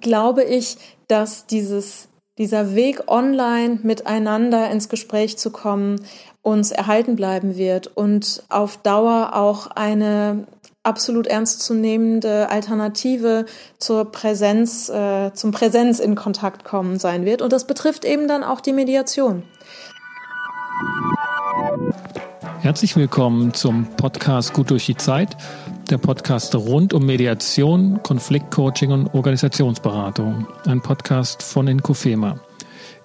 glaube 0.00 0.44
ich, 0.44 0.76
dass 1.08 1.46
dieses, 1.46 2.08
dieser 2.38 2.74
Weg 2.74 3.08
online 3.08 3.80
miteinander 3.82 4.70
ins 4.70 4.88
Gespräch 4.88 5.38
zu 5.38 5.50
kommen 5.50 6.00
uns 6.42 6.70
erhalten 6.70 7.16
bleiben 7.16 7.56
wird 7.56 7.86
und 7.86 8.42
auf 8.48 8.78
Dauer 8.78 9.32
auch 9.34 9.66
eine 9.68 10.46
absolut 10.82 11.26
ernstzunehmende 11.26 12.48
Alternative 12.48 13.44
zur 13.78 14.10
Präsenz, 14.10 14.88
äh, 14.88 15.32
zum 15.34 15.50
Präsenz 15.50 15.98
in 15.98 16.14
Kontakt 16.14 16.64
kommen 16.64 16.98
sein 16.98 17.26
wird. 17.26 17.42
Und 17.42 17.52
das 17.52 17.66
betrifft 17.66 18.06
eben 18.06 18.28
dann 18.28 18.42
auch 18.42 18.60
die 18.60 18.72
Mediation. 18.72 19.42
Herzlich 22.60 22.96
willkommen 22.96 23.52
zum 23.52 23.86
Podcast 23.96 24.54
Gut 24.54 24.70
durch 24.70 24.86
die 24.86 24.96
Zeit, 24.96 25.36
der 25.90 25.98
Podcast 25.98 26.54
rund 26.54 26.94
um 26.94 27.04
Mediation, 27.04 28.00
Konfliktcoaching 28.04 28.92
und 28.92 29.08
Organisationsberatung. 29.08 30.46
Ein 30.64 30.80
Podcast 30.80 31.42
von 31.42 31.66
Inkofema. 31.66 32.40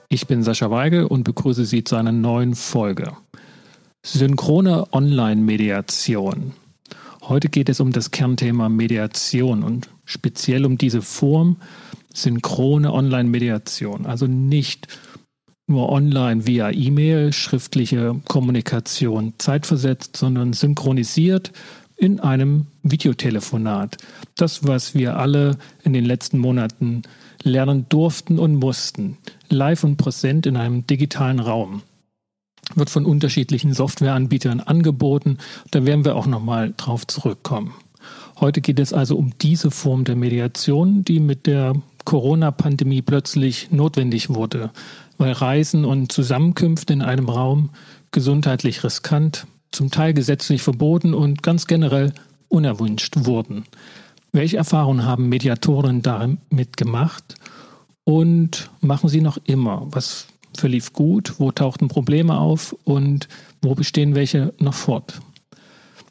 Ich 0.07 0.27
bin 0.27 0.43
Sascha 0.43 0.69
Weigel 0.69 1.05
und 1.05 1.23
begrüße 1.23 1.65
Sie 1.65 1.83
zu 1.83 1.95
einer 1.95 2.11
neuen 2.11 2.53
Folge. 2.53 3.13
Synchrone 4.05 4.93
Online-Mediation. 4.93 6.53
Heute 7.23 7.49
geht 7.49 7.69
es 7.69 7.79
um 7.79 7.91
das 7.91 8.11
Kernthema 8.11 8.69
Mediation 8.69 9.63
und 9.63 9.89
speziell 10.03 10.63
um 10.63 10.77
diese 10.77 11.01
Form 11.01 11.57
synchrone 12.13 12.93
Online-Mediation. 12.93 14.05
Also 14.05 14.27
nicht 14.27 14.87
nur 15.67 15.91
online 15.91 16.45
via 16.45 16.69
E-Mail, 16.69 17.33
schriftliche 17.33 18.21
Kommunikation 18.27 19.33
zeitversetzt, 19.39 20.15
sondern 20.15 20.53
synchronisiert 20.53 21.51
in 21.97 22.19
einem 22.19 22.67
Videotelefonat. 22.83 23.97
Das, 24.35 24.67
was 24.67 24.95
wir 24.95 25.17
alle 25.17 25.57
in 25.83 25.93
den 25.93 26.05
letzten 26.05 26.39
Monaten 26.39 27.03
lernen 27.43 27.85
durften 27.89 28.39
und 28.39 28.55
mussten. 28.55 29.17
Live 29.49 29.83
und 29.83 29.97
präsent 29.97 30.45
in 30.45 30.57
einem 30.57 30.85
digitalen 30.87 31.39
Raum. 31.39 31.83
Wird 32.73 32.89
von 32.89 33.05
unterschiedlichen 33.05 33.73
Softwareanbietern 33.73 34.59
angeboten. 34.59 35.37
Da 35.71 35.85
werden 35.85 36.03
wir 36.03 36.15
auch 36.15 36.25
nochmal 36.25 36.73
drauf 36.75 37.05
zurückkommen. 37.07 37.73
Heute 38.39 38.61
geht 38.61 38.79
es 38.79 38.91
also 38.91 39.15
um 39.15 39.33
diese 39.41 39.71
Form 39.71 40.03
der 40.03 40.15
Mediation, 40.15 41.05
die 41.05 41.19
mit 41.19 41.47
der 41.47 41.75
Corona-Pandemie 42.03 43.01
plötzlich 43.01 43.71
notwendig 43.71 44.29
wurde 44.29 44.71
weil 45.17 45.31
Reisen 45.31 45.85
und 45.85 46.11
Zusammenkünfte 46.11 46.93
in 46.93 47.01
einem 47.01 47.29
Raum 47.29 47.69
gesundheitlich 48.11 48.83
riskant, 48.83 49.47
zum 49.75 49.91
Teil 49.91 50.13
gesetzlich 50.13 50.61
verboten 50.61 51.13
und 51.13 51.43
ganz 51.43 51.67
generell 51.67 52.13
unerwünscht 52.47 53.13
wurden. 53.25 53.65
Welche 54.31 54.57
Erfahrungen 54.57 55.05
haben 55.05 55.29
Mediatoren 55.29 56.01
damit 56.01 56.77
gemacht 56.77 57.35
und 58.03 58.69
machen 58.81 59.09
sie 59.09 59.21
noch 59.21 59.37
immer? 59.45 59.87
Was 59.91 60.27
verlief 60.55 60.93
gut? 60.93 61.39
Wo 61.39 61.51
tauchten 61.51 61.87
Probleme 61.87 62.37
auf 62.37 62.75
und 62.83 63.27
wo 63.61 63.75
bestehen 63.75 64.15
welche 64.15 64.53
noch 64.57 64.73
fort? 64.73 65.19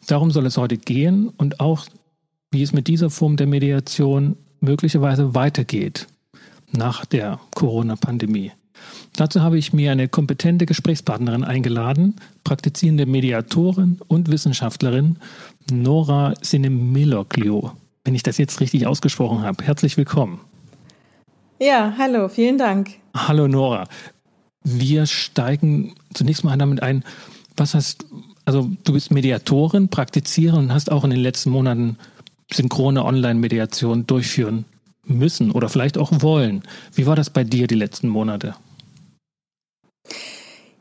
Darum 0.07 0.31
soll 0.31 0.47
es 0.47 0.57
heute 0.57 0.77
gehen 0.77 1.29
und 1.29 1.61
auch, 1.61 1.87
wie 2.51 2.63
es 2.63 2.73
mit 2.73 2.89
dieser 2.89 3.11
Form 3.11 3.37
der 3.37 3.47
Mediation 3.47 4.37
möglicherweise 4.61 5.35
weitergeht 5.35 6.07
nach 6.71 7.05
der 7.05 7.41
Corona-Pandemie. 7.55 8.53
Dazu 9.17 9.43
habe 9.43 9.59
ich 9.59 9.73
mir 9.73 9.93
eine 9.93 10.09
kompetente 10.09 10.67
Gesprächspartnerin 10.67 11.45
eingeladen, 11.45 12.17
praktizierende 12.43 13.07
Mediatorin 13.07 14.01
und 14.09 14.29
Wissenschaftlerin 14.29 15.19
Nora 15.71 16.35
Sinemiloglio. 16.43 17.73
Wenn 18.05 18.17
ich 18.17 18.25
das 18.25 18.39
jetzt 18.39 18.61
richtig 18.61 18.87
ausgesprochen 18.87 19.43
habe. 19.43 19.65
Herzlich 19.65 19.97
willkommen. 19.97 20.41
Ja, 21.61 21.95
hallo, 21.97 22.29
vielen 22.29 22.59
Dank. 22.59 22.91
Hallo 23.17 23.47
Nora. 23.47 23.87
Wir 24.65 25.07
steigen 25.07 25.95
zunächst 26.13 26.43
mal 26.43 26.57
damit 26.59 26.83
ein, 26.83 27.05
was 27.57 27.75
hast, 27.75 28.05
also 28.45 28.69
du 28.83 28.95
bist 28.95 29.13
Mediatorin, 29.13 29.89
Praktiziererin 29.89 30.65
und 30.65 30.75
hast 30.75 30.91
auch 30.91 31.05
in 31.05 31.11
den 31.11 31.21
letzten 31.21 31.51
Monaten 31.51 31.99
synchrone 32.53 33.05
Online-Mediation 33.05 34.07
durchführen 34.07 34.65
müssen 35.05 35.53
oder 35.53 35.69
vielleicht 35.69 35.99
auch 35.99 36.11
wollen. 36.21 36.63
Wie 36.95 37.07
war 37.07 37.15
das 37.15 37.31
bei 37.31 37.45
dir 37.45 37.69
die 37.69 37.77
letzten 37.77 38.09
Monate? 38.09 38.57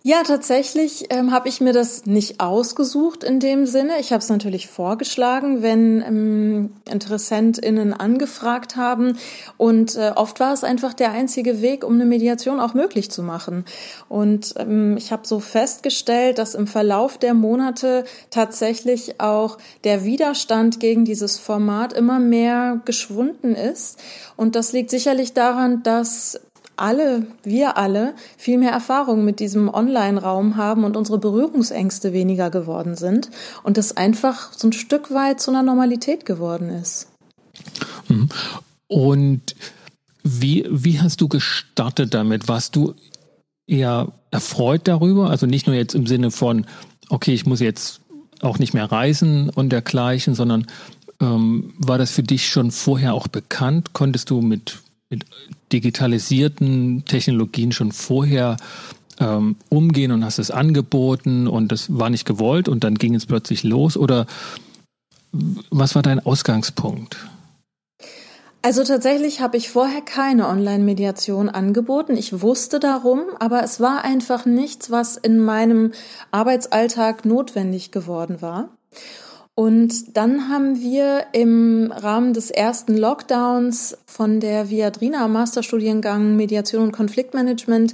Ja, 0.05 0.21
tatsächlich 0.23 1.05
ähm, 1.11 1.31
habe 1.31 1.47
ich 1.47 1.61
mir 1.61 1.71
das 1.71 2.05
nicht 2.05 2.41
ausgesucht 2.41 3.23
in 3.23 3.39
dem 3.39 3.65
Sinne. 3.65 4.01
Ich 4.01 4.11
habe 4.11 4.21
es 4.21 4.27
natürlich 4.27 4.67
vorgeschlagen, 4.67 5.61
wenn 5.61 6.01
ähm, 6.01 6.73
InteressentInnen 6.91 7.93
angefragt 7.93 8.75
haben. 8.75 9.17
Und 9.55 9.95
äh, 9.95 10.11
oft 10.13 10.41
war 10.41 10.51
es 10.51 10.65
einfach 10.65 10.93
der 10.93 11.13
einzige 11.13 11.61
Weg, 11.61 11.85
um 11.85 11.93
eine 11.93 12.05
Mediation 12.05 12.59
auch 12.59 12.73
möglich 12.73 13.11
zu 13.11 13.23
machen. 13.23 13.63
Und 14.09 14.55
ähm, 14.57 14.97
ich 14.97 15.13
habe 15.13 15.25
so 15.25 15.39
festgestellt, 15.39 16.37
dass 16.37 16.53
im 16.53 16.67
Verlauf 16.67 17.17
der 17.17 17.33
Monate 17.33 18.03
tatsächlich 18.29 19.21
auch 19.21 19.57
der 19.85 20.03
Widerstand 20.03 20.81
gegen 20.81 21.05
dieses 21.05 21.39
Format 21.39 21.93
immer 21.93 22.19
mehr 22.19 22.81
geschwunden 22.83 23.55
ist. 23.55 23.99
Und 24.35 24.57
das 24.57 24.73
liegt 24.73 24.89
sicherlich 24.89 25.31
daran, 25.31 25.81
dass 25.81 26.41
alle, 26.75 27.27
wir 27.43 27.77
alle, 27.77 28.13
viel 28.37 28.57
mehr 28.57 28.71
Erfahrung 28.71 29.25
mit 29.25 29.39
diesem 29.39 29.73
Online-Raum 29.73 30.57
haben 30.57 30.83
und 30.83 30.97
unsere 30.97 31.19
Berührungsängste 31.19 32.13
weniger 32.13 32.49
geworden 32.49 32.95
sind 32.95 33.29
und 33.63 33.77
das 33.77 33.95
einfach 33.95 34.53
so 34.53 34.67
ein 34.67 34.73
Stück 34.73 35.13
weit 35.13 35.39
zu 35.39 35.51
einer 35.51 35.63
Normalität 35.63 36.25
geworden 36.25 36.69
ist. 36.69 37.07
Mhm. 38.07 38.29
Und 38.87 39.55
wie, 40.23 40.65
wie 40.69 41.01
hast 41.01 41.21
du 41.21 41.27
gestartet 41.27 42.13
damit? 42.13 42.47
Warst 42.47 42.75
du 42.75 42.93
eher 43.67 44.11
erfreut 44.31 44.87
darüber? 44.87 45.29
Also 45.29 45.45
nicht 45.45 45.67
nur 45.67 45.75
jetzt 45.75 45.95
im 45.95 46.07
Sinne 46.07 46.31
von, 46.31 46.65
okay, 47.09 47.33
ich 47.33 47.45
muss 47.45 47.59
jetzt 47.59 48.01
auch 48.41 48.59
nicht 48.59 48.73
mehr 48.73 48.91
reisen 48.91 49.49
und 49.49 49.69
dergleichen, 49.69 50.35
sondern 50.35 50.67
ähm, 51.21 51.73
war 51.77 51.97
das 51.97 52.11
für 52.11 52.23
dich 52.23 52.49
schon 52.49 52.71
vorher 52.71 53.13
auch 53.13 53.27
bekannt? 53.27 53.93
Konntest 53.93 54.29
du 54.29 54.41
mit 54.41 54.79
digitalisierten 55.71 57.05
Technologien 57.05 57.71
schon 57.71 57.91
vorher 57.91 58.57
ähm, 59.19 59.55
umgehen 59.69 60.11
und 60.11 60.23
hast 60.25 60.39
es 60.39 60.51
angeboten 60.51 61.47
und 61.47 61.71
das 61.71 61.97
war 61.97 62.09
nicht 62.09 62.25
gewollt 62.25 62.67
und 62.67 62.83
dann 62.83 62.95
ging 62.95 63.15
es 63.15 63.25
plötzlich 63.25 63.63
los? 63.63 63.97
Oder 63.97 64.25
was 65.69 65.95
war 65.95 66.01
dein 66.01 66.19
Ausgangspunkt? 66.19 67.17
Also 68.65 68.85
tatsächlich 68.85 69.41
habe 69.41 69.57
ich 69.57 69.69
vorher 69.69 69.99
keine 69.99 70.47
Online-Mediation 70.47 71.49
angeboten. 71.49 72.15
Ich 72.15 72.41
wusste 72.41 72.79
darum, 72.79 73.23
aber 73.39 73.61
es 73.61 73.81
war 73.81 74.05
einfach 74.05 74.45
nichts, 74.45 74.89
was 74.89 75.17
in 75.17 75.39
meinem 75.39 75.91
Arbeitsalltag 76.31 77.25
notwendig 77.25 77.91
geworden 77.91 78.41
war. 78.41 78.69
Und 79.55 80.17
dann 80.17 80.49
haben 80.49 80.81
wir 80.81 81.27
im 81.31 81.91
Rahmen 81.91 82.33
des 82.33 82.49
ersten 82.49 82.97
Lockdowns 82.97 83.97
von 84.07 84.39
der 84.39 84.69
Viadrina 84.69 85.27
Masterstudiengang 85.27 86.35
Mediation 86.35 86.81
und 86.81 86.91
Konfliktmanagement 86.91 87.93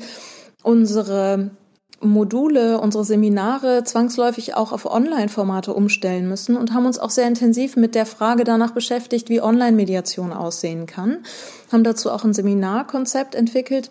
unsere 0.63 1.51
Module, 2.01 2.79
unsere 2.79 3.03
Seminare 3.03 3.83
zwangsläufig 3.83 4.55
auch 4.55 4.71
auf 4.71 4.85
Online-Formate 4.85 5.73
umstellen 5.73 6.29
müssen 6.29 6.55
und 6.55 6.73
haben 6.73 6.85
uns 6.85 6.97
auch 6.97 7.09
sehr 7.09 7.27
intensiv 7.27 7.75
mit 7.75 7.93
der 7.93 8.05
Frage 8.05 8.45
danach 8.45 8.71
beschäftigt, 8.71 9.29
wie 9.29 9.41
Online-Mediation 9.41 10.31
aussehen 10.31 10.85
kann, 10.85 11.19
haben 11.73 11.83
dazu 11.83 12.09
auch 12.11 12.23
ein 12.23 12.33
Seminarkonzept 12.33 13.35
entwickelt 13.35 13.89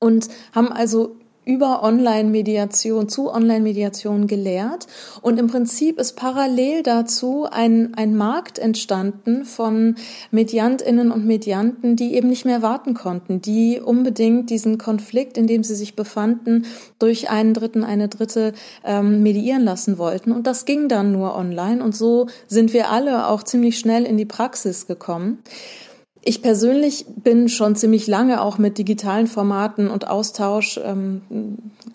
und 0.00 0.28
haben 0.54 0.72
also 0.72 1.16
über 1.48 1.82
Online-Mediation, 1.82 3.08
zu 3.08 3.32
Online-Mediation 3.32 4.26
gelehrt. 4.26 4.86
Und 5.22 5.40
im 5.40 5.46
Prinzip 5.46 5.98
ist 5.98 6.14
parallel 6.14 6.82
dazu 6.82 7.46
ein, 7.50 7.94
ein 7.94 8.14
Markt 8.14 8.58
entstanden 8.58 9.46
von 9.46 9.94
Mediantinnen 10.30 11.10
und 11.10 11.24
Medianten, 11.24 11.96
die 11.96 12.14
eben 12.14 12.28
nicht 12.28 12.44
mehr 12.44 12.60
warten 12.60 12.92
konnten, 12.92 13.40
die 13.40 13.80
unbedingt 13.80 14.50
diesen 14.50 14.76
Konflikt, 14.76 15.38
in 15.38 15.46
dem 15.46 15.64
sie 15.64 15.74
sich 15.74 15.96
befanden, 15.96 16.66
durch 16.98 17.30
einen 17.30 17.54
Dritten, 17.54 17.82
eine 17.82 18.08
Dritte 18.08 18.52
ähm, 18.84 19.22
mediieren 19.22 19.64
lassen 19.64 19.96
wollten. 19.96 20.32
Und 20.32 20.46
das 20.46 20.66
ging 20.66 20.88
dann 20.88 21.12
nur 21.12 21.34
online. 21.34 21.82
Und 21.82 21.96
so 21.96 22.26
sind 22.46 22.74
wir 22.74 22.90
alle 22.90 23.26
auch 23.26 23.42
ziemlich 23.42 23.78
schnell 23.78 24.04
in 24.04 24.18
die 24.18 24.26
Praxis 24.26 24.86
gekommen. 24.86 25.38
Ich 26.28 26.42
persönlich 26.42 27.06
bin 27.08 27.48
schon 27.48 27.74
ziemlich 27.74 28.06
lange 28.06 28.42
auch 28.42 28.58
mit 28.58 28.76
digitalen 28.76 29.28
Formaten 29.28 29.88
und 29.88 30.08
Austausch 30.08 30.78
ähm, 30.84 31.22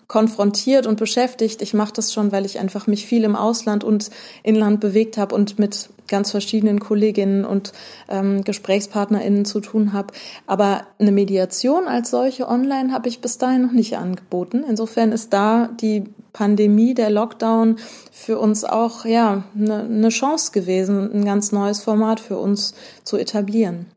konfrontiert 0.08 0.88
und 0.88 0.98
beschäftigt. 0.98 1.62
Ich 1.62 1.72
mache 1.72 1.92
das 1.92 2.12
schon, 2.12 2.32
weil 2.32 2.44
ich 2.44 2.58
einfach 2.58 2.88
mich 2.88 3.06
viel 3.06 3.22
im 3.22 3.36
Ausland 3.36 3.84
und 3.84 4.10
Inland 4.42 4.80
bewegt 4.80 5.18
habe 5.18 5.36
und 5.36 5.60
mit 5.60 5.88
ganz 6.08 6.32
verschiedenen 6.32 6.80
Kolleginnen 6.80 7.44
und 7.44 7.72
ähm, 8.08 8.42
GesprächspartnerInnen 8.42 9.44
zu 9.44 9.60
tun 9.60 9.92
habe. 9.92 10.12
Aber 10.48 10.82
eine 10.98 11.12
Mediation 11.12 11.86
als 11.86 12.10
solche 12.10 12.48
online 12.48 12.92
habe 12.92 13.08
ich 13.08 13.20
bis 13.20 13.38
dahin 13.38 13.62
noch 13.62 13.72
nicht 13.72 13.96
angeboten. 13.96 14.64
Insofern 14.68 15.12
ist 15.12 15.32
da 15.32 15.68
die 15.80 16.06
Pandemie, 16.32 16.94
der 16.94 17.10
Lockdown 17.10 17.76
für 18.10 18.40
uns 18.40 18.64
auch 18.64 19.04
ja 19.04 19.44
eine, 19.56 19.84
eine 19.84 20.08
Chance 20.08 20.50
gewesen, 20.50 21.12
ein 21.14 21.24
ganz 21.24 21.52
neues 21.52 21.84
Format 21.84 22.18
für 22.18 22.36
uns 22.36 22.74
zu 23.04 23.16
etablieren. 23.16 23.93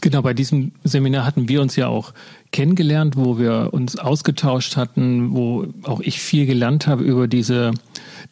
Genau, 0.00 0.22
bei 0.22 0.34
diesem 0.34 0.72
Seminar 0.84 1.24
hatten 1.24 1.48
wir 1.48 1.60
uns 1.60 1.76
ja 1.76 1.88
auch 1.88 2.12
kennengelernt, 2.52 3.16
wo 3.16 3.38
wir 3.38 3.70
uns 3.72 3.98
ausgetauscht 3.98 4.76
hatten, 4.76 5.34
wo 5.34 5.66
auch 5.82 6.00
ich 6.00 6.20
viel 6.20 6.46
gelernt 6.46 6.86
habe 6.86 7.02
über 7.02 7.26
diese 7.28 7.72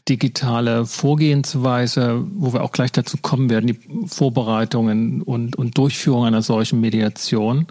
digitale 0.08 0.86
Vorgehensweise, 0.86 2.24
wo 2.34 2.52
wir 2.52 2.62
auch 2.62 2.72
gleich 2.72 2.92
dazu 2.92 3.16
kommen 3.20 3.50
werden, 3.50 3.66
die 3.66 4.06
Vorbereitungen 4.06 5.22
und, 5.22 5.56
und 5.56 5.76
Durchführung 5.78 6.26
einer 6.26 6.42
solchen 6.42 6.80
Mediation. 6.80 7.66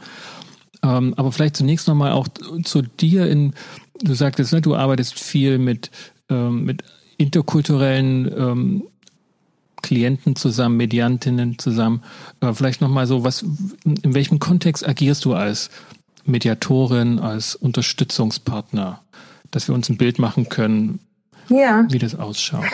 Ähm, 0.83 1.13
aber 1.15 1.31
vielleicht 1.31 1.55
zunächst 1.55 1.87
nochmal 1.87 2.11
auch 2.11 2.27
zu 2.63 2.81
dir 2.81 3.27
in, 3.27 3.53
du 4.01 4.13
sagtest, 4.13 4.53
ne, 4.53 4.61
du 4.61 4.75
arbeitest 4.75 5.19
viel 5.19 5.57
mit, 5.59 5.91
ähm, 6.29 6.65
mit 6.65 6.83
interkulturellen 7.17 8.31
ähm, 8.37 8.83
Klienten 9.83 10.35
zusammen, 10.35 10.77
Mediantinnen 10.77 11.59
zusammen. 11.59 12.01
Äh, 12.41 12.53
vielleicht 12.53 12.81
nochmal 12.81 13.05
so, 13.05 13.23
was, 13.23 13.43
in 13.83 14.15
welchem 14.15 14.39
Kontext 14.39 14.87
agierst 14.87 15.23
du 15.25 15.35
als 15.35 15.69
Mediatorin, 16.25 17.19
als 17.19 17.55
Unterstützungspartner, 17.55 19.03
dass 19.51 19.67
wir 19.67 19.75
uns 19.75 19.89
ein 19.89 19.97
Bild 19.97 20.17
machen 20.17 20.49
können, 20.49 20.99
ja. 21.49 21.85
wie 21.89 21.99
das 21.99 22.15
ausschaut? 22.15 22.65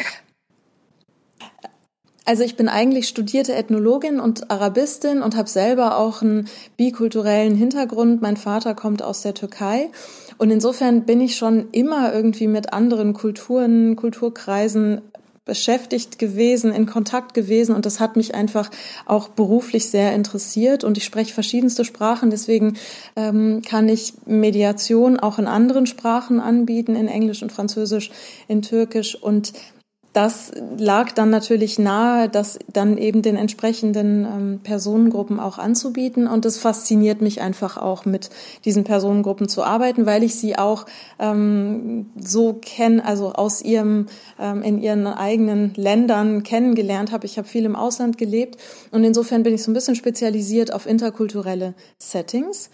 Also 2.29 2.44
ich 2.44 2.56
bin 2.56 2.69
eigentlich 2.69 3.07
studierte 3.07 3.55
Ethnologin 3.55 4.19
und 4.19 4.51
Arabistin 4.51 5.23
und 5.23 5.35
habe 5.35 5.50
selber 5.50 5.97
auch 5.97 6.21
einen 6.21 6.47
bikulturellen 6.77 7.55
Hintergrund. 7.55 8.21
Mein 8.21 8.38
Vater 8.38 8.75
kommt 8.75 9.01
aus 9.01 9.23
der 9.23 9.33
Türkei 9.33 9.89
und 10.38 10.51
insofern 10.51 11.05
bin 11.05 11.21
ich 11.21 11.38
schon 11.38 11.69
immer 11.71 12.13
irgendwie 12.13 12.45
mit 12.45 12.71
anderen 12.71 13.13
Kulturen, 13.13 13.95
Kulturkreisen 13.95 15.01
beschäftigt 15.50 16.19
gewesen, 16.19 16.72
in 16.72 16.86
Kontakt 16.86 17.34
gewesen 17.34 17.75
und 17.75 17.88
das 17.88 18.00
hat 18.00 18.16
mich 18.16 18.36
einfach 18.36 18.69
auch 19.07 19.30
beruflich 19.30 19.90
sehr 19.90 20.13
interessiert 20.13 20.84
und 20.84 20.96
ich 20.96 21.04
spreche 21.04 21.34
verschiedenste 21.34 21.84
Sprachen, 21.84 22.30
deswegen 22.30 22.78
ähm, 23.16 23.63
kann 23.68 23.90
ich 23.90 24.13
Mediation 24.28 25.19
auch 25.19 25.40
in 25.40 25.48
anderen 25.48 25.88
Sprachen 25.88 26.40
anbieten, 26.40 26.96
in 26.96 27.07
Englisch 27.07 27.42
und 27.42 27.51
Französisch, 27.51 28.12
in 28.48 28.62
Türkisch 28.62 29.16
und 29.16 29.54
das 30.13 30.51
lag 30.77 31.11
dann 31.11 31.29
natürlich 31.29 31.77
nahe, 31.77 32.29
das 32.29 32.57
dann 32.73 32.97
eben 32.97 33.21
den 33.21 33.35
entsprechenden 33.35 34.25
ähm, 34.25 34.59
Personengruppen 34.63 35.39
auch 35.39 35.59
anzubieten. 35.59 36.27
Und 36.27 36.45
es 36.45 36.57
fasziniert 36.57 37.21
mich 37.21 37.41
einfach 37.41 37.77
auch 37.77 38.06
mit 38.06 38.31
diesen 38.65 38.83
Personengruppen 38.83 39.47
zu 39.47 39.63
arbeiten, 39.63 40.07
weil 40.07 40.23
ich 40.23 40.35
sie 40.35 40.57
auch 40.57 40.88
ähm, 41.19 42.07
so 42.19 42.53
kenne, 42.53 43.06
also 43.06 43.33
aus 43.33 43.61
ihrem, 43.61 44.07
ähm, 44.39 44.63
in 44.63 44.81
ihren 44.81 45.06
eigenen 45.06 45.73
Ländern 45.75 46.41
kennengelernt 46.41 47.12
habe. 47.12 47.27
Ich 47.27 47.38
habe 47.38 47.47
viel 47.47 47.65
im 47.65 47.75
Ausland 47.75 48.17
gelebt 48.17 48.57
und 48.91 49.03
insofern 49.03 49.44
bin 49.44 49.53
ich 49.53 49.62
so 49.62 49.69
ein 49.69 49.75
bisschen 49.75 49.95
spezialisiert 49.95 50.73
auf 50.73 50.88
interkulturelle 50.88 51.75
Settings. 52.00 52.71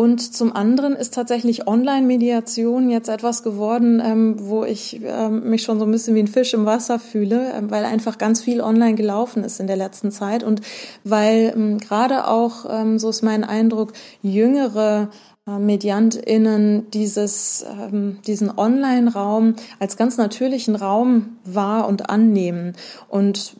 Und 0.00 0.34
zum 0.34 0.56
anderen 0.56 0.96
ist 0.96 1.12
tatsächlich 1.12 1.66
Online-Mediation 1.66 2.88
jetzt 2.88 3.10
etwas 3.10 3.42
geworden, 3.42 4.00
ähm, 4.02 4.36
wo 4.38 4.64
ich 4.64 4.98
ähm, 5.04 5.50
mich 5.50 5.62
schon 5.62 5.78
so 5.78 5.84
ein 5.84 5.90
bisschen 5.90 6.14
wie 6.14 6.20
ein 6.20 6.26
Fisch 6.26 6.54
im 6.54 6.64
Wasser 6.64 6.98
fühle, 6.98 7.52
ähm, 7.52 7.70
weil 7.70 7.84
einfach 7.84 8.16
ganz 8.16 8.40
viel 8.40 8.62
online 8.62 8.94
gelaufen 8.94 9.44
ist 9.44 9.60
in 9.60 9.66
der 9.66 9.76
letzten 9.76 10.10
Zeit. 10.10 10.42
Und 10.42 10.62
weil 11.04 11.52
ähm, 11.54 11.76
gerade 11.76 12.28
auch, 12.28 12.64
ähm, 12.70 12.98
so 12.98 13.10
ist 13.10 13.20
mein 13.20 13.44
Eindruck, 13.44 13.92
jüngere 14.22 15.10
äh, 15.46 15.58
MediantInnen 15.58 16.90
dieses, 16.92 17.66
ähm, 17.78 18.20
diesen 18.26 18.56
Online-Raum 18.56 19.56
als 19.80 19.98
ganz 19.98 20.16
natürlichen 20.16 20.76
Raum 20.76 21.36
wahr 21.44 21.86
und 21.86 22.08
annehmen. 22.08 22.72
Und 23.10 23.54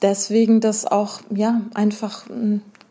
deswegen 0.00 0.62
das 0.62 0.86
auch 0.86 1.20
ja 1.28 1.60
einfach 1.74 2.24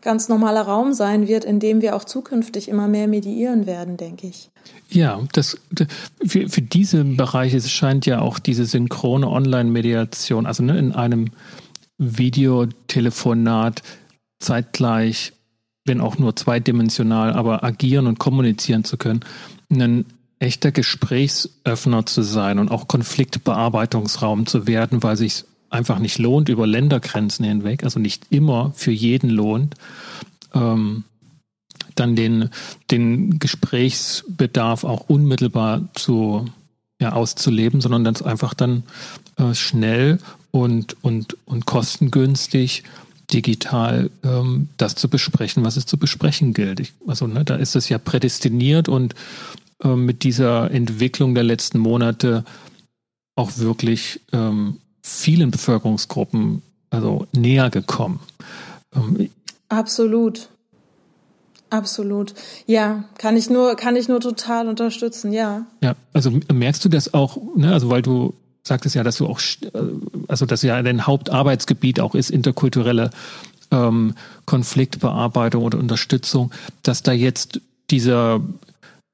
ganz 0.00 0.28
normaler 0.28 0.62
Raum 0.62 0.92
sein 0.92 1.28
wird, 1.28 1.44
in 1.44 1.60
dem 1.60 1.80
wir 1.82 1.96
auch 1.96 2.04
zukünftig 2.04 2.68
immer 2.68 2.88
mehr 2.88 3.08
mediieren 3.08 3.66
werden, 3.66 3.96
denke 3.96 4.26
ich. 4.28 4.50
Ja, 4.90 5.20
das 5.32 5.58
für, 6.24 6.48
für 6.48 6.62
diese 6.62 7.04
Bereiche 7.04 7.60
scheint 7.60 8.06
ja 8.06 8.20
auch 8.20 8.38
diese 8.38 8.64
synchrone 8.64 9.28
Online-Mediation, 9.28 10.46
also 10.46 10.62
ne, 10.62 10.78
in 10.78 10.92
einem 10.92 11.30
Videotelefonat 11.98 13.82
zeitgleich, 14.38 15.32
wenn 15.84 16.00
auch 16.00 16.18
nur 16.18 16.36
zweidimensional, 16.36 17.32
aber 17.32 17.64
agieren 17.64 18.06
und 18.06 18.18
kommunizieren 18.18 18.84
zu 18.84 18.96
können, 18.96 19.20
ein 19.70 20.04
echter 20.38 20.70
Gesprächsöffner 20.70 22.06
zu 22.06 22.22
sein 22.22 22.58
und 22.58 22.70
auch 22.70 22.88
Konfliktbearbeitungsraum 22.88 24.46
zu 24.46 24.66
werden, 24.66 25.02
weil 25.02 25.16
sich 25.16 25.44
einfach 25.70 25.98
nicht 25.98 26.18
lohnt 26.18 26.48
über 26.48 26.66
Ländergrenzen 26.66 27.44
hinweg, 27.44 27.84
also 27.84 28.00
nicht 28.00 28.26
immer 28.30 28.72
für 28.74 28.92
jeden 28.92 29.30
lohnt, 29.30 29.74
ähm, 30.54 31.04
dann 31.94 32.16
den, 32.16 32.50
den 32.90 33.38
Gesprächsbedarf 33.38 34.84
auch 34.84 35.08
unmittelbar 35.08 35.88
zu, 35.94 36.46
ja, 37.00 37.12
auszuleben, 37.12 37.80
sondern 37.80 38.04
das 38.04 38.22
einfach 38.22 38.54
dann 38.54 38.84
äh, 39.36 39.54
schnell 39.54 40.18
und, 40.50 40.96
und, 41.02 41.36
und 41.44 41.66
kostengünstig 41.66 42.84
digital 43.32 44.10
ähm, 44.24 44.68
das 44.76 44.94
zu 44.94 45.08
besprechen, 45.08 45.64
was 45.64 45.76
es 45.76 45.86
zu 45.86 45.98
besprechen 45.98 46.54
gilt. 46.54 46.80
Ich, 46.80 46.94
also 47.06 47.26
ne, 47.26 47.44
da 47.44 47.56
ist 47.56 47.76
es 47.76 47.88
ja 47.88 47.98
prädestiniert 47.98 48.88
und 48.88 49.14
äh, 49.82 49.94
mit 49.94 50.22
dieser 50.22 50.70
Entwicklung 50.70 51.34
der 51.34 51.44
letzten 51.44 51.78
Monate 51.78 52.44
auch 53.36 53.58
wirklich 53.58 54.20
ähm, 54.32 54.78
vielen 55.08 55.50
Bevölkerungsgruppen 55.50 56.62
also 56.90 57.26
näher 57.32 57.70
gekommen. 57.70 58.20
Ähm, 58.94 59.30
Absolut. 59.68 60.48
Absolut. 61.70 62.34
Ja, 62.66 63.04
kann 63.18 63.36
ich 63.36 63.50
nur, 63.50 63.76
kann 63.76 63.94
ich 63.94 64.08
nur 64.08 64.20
total 64.20 64.68
unterstützen, 64.68 65.32
ja. 65.32 65.66
Ja, 65.82 65.96
also 66.14 66.32
merkst 66.50 66.82
du 66.84 66.88
das 66.88 67.12
auch, 67.12 67.36
ne, 67.56 67.72
also 67.72 67.90
weil 67.90 68.00
du 68.00 68.32
sagtest 68.62 68.94
ja, 68.94 69.02
dass 69.02 69.18
du 69.18 69.26
auch, 69.26 69.40
äh, 69.62 69.68
also 70.28 70.46
dass 70.46 70.62
ja 70.62 70.80
dein 70.82 71.06
Hauptarbeitsgebiet 71.06 72.00
auch 72.00 72.14
ist, 72.14 72.30
interkulturelle 72.30 73.10
ähm, 73.70 74.14
Konfliktbearbeitung 74.46 75.62
oder 75.62 75.78
Unterstützung, 75.78 76.52
dass 76.82 77.02
da 77.02 77.12
jetzt 77.12 77.60
dieser, 77.90 78.40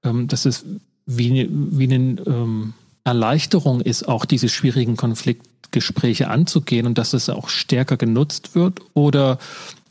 ähm, 0.05 0.29
dass 0.29 0.44
es 0.44 0.64
wie, 1.06 1.49
wie 1.50 1.85
eine 1.85 2.20
ähm, 2.26 2.75
Erleichterung 3.05 3.81
ist, 3.81 4.09
auch 4.09 4.25
diese 4.25 4.49
schwierigen 4.49 4.97
Konflikte 4.97 5.49
Gespräche 5.75 6.29
anzugehen 6.29 6.87
und 6.87 6.97
dass 6.97 7.12
es 7.12 7.29
auch 7.29 7.49
stärker 7.49 7.97
genutzt 7.97 8.55
wird? 8.55 8.81
Oder 8.95 9.39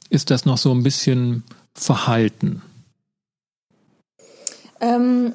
ist 0.10 0.32
das 0.32 0.46
noch 0.46 0.58
so 0.58 0.72
ein 0.72 0.82
bisschen 0.82 1.44
verhalten? 1.76 2.62
Ähm, 4.80 5.34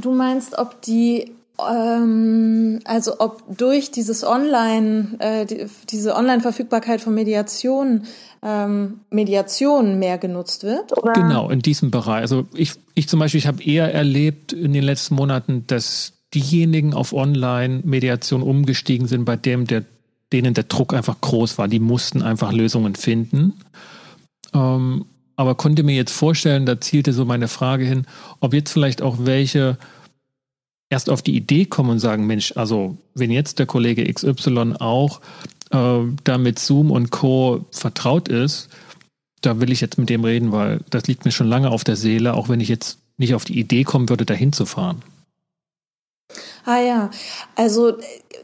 du 0.00 0.12
meinst, 0.12 0.56
ob 0.56 0.80
die 0.82 1.32
ähm, 1.58 2.78
also 2.84 3.18
ob 3.18 3.42
durch 3.48 3.90
dieses 3.90 4.24
Online, 4.24 5.16
äh, 5.18 5.44
die, 5.46 5.66
diese 5.90 6.14
Online-Verfügbarkeit 6.14 7.00
von 7.00 7.14
Mediation 7.14 8.04
ähm, 8.40 9.00
Mediation 9.10 9.98
mehr 9.98 10.18
genutzt 10.18 10.62
wird? 10.62 10.96
Oder? 10.96 11.12
Genau, 11.12 11.50
in 11.50 11.58
diesem 11.58 11.90
Bereich. 11.90 12.20
Also 12.20 12.46
ich, 12.54 12.74
ich 12.94 13.08
zum 13.08 13.18
Beispiel, 13.18 13.38
ich 13.38 13.48
habe 13.48 13.62
eher 13.64 13.92
erlebt 13.92 14.52
in 14.52 14.72
den 14.72 14.84
letzten 14.84 15.16
Monaten, 15.16 15.66
dass 15.66 16.12
diejenigen 16.34 16.94
auf 16.94 17.12
Online-Mediation 17.12 18.42
umgestiegen 18.42 19.06
sind, 19.06 19.24
bei 19.24 19.36
dem 19.36 19.66
der, 19.66 19.84
denen 20.32 20.54
der 20.54 20.64
Druck 20.64 20.94
einfach 20.94 21.20
groß 21.20 21.58
war. 21.58 21.68
Die 21.68 21.80
mussten 21.80 22.22
einfach 22.22 22.52
Lösungen 22.52 22.94
finden. 22.94 23.54
Ähm, 24.54 25.06
aber 25.36 25.54
konnte 25.54 25.82
mir 25.82 25.94
jetzt 25.94 26.12
vorstellen, 26.12 26.66
da 26.66 26.80
zielte 26.80 27.12
so 27.12 27.24
meine 27.24 27.48
Frage 27.48 27.84
hin, 27.84 28.06
ob 28.40 28.52
jetzt 28.54 28.72
vielleicht 28.72 29.02
auch 29.02 29.18
welche 29.20 29.78
erst 30.90 31.10
auf 31.10 31.22
die 31.22 31.36
Idee 31.36 31.66
kommen 31.66 31.90
und 31.90 31.98
sagen, 31.98 32.26
Mensch, 32.26 32.52
also 32.56 32.96
wenn 33.14 33.30
jetzt 33.30 33.58
der 33.58 33.66
Kollege 33.66 34.10
XY 34.12 34.74
auch 34.78 35.20
äh, 35.70 36.00
da 36.24 36.38
mit 36.38 36.58
Zoom 36.58 36.90
und 36.90 37.10
Co. 37.10 37.66
vertraut 37.70 38.28
ist, 38.28 38.68
da 39.42 39.60
will 39.60 39.70
ich 39.70 39.80
jetzt 39.80 39.98
mit 39.98 40.08
dem 40.08 40.24
reden, 40.24 40.50
weil 40.50 40.80
das 40.90 41.06
liegt 41.06 41.24
mir 41.24 41.30
schon 41.30 41.46
lange 41.46 41.70
auf 41.70 41.84
der 41.84 41.96
Seele, 41.96 42.34
auch 42.34 42.48
wenn 42.48 42.60
ich 42.60 42.68
jetzt 42.68 42.98
nicht 43.16 43.34
auf 43.34 43.44
die 43.44 43.58
Idee 43.58 43.84
kommen 43.84 44.08
würde, 44.08 44.24
dahin 44.24 44.52
zu 44.52 44.66
fahren. 44.66 45.02
Ah 46.68 46.82
ja, 46.82 47.10
also 47.54 47.94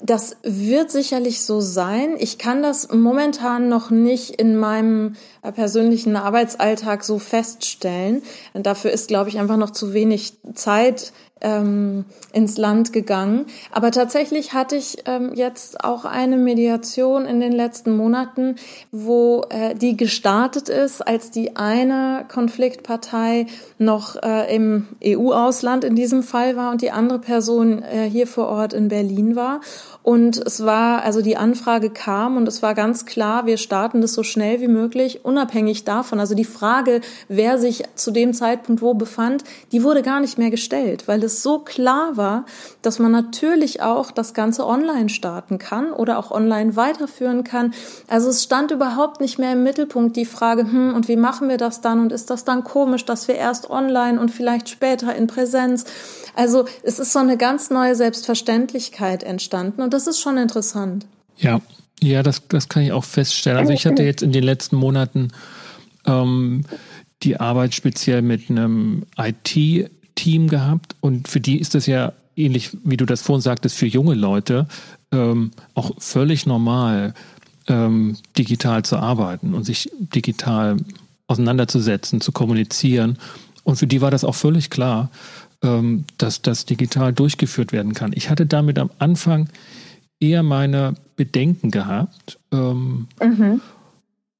das 0.01 0.39
wird 0.43 0.91
sicherlich 0.91 1.43
so 1.43 1.61
sein. 1.61 2.17
Ich 2.19 2.39
kann 2.39 2.63
das 2.63 2.91
momentan 2.91 3.69
noch 3.69 3.91
nicht 3.91 4.31
in 4.31 4.57
meinem 4.57 5.17
äh, 5.43 5.53
persönlichen 5.53 6.17
Arbeitsalltag 6.17 7.05
so 7.05 7.19
feststellen. 7.19 8.23
Dafür 8.55 8.93
ist, 8.93 9.09
glaube 9.09 9.29
ich, 9.29 9.39
einfach 9.39 9.59
noch 9.59 9.73
zu 9.73 9.93
wenig 9.93 10.39
Zeit 10.55 11.13
ähm, 11.45 12.05
ins 12.33 12.57
Land 12.57 12.93
gegangen. 12.93 13.47
Aber 13.71 13.91
tatsächlich 13.91 14.53
hatte 14.53 14.77
ich 14.77 15.05
ähm, 15.05 15.33
jetzt 15.35 15.85
auch 15.85 16.05
eine 16.05 16.37
Mediation 16.37 17.27
in 17.27 17.39
den 17.39 17.53
letzten 17.53 17.97
Monaten, 17.97 18.57
wo 18.91 19.45
äh, 19.51 19.75
die 19.75 19.97
gestartet 19.97 20.69
ist, 20.69 21.07
als 21.07 21.31
die 21.31 21.55
eine 21.57 22.25
Konfliktpartei 22.29 23.47
noch 23.79 24.17
äh, 24.23 24.55
im 24.55 24.89
EU-Ausland 25.05 25.85
in 25.85 25.95
diesem 25.95 26.23
Fall 26.23 26.57
war 26.57 26.73
und 26.73 26.83
die 26.83 26.91
andere 26.91 27.19
Person 27.19 27.83
äh, 27.83 28.09
hier 28.11 28.27
vor 28.27 28.49
Ort 28.49 28.73
in 28.73 28.89
Berlin 28.89 29.37
war. 29.37 29.61
Und 30.03 30.37
es 30.37 30.65
war, 30.65 31.03
also 31.03 31.23
die 31.23 31.39
Anfrage 31.39 31.89
kam 31.89 32.37
und 32.37 32.47
es 32.47 32.63
war 32.63 32.75
ganz 32.75 33.07
klar, 33.07 33.47
wir 33.47 33.57
starten 33.57 34.03
das 34.03 34.13
so 34.13 34.23
schnell 34.23 34.61
wie 34.61 34.69
möglich, 34.69 35.25
unabhängig 35.25 35.85
davon. 35.85 36.21
Also 36.21 36.35
die 36.35 36.45
Frage, 36.45 37.01
wer 37.29 37.59
sich 37.59 37.85
zu 37.95 38.11
dem 38.11 38.35
Zeitpunkt 38.35 38.83
wo 38.83 38.93
befand, 38.93 39.45
die 39.73 39.83
wurde 39.83 40.03
gar 40.03 40.21
nicht 40.21 40.37
mehr 40.37 40.51
gestellt, 40.51 41.09
weil 41.09 41.23
es 41.25 41.34
so 41.43 41.59
klar 41.59 42.17
war, 42.17 42.45
dass 42.83 42.99
man 42.99 43.13
natürlich 43.13 43.83
auch 43.83 44.11
das 44.11 44.35
Ganze 44.35 44.67
online 44.67 45.09
starten 45.09 45.59
kann 45.59 45.93
oder 45.93 46.19
auch 46.19 46.31
online 46.31 46.77
weiterführen 46.77 47.45
kann. 47.45 47.75
Also 48.09 48.31
es 48.31 48.43
stand 48.43 48.71
überhaupt 48.71 49.21
nicht 49.21 49.39
mehr 49.39 49.53
im 49.53 49.63
Mittelpunkt 49.63 50.17
die 50.17 50.25
Frage, 50.25 50.63
hm, 50.63 50.95
und 50.95 51.09
wie 51.09 51.17
machen 51.17 51.49
wir 51.49 51.57
das 51.57 51.81
dann? 51.81 52.01
Und 52.01 52.13
ist 52.13 52.31
das 52.31 52.45
dann 52.45 52.65
komisch, 52.65 53.05
dass 53.05 53.29
wir 53.29 53.37
erst 53.37 53.71
online 53.71 54.21
und 54.21 54.31
vielleicht 54.31 54.69
später 54.69 55.15
in 55.15 55.27
Präsenz? 55.27 55.85
Also 56.35 56.67
es 56.83 56.99
ist 56.99 57.13
so 57.13 57.19
eine 57.19 57.37
ganz 57.37 57.71
neue 57.71 57.95
Selbstverständlichkeit 57.95 59.23
entstanden 59.23 59.83
und 59.83 59.95
das 59.95 60.07
ist 60.07 60.21
schon 60.21 60.37
interessant. 60.37 61.07
Ja, 61.37 61.61
ja, 62.03 62.23
das, 62.23 62.47
das 62.49 62.69
kann 62.69 62.83
ich 62.83 62.93
auch 62.93 63.05
feststellen. 63.05 63.59
Also 63.59 63.73
ich 63.73 63.87
hatte 63.87 64.03
jetzt 64.03 64.23
in 64.23 64.33
den 64.33 64.45
letzten 64.45 64.77
Monaten 64.77 65.29
ähm, 66.07 66.65
die 67.23 67.41
Arbeit 67.41 67.75
speziell 67.75 68.23
mit 68.23 68.51
einem 68.51 69.07
IT-Team 70.15 70.49
gehabt 70.49 70.97
und 71.01 71.29
für 71.29 71.41
die 71.41 71.59
ist 71.59 71.75
das 71.75 71.87
ja 71.87 72.13
ähnlich, 72.37 72.77
wie 72.85 72.97
du 72.97 73.07
das 73.07 73.23
vorhin 73.23 73.43
sagtest, 73.43 73.77
für 73.77 73.87
junge 73.87 74.15
Leute 74.15 74.67
ähm, 75.13 75.53
auch 75.75 75.93
völlig 75.99 76.47
normal, 76.47 77.15
ähm, 77.69 78.17
digital 78.37 78.85
zu 78.85 78.97
arbeiten 78.97 79.55
und 79.55 79.65
sich 79.65 79.91
digital 79.99 80.77
auseinanderzusetzen, 81.27 82.21
zu 82.21 82.33
kommunizieren. 82.33 83.19
Und 83.63 83.77
für 83.77 83.87
die 83.87 84.01
war 84.01 84.11
das 84.11 84.25
auch 84.25 84.35
völlig 84.35 84.69
klar, 84.69 85.11
ähm, 85.63 86.05
dass 86.19 86.43
das 86.43 86.67
digital 86.67 87.13
durchgeführt 87.13 87.73
werden 87.73 87.95
kann. 87.95 88.13
Ich 88.15 88.29
hatte 88.29 88.47
damit 88.47 88.79
am 88.79 88.91
Anfang 88.99 89.49
eher 90.21 90.43
meine 90.43 90.95
Bedenken 91.17 91.71
gehabt. 91.71 92.39
Ähm, 92.53 93.09
mhm. 93.23 93.61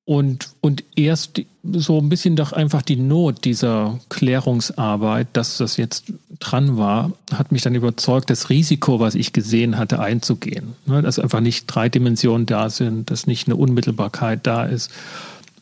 Und, 0.07 0.51
und 0.61 0.85
erst 0.97 1.41
so 1.73 1.99
ein 1.99 2.11
bisschen 2.11 2.37
doch 2.37 2.53
einfach 2.53 2.83
die 2.83 2.97
Not 2.97 3.45
dieser 3.47 3.99
Klärungsarbeit, 4.11 5.29
dass 5.33 5.57
das 5.57 5.79
jetzt 5.79 6.13
dran 6.41 6.77
war, 6.77 7.13
hat 7.33 7.53
mich 7.53 7.63
dann 7.63 7.75
überzeugt, 7.75 8.29
das 8.29 8.51
Risiko, 8.51 9.01
was 9.01 9.15
ich 9.15 9.33
gesehen 9.33 9.79
hatte, 9.79 10.01
einzugehen. 10.01 10.75
Ne, 10.85 11.01
dass 11.01 11.19
einfach 11.19 11.41
nicht 11.41 11.67
drei 11.67 11.89
Dimensionen 11.89 12.45
da 12.45 12.69
sind, 12.69 13.11
dass 13.11 13.27
nicht 13.27 13.49
eine 13.49 13.57
Unmittelbarkeit 13.57 14.47
da 14.47 14.65
ist, 14.65 14.91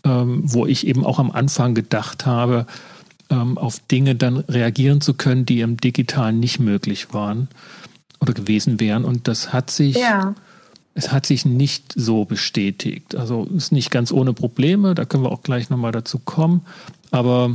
ähm, 0.02 0.42
wo 0.44 0.66
ich 0.66 0.88
eben 0.88 1.06
auch 1.06 1.20
am 1.20 1.30
Anfang 1.30 1.74
gedacht 1.74 2.26
habe, 2.26 2.66
ähm, 3.30 3.56
auf 3.58 3.78
Dinge 3.90 4.16
dann 4.16 4.38
reagieren 4.38 5.00
zu 5.00 5.14
können, 5.14 5.46
die 5.46 5.60
im 5.60 5.76
Digitalen 5.76 6.40
nicht 6.40 6.58
möglich 6.58 7.14
waren 7.14 7.46
oder 8.20 8.32
gewesen 8.32 8.80
wären. 8.80 9.04
Und 9.04 9.28
das 9.28 9.52
hat 9.52 9.70
sich, 9.70 9.96
ja. 9.96 10.34
Es 10.94 11.12
hat 11.12 11.26
sich 11.26 11.44
nicht 11.44 11.92
so 11.94 12.24
bestätigt. 12.24 13.14
Also 13.14 13.44
ist 13.44 13.72
nicht 13.72 13.90
ganz 13.90 14.12
ohne 14.12 14.32
Probleme, 14.32 14.94
da 14.94 15.04
können 15.04 15.24
wir 15.24 15.32
auch 15.32 15.42
gleich 15.42 15.70
nochmal 15.70 15.92
dazu 15.92 16.18
kommen. 16.18 16.62
Aber 17.10 17.52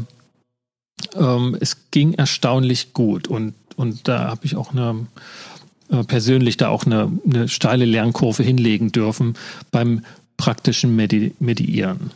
ähm, 1.16 1.58
es 1.60 1.92
ging 1.92 2.14
erstaunlich 2.14 2.94
gut 2.94 3.28
und, 3.28 3.54
und 3.76 4.08
da 4.08 4.30
habe 4.30 4.46
ich 4.46 4.56
auch 4.56 4.72
eine 4.72 5.08
äh, 5.90 6.04
persönlich 6.04 6.58
da 6.58 6.70
auch 6.70 6.86
eine, 6.86 7.12
eine 7.26 7.48
steile 7.48 7.86
Lernkurve 7.86 8.44
hinlegen 8.44 8.92
dürfen 8.92 9.36
beim 9.72 10.04
praktischen 10.38 10.96
Medi 10.96 11.34
Mediieren. 11.40 12.12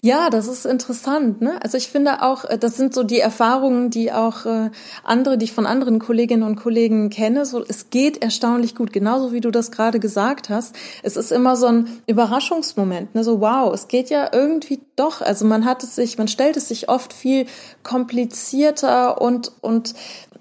Ja, 0.00 0.30
das 0.30 0.46
ist 0.46 0.64
interessant. 0.64 1.40
Ne? 1.40 1.60
Also 1.60 1.76
ich 1.76 1.88
finde 1.88 2.22
auch, 2.22 2.44
äh, 2.44 2.56
das 2.56 2.76
sind 2.76 2.94
so 2.94 3.02
die 3.02 3.18
Erfahrungen, 3.18 3.90
die 3.90 4.12
auch 4.12 4.46
äh, 4.46 4.70
andere, 5.02 5.38
die 5.38 5.46
ich 5.46 5.52
von 5.52 5.66
anderen 5.66 5.98
Kolleginnen 5.98 6.44
und 6.44 6.56
Kollegen 6.56 7.10
kenne. 7.10 7.44
So, 7.44 7.64
es 7.66 7.90
geht 7.90 8.22
erstaunlich 8.22 8.76
gut, 8.76 8.92
genauso 8.92 9.32
wie 9.32 9.40
du 9.40 9.50
das 9.50 9.72
gerade 9.72 9.98
gesagt 9.98 10.50
hast. 10.50 10.76
Es 11.02 11.16
ist 11.16 11.32
immer 11.32 11.56
so 11.56 11.66
ein 11.66 11.88
Überraschungsmoment. 12.06 13.14
Ne? 13.16 13.24
So 13.24 13.40
wow, 13.40 13.74
es 13.74 13.88
geht 13.88 14.08
ja 14.08 14.30
irgendwie 14.32 14.80
doch. 14.94 15.20
Also 15.20 15.44
man 15.44 15.64
hat 15.64 15.82
es 15.82 15.96
sich, 15.96 16.16
man 16.16 16.28
stellt 16.28 16.56
es 16.56 16.68
sich 16.68 16.88
oft 16.88 17.12
viel 17.12 17.46
komplizierter 17.82 19.20
und 19.20 19.52
und 19.60 19.94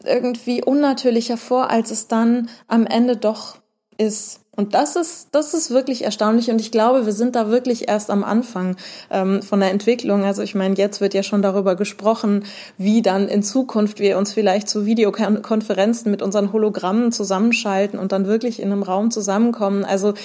irgendwie 0.05 0.63
unnatürlicher 0.63 1.37
vor, 1.37 1.69
als 1.69 1.89
es 1.91 2.07
dann 2.07 2.49
am 2.67 2.85
Ende 2.85 3.17
doch 3.17 3.57
ist. 3.97 4.41
Und 4.57 4.73
das 4.73 4.95
ist, 4.95 5.27
das 5.33 5.53
ist 5.53 5.69
wirklich 5.69 6.03
erstaunlich. 6.03 6.49
Und 6.49 6.59
ich 6.59 6.71
glaube, 6.71 7.05
wir 7.05 7.13
sind 7.13 7.35
da 7.35 7.51
wirklich 7.51 7.87
erst 7.87 8.09
am 8.09 8.23
Anfang 8.23 8.75
ähm, 9.11 9.43
von 9.43 9.59
der 9.59 9.69
Entwicklung. 9.69 10.23
Also 10.25 10.41
ich 10.41 10.55
meine, 10.55 10.73
jetzt 10.73 10.99
wird 10.99 11.13
ja 11.13 11.21
schon 11.21 11.43
darüber 11.43 11.75
gesprochen, 11.75 12.43
wie 12.75 13.03
dann 13.03 13.27
in 13.27 13.43
Zukunft 13.43 13.99
wir 13.99 14.17
uns 14.17 14.33
vielleicht 14.33 14.67
zu 14.67 14.87
Videokonferenzen 14.87 16.09
mit 16.09 16.23
unseren 16.23 16.53
Hologrammen 16.53 17.11
zusammenschalten 17.11 17.99
und 17.99 18.11
dann 18.11 18.25
wirklich 18.25 18.59
in 18.59 18.71
einem 18.71 18.81
Raum 18.81 19.11
zusammenkommen. 19.11 19.85
Also 19.85 20.15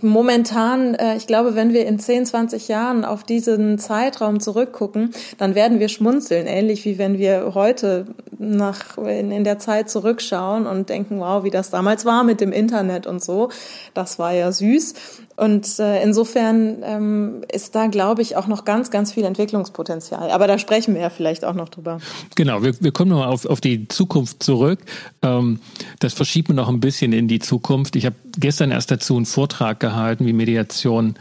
momentan, 0.00 0.94
äh, 0.94 1.16
ich 1.16 1.26
glaube, 1.26 1.56
wenn 1.56 1.72
wir 1.72 1.84
in 1.84 1.98
10, 1.98 2.26
20 2.26 2.68
Jahren 2.68 3.04
auf 3.04 3.24
diesen 3.24 3.80
Zeitraum 3.80 4.38
zurückgucken, 4.38 5.10
dann 5.38 5.56
werden 5.56 5.80
wir 5.80 5.88
schmunzeln, 5.88 6.46
ähnlich 6.46 6.84
wie 6.84 6.98
wenn 6.98 7.18
wir 7.18 7.52
heute 7.54 8.06
nach, 8.38 8.96
in, 8.98 9.32
in 9.32 9.42
der 9.42 9.58
Zeit 9.58 9.90
zurückschauen 9.90 10.68
und 10.68 10.88
denken, 10.88 11.18
wow, 11.18 11.42
wie 11.42 11.50
das 11.50 11.70
damals 11.70 12.04
war 12.04 12.22
mit 12.22 12.40
dem 12.40 12.52
Internet 12.52 13.08
und 13.08 13.24
so. 13.24 13.50
Das 13.94 14.18
war 14.18 14.32
ja 14.32 14.52
süß. 14.52 14.94
Und 15.36 15.78
äh, 15.78 16.02
insofern 16.02 16.82
ähm, 16.82 17.42
ist 17.50 17.74
da, 17.74 17.86
glaube 17.86 18.22
ich, 18.22 18.36
auch 18.36 18.46
noch 18.46 18.64
ganz, 18.64 18.90
ganz 18.90 19.12
viel 19.12 19.24
Entwicklungspotenzial. 19.24 20.30
Aber 20.30 20.46
da 20.46 20.58
sprechen 20.58 20.94
wir 20.94 21.02
ja 21.02 21.10
vielleicht 21.10 21.44
auch 21.44 21.54
noch 21.54 21.68
drüber. 21.68 21.98
Genau, 22.34 22.62
wir, 22.62 22.80
wir 22.80 22.92
kommen 22.92 23.10
nochmal 23.10 23.28
auf, 23.28 23.46
auf 23.46 23.60
die 23.60 23.88
Zukunft 23.88 24.42
zurück. 24.42 24.80
Ähm, 25.22 25.60
das 26.00 26.12
verschiebt 26.12 26.48
man 26.48 26.56
noch 26.56 26.68
ein 26.68 26.80
bisschen 26.80 27.12
in 27.12 27.28
die 27.28 27.38
Zukunft. 27.38 27.96
Ich 27.96 28.06
habe 28.06 28.16
gestern 28.38 28.70
erst 28.70 28.90
dazu 28.90 29.16
einen 29.16 29.26
Vortrag 29.26 29.80
gehalten, 29.80 30.26
wie 30.26 30.32
Mediation 30.32 31.14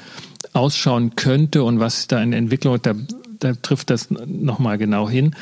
ausschauen 0.53 1.15
könnte 1.15 1.63
und 1.63 1.79
was 1.79 2.07
da 2.07 2.21
in 2.21 2.33
Entwicklung, 2.33 2.81
da, 2.81 2.93
da 3.39 3.53
trifft 3.53 3.89
das 3.89 4.09
nochmal 4.09 4.77
genau 4.77 5.09
hin. 5.09 5.35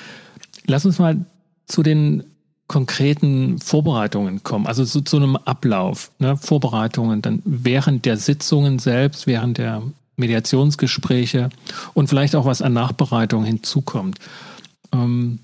Lass 0.67 0.85
uns 0.85 0.99
mal 0.99 1.25
zu 1.65 1.83
den 1.83 2.23
konkreten 2.69 3.59
Vorbereitungen 3.59 4.43
kommen, 4.43 4.67
also 4.67 4.85
so 4.85 5.01
zu 5.01 5.17
einem 5.17 5.35
Ablauf, 5.35 6.11
ne? 6.19 6.37
Vorbereitungen 6.37 7.23
dann 7.23 7.41
während 7.43 8.05
der 8.05 8.15
Sitzungen 8.15 8.77
selbst, 8.77 9.25
während 9.25 9.57
der 9.57 9.81
Mediationsgespräche 10.17 11.49
und 11.95 12.09
vielleicht 12.09 12.35
auch 12.35 12.45
was 12.45 12.61
an 12.61 12.73
Nachbereitung 12.73 13.43
hinzukommt. 13.43 14.19
Ähm, 14.93 15.39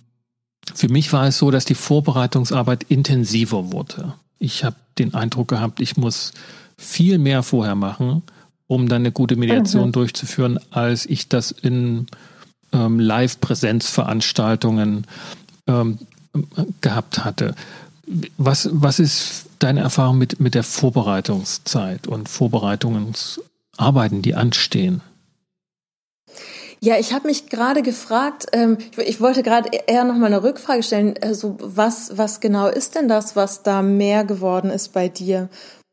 für 0.75 0.87
mich 0.87 1.11
war 1.13 1.27
es 1.27 1.39
so, 1.39 1.49
dass 1.49 1.65
die 1.65 1.73
Vorbereitungsarbeit 1.73 2.83
intensiver 2.89 3.71
wurde. 3.71 4.13
Ich 4.37 4.63
habe 4.63 4.75
den 4.99 5.15
Eindruck 5.15 5.47
gehabt, 5.47 5.79
ich 5.79 5.97
muss 5.97 6.31
viel 6.77 7.17
mehr 7.17 7.41
vorher 7.41 7.75
machen, 7.75 8.21
um 8.67 8.87
dann 8.87 9.01
eine 9.01 9.11
gute 9.11 9.35
Mediation 9.35 9.87
mhm. 9.87 9.93
durchzuführen, 9.93 10.59
als 10.69 11.07
ich 11.07 11.27
das 11.27 11.49
in 11.49 12.05
ähm, 12.71 12.99
Live-Präsenzveranstaltungen 12.99 15.07
ähm, 15.65 15.97
gehabt 16.81 17.23
hatte. 17.23 17.55
Was, 18.37 18.69
was 18.71 18.99
ist 18.99 19.45
deine 19.59 19.81
Erfahrung 19.81 20.17
mit, 20.17 20.39
mit 20.39 20.53
der 20.53 20.63
Vorbereitungszeit 20.63 22.07
und 22.07 22.29
Vorbereitungsarbeiten, 22.29 24.21
die 24.21 24.35
anstehen? 24.35 25.01
Ja, 26.81 26.99
ich 26.99 27.13
habe 27.13 27.27
mich 27.27 27.49
gerade 27.49 27.81
gefragt, 27.81 28.45
ähm, 28.51 28.77
ich, 28.91 28.97
ich, 28.97 29.21
wollte 29.21 29.41
gerade 29.41 29.69
eher 29.87 30.03
noch 30.03 30.17
mal 30.17 30.27
eine 30.27 30.43
Rückfrage 30.43 30.83
stellen, 30.83 31.15
also 31.21 31.57
was, 31.59 32.15
was 32.15 32.41
genau 32.41 32.67
ist 32.67 32.93
denn 32.93 33.07
das, 33.07 33.35
was 33.35 33.63
da 33.63 33.81
mehr 33.81 34.23
geworden 34.23 34.69
ist 34.69 34.93
bei 34.93 35.09
dir, 35.09 35.49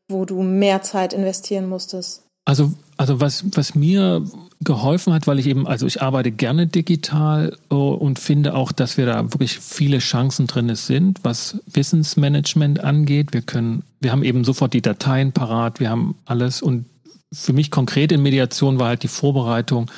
wo 0.07 0.25
du 0.25 0.43
mehr 0.43 0.83
Zeit 0.83 1.13
investieren 1.13 1.67
musstest? 1.67 2.21
Also, 2.45 2.73
also 2.97 3.19
was, 3.19 3.43
was 3.55 3.73
mir 3.73 4.23
geholfen 4.63 5.13
hat, 5.13 5.27
weil 5.27 5.39
ich 5.39 5.47
eben, 5.47 5.67
also 5.67 5.85
ich 5.85 6.01
arbeite 6.01 6.31
gerne 6.31 6.67
digital 6.67 7.57
uh, 7.71 7.75
und 7.75 8.19
finde 8.19 8.55
auch, 8.55 8.71
dass 8.71 8.97
wir 8.97 9.05
da 9.05 9.23
wirklich 9.23 9.59
viele 9.59 9.99
Chancen 9.99 10.47
drin 10.47 10.73
sind, 10.75 11.19
was 11.23 11.59
Wissensmanagement 11.67 12.83
angeht. 12.83 13.33
Wir 13.33 13.41
können, 13.41 13.83
wir 13.99 14.11
haben 14.11 14.23
eben 14.23 14.43
sofort 14.43 14.73
die 14.73 14.81
Dateien 14.81 15.31
parat, 15.31 15.79
wir 15.79 15.89
haben 15.89 16.15
alles 16.25 16.61
und 16.61 16.85
für 17.31 17.53
mich 17.53 17.71
konkret 17.71 18.11
in 18.11 18.21
Mediation 18.21 18.79
war 18.79 18.89
halt 18.89 19.03
die 19.03 19.07
Vorbereitung 19.07 19.89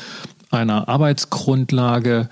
einer 0.52 0.88
Arbeitsgrundlage, 0.88 2.30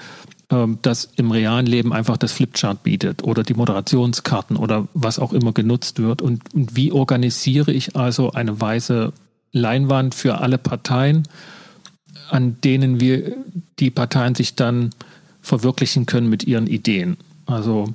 ähm, 0.49 0.79
das 0.81 1.09
im 1.15 1.31
realen 1.31 1.65
Leben 1.65 1.93
einfach 1.93 2.17
das 2.17 2.31
Flipchart 2.31 2.83
bietet 2.83 3.23
oder 3.23 3.43
die 3.43 3.53
Moderationskarten 3.53 4.55
oder 4.55 4.87
was 4.93 5.19
auch 5.19 5.33
immer 5.33 5.51
genutzt 5.51 5.99
wird. 5.99 6.21
Und, 6.21 6.53
und 6.53 6.75
wie 6.75 6.91
organisiere 6.91 7.71
ich 7.71 7.95
also 7.95 8.31
eine 8.31 8.59
weiße 8.59 9.11
Leinwand 9.51 10.15
für 10.15 10.39
alle 10.39 10.57
Parteien, 10.57 11.23
an 12.33 12.57
denen 12.61 12.99
wir 12.99 13.37
die 13.77 13.91
Parteien 13.91 14.33
sich 14.33 14.55
dann 14.55 14.89
verwirklichen 15.41 16.07
können 16.07 16.29
mit 16.29 16.43
ihren 16.45 16.65
Ideen. 16.65 17.17
Also 17.45 17.93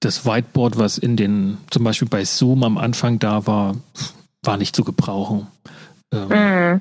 das 0.00 0.26
Whiteboard, 0.26 0.76
was 0.76 0.98
in 0.98 1.16
den, 1.16 1.58
zum 1.70 1.84
Beispiel 1.84 2.08
bei 2.08 2.24
Zoom 2.24 2.64
am 2.64 2.76
Anfang 2.78 3.20
da 3.20 3.46
war, 3.46 3.76
war 4.42 4.56
nicht 4.56 4.74
zu 4.74 4.82
gebrauchen. 4.82 5.46
Ähm, 6.10 6.28
mhm. 6.28 6.80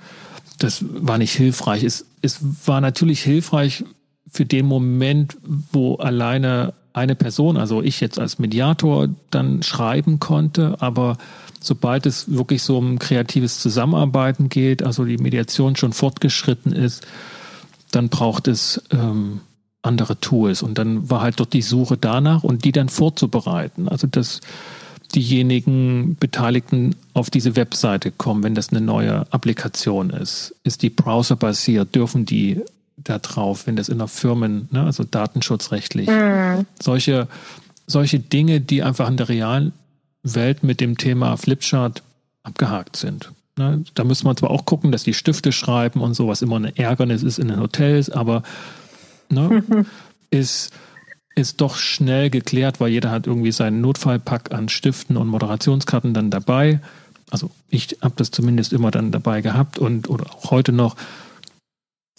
Das 0.57 0.83
war 0.89 1.19
nicht 1.19 1.35
hilfreich. 1.35 1.83
Es, 1.83 2.07
es 2.23 2.39
war 2.65 2.81
natürlich 2.81 3.21
hilfreich 3.21 3.83
für 4.31 4.45
den 4.45 4.65
Moment, 4.65 5.37
wo 5.71 5.95
alleine 5.95 6.73
eine 6.93 7.15
Person, 7.15 7.57
also 7.57 7.83
ich 7.83 8.01
jetzt 8.01 8.19
als 8.19 8.39
Mediator, 8.39 9.09
dann 9.29 9.61
schreiben 9.61 10.19
konnte, 10.19 10.77
aber 10.79 11.17
sobald 11.61 12.05
es 12.05 12.31
wirklich 12.31 12.63
so 12.63 12.77
um 12.77 12.99
kreatives 12.99 13.59
Zusammenarbeiten 13.59 14.49
geht, 14.49 14.83
also 14.83 15.05
die 15.05 15.17
Mediation 15.17 15.75
schon 15.75 15.93
fortgeschritten 15.93 16.71
ist, 16.71 17.05
dann 17.91 18.09
braucht 18.09 18.47
es 18.47 18.81
ähm, 18.91 19.41
andere 19.81 20.19
Tools. 20.19 20.61
Und 20.61 20.77
dann 20.77 21.09
war 21.09 21.21
halt 21.21 21.39
dort 21.39 21.53
die 21.53 21.61
Suche 21.61 21.97
danach 21.97 22.43
und 22.43 22.65
die 22.65 22.71
dann 22.71 22.89
vorzubereiten. 22.89 23.87
Also 23.87 24.07
dass 24.07 24.41
diejenigen 25.15 26.17
Beteiligten 26.19 26.95
auf 27.13 27.29
diese 27.29 27.55
Webseite 27.55 28.11
kommen, 28.11 28.43
wenn 28.43 28.55
das 28.55 28.69
eine 28.69 28.81
neue 28.81 29.25
Applikation 29.31 30.11
ist. 30.11 30.55
Ist 30.63 30.83
die 30.83 30.89
browserbasiert? 30.89 31.95
Dürfen 31.95 32.25
die 32.25 32.61
da 32.97 33.17
drauf, 33.17 33.65
wenn 33.65 33.75
das 33.75 33.89
in 33.89 33.97
der 33.97 34.07
Firmen, 34.07 34.67
ne, 34.71 34.83
also 34.83 35.03
datenschutzrechtlich, 35.03 36.07
mhm. 36.09 36.65
solche, 36.79 37.27
solche 37.87 38.19
Dinge, 38.19 38.61
die 38.61 38.83
einfach 38.83 39.09
in 39.09 39.17
der 39.17 39.29
realen 39.29 39.73
Welt 40.23 40.63
mit 40.63 40.79
dem 40.81 40.97
Thema 40.97 41.37
Flipchart 41.37 42.03
abgehakt 42.43 42.95
sind. 42.95 43.31
Ne, 43.57 43.83
da 43.93 44.03
müssen 44.03 44.25
wir 44.25 44.35
zwar 44.35 44.51
auch 44.51 44.65
gucken, 44.65 44.91
dass 44.91 45.03
die 45.03 45.13
Stifte 45.13 45.51
schreiben 45.51 46.01
und 46.01 46.13
so, 46.13 46.27
was 46.27 46.41
immer 46.41 46.57
ein 46.57 46.77
Ärgernis 46.77 47.23
ist 47.23 47.39
in 47.39 47.49
den 47.49 47.59
Hotels, 47.59 48.09
aber 48.09 48.43
ne, 49.29 49.85
ist, 50.29 50.71
ist 51.35 51.59
doch 51.59 51.75
schnell 51.75 52.29
geklärt, 52.29 52.79
weil 52.79 52.89
jeder 52.89 53.11
hat 53.11 53.27
irgendwie 53.27 53.51
seinen 53.51 53.81
Notfallpack 53.81 54.53
an 54.53 54.69
Stiften 54.69 55.17
und 55.17 55.27
Moderationskarten 55.27 56.13
dann 56.13 56.31
dabei. 56.31 56.79
Also 57.29 57.51
ich 57.69 57.97
habe 58.01 58.13
das 58.15 58.31
zumindest 58.31 58.73
immer 58.73 58.91
dann 58.91 59.11
dabei 59.11 59.41
gehabt 59.41 59.77
und 59.77 60.09
oder 60.09 60.33
auch 60.33 60.51
heute 60.51 60.71
noch. 60.71 60.95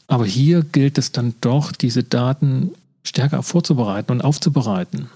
Aber 0.06 0.26
hier 0.26 0.62
gilt 0.62 0.98
es 0.98 1.12
dann 1.12 1.34
doch, 1.40 1.72
diese 1.72 2.04
Daten 2.04 2.72
stärker 3.02 3.42
vorzubereiten 3.42 4.12
und 4.12 4.20
aufzubereiten. 4.20 5.08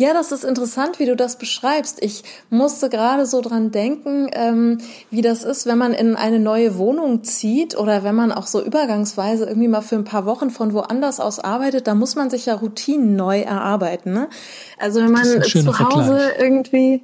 Ja, 0.00 0.14
das 0.14 0.32
ist 0.32 0.44
interessant, 0.44 0.98
wie 0.98 1.04
du 1.04 1.14
das 1.14 1.36
beschreibst. 1.36 2.02
Ich 2.02 2.24
musste 2.48 2.88
gerade 2.88 3.26
so 3.26 3.42
dran 3.42 3.70
denken, 3.70 4.30
ähm, 4.32 4.78
wie 5.10 5.20
das 5.20 5.44
ist, 5.44 5.66
wenn 5.66 5.76
man 5.76 5.92
in 5.92 6.16
eine 6.16 6.38
neue 6.38 6.78
Wohnung 6.78 7.22
zieht 7.22 7.76
oder 7.76 8.02
wenn 8.02 8.14
man 8.14 8.32
auch 8.32 8.46
so 8.46 8.64
übergangsweise 8.64 9.44
irgendwie 9.44 9.68
mal 9.68 9.82
für 9.82 9.96
ein 9.96 10.04
paar 10.04 10.24
Wochen 10.24 10.48
von 10.48 10.72
woanders 10.72 11.20
aus 11.20 11.38
arbeitet, 11.38 11.86
da 11.86 11.94
muss 11.94 12.16
man 12.16 12.30
sich 12.30 12.46
ja 12.46 12.54
Routinen 12.54 13.14
neu 13.14 13.40
erarbeiten. 13.40 14.14
Ne? 14.14 14.30
Also 14.78 15.02
wenn 15.02 15.12
man 15.12 15.42
zu 15.42 15.78
Hause 15.78 16.18
Vergleich. 16.18 16.40
irgendwie 16.40 17.02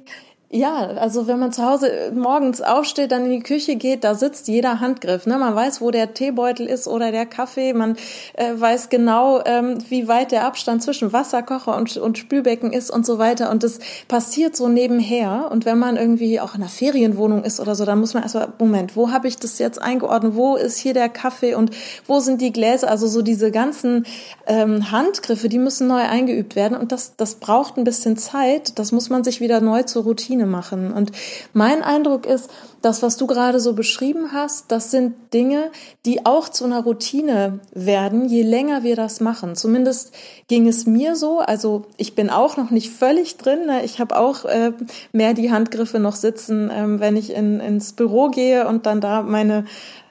ja, 0.49 0.77
also 0.77 1.27
wenn 1.27 1.39
man 1.39 1.51
zu 1.51 1.65
Hause 1.65 2.13
morgens 2.15 2.61
aufsteht, 2.61 3.11
dann 3.11 3.25
in 3.25 3.31
die 3.31 3.43
Küche 3.43 3.75
geht, 3.75 4.05
da 4.05 4.15
sitzt 4.15 4.47
jeder 4.47 4.79
Handgriff. 4.79 5.25
Ne? 5.25 5.37
Man 5.37 5.53
weiß, 5.53 5.81
wo 5.81 5.91
der 5.91 6.13
Teebeutel 6.13 6.67
ist 6.67 6.87
oder 6.87 7.11
der 7.11 7.25
Kaffee. 7.25 7.73
Man 7.73 7.97
äh, 8.33 8.53
weiß 8.55 8.87
genau, 8.87 9.41
ähm, 9.43 9.77
wie 9.89 10.07
weit 10.07 10.31
der 10.31 10.45
Abstand 10.45 10.83
zwischen 10.83 11.11
Wasserkocher 11.11 11.75
und, 11.75 11.97
und 11.97 12.17
Spülbecken 12.17 12.71
ist 12.71 12.89
und 12.89 13.05
so 13.05 13.17
weiter. 13.17 13.51
Und 13.51 13.63
das 13.63 13.79
passiert 14.07 14.55
so 14.55 14.69
nebenher. 14.69 15.49
Und 15.51 15.65
wenn 15.65 15.79
man 15.79 15.97
irgendwie 15.97 16.39
auch 16.39 16.55
in 16.55 16.61
einer 16.61 16.69
Ferienwohnung 16.69 17.43
ist 17.43 17.59
oder 17.59 17.75
so, 17.75 17.83
dann 17.83 17.99
muss 17.99 18.13
man 18.13 18.23
erstmal, 18.23 18.47
Moment, 18.57 18.95
wo 18.95 19.11
habe 19.11 19.27
ich 19.27 19.35
das 19.35 19.59
jetzt 19.59 19.81
eingeordnet? 19.81 20.35
Wo 20.35 20.55
ist 20.55 20.77
hier 20.77 20.93
der 20.93 21.09
Kaffee 21.09 21.55
und 21.55 21.71
wo 22.05 22.21
sind 22.21 22.39
die 22.39 22.53
Gläser? 22.53 22.89
Also 22.89 23.07
so 23.07 23.21
diese 23.21 23.51
ganzen 23.51 24.05
ähm, 24.45 24.91
Handgriffe, 24.91 25.49
die 25.49 25.59
müssen 25.59 25.87
neu 25.87 26.03
eingeübt 26.03 26.55
werden. 26.55 26.77
Und 26.77 26.93
das, 26.93 27.17
das 27.17 27.35
braucht 27.35 27.75
ein 27.75 27.83
bisschen 27.83 28.15
Zeit. 28.15 28.79
Das 28.79 28.93
muss 28.93 29.09
man 29.09 29.25
sich 29.25 29.41
wieder 29.41 29.59
neu 29.59 29.83
zur 29.83 30.03
Routine 30.03 30.36
Routine 30.37 30.45
machen. 30.45 30.91
Und 30.93 31.11
mein 31.53 31.83
Eindruck 31.83 32.25
ist, 32.25 32.49
das, 32.81 33.01
was 33.01 33.17
du 33.17 33.25
gerade 33.25 33.59
so 33.59 33.73
beschrieben 33.73 34.31
hast, 34.33 34.71
das 34.71 34.91
sind 34.91 35.33
Dinge, 35.33 35.71
die 36.05 36.25
auch 36.25 36.47
zu 36.47 36.63
einer 36.63 36.83
Routine 36.83 37.59
werden, 37.73 38.25
je 38.25 38.43
länger 38.43 38.83
wir 38.83 38.95
das 38.95 39.19
machen. 39.19 39.55
Zumindest 39.55 40.13
ging 40.47 40.67
es 40.67 40.85
mir 40.85 41.15
so. 41.15 41.39
Also 41.39 41.85
ich 41.97 42.13
bin 42.13 42.29
auch 42.29 42.55
noch 42.55 42.69
nicht 42.69 42.91
völlig 42.91 43.37
drin. 43.37 43.65
Ne? 43.65 43.83
Ich 43.83 43.99
habe 43.99 44.17
auch 44.17 44.45
äh, 44.45 44.73
mehr 45.11 45.33
die 45.33 45.51
Handgriffe 45.51 45.99
noch 45.99 46.15
sitzen, 46.15 46.69
ähm, 46.71 46.99
wenn 46.99 47.17
ich 47.17 47.33
in, 47.33 47.59
ins 47.59 47.93
Büro 47.93 48.29
gehe 48.29 48.67
und 48.67 48.85
dann 48.85 49.01
da 49.01 49.23
meine 49.23 49.65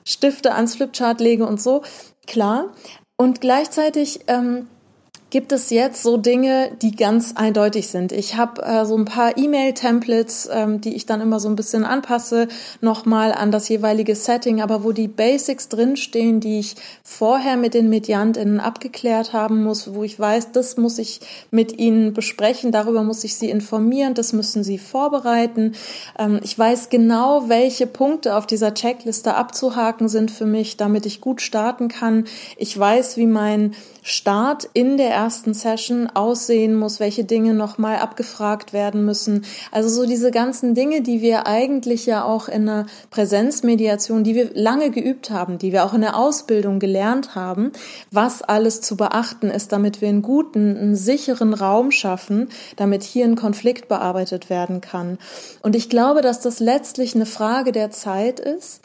Stifte 0.04 0.54
ans 0.54 0.74
Flipchart 0.74 1.20
lege 1.20 1.46
und 1.46 1.60
so. 1.60 1.82
Klar. 2.26 2.72
Und 3.16 3.40
gleichzeitig 3.40 4.20
ähm, 4.26 4.66
gibt 5.30 5.50
es 5.50 5.70
jetzt 5.70 6.02
so 6.02 6.16
Dinge, 6.16 6.70
die 6.82 6.94
ganz 6.94 7.32
eindeutig 7.34 7.88
sind. 7.88 8.12
Ich 8.12 8.36
habe 8.36 8.62
äh, 8.62 8.84
so 8.86 8.96
ein 8.96 9.06
paar 9.06 9.36
E-Mail-Templates, 9.36 10.48
ähm, 10.52 10.80
die 10.80 10.94
ich 10.94 11.04
dann 11.04 11.20
immer 11.20 11.40
so 11.40 11.48
ein 11.48 11.56
bisschen 11.56 11.84
anpasse, 11.84 12.46
nochmal 12.80 13.32
an 13.32 13.50
das 13.50 13.68
jeweilige 13.68 14.14
Setting, 14.14 14.62
aber 14.62 14.84
wo 14.84 14.92
die 14.92 15.08
Basics 15.08 15.68
drinstehen, 15.68 16.38
die 16.38 16.60
ich 16.60 16.76
vorher 17.02 17.56
mit 17.56 17.74
den 17.74 17.88
MediantInnen 17.88 18.60
abgeklärt 18.60 19.32
haben 19.32 19.64
muss, 19.64 19.92
wo 19.94 20.04
ich 20.04 20.18
weiß, 20.18 20.52
das 20.52 20.76
muss 20.76 20.98
ich 20.98 21.20
mit 21.50 21.76
ihnen 21.76 22.14
besprechen, 22.14 22.70
darüber 22.70 23.02
muss 23.02 23.24
ich 23.24 23.34
sie 23.34 23.50
informieren, 23.50 24.14
das 24.14 24.32
müssen 24.32 24.62
sie 24.62 24.78
vorbereiten. 24.78 25.72
Ähm, 26.20 26.38
ich 26.44 26.56
weiß 26.56 26.88
genau, 26.88 27.48
welche 27.48 27.88
Punkte 27.88 28.36
auf 28.36 28.46
dieser 28.46 28.74
Checkliste 28.74 29.34
abzuhaken 29.34 30.08
sind 30.08 30.30
für 30.30 30.46
mich, 30.46 30.76
damit 30.76 31.04
ich 31.04 31.20
gut 31.20 31.42
starten 31.42 31.88
kann. 31.88 32.26
Ich 32.56 32.78
weiß, 32.78 33.16
wie 33.16 33.26
mein 33.26 33.74
Start 34.02 34.68
in 34.72 34.98
der 34.98 35.15
ersten 35.16 35.54
Session 35.54 36.08
aussehen 36.12 36.74
muss, 36.74 37.00
welche 37.00 37.24
Dinge 37.24 37.54
nochmal 37.54 37.96
abgefragt 37.96 38.74
werden 38.74 39.06
müssen. 39.06 39.46
Also 39.72 39.88
so 39.88 40.06
diese 40.06 40.30
ganzen 40.30 40.74
Dinge, 40.74 41.00
die 41.00 41.22
wir 41.22 41.46
eigentlich 41.46 42.04
ja 42.04 42.22
auch 42.22 42.48
in 42.48 42.68
einer 42.68 42.86
Präsenzmediation, 43.10 44.24
die 44.24 44.34
wir 44.34 44.50
lange 44.52 44.90
geübt 44.90 45.30
haben, 45.30 45.56
die 45.56 45.72
wir 45.72 45.86
auch 45.86 45.94
in 45.94 46.02
der 46.02 46.18
Ausbildung 46.18 46.80
gelernt 46.80 47.34
haben, 47.34 47.72
was 48.10 48.42
alles 48.42 48.82
zu 48.82 48.96
beachten 48.96 49.48
ist, 49.50 49.72
damit 49.72 50.02
wir 50.02 50.10
einen 50.10 50.20
guten, 50.20 50.76
einen 50.76 50.96
sicheren 50.96 51.54
Raum 51.54 51.92
schaffen, 51.92 52.50
damit 52.76 53.02
hier 53.02 53.24
ein 53.24 53.36
Konflikt 53.36 53.88
bearbeitet 53.88 54.50
werden 54.50 54.82
kann. 54.82 55.16
Und 55.62 55.74
ich 55.74 55.88
glaube, 55.88 56.20
dass 56.20 56.40
das 56.40 56.60
letztlich 56.60 57.14
eine 57.14 57.26
Frage 57.26 57.72
der 57.72 57.90
Zeit 57.90 58.38
ist 58.38 58.82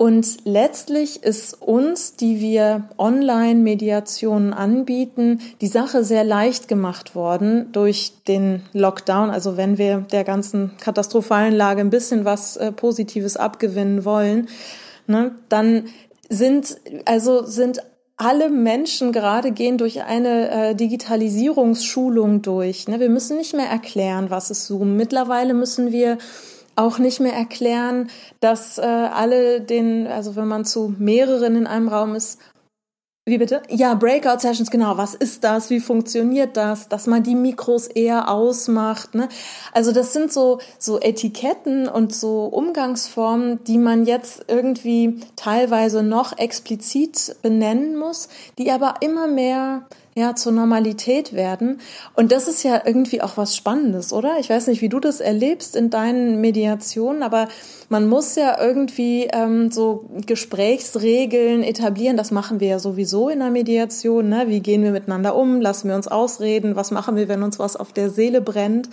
und 0.00 0.46
letztlich 0.46 1.24
ist 1.24 1.60
uns, 1.60 2.16
die 2.16 2.40
wir 2.40 2.88
Online-Mediationen 2.96 4.54
anbieten, 4.54 5.40
die 5.60 5.66
Sache 5.66 6.04
sehr 6.04 6.24
leicht 6.24 6.68
gemacht 6.68 7.14
worden 7.14 7.70
durch 7.72 8.14
den 8.26 8.62
Lockdown. 8.72 9.28
Also 9.28 9.58
wenn 9.58 9.76
wir 9.76 9.98
der 10.10 10.24
ganzen 10.24 10.70
katastrophalen 10.78 11.54
Lage 11.54 11.82
ein 11.82 11.90
bisschen 11.90 12.24
was 12.24 12.56
äh, 12.56 12.72
Positives 12.72 13.36
abgewinnen 13.36 14.06
wollen, 14.06 14.48
ne, 15.06 15.32
dann 15.50 15.88
sind, 16.30 16.78
also 17.04 17.44
sind 17.44 17.82
alle 18.16 18.48
Menschen 18.48 19.12
gerade 19.12 19.52
gehen 19.52 19.76
durch 19.76 20.02
eine 20.04 20.50
äh, 20.70 20.74
Digitalisierungsschulung 20.74 22.40
durch. 22.40 22.88
Ne? 22.88 23.00
Wir 23.00 23.10
müssen 23.10 23.36
nicht 23.36 23.52
mehr 23.52 23.68
erklären, 23.68 24.30
was 24.30 24.50
ist 24.50 24.66
Zoom. 24.66 24.96
Mittlerweile 24.96 25.52
müssen 25.52 25.92
wir 25.92 26.16
auch 26.80 26.98
nicht 26.98 27.20
mehr 27.20 27.34
erklären, 27.34 28.10
dass 28.40 28.78
äh, 28.78 28.82
alle 28.82 29.60
den, 29.60 30.06
also 30.06 30.36
wenn 30.36 30.48
man 30.48 30.64
zu 30.64 30.94
mehreren 30.98 31.56
in 31.56 31.66
einem 31.66 31.88
Raum 31.88 32.14
ist, 32.14 32.38
wie 33.26 33.38
bitte? 33.38 33.62
Ja, 33.68 33.94
Breakout 33.94 34.40
Sessions, 34.40 34.70
genau. 34.70 34.96
Was 34.96 35.14
ist 35.14 35.44
das? 35.44 35.70
Wie 35.70 35.78
funktioniert 35.78 36.56
das? 36.56 36.88
Dass 36.88 37.06
man 37.06 37.22
die 37.22 37.36
Mikros 37.36 37.86
eher 37.86 38.28
ausmacht. 38.28 39.14
Ne? 39.14 39.28
Also 39.72 39.92
das 39.92 40.12
sind 40.12 40.32
so 40.32 40.58
so 40.78 40.98
Etiketten 41.00 41.86
und 41.86 42.14
so 42.14 42.46
Umgangsformen, 42.46 43.62
die 43.64 43.78
man 43.78 44.04
jetzt 44.04 44.46
irgendwie 44.48 45.20
teilweise 45.36 46.02
noch 46.02 46.38
explizit 46.38 47.36
benennen 47.42 47.96
muss, 47.96 48.30
die 48.58 48.72
aber 48.72 48.94
immer 49.00 49.28
mehr 49.28 49.86
ja, 50.20 50.36
zur 50.36 50.52
Normalität 50.52 51.32
werden. 51.32 51.80
Und 52.14 52.30
das 52.30 52.46
ist 52.46 52.62
ja 52.62 52.82
irgendwie 52.84 53.22
auch 53.22 53.36
was 53.36 53.56
Spannendes, 53.56 54.12
oder? 54.12 54.38
Ich 54.38 54.50
weiß 54.50 54.66
nicht, 54.66 54.82
wie 54.82 54.88
du 54.88 55.00
das 55.00 55.20
erlebst 55.20 55.74
in 55.74 55.90
deinen 55.90 56.40
Mediationen, 56.40 57.22
aber 57.22 57.48
man 57.88 58.08
muss 58.08 58.36
ja 58.36 58.60
irgendwie 58.60 59.28
ähm, 59.32 59.72
so 59.72 60.04
Gesprächsregeln 60.24 61.64
etablieren. 61.64 62.16
Das 62.16 62.30
machen 62.30 62.60
wir 62.60 62.68
ja 62.68 62.78
sowieso 62.78 63.28
in 63.28 63.40
der 63.40 63.50
Mediation. 63.50 64.28
Ne? 64.28 64.44
Wie 64.46 64.60
gehen 64.60 64.84
wir 64.84 64.92
miteinander 64.92 65.34
um? 65.34 65.60
Lassen 65.60 65.88
wir 65.88 65.96
uns 65.96 66.06
ausreden? 66.06 66.76
Was 66.76 66.92
machen 66.92 67.16
wir, 67.16 67.28
wenn 67.28 67.42
uns 67.42 67.58
was 67.58 67.74
auf 67.76 67.92
der 67.92 68.10
Seele 68.10 68.40
brennt? 68.40 68.88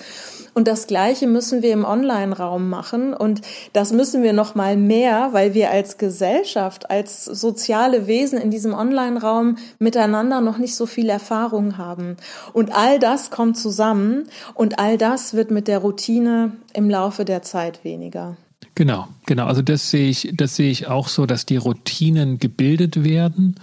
Und 0.56 0.68
das 0.68 0.88
Gleiche 0.88 1.28
müssen 1.28 1.62
wir 1.62 1.74
im 1.74 1.86
Online-Raum 1.86 2.70
machen. 2.70 3.14
Und 3.14 3.42
das 3.74 3.94
müssen 3.94 4.24
wir 4.24 4.34
noch 4.34 4.56
mal 4.56 4.76
mehr, 4.78 5.30
weil 5.32 5.54
wir 5.54 5.70
als 5.70 6.00
Gesellschaft, 6.00 6.90
als 6.90 7.26
soziale 7.26 8.08
Wesen 8.08 8.40
in 8.40 8.50
diesem 8.50 8.74
Online-Raum 8.74 9.58
miteinander 9.78 10.42
noch 10.42 10.58
nicht 10.58 10.76
so 10.76 10.88
viel 10.88 11.06
Erfahrung 11.18 11.78
haben. 11.78 12.18
Und 12.54 12.74
all 12.74 13.00
das 13.00 13.32
kommt 13.32 13.58
zusammen 13.58 14.28
und 14.54 14.80
all 14.80 14.98
das 14.98 15.34
wird 15.34 15.50
mit 15.52 15.68
der 15.68 15.80
Routine 15.80 16.52
im 16.74 16.90
Laufe 16.90 17.26
der 17.26 17.42
Zeit 17.42 17.84
weniger. 17.84 18.38
Genau, 18.76 19.08
genau. 19.26 19.48
Also 19.48 19.64
das 19.64 19.90
sehe 19.90 20.08
ich, 20.08 20.30
das 20.34 20.56
sehe 20.56 20.70
ich 20.70 20.88
auch 20.88 21.08
so, 21.08 21.26
dass 21.26 21.48
die 21.48 21.58
Routinen 21.58 22.38
gebildet 22.38 23.04
werden 23.04 23.56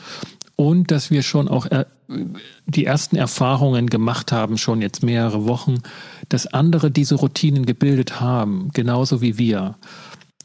und 0.57 0.91
dass 0.91 1.13
wir 1.13 1.23
schon 1.23 1.47
auch 1.49 1.67
äh, 1.67 1.85
die 2.67 2.85
ersten 2.85 3.17
Erfahrungen 3.17 3.89
gemacht 3.89 4.33
haben, 4.33 4.59
schon 4.59 4.83
jetzt 4.83 5.05
mehrere 5.05 5.47
Wochen, 5.47 5.83
dass 6.29 6.49
andere 6.49 6.91
diese 6.91 7.15
Routinen 7.15 7.65
gebildet 7.65 8.21
haben, 8.21 8.71
genauso 8.73 9.21
wie 9.21 9.39
wir. 9.39 9.77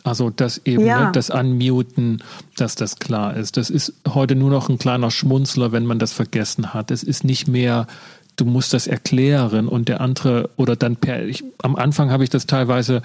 Also 0.09 0.29
dass 0.31 0.59
eben 0.65 0.85
ja. 0.85 1.05
ne, 1.05 1.11
das 1.13 1.29
Unmuten, 1.29 2.23
dass 2.57 2.75
das 2.75 2.97
klar 2.97 3.37
ist. 3.37 3.57
Das 3.57 3.69
ist 3.69 3.93
heute 4.07 4.35
nur 4.35 4.49
noch 4.49 4.67
ein 4.67 4.79
kleiner 4.79 5.11
Schmunzler, 5.11 5.71
wenn 5.71 5.85
man 5.85 5.99
das 5.99 6.11
vergessen 6.11 6.73
hat. 6.73 6.89
Es 6.91 7.03
ist 7.03 7.23
nicht 7.23 7.47
mehr, 7.47 7.87
du 8.35 8.45
musst 8.45 8.73
das 8.73 8.87
erklären 8.87 9.67
und 9.67 9.87
der 9.87 10.01
andere 10.01 10.49
oder 10.57 10.75
dann 10.75 10.95
per. 10.95 11.25
Ich, 11.25 11.43
am 11.61 11.75
Anfang 11.75 12.09
habe 12.09 12.23
ich 12.23 12.31
das 12.31 12.47
teilweise 12.47 13.03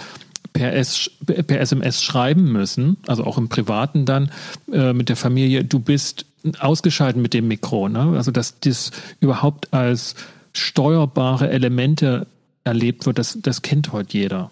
per, 0.55 0.75
S, 0.75 1.11
per 1.25 1.61
SMS 1.61 2.03
schreiben 2.03 2.51
müssen, 2.51 2.97
also 3.07 3.25
auch 3.25 3.37
im 3.37 3.49
Privaten 3.51 4.07
dann 4.07 4.31
äh, 4.73 4.95
mit 4.95 5.11
der 5.11 5.17
Familie. 5.17 5.65
Du 5.65 5.79
bist 5.79 6.25
ausgeschaltet 6.59 7.21
mit 7.21 7.35
dem 7.35 7.49
Mikro. 7.49 7.89
Ne? 7.89 8.15
Also 8.17 8.31
dass 8.31 8.61
das 8.61 8.93
überhaupt 9.21 9.73
als 9.75 10.15
steuerbare 10.53 11.51
Elemente 11.51 12.27
erlebt 12.65 13.05
wird, 13.05 13.19
das, 13.19 13.39
das 13.43 13.61
kennt 13.61 13.93
heute 13.93 14.17
jeder. 14.17 14.51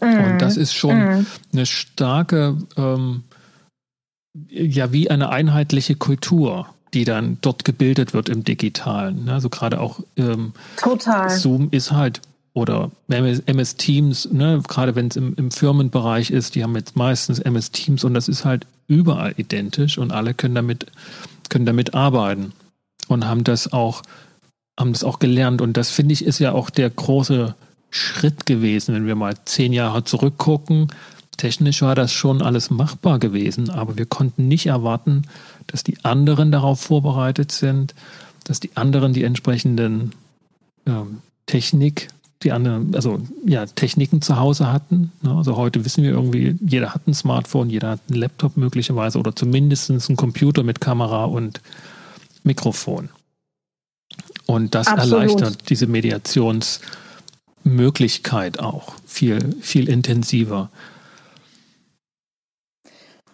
Mm. 0.00 0.32
Und 0.32 0.38
das 0.38 0.56
ist 0.56 0.74
schon 0.74 0.98
mm. 0.98 1.26
eine 1.52 1.66
starke, 1.66 2.56
ähm, 2.76 3.24
ja, 4.48 4.92
wie 4.92 5.10
eine 5.10 5.30
einheitliche 5.30 5.94
Kultur, 5.94 6.66
die 6.94 7.04
dann 7.04 7.38
dort 7.40 7.64
gebildet 7.64 8.14
wird 8.14 8.28
im 8.28 8.44
Digitalen. 8.44 9.24
Ne? 9.24 9.32
Also 9.34 9.48
gerade 9.48 9.80
auch 9.80 10.00
ähm, 10.16 10.52
Total. 10.76 11.30
Zoom 11.30 11.68
ist 11.70 11.92
halt 11.92 12.20
oder 12.56 12.90
MS 13.08 13.76
Teams, 13.76 14.30
ne, 14.32 14.62
gerade 14.66 14.94
wenn 14.94 15.08
es 15.08 15.16
im, 15.16 15.34
im 15.36 15.50
Firmenbereich 15.50 16.30
ist, 16.30 16.54
die 16.54 16.62
haben 16.62 16.74
jetzt 16.74 16.96
meistens 16.96 17.38
MS 17.38 17.70
Teams 17.70 18.02
und 18.02 18.14
das 18.14 18.28
ist 18.28 18.46
halt 18.46 18.66
überall 18.88 19.34
identisch 19.36 19.98
und 19.98 20.10
alle 20.10 20.32
können 20.32 20.54
damit, 20.54 20.86
können 21.50 21.66
damit 21.66 21.92
arbeiten 21.92 22.52
und 23.08 23.26
haben 23.26 23.44
das 23.44 23.74
auch, 23.74 24.00
haben 24.80 24.94
das 24.94 25.04
auch 25.04 25.18
gelernt. 25.18 25.60
Und 25.60 25.76
das 25.76 25.90
finde 25.90 26.14
ich 26.14 26.24
ist 26.24 26.38
ja 26.38 26.52
auch 26.52 26.70
der 26.70 26.88
große 26.88 27.54
Schritt 27.90 28.46
gewesen, 28.46 28.94
wenn 28.94 29.06
wir 29.06 29.14
mal 29.14 29.34
zehn 29.44 29.72
Jahre 29.72 30.04
zurückgucken. 30.04 30.88
Technisch 31.36 31.82
war 31.82 31.94
das 31.94 32.12
schon 32.12 32.42
alles 32.42 32.70
machbar 32.70 33.18
gewesen, 33.18 33.70
aber 33.70 33.96
wir 33.98 34.06
konnten 34.06 34.48
nicht 34.48 34.66
erwarten, 34.66 35.22
dass 35.66 35.84
die 35.84 36.04
anderen 36.04 36.50
darauf 36.50 36.80
vorbereitet 36.80 37.52
sind, 37.52 37.94
dass 38.44 38.60
die 38.60 38.76
anderen 38.76 39.12
die 39.12 39.24
entsprechenden 39.24 40.12
ähm, 40.86 41.18
Technik 41.46 42.08
die 42.42 42.52
anderen, 42.52 42.94
also 42.94 43.20
ja, 43.44 43.66
Techniken 43.66 44.20
zu 44.20 44.36
Hause 44.36 44.70
hatten. 44.70 45.10
Ne? 45.22 45.34
Also 45.34 45.56
heute 45.56 45.84
wissen 45.84 46.04
wir 46.04 46.10
irgendwie, 46.10 46.56
jeder 46.60 46.94
hat 46.94 47.06
ein 47.06 47.14
Smartphone, 47.14 47.70
jeder 47.70 47.90
hat 47.90 48.00
einen 48.08 48.20
Laptop 48.20 48.56
möglicherweise 48.56 49.18
oder 49.18 49.34
zumindest 49.34 49.90
einen 49.90 50.16
Computer 50.16 50.62
mit 50.62 50.80
Kamera 50.80 51.24
und 51.24 51.60
Mikrofon. 52.44 53.08
Und 54.44 54.74
das 54.74 54.86
Absolut. 54.86 55.22
erleichtert 55.22 55.70
diese 55.70 55.86
Mediationsmöglichkeit 57.66 58.60
auch 58.60 58.94
viel, 59.06 59.56
viel 59.60 59.88
intensiver. 59.88 60.70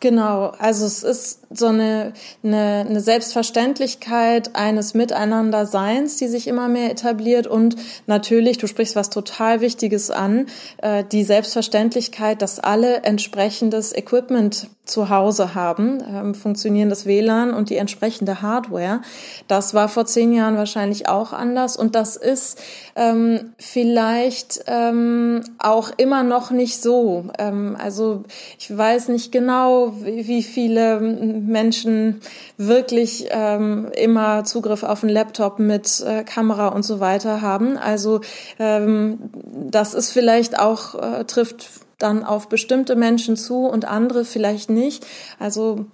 Genau, 0.00 0.48
also 0.58 0.84
es 0.84 1.04
ist 1.04 1.42
so 1.48 1.66
eine, 1.66 2.12
eine, 2.42 2.84
eine 2.88 3.00
Selbstverständlichkeit 3.00 4.56
eines 4.56 4.94
Miteinanderseins, 4.94 6.16
die 6.16 6.26
sich 6.26 6.48
immer 6.48 6.68
mehr 6.68 6.90
etabliert 6.90 7.46
und 7.46 7.76
natürlich, 8.08 8.58
du 8.58 8.66
sprichst 8.66 8.96
was 8.96 9.10
total 9.10 9.60
Wichtiges 9.60 10.10
an, 10.10 10.46
äh, 10.78 11.04
die 11.04 11.22
Selbstverständlichkeit, 11.22 12.42
dass 12.42 12.58
alle 12.58 13.04
entsprechendes 13.04 13.94
Equipment 13.94 14.66
zu 14.84 15.10
Hause 15.10 15.54
haben, 15.54 16.02
ähm, 16.08 16.34
funktionierendes 16.34 17.06
WLAN 17.06 17.54
und 17.54 17.70
die 17.70 17.76
entsprechende 17.76 18.42
Hardware. 18.42 19.00
Das 19.46 19.74
war 19.74 19.88
vor 19.88 20.06
zehn 20.06 20.32
Jahren 20.32 20.56
wahrscheinlich 20.56 21.08
auch 21.08 21.32
anders 21.32 21.76
und 21.76 21.94
das 21.94 22.16
ist 22.16 22.60
ähm, 22.96 23.52
vielleicht 23.58 24.64
ähm, 24.66 25.44
auch 25.58 25.90
immer 25.98 26.24
noch 26.24 26.50
nicht 26.50 26.82
so. 26.82 27.26
Ähm, 27.38 27.76
also 27.80 28.24
ich 28.58 28.76
weiß 28.76 29.08
nicht 29.08 29.30
genau, 29.30 29.94
wie, 30.00 30.26
wie 30.26 30.42
viele 30.42 30.98
Menschen 31.00 32.20
wirklich 32.56 33.28
ähm, 33.30 33.88
immer 33.96 34.42
Zugriff 34.42 34.82
auf 34.82 35.04
einen 35.04 35.12
Laptop 35.12 35.60
mit 35.60 36.00
äh, 36.00 36.24
Kamera 36.24 36.68
und 36.68 36.82
so 36.82 36.98
weiter 36.98 37.40
haben. 37.40 37.76
Also 37.76 38.20
ähm, 38.58 39.30
das 39.70 39.94
ist 39.94 40.10
vielleicht 40.10 40.58
auch 40.58 40.96
äh, 40.96 41.24
trifft 41.24 41.68
dann 41.98 42.24
auf 42.24 42.48
bestimmte 42.48 42.96
Menschen 42.96 43.36
zu 43.36 43.66
und 43.66 43.84
andere 43.84 44.24
vielleicht 44.24 44.70
nicht. 44.70 45.06
Also 45.38 45.86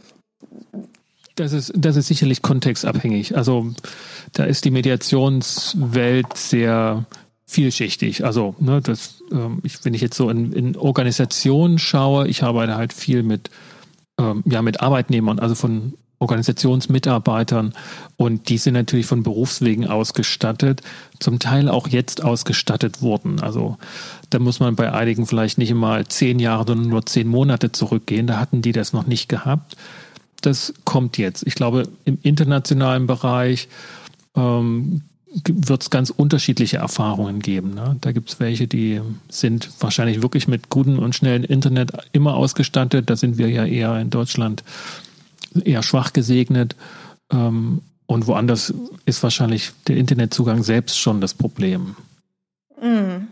das 1.34 1.52
ist, 1.52 1.72
das 1.76 1.96
ist 1.96 2.08
sicherlich 2.08 2.42
kontextabhängig. 2.42 3.37
Also 3.37 3.72
da 4.32 4.44
ist 4.44 4.64
die 4.64 4.70
Mediationswelt 4.70 6.37
sehr 6.37 7.06
vielschichtig. 7.46 8.24
Also, 8.24 8.54
ne, 8.58 8.80
das, 8.82 9.22
ähm, 9.32 9.61
ich, 9.62 9.84
wenn 9.84 9.94
ich 9.94 10.00
jetzt 10.02 10.16
so 10.16 10.28
in, 10.30 10.52
in 10.52 10.76
Organisationen 10.76 11.78
schaue, 11.78 12.28
ich 12.28 12.42
arbeite 12.42 12.76
halt 12.76 12.92
viel 12.92 13.22
mit, 13.22 13.50
ähm, 14.18 14.42
ja, 14.46 14.62
mit 14.62 14.80
Arbeitnehmern, 14.80 15.38
also 15.38 15.54
von 15.54 15.94
Organisationsmitarbeitern 16.20 17.74
und 18.16 18.48
die 18.48 18.59
sind 18.59 18.74
natürlich 18.74 19.07
von 19.07 19.22
Berufswegen 19.22 19.87
ausgestattet, 19.87 20.83
zum 21.20 21.38
Teil 21.38 21.68
auch 21.68 21.88
jetzt 21.88 22.24
ausgestattet 22.24 23.02
wurden. 23.02 23.40
Also 23.40 23.76
da 24.31 24.38
muss 24.38 24.59
man 24.59 24.74
bei 24.74 24.92
einigen 24.92 25.26
vielleicht 25.26 25.59
nicht 25.59 25.70
immer 25.70 26.04
zehn 26.09 26.38
Jahre, 26.38 26.64
sondern 26.66 26.88
nur 26.88 27.07
zehn 27.07 27.28
Monate 27.28 27.72
zurückgehen. 27.72 28.26
Da 28.26 28.38
hatten 28.38 28.62
die 28.62 28.72
das 28.72 28.92
noch 28.92 29.07
nicht 29.07 29.28
gehabt. 29.28 29.76
Das 30.40 30.74
kommt 30.85 31.18
jetzt. 31.18 31.46
Ich 31.46 31.54
glaube, 31.54 31.88
im 32.04 32.18
internationalen 32.22 33.07
Bereich 33.07 33.68
ähm, 34.37 35.02
wird 35.44 35.83
es 35.83 35.90
ganz 35.90 36.11
unterschiedliche 36.11 36.78
Erfahrungen 36.78 37.40
geben. 37.40 37.74
Ne? 37.74 37.96
Da 38.00 38.12
gibt 38.12 38.31
es 38.31 38.40
welche, 38.40 38.66
die 38.66 39.00
sind 39.28 39.70
wahrscheinlich 39.81 40.22
wirklich 40.22 40.48
mit 40.48 40.68
gutem 40.68 40.98
und 40.98 41.14
schnellen 41.14 41.44
Internet 41.44 41.92
immer 42.12 42.35
ausgestattet. 42.35 43.11
Da 43.11 43.16
sind 43.16 43.38
wir 43.38 43.48
ja 43.48 43.64
eher 43.64 43.98
in 43.98 44.11
Deutschland 44.11 44.64
eher 45.60 45.82
schwach 45.82 46.12
gesegnet. 46.12 46.76
Ähm, 47.30 47.82
und 48.06 48.26
woanders 48.26 48.72
ist 49.04 49.22
wahrscheinlich 49.22 49.72
der 49.86 49.96
Internetzugang 49.96 50.62
selbst 50.62 50.98
schon 50.98 51.20
das 51.20 51.34
Problem. 51.34 51.94
Mm, 52.80 53.26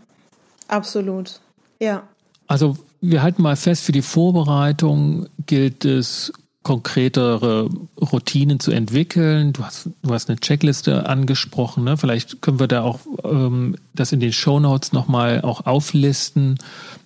absolut, 0.67 1.39
ja. 1.79 2.03
Also 2.47 2.77
wir 3.01 3.23
halten 3.23 3.41
mal 3.41 3.55
fest, 3.55 3.83
für 3.83 3.91
die 3.91 4.01
Vorbereitung 4.01 5.27
gilt 5.45 5.83
es, 5.83 6.31
konkretere 6.67 7.69
Routinen 8.11 8.59
zu 8.59 8.71
entwickeln. 8.71 9.53
Du 9.53 9.63
hast, 9.63 9.89
du 10.01 10.13
hast 10.13 10.29
eine 10.29 10.37
Checkliste 10.37 11.07
angesprochen. 11.07 11.85
Ne? 11.85 11.95
Vielleicht 11.95 12.41
können 12.41 12.59
wir 12.59 12.67
da 12.67 12.81
auch 12.81 12.99
ähm, 13.23 13.77
das 13.95 14.11
in 14.11 14.19
den 14.19 14.33
Show 14.33 14.59
Notes 14.59 14.91
nochmal 14.91 15.41
auch 15.43 15.65
auflisten, 15.65 16.57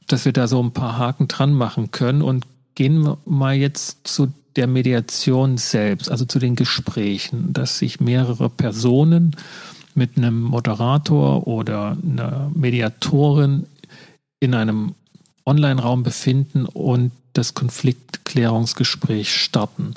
dass 0.08 0.26
wir 0.26 0.34
da 0.34 0.48
so 0.48 0.64
ein 0.64 0.72
paar 0.72 0.98
Haken 0.98 1.28
dran 1.28 1.54
machen 1.54 1.92
können 1.92 2.24
und 2.24 2.48
gehen 2.74 3.04
wir 3.04 3.20
mal 3.26 3.54
jetzt 3.54 4.00
zu 4.08 4.34
der 4.56 4.68
Mediation 4.68 5.58
selbst, 5.58 6.10
also 6.12 6.26
zu 6.26 6.40
den 6.40 6.56
Gesprächen, 6.56 7.54
dass 7.54 7.78
sich 7.78 8.00
mehrere 8.00 8.50
Personen 8.50 9.36
mit 9.96 10.18
einem 10.18 10.42
Moderator 10.42 11.48
oder 11.48 11.98
einer 12.04 12.52
Mediatorin 12.54 13.66
in 14.40 14.54
einem 14.54 14.96
Online-Raum 15.46 16.04
befinden 16.04 16.66
und 16.66 17.12
das 17.34 17.54
Konfliktklärungsgespräch 17.54 19.34
starten. 19.34 19.94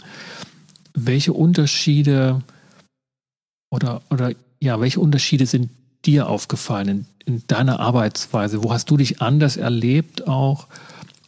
Welche 0.95 1.33
Unterschiede 1.33 2.43
oder, 3.71 4.03
oder 4.11 4.33
ja, 4.61 4.81
welche 4.81 5.01
Unterschiede 5.01 5.47
sind 5.47 5.71
dir 6.05 6.29
aufgefallen 6.29 6.89
in, 6.89 7.35
in 7.35 7.43
deiner 7.47 7.81
Arbeitsweise? 7.81 8.63
Wo 8.63 8.73
hast 8.73 8.91
du 8.91 8.97
dich 8.97 9.21
anders 9.21 9.57
erlebt 9.57 10.29
auch, 10.29 10.69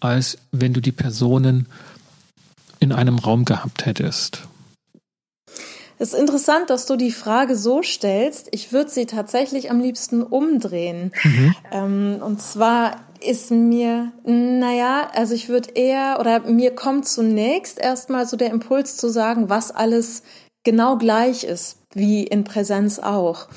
als 0.01 0.39
wenn 0.53 0.73
du 0.73 0.81
die 0.81 0.93
Personen 0.93 1.67
in 2.81 2.93
einem 2.93 3.19
Raum 3.19 3.45
gehabt 3.45 3.87
hättest? 3.87 4.47
Es 5.99 6.13
ist 6.13 6.19
interessant, 6.19 6.69
dass 6.69 6.85
du 6.87 6.97
die 6.97 7.11
Frage 7.11 7.57
so 7.57 7.83
stellst. 7.83 8.49
Ich 8.51 8.73
würde 8.73 8.91
sie 8.91 9.07
tatsächlich 9.07 9.71
am 9.71 9.81
liebsten 9.81 10.23
umdrehen. 10.23 11.13
Mhm. 11.23 11.55
Ähm, 11.73 12.19
und 12.23 12.43
zwar 12.43 13.01
ist 13.27 13.51
mir, 13.51 14.13
naja, 14.25 15.09
also 15.15 15.35
ich 15.35 15.49
würde 15.49 15.71
eher, 15.75 16.19
oder 16.21 16.41
mir 16.41 16.75
kommt 16.75 17.09
zunächst 17.09 17.79
erstmal 17.79 18.27
so 18.27 18.37
der 18.37 18.51
Impuls 18.51 18.99
zu 18.99 19.09
sagen, 19.09 19.49
was 19.49 19.71
alles 19.71 20.23
genau 20.65 20.99
gleich 20.99 21.45
ist 21.45 21.79
wie 21.97 22.25
in 22.25 22.45
Präsenz 22.45 22.99
auch. 22.99 23.49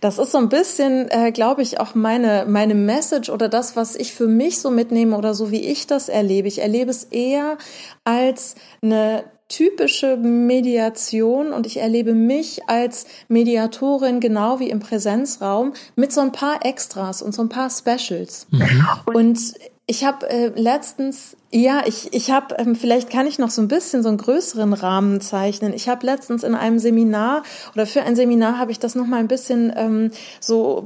Das 0.00 0.18
ist 0.18 0.32
so 0.32 0.38
ein 0.38 0.48
bisschen, 0.48 1.08
äh, 1.10 1.32
glaube 1.32 1.62
ich, 1.62 1.80
auch 1.80 1.94
meine 1.94 2.46
meine 2.48 2.74
Message 2.74 3.28
oder 3.28 3.48
das, 3.48 3.76
was 3.76 3.96
ich 3.96 4.12
für 4.12 4.28
mich 4.28 4.60
so 4.60 4.70
mitnehme 4.70 5.16
oder 5.16 5.34
so 5.34 5.50
wie 5.50 5.60
ich 5.60 5.86
das 5.86 6.08
erlebe. 6.08 6.48
Ich 6.48 6.60
erlebe 6.60 6.90
es 6.90 7.04
eher 7.04 7.58
als 8.04 8.54
eine 8.82 9.24
typische 9.48 10.16
Mediation 10.16 11.52
und 11.52 11.66
ich 11.66 11.78
erlebe 11.78 12.14
mich 12.14 12.68
als 12.68 13.06
Mediatorin 13.28 14.20
genau 14.20 14.60
wie 14.60 14.70
im 14.70 14.80
Präsenzraum 14.80 15.72
mit 15.96 16.12
so 16.12 16.20
ein 16.20 16.32
paar 16.32 16.64
Extras 16.64 17.22
und 17.22 17.34
so 17.34 17.42
ein 17.42 17.48
paar 17.48 17.70
Specials. 17.70 18.46
Mhm. 18.50 18.86
Und 19.06 19.54
ich 19.86 20.04
habe 20.04 20.28
äh, 20.28 20.48
letztens 20.54 21.34
Ja, 21.50 21.82
ich, 21.86 22.12
ich 22.12 22.30
habe, 22.30 22.56
ähm, 22.58 22.76
vielleicht 22.76 23.08
kann 23.08 23.26
ich 23.26 23.38
noch 23.38 23.48
so 23.48 23.62
ein 23.62 23.68
bisschen 23.68 24.02
so 24.02 24.10
einen 24.10 24.18
größeren 24.18 24.74
Rahmen 24.74 25.22
zeichnen. 25.22 25.72
Ich 25.72 25.88
habe 25.88 26.04
letztens 26.04 26.42
in 26.42 26.54
einem 26.54 26.78
Seminar 26.78 27.42
oder 27.74 27.86
für 27.86 28.02
ein 28.02 28.16
Seminar 28.16 28.58
habe 28.58 28.70
ich 28.70 28.78
das 28.78 28.94
noch 28.94 29.06
mal 29.06 29.16
ein 29.16 29.28
bisschen 29.28 29.72
ähm, 29.74 30.10
so 30.40 30.84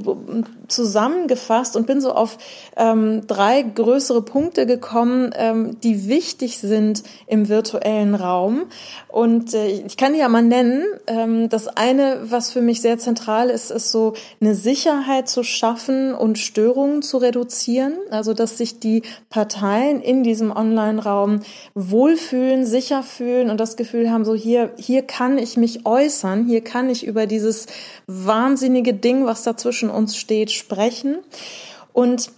zusammengefasst 0.68 1.74
und 1.74 1.88
bin 1.88 2.00
so 2.00 2.12
auf 2.12 2.38
ähm, 2.76 3.26
drei 3.26 3.62
größere 3.62 4.22
Punkte 4.22 4.64
gekommen, 4.64 5.34
ähm, 5.36 5.80
die 5.80 6.06
wichtig 6.06 6.58
sind 6.58 7.02
im 7.26 7.48
virtuellen 7.48 8.14
Raum. 8.14 8.66
Und 9.08 9.54
äh, 9.54 9.66
ich 9.66 9.96
kann 9.96 10.12
die 10.12 10.20
ja 10.20 10.28
mal 10.28 10.44
nennen. 10.44 10.84
Ähm, 11.08 11.48
das 11.48 11.66
eine, 11.66 12.20
was 12.30 12.52
für 12.52 12.60
mich 12.60 12.80
sehr 12.80 12.98
zentral 12.98 13.50
ist, 13.50 13.72
ist 13.72 13.90
so 13.90 14.14
eine 14.40 14.54
Sicherheit 14.54 15.28
zu 15.28 15.42
schaffen 15.42 16.14
und 16.14 16.38
Störungen 16.38 17.02
zu 17.02 17.16
reduzieren. 17.16 17.94
Also 18.12 18.32
dass 18.32 18.58
sich 18.58 18.78
die 18.78 19.02
Parteien 19.28 20.00
in 20.00 20.22
diesem 20.22 20.51
Online-Raum 20.52 21.40
wohlfühlen, 21.74 22.64
sicher 22.66 23.02
fühlen 23.02 23.50
und 23.50 23.58
das 23.58 23.76
Gefühl 23.76 24.10
haben, 24.10 24.24
so 24.24 24.34
hier, 24.34 24.72
hier 24.78 25.02
kann 25.02 25.38
ich 25.38 25.56
mich 25.56 25.86
äußern, 25.86 26.46
hier 26.46 26.62
kann 26.62 26.88
ich 26.88 27.06
über 27.06 27.26
dieses 27.26 27.66
wahnsinnige 28.06 28.94
Ding, 28.94 29.26
was 29.26 29.42
da 29.42 29.56
zwischen 29.56 29.90
uns 29.90 30.16
steht, 30.16 30.50
sprechen. 30.50 31.18
Und 31.92 32.30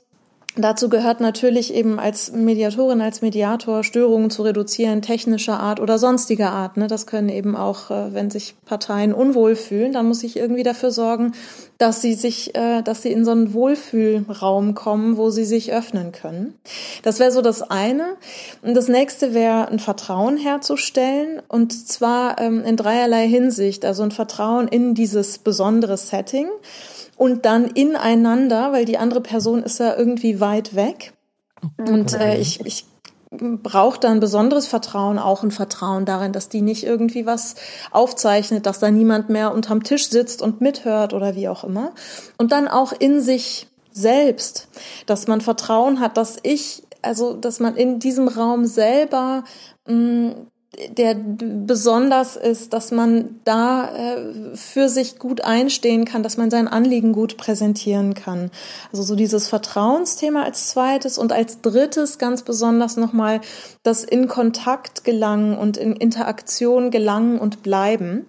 Dazu 0.56 0.88
gehört 0.88 1.20
natürlich 1.20 1.74
eben 1.74 1.98
als 1.98 2.30
Mediatorin, 2.30 3.00
als 3.00 3.22
Mediator 3.22 3.82
Störungen 3.82 4.30
zu 4.30 4.42
reduzieren, 4.44 5.02
technischer 5.02 5.58
Art 5.58 5.80
oder 5.80 5.98
sonstiger 5.98 6.52
Art. 6.52 6.76
Ne? 6.76 6.86
Das 6.86 7.08
können 7.08 7.28
eben 7.28 7.56
auch, 7.56 7.90
äh, 7.90 8.14
wenn 8.14 8.30
sich 8.30 8.54
Parteien 8.64 9.12
unwohl 9.12 9.56
fühlen, 9.56 9.92
dann 9.92 10.06
muss 10.06 10.22
ich 10.22 10.36
irgendwie 10.36 10.62
dafür 10.62 10.92
sorgen, 10.92 11.32
dass 11.78 12.02
sie 12.02 12.14
sich, 12.14 12.54
äh, 12.54 12.82
dass 12.82 13.02
sie 13.02 13.10
in 13.10 13.24
so 13.24 13.32
einen 13.32 13.52
Wohlfühlraum 13.52 14.76
kommen, 14.76 15.16
wo 15.16 15.30
sie 15.30 15.44
sich 15.44 15.72
öffnen 15.72 16.12
können. 16.12 16.54
Das 17.02 17.18
wäre 17.18 17.32
so 17.32 17.42
das 17.42 17.62
eine. 17.68 18.14
Und 18.62 18.74
das 18.74 18.86
nächste 18.86 19.34
wäre 19.34 19.66
ein 19.66 19.80
Vertrauen 19.80 20.36
herzustellen 20.36 21.42
und 21.48 21.72
zwar 21.88 22.40
ähm, 22.40 22.64
in 22.64 22.76
dreierlei 22.76 23.26
Hinsicht. 23.26 23.84
Also 23.84 24.04
ein 24.04 24.12
Vertrauen 24.12 24.68
in 24.68 24.94
dieses 24.94 25.38
besondere 25.38 25.96
Setting 25.96 26.46
und 27.16 27.44
dann 27.44 27.66
ineinander, 27.66 28.72
weil 28.72 28.84
die 28.84 28.98
andere 28.98 29.20
Person 29.20 29.62
ist 29.62 29.78
ja 29.80 29.96
irgendwie 29.96 30.40
weit 30.40 30.74
weg. 30.74 31.14
Und 31.78 32.12
äh, 32.14 32.38
ich, 32.38 32.60
ich 32.66 32.86
brauche 33.30 33.98
da 33.98 34.10
ein 34.10 34.20
besonderes 34.20 34.66
Vertrauen, 34.66 35.18
auch 35.18 35.42
ein 35.42 35.50
Vertrauen 35.50 36.04
darin, 36.04 36.32
dass 36.32 36.48
die 36.48 36.60
nicht 36.60 36.84
irgendwie 36.84 37.26
was 37.26 37.56
aufzeichnet, 37.90 38.66
dass 38.66 38.78
da 38.78 38.90
niemand 38.90 39.28
mehr 39.28 39.52
unterm 39.52 39.82
Tisch 39.82 40.08
sitzt 40.08 40.42
und 40.42 40.60
mithört 40.60 41.12
oder 41.14 41.34
wie 41.34 41.48
auch 41.48 41.64
immer. 41.64 41.92
Und 42.38 42.52
dann 42.52 42.68
auch 42.68 42.92
in 42.92 43.20
sich 43.20 43.68
selbst, 43.92 44.68
dass 45.06 45.26
man 45.26 45.40
Vertrauen 45.40 46.00
hat, 46.00 46.16
dass 46.16 46.38
ich, 46.42 46.82
also 47.02 47.34
dass 47.34 47.60
man 47.60 47.76
in 47.76 47.98
diesem 47.98 48.28
Raum 48.28 48.66
selber 48.66 49.44
mh, 49.86 49.94
mm, 49.94 50.46
der 50.90 51.14
besonders 51.14 52.36
ist, 52.36 52.72
dass 52.72 52.90
man 52.90 53.40
da 53.44 53.88
äh, 53.94 54.56
für 54.56 54.88
sich 54.88 55.18
gut 55.18 55.42
einstehen 55.42 56.04
kann, 56.04 56.22
dass 56.22 56.36
man 56.36 56.50
sein 56.50 56.68
Anliegen 56.68 57.12
gut 57.12 57.36
präsentieren 57.36 58.14
kann. 58.14 58.50
Also 58.92 59.02
so 59.02 59.14
dieses 59.14 59.48
Vertrauensthema 59.48 60.42
als 60.42 60.68
zweites 60.68 61.18
und 61.18 61.32
als 61.32 61.60
drittes 61.60 62.18
ganz 62.18 62.42
besonders 62.42 62.96
nochmal 62.96 63.40
das 63.82 64.04
in 64.04 64.28
Kontakt 64.28 65.04
gelangen 65.04 65.56
und 65.56 65.76
in 65.76 65.94
Interaktion 65.94 66.90
gelangen 66.90 67.38
und 67.38 67.62
bleiben. 67.62 68.26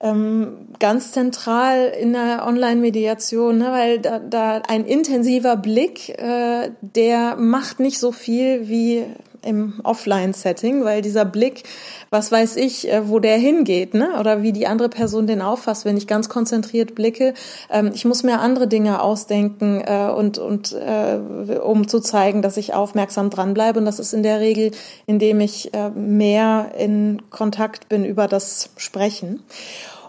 Ähm, 0.00 0.68
ganz 0.80 1.12
zentral 1.12 1.92
in 1.98 2.12
der 2.12 2.44
Online-Mediation, 2.46 3.58
ne, 3.58 3.70
weil 3.70 3.98
da, 4.00 4.18
da 4.18 4.60
ein 4.68 4.84
intensiver 4.84 5.56
Blick, 5.56 6.10
äh, 6.10 6.72
der 6.82 7.36
macht 7.36 7.80
nicht 7.80 7.98
so 7.98 8.12
viel 8.12 8.68
wie 8.68 9.04
im 9.44 9.74
Offline-Setting, 9.82 10.84
weil 10.84 11.02
dieser 11.02 11.24
Blick, 11.24 11.64
was 12.10 12.32
weiß 12.32 12.56
ich, 12.56 12.90
äh, 12.90 13.08
wo 13.08 13.18
der 13.18 13.38
hingeht, 13.38 13.94
ne? 13.94 14.18
Oder 14.18 14.42
wie 14.42 14.52
die 14.52 14.66
andere 14.66 14.88
Person 14.88 15.26
den 15.26 15.42
auffasst, 15.42 15.84
wenn 15.84 15.96
ich 15.96 16.06
ganz 16.06 16.28
konzentriert 16.28 16.94
blicke. 16.94 17.34
Ähm, 17.70 17.90
ich 17.94 18.04
muss 18.04 18.22
mir 18.22 18.40
andere 18.40 18.68
Dinge 18.68 19.02
ausdenken 19.02 19.82
äh, 19.84 20.10
und 20.10 20.38
und 20.38 20.72
äh, 20.72 21.18
um 21.58 21.88
zu 21.88 22.00
zeigen, 22.00 22.42
dass 22.42 22.56
ich 22.56 22.74
aufmerksam 22.74 23.30
dranbleibe. 23.30 23.78
Und 23.78 23.84
das 23.84 23.98
ist 23.98 24.14
in 24.14 24.22
der 24.22 24.40
Regel, 24.40 24.70
indem 25.06 25.40
ich 25.40 25.72
äh, 25.74 25.90
mehr 25.90 26.72
in 26.78 27.22
Kontakt 27.30 27.88
bin 27.88 28.04
über 28.04 28.28
das 28.28 28.70
Sprechen. 28.76 29.42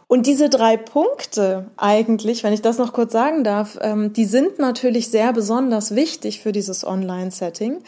Und 0.08 0.28
diese 0.28 0.50
drei 0.50 0.78
Punkte 0.78 1.66
eigentlich, 1.78 2.44
wenn 2.44 2.54
ich 2.54 2.62
das 2.62 2.78
noch 2.78 2.94
kurz 2.94 3.12
sagen 3.12 3.44
darf, 3.44 3.78
ähm, 3.82 4.14
die 4.14 4.26
sind 4.26 4.60
natürlich 4.60 5.10
sehr 5.10 5.34
besonders 5.34 5.96
wichtig 5.96 6.42
für 6.42 6.52
dieses 6.52 6.86
Online-Setting. 6.86 7.82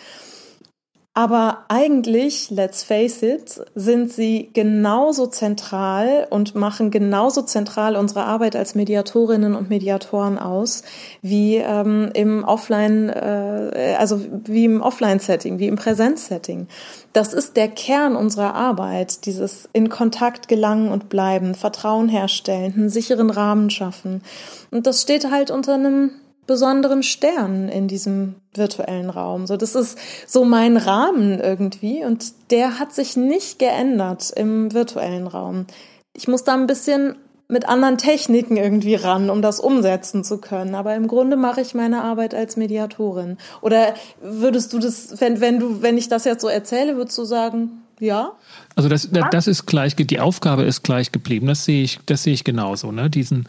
Aber 1.17 1.63
eigentlich, 1.67 2.51
let's 2.51 2.83
face 2.83 3.23
it, 3.23 3.59
sind 3.73 4.13
sie 4.13 4.51
genauso 4.53 5.25
zentral 5.25 6.27
und 6.29 6.53
machen 6.53 6.91
genauso 6.91 7.41
zentral 7.41 7.95
unsere 7.95 8.25
Arbeit 8.25 8.55
als 8.55 8.75
Mediatorinnen 8.75 9.55
und 9.55 9.67
Mediatoren 9.67 10.37
aus, 10.37 10.83
wie 11.23 11.55
ähm, 11.55 12.11
im 12.13 12.43
Offline, 12.43 13.09
äh, 13.09 13.95
also 13.97 14.21
wie 14.45 14.65
im 14.65 14.83
Offline-Setting, 14.83 15.57
wie 15.57 15.65
im 15.65 15.75
Präsenz-Setting. 15.75 16.67
Das 17.13 17.33
ist 17.33 17.57
der 17.57 17.69
Kern 17.69 18.15
unserer 18.15 18.53
Arbeit, 18.53 19.25
dieses 19.25 19.67
in 19.73 19.89
Kontakt 19.89 20.47
gelangen 20.47 20.91
und 20.91 21.09
bleiben, 21.09 21.55
Vertrauen 21.55 22.09
herstellen, 22.09 22.75
einen 22.77 22.89
sicheren 22.89 23.31
Rahmen 23.31 23.71
schaffen. 23.71 24.21
Und 24.69 24.85
das 24.85 25.01
steht 25.01 25.31
halt 25.31 25.49
unter 25.49 25.73
einem 25.73 26.11
besonderen 26.47 27.03
Stern 27.03 27.69
in 27.69 27.87
diesem 27.87 28.35
virtuellen 28.53 29.09
Raum. 29.09 29.45
So, 29.45 29.57
das 29.57 29.75
ist 29.75 29.97
so 30.25 30.45
mein 30.45 30.77
Rahmen 30.77 31.39
irgendwie 31.39 32.03
und 32.03 32.33
der 32.51 32.79
hat 32.79 32.93
sich 32.93 33.15
nicht 33.17 33.59
geändert 33.59 34.31
im 34.35 34.73
virtuellen 34.73 35.27
Raum. 35.27 35.67
Ich 36.13 36.27
muss 36.27 36.43
da 36.43 36.53
ein 36.53 36.67
bisschen 36.67 37.15
mit 37.49 37.67
anderen 37.69 37.97
Techniken 37.97 38.57
irgendwie 38.57 38.95
ran, 38.95 39.29
um 39.29 39.41
das 39.41 39.59
umsetzen 39.59 40.23
zu 40.23 40.39
können. 40.39 40.75
Aber 40.75 40.95
im 40.95 41.07
Grunde 41.07 41.37
mache 41.37 41.61
ich 41.61 41.73
meine 41.73 42.03
Arbeit 42.03 42.35
als 42.35 42.57
Mediatorin. 42.57 43.37
Oder 43.61 43.93
würdest 44.21 44.73
du 44.73 44.79
das, 44.79 45.21
wenn, 45.21 45.39
wenn 45.39 45.59
du, 45.59 45.81
wenn 45.81 45.97
ich 45.97 46.09
das 46.09 46.25
jetzt 46.25 46.41
so 46.41 46.49
erzähle, 46.49 46.97
würdest 46.97 47.17
du 47.17 47.23
sagen, 47.23 47.83
ja? 47.99 48.33
Also 48.75 48.89
das, 48.89 49.09
das 49.31 49.47
ist 49.47 49.65
gleich, 49.65 49.95
die 49.95 50.19
Aufgabe 50.19 50.63
ist 50.63 50.83
gleich 50.83 51.11
geblieben. 51.11 51.47
Das 51.47 51.63
sehe 51.63 51.83
ich, 51.83 51.99
das 52.05 52.23
sehe 52.23 52.33
ich 52.33 52.43
genauso, 52.43 52.91
ne? 52.91 53.09
Diesen, 53.09 53.47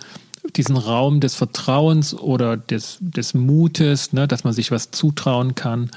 diesen 0.57 0.77
Raum 0.77 1.21
des 1.21 1.35
Vertrauens 1.35 2.15
oder 2.15 2.57
des, 2.57 2.99
des 3.01 3.35
Mutes, 3.35 4.13
ne, 4.13 4.29
dass 4.29 4.45
man 4.45 4.53
sich 4.53 4.71
was 4.71 4.91
zutrauen 4.91 5.55
kann, 5.55 5.91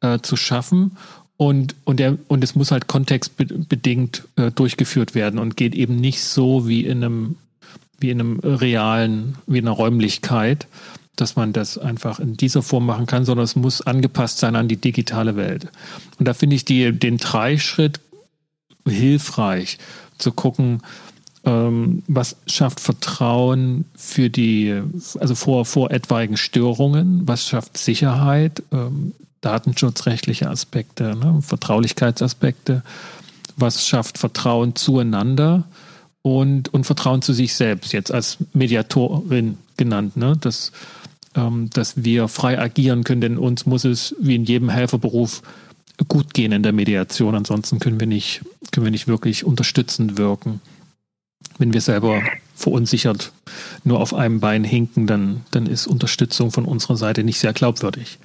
äh, 0.00 0.18
zu 0.20 0.36
schaffen. 0.36 0.96
Und, 1.36 1.76
und, 1.84 2.00
der, 2.00 2.18
und 2.26 2.42
es 2.42 2.56
muss 2.56 2.72
halt 2.72 2.88
kontextbedingt 2.88 4.24
äh, 4.36 4.50
durchgeführt 4.50 5.14
werden 5.14 5.38
und 5.38 5.56
geht 5.56 5.74
eben 5.74 5.96
nicht 5.96 6.22
so 6.22 6.66
wie 6.66 6.84
in 6.84 7.04
einem, 7.04 7.36
wie 8.00 8.10
in 8.10 8.20
einem 8.20 8.40
realen, 8.40 9.36
wie 9.46 9.58
in 9.58 9.68
einer 9.68 9.76
Räumlichkeit, 9.76 10.66
dass 11.14 11.36
man 11.36 11.52
das 11.52 11.78
einfach 11.78 12.18
in 12.18 12.36
dieser 12.36 12.62
Form 12.62 12.86
machen 12.86 13.06
kann, 13.06 13.24
sondern 13.24 13.44
es 13.44 13.56
muss 13.56 13.82
angepasst 13.82 14.38
sein 14.38 14.56
an 14.56 14.68
die 14.68 14.76
digitale 14.76 15.36
Welt. 15.36 15.68
Und 16.18 16.26
da 16.26 16.34
finde 16.34 16.56
ich 16.56 16.64
die, 16.64 16.92
den 16.92 17.18
Dreischritt 17.18 18.00
hilfreich, 18.86 19.78
zu 20.18 20.32
gucken, 20.32 20.82
was 22.06 22.36
schafft 22.46 22.80
Vertrauen 22.80 23.86
für 23.96 24.28
die, 24.28 24.82
also 25.18 25.34
vor, 25.34 25.64
vor 25.64 25.90
etwaigen 25.90 26.36
Störungen? 26.36 27.26
Was 27.26 27.46
schafft 27.46 27.78
Sicherheit? 27.78 28.62
Ähm, 28.70 29.14
datenschutzrechtliche 29.40 30.50
Aspekte, 30.50 31.16
ne? 31.16 31.40
Vertraulichkeitsaspekte. 31.40 32.82
Was 33.56 33.86
schafft 33.86 34.18
Vertrauen 34.18 34.74
zueinander? 34.74 35.64
Und, 36.22 36.74
und 36.74 36.84
Vertrauen 36.84 37.22
zu 37.22 37.32
sich 37.32 37.54
selbst, 37.54 37.92
jetzt 37.92 38.12
als 38.12 38.38
Mediatorin 38.52 39.56
genannt, 39.76 40.16
ne? 40.16 40.36
dass, 40.38 40.72
ähm, 41.34 41.70
dass 41.70 42.04
wir 42.04 42.28
frei 42.28 42.58
agieren 42.58 43.04
können, 43.04 43.20
denn 43.20 43.38
uns 43.38 43.64
muss 43.64 43.84
es 43.84 44.14
wie 44.20 44.34
in 44.34 44.44
jedem 44.44 44.68
Helferberuf 44.68 45.42
gut 46.08 46.34
gehen 46.34 46.52
in 46.52 46.62
der 46.62 46.72
Mediation, 46.72 47.34
ansonsten 47.34 47.78
können 47.78 47.98
wir 48.00 48.06
nicht, 48.06 48.42
können 48.72 48.84
wir 48.84 48.90
nicht 48.90 49.08
wirklich 49.08 49.44
unterstützend 49.44 50.18
wirken 50.18 50.60
wenn 51.58 51.72
wir 51.72 51.80
selber 51.80 52.22
verunsichert 52.54 53.32
nur 53.84 54.00
auf 54.00 54.14
einem 54.14 54.40
Bein 54.40 54.64
hinken, 54.64 55.06
dann, 55.06 55.44
dann 55.50 55.66
ist 55.66 55.86
Unterstützung 55.86 56.50
von 56.50 56.64
unserer 56.64 56.96
Seite 56.96 57.24
nicht 57.24 57.38
sehr 57.38 57.52
glaubwürdig. 57.52 58.18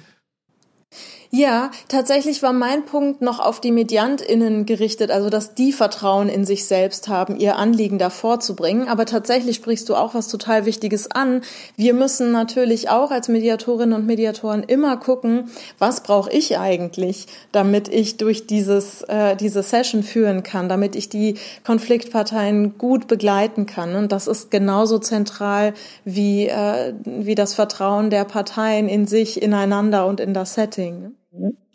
Ja, 1.30 1.70
tatsächlich 1.88 2.42
war 2.42 2.52
mein 2.52 2.84
Punkt 2.84 3.20
noch 3.20 3.40
auf 3.40 3.60
die 3.60 3.72
MediantInnen 3.72 4.66
gerichtet, 4.66 5.10
also 5.10 5.30
dass 5.30 5.54
die 5.54 5.72
Vertrauen 5.72 6.28
in 6.28 6.44
sich 6.44 6.66
selbst 6.66 7.08
haben, 7.08 7.36
ihr 7.36 7.56
Anliegen 7.56 7.98
da 7.98 8.10
vorzubringen. 8.10 8.88
Aber 8.88 9.04
tatsächlich 9.04 9.56
sprichst 9.56 9.88
du 9.88 9.96
auch 9.96 10.14
was 10.14 10.28
total 10.28 10.64
Wichtiges 10.66 11.10
an. 11.10 11.42
Wir 11.76 11.94
müssen 11.94 12.30
natürlich 12.30 12.88
auch 12.88 13.10
als 13.10 13.28
Mediatorinnen 13.28 13.94
und 13.94 14.06
Mediatoren 14.06 14.62
immer 14.62 14.96
gucken, 14.96 15.50
was 15.78 16.02
brauche 16.02 16.30
ich 16.30 16.58
eigentlich, 16.58 17.26
damit 17.52 17.88
ich 17.88 18.16
durch 18.16 18.46
dieses, 18.46 19.02
äh, 19.02 19.36
diese 19.36 19.62
Session 19.62 20.02
führen 20.02 20.42
kann, 20.42 20.68
damit 20.68 20.94
ich 20.94 21.08
die 21.08 21.36
Konfliktparteien 21.64 22.78
gut 22.78 23.08
begleiten 23.08 23.66
kann. 23.66 23.96
Und 23.96 24.12
das 24.12 24.26
ist 24.28 24.50
genauso 24.50 24.98
zentral 24.98 25.74
wie, 26.04 26.46
äh, 26.46 26.94
wie 27.04 27.34
das 27.34 27.54
Vertrauen 27.54 28.10
der 28.10 28.24
Parteien 28.24 28.88
in 28.88 29.06
sich, 29.06 29.42
ineinander 29.42 30.06
und 30.06 30.20
in 30.20 30.34
das 30.34 30.54
Setting. 30.54 31.14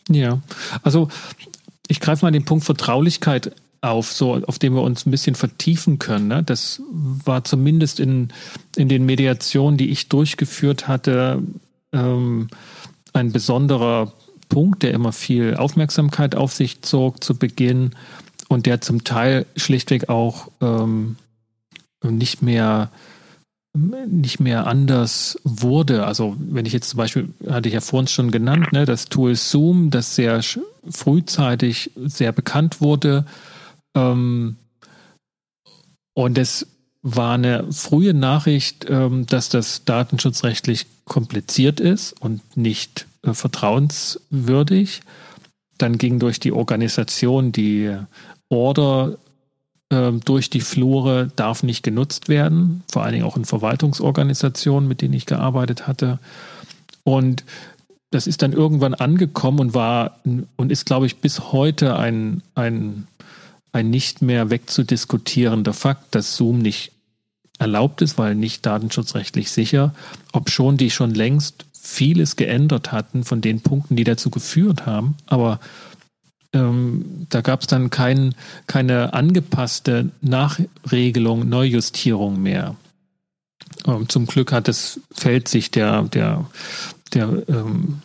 Ja, 0.10 0.41
also 0.84 1.10
ich 1.88 2.00
greife 2.00 2.26
mal 2.26 2.32
den 2.32 2.45
Punkt 2.45 2.65
Vertraulichkeit 2.65 3.52
auf, 3.82 4.12
so 4.12 4.34
auf 4.45 4.60
dem 4.60 4.74
wir 4.74 4.82
uns 4.82 5.06
ein 5.06 5.12
bisschen 5.12 5.36
vertiefen 5.36 6.00
können. 6.00 6.28
Ne? 6.28 6.43
Das 6.43 6.82
war 6.91 7.43
zumindest 7.43 8.00
in, 8.00 8.30
in 8.76 8.89
den 8.89 9.06
Mediationen, 9.06 9.78
die 9.78 9.89
ich 9.89 10.10
durchgeführt 10.10 10.88
hatte, 10.88 11.41
ähm, 11.93 12.48
ein 13.13 13.32
besonderer 13.32 14.13
Punkt, 14.50 14.84
der 14.84 14.91
immer 14.91 15.13
viel 15.13 15.56
Aufmerksamkeit 15.56 16.36
auf 16.36 16.54
sich 16.54 16.82
zog 16.82 17.24
zu 17.24 17.36
Beginn 17.36 17.91
und 18.50 18.65
der 18.65 18.82
zum 18.82 19.04
Teil 19.04 19.45
schlichtweg 19.56 20.10
auch 20.10 20.50
ähm, 20.60 21.15
nicht 22.04 22.41
mehr 22.41 22.89
nicht 24.07 24.39
mehr 24.39 24.67
anders 24.67 25.39
wurde. 25.43 26.05
Also 26.05 26.35
wenn 26.39 26.65
ich 26.65 26.73
jetzt 26.73 26.89
zum 26.89 26.97
Beispiel, 26.97 27.29
hatte 27.49 27.69
ich 27.69 27.73
ja 27.73 27.81
vorhin 27.81 28.07
schon 28.07 28.31
genannt, 28.31 28.71
ne, 28.71 28.85
das 28.85 29.05
Tool 29.05 29.35
Zoom, 29.35 29.89
das 29.89 30.15
sehr 30.15 30.41
frühzeitig 30.89 31.91
sehr 31.95 32.31
bekannt 32.31 32.81
wurde. 32.81 33.25
Ähm, 33.95 34.57
und 36.13 36.37
es 36.37 36.67
war 37.01 37.35
eine 37.35 37.71
frühe 37.71 38.13
Nachricht, 38.13 38.85
ähm, 38.89 39.25
dass 39.25 39.49
das 39.49 39.85
datenschutzrechtlich 39.85 40.85
kompliziert 41.05 41.79
ist 41.79 42.13
und 42.21 42.57
nicht 42.57 43.07
äh, 43.23 43.33
vertrauenswürdig. 43.33 45.01
Dann 45.77 45.97
ging 45.97 46.19
durch 46.19 46.39
die 46.39 46.51
Organisation 46.51 47.51
die 47.51 47.95
Order 48.49 49.17
durch 49.89 50.52
die 50.52 50.62
Flure 50.62 51.32
darf 51.36 51.63
nicht 51.63 51.82
genutzt 51.82 52.30
werden, 52.30 52.84
vor 52.91 53.04
allen 53.04 53.13
Dingen 53.13 53.25
auch 53.25 53.38
in 53.38 53.45
Verwaltungsorganisationen, 53.45 54.88
mit 54.88 55.02
denen 55.02 55.15
ich 55.15 55.25
gearbeitet 55.25 55.88
hatte. 55.88 56.19
Und 57.04 57.43
das 58.12 58.28
ist 58.28 58.41
dann 58.43 58.54
irgendwann 58.54 58.93
angekommen 58.93 59.60
und 59.60 59.73
war 59.73 60.19
und 60.56 60.71
ist, 60.71 60.86
glaube 60.86 61.08
ich, 61.08 61.17
bis 61.17 61.52
heute 61.52 61.95
ein, 61.95 62.43
ein, 62.54 63.08
ein 63.71 63.89
nicht 63.89 64.21
mehr 64.21 64.52
wegzudiskutierender 64.52 65.73
Fakt, 65.73 66.13
dass 66.13 66.36
Zoom 66.36 66.60
nicht 66.60 66.91
erlaubt 67.58 68.02
ist, 68.02 68.17
weil 68.17 68.36
nicht 68.36 68.65
datenschutzrechtlich 68.65 69.52
sicher, 69.52 69.93
ob 70.32 70.49
schon 70.49 70.78
die 70.78 70.91
schon 70.91 71.13
längst 71.13 71.65
vieles 71.73 72.36
geändert 72.36 72.91
hatten 72.91 73.23
von 73.23 73.41
den 73.41 73.62
Punkten, 73.62 73.95
die 73.95 74.04
dazu 74.04 74.30
geführt 74.30 74.86
haben. 74.86 75.15
Aber 75.25 75.60
ähm, 76.53 77.27
da 77.29 77.41
gab 77.41 77.62
es 77.62 77.67
dann 77.67 77.89
kein, 77.89 78.35
keine 78.67 79.13
angepasste 79.13 80.09
Nachregelung, 80.21 81.47
Neujustierung 81.47 82.41
mehr. 82.41 82.75
Ähm, 83.85 84.09
zum 84.09 84.25
Glück 84.25 84.51
hat 84.51 84.67
das 84.67 84.99
Feld 85.12 85.47
sich 85.47 85.71
der, 85.71 86.01
der, 86.03 86.45
der 87.13 87.43
ähm, 87.47 88.01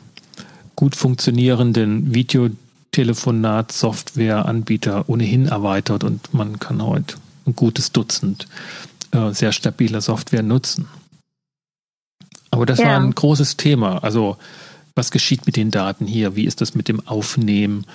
gut 0.77 0.95
funktionierenden 0.97 2.15
Videotelefonat-Software-Anbieter 2.15 5.09
ohnehin 5.09 5.47
erweitert 5.47 6.05
und 6.05 6.35
man 6.35 6.59
kann 6.59 6.83
heute 6.83 7.17
ein 7.47 7.57
gutes 7.57 7.93
Dutzend 7.93 8.47
äh, 9.13 9.33
sehr 9.33 9.53
stabiler 9.53 10.01
Software 10.01 10.43
nutzen. 10.43 10.89
Aber 12.51 12.67
das 12.67 12.79
ja. 12.79 12.87
war 12.87 13.01
ein 13.01 13.15
großes 13.15 13.57
Thema. 13.57 14.05
Also 14.05 14.37
was 14.95 15.11
geschieht 15.11 15.47
mit 15.47 15.57
den 15.57 15.71
Daten 15.71 16.07
hier? 16.07 16.37
Wie 16.37 16.45
ist 16.45 16.61
das 16.61 16.75
mit 16.75 16.89
dem 16.89 17.07
Aufnehmen? 17.07 17.87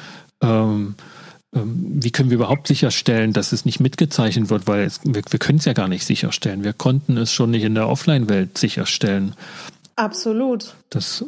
Ähm, 0.42 0.96
ähm, 1.56 2.00
wie 2.02 2.12
können 2.12 2.30
wir 2.30 2.36
überhaupt 2.36 2.68
sicherstellen, 2.68 3.34
dass 3.34 3.52
es 3.52 3.66
nicht 3.66 3.80
mitgezeichnet 3.80 4.50
wird, 4.50 4.68
weil 4.68 4.84
es, 4.84 5.00
wir, 5.04 5.24
wir 5.30 5.40
können 5.40 5.58
es 5.58 5.66
ja 5.66 5.74
gar 5.74 5.88
nicht 5.88 6.06
sicherstellen. 6.06 6.64
Wir 6.64 6.74
konnten 6.74 7.18
es 7.18 7.34
schon 7.34 7.52
nicht 7.52 7.64
in 7.64 7.76
der 7.76 7.90
Offline-Welt 7.90 8.58
sicherstellen. 8.58 9.36
Absolut. 9.96 10.76
Das, 10.90 11.26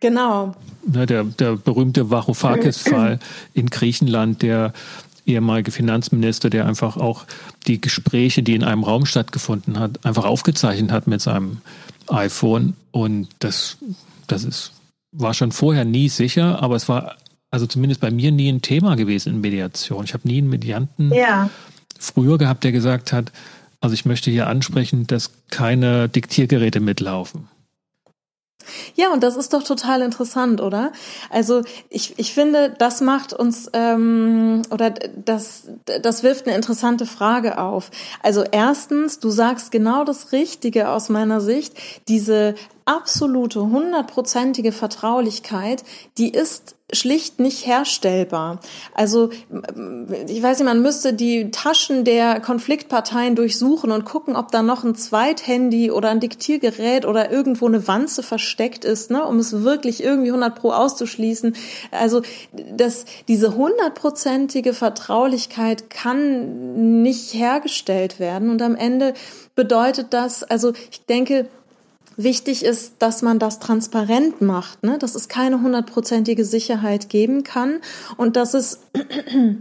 genau. 0.00 0.54
Ne, 0.86 1.04
der, 1.04 1.24
der 1.24 1.56
berühmte 1.56 2.10
Varoufakis-Fall 2.10 3.18
in 3.54 3.66
Griechenland, 3.66 4.40
der 4.40 4.72
ehemalige 5.26 5.72
Finanzminister, 5.72 6.48
der 6.48 6.66
einfach 6.66 6.96
auch 6.96 7.26
die 7.66 7.80
Gespräche, 7.80 8.42
die 8.42 8.54
in 8.54 8.64
einem 8.64 8.84
Raum 8.84 9.04
stattgefunden 9.04 9.78
hat, 9.78 10.06
einfach 10.06 10.24
aufgezeichnet 10.24 10.92
hat 10.92 11.08
mit 11.08 11.20
seinem 11.20 11.60
iPhone. 12.08 12.74
Und 12.92 13.28
das, 13.40 13.76
das 14.28 14.44
ist, 14.44 14.72
war 15.12 15.34
schon 15.34 15.52
vorher 15.52 15.84
nie 15.84 16.08
sicher, 16.08 16.62
aber 16.62 16.76
es 16.76 16.88
war 16.88 17.16
also 17.50 17.66
zumindest 17.66 18.00
bei 18.00 18.10
mir 18.10 18.32
nie 18.32 18.48
ein 18.50 18.62
Thema 18.62 18.96
gewesen 18.96 19.34
in 19.34 19.40
Mediation. 19.40 20.04
Ich 20.04 20.14
habe 20.14 20.26
nie 20.26 20.38
einen 20.38 20.48
Medianten 20.48 21.12
ja. 21.12 21.50
früher 21.98 22.38
gehabt, 22.38 22.64
der 22.64 22.72
gesagt 22.72 23.12
hat, 23.12 23.32
also 23.80 23.94
ich 23.94 24.04
möchte 24.04 24.30
hier 24.30 24.46
ansprechen, 24.46 25.06
dass 25.06 25.30
keine 25.50 26.08
Diktiergeräte 26.08 26.80
mitlaufen. 26.80 27.48
Ja, 28.94 29.12
und 29.12 29.22
das 29.22 29.36
ist 29.36 29.52
doch 29.52 29.62
total 29.62 30.02
interessant, 30.02 30.60
oder? 30.60 30.92
Also 31.30 31.62
ich, 31.88 32.18
ich 32.18 32.32
finde, 32.34 32.74
das 32.76 33.00
macht 33.00 33.32
uns 33.32 33.70
ähm, 33.72 34.62
oder 34.70 34.90
das, 34.90 35.68
das 36.02 36.22
wirft 36.22 36.46
eine 36.46 36.56
interessante 36.56 37.06
Frage 37.06 37.58
auf. 37.58 37.90
Also 38.22 38.42
erstens, 38.42 39.20
du 39.20 39.30
sagst 39.30 39.70
genau 39.70 40.04
das 40.04 40.32
Richtige 40.32 40.88
aus 40.88 41.08
meiner 41.08 41.40
Sicht. 41.40 41.74
Diese 42.08 42.54
absolute, 42.86 43.60
hundertprozentige 43.60 44.72
Vertraulichkeit, 44.72 45.84
die 46.18 46.30
ist 46.30 46.76
schlicht 46.92 47.40
nicht 47.40 47.66
herstellbar. 47.66 48.60
Also 48.94 49.30
ich 50.28 50.40
weiß 50.40 50.58
nicht, 50.58 50.68
man 50.68 50.82
müsste 50.82 51.14
die 51.14 51.50
Taschen 51.50 52.04
der 52.04 52.38
Konfliktparteien 52.38 53.34
durchsuchen 53.34 53.90
und 53.90 54.04
gucken, 54.04 54.36
ob 54.36 54.52
da 54.52 54.62
noch 54.62 54.84
ein 54.84 54.94
Zweithandy 54.94 55.90
oder 55.90 56.10
ein 56.10 56.20
Diktiergerät 56.20 57.04
oder 57.04 57.32
irgendwo 57.32 57.66
eine 57.66 57.88
Wanze 57.88 58.22
versteckt 58.22 58.84
ist, 58.84 59.10
ne, 59.10 59.24
um 59.24 59.38
es 59.40 59.64
wirklich 59.64 60.00
irgendwie 60.00 60.28
100 60.28 60.54
pro 60.54 60.70
auszuschließen. 60.70 61.56
Also 61.90 62.22
das, 62.52 63.04
diese 63.26 63.56
hundertprozentige 63.56 64.72
Vertraulichkeit 64.72 65.90
kann 65.90 67.02
nicht 67.02 67.34
hergestellt 67.34 68.20
werden 68.20 68.48
und 68.48 68.62
am 68.62 68.76
Ende 68.76 69.14
bedeutet 69.56 70.08
das, 70.10 70.44
also 70.44 70.72
ich 70.90 71.04
denke, 71.06 71.48
Wichtig 72.16 72.64
ist, 72.64 72.94
dass 73.00 73.20
man 73.22 73.38
das 73.38 73.58
transparent 73.58 74.40
macht, 74.40 74.82
ne? 74.82 74.98
dass 74.98 75.14
es 75.14 75.28
keine 75.28 75.60
hundertprozentige 75.60 76.44
Sicherheit 76.44 77.10
geben 77.10 77.44
kann 77.44 77.80
und 78.16 78.36
dass 78.36 78.54
es, 78.54 78.80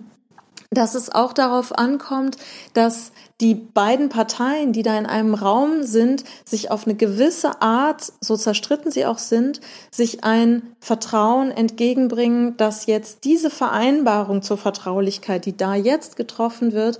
dass 0.71 0.95
es 0.95 1.09
auch 1.09 1.33
darauf 1.33 1.77
ankommt, 1.77 2.37
dass 2.73 3.11
die 3.41 3.55
beiden 3.55 4.07
Parteien, 4.07 4.71
die 4.71 4.83
da 4.83 4.97
in 4.97 5.05
einem 5.05 5.33
Raum 5.33 5.83
sind, 5.83 6.23
sich 6.45 6.71
auf 6.71 6.85
eine 6.85 6.95
gewisse 6.95 7.61
Art, 7.61 8.13
so 8.21 8.37
zerstritten 8.37 8.91
sie 8.91 9.05
auch 9.05 9.17
sind, 9.17 9.59
sich 9.91 10.23
ein 10.23 10.61
Vertrauen 10.79 11.51
entgegenbringen, 11.51 12.55
dass 12.55 12.85
jetzt 12.85 13.25
diese 13.25 13.49
Vereinbarung 13.49 14.41
zur 14.41 14.57
Vertraulichkeit, 14.57 15.45
die 15.45 15.57
da 15.57 15.75
jetzt 15.75 16.15
getroffen 16.15 16.71
wird, 16.71 16.99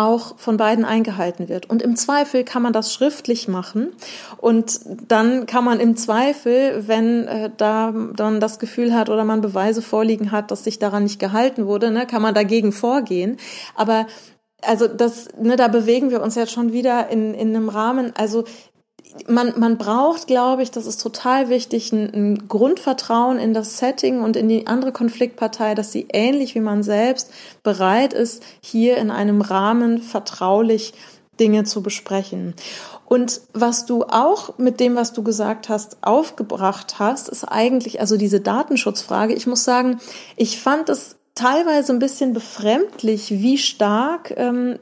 auch 0.00 0.38
von 0.38 0.56
beiden 0.56 0.84
eingehalten 0.84 1.48
wird. 1.48 1.68
Und 1.68 1.82
im 1.82 1.94
Zweifel 1.94 2.42
kann 2.42 2.62
man 2.62 2.72
das 2.72 2.92
schriftlich 2.92 3.48
machen. 3.48 3.92
Und 4.38 4.80
dann 5.06 5.44
kann 5.46 5.64
man 5.64 5.78
im 5.78 5.96
Zweifel, 5.96 6.88
wenn 6.88 7.26
äh, 7.26 7.50
da 7.54 7.92
dann 8.16 8.40
das 8.40 8.58
Gefühl 8.58 8.94
hat 8.94 9.10
oder 9.10 9.24
man 9.24 9.42
Beweise 9.42 9.82
vorliegen 9.82 10.32
hat, 10.32 10.50
dass 10.50 10.64
sich 10.64 10.78
daran 10.78 11.02
nicht 11.02 11.18
gehalten 11.18 11.66
wurde, 11.66 11.90
ne, 11.90 12.06
kann 12.06 12.22
man 12.22 12.34
dagegen 12.34 12.72
vorgehen. 12.72 13.36
Aber 13.74 14.06
also 14.62 14.88
das, 14.88 15.28
ne, 15.40 15.56
da 15.56 15.68
bewegen 15.68 16.10
wir 16.10 16.22
uns 16.22 16.34
jetzt 16.34 16.52
schon 16.52 16.72
wieder 16.72 17.08
in, 17.08 17.34
in 17.34 17.54
einem 17.54 17.68
Rahmen. 17.68 18.12
Also 18.16 18.44
man, 19.26 19.58
man 19.58 19.78
braucht, 19.78 20.26
glaube 20.26 20.62
ich, 20.62 20.70
das 20.70 20.86
ist 20.86 21.00
total 21.00 21.48
wichtig, 21.48 21.92
ein, 21.92 22.12
ein, 22.14 22.48
Grundvertrauen 22.48 23.38
in 23.38 23.54
das 23.54 23.78
Setting 23.78 24.20
und 24.22 24.36
in 24.36 24.48
die 24.48 24.66
andere 24.66 24.92
Konfliktpartei, 24.92 25.74
dass 25.74 25.92
sie 25.92 26.06
ähnlich 26.12 26.54
wie 26.54 26.60
man 26.60 26.82
selbst 26.82 27.32
bereit 27.62 28.12
ist, 28.12 28.42
hier 28.60 28.96
in 28.96 29.10
einem 29.10 29.40
Rahmen 29.40 30.02
vertraulich 30.02 30.94
Dinge 31.38 31.64
zu 31.64 31.82
besprechen. 31.82 32.54
Und 33.06 33.40
was 33.52 33.86
du 33.86 34.04
auch 34.04 34.56
mit 34.58 34.78
dem, 34.78 34.94
was 34.94 35.12
du 35.12 35.24
gesagt 35.24 35.68
hast, 35.68 35.96
aufgebracht 36.02 36.98
hast, 36.98 37.28
ist 37.28 37.44
eigentlich 37.44 38.00
also 38.00 38.16
diese 38.16 38.40
Datenschutzfrage. 38.40 39.34
Ich 39.34 39.46
muss 39.46 39.64
sagen, 39.64 39.98
ich 40.36 40.60
fand 40.60 40.88
es 40.88 41.16
teilweise 41.40 41.92
ein 41.92 41.98
bisschen 41.98 42.34
befremdlich, 42.34 43.30
wie 43.30 43.56
stark 43.56 44.34
ähm, 44.36 44.78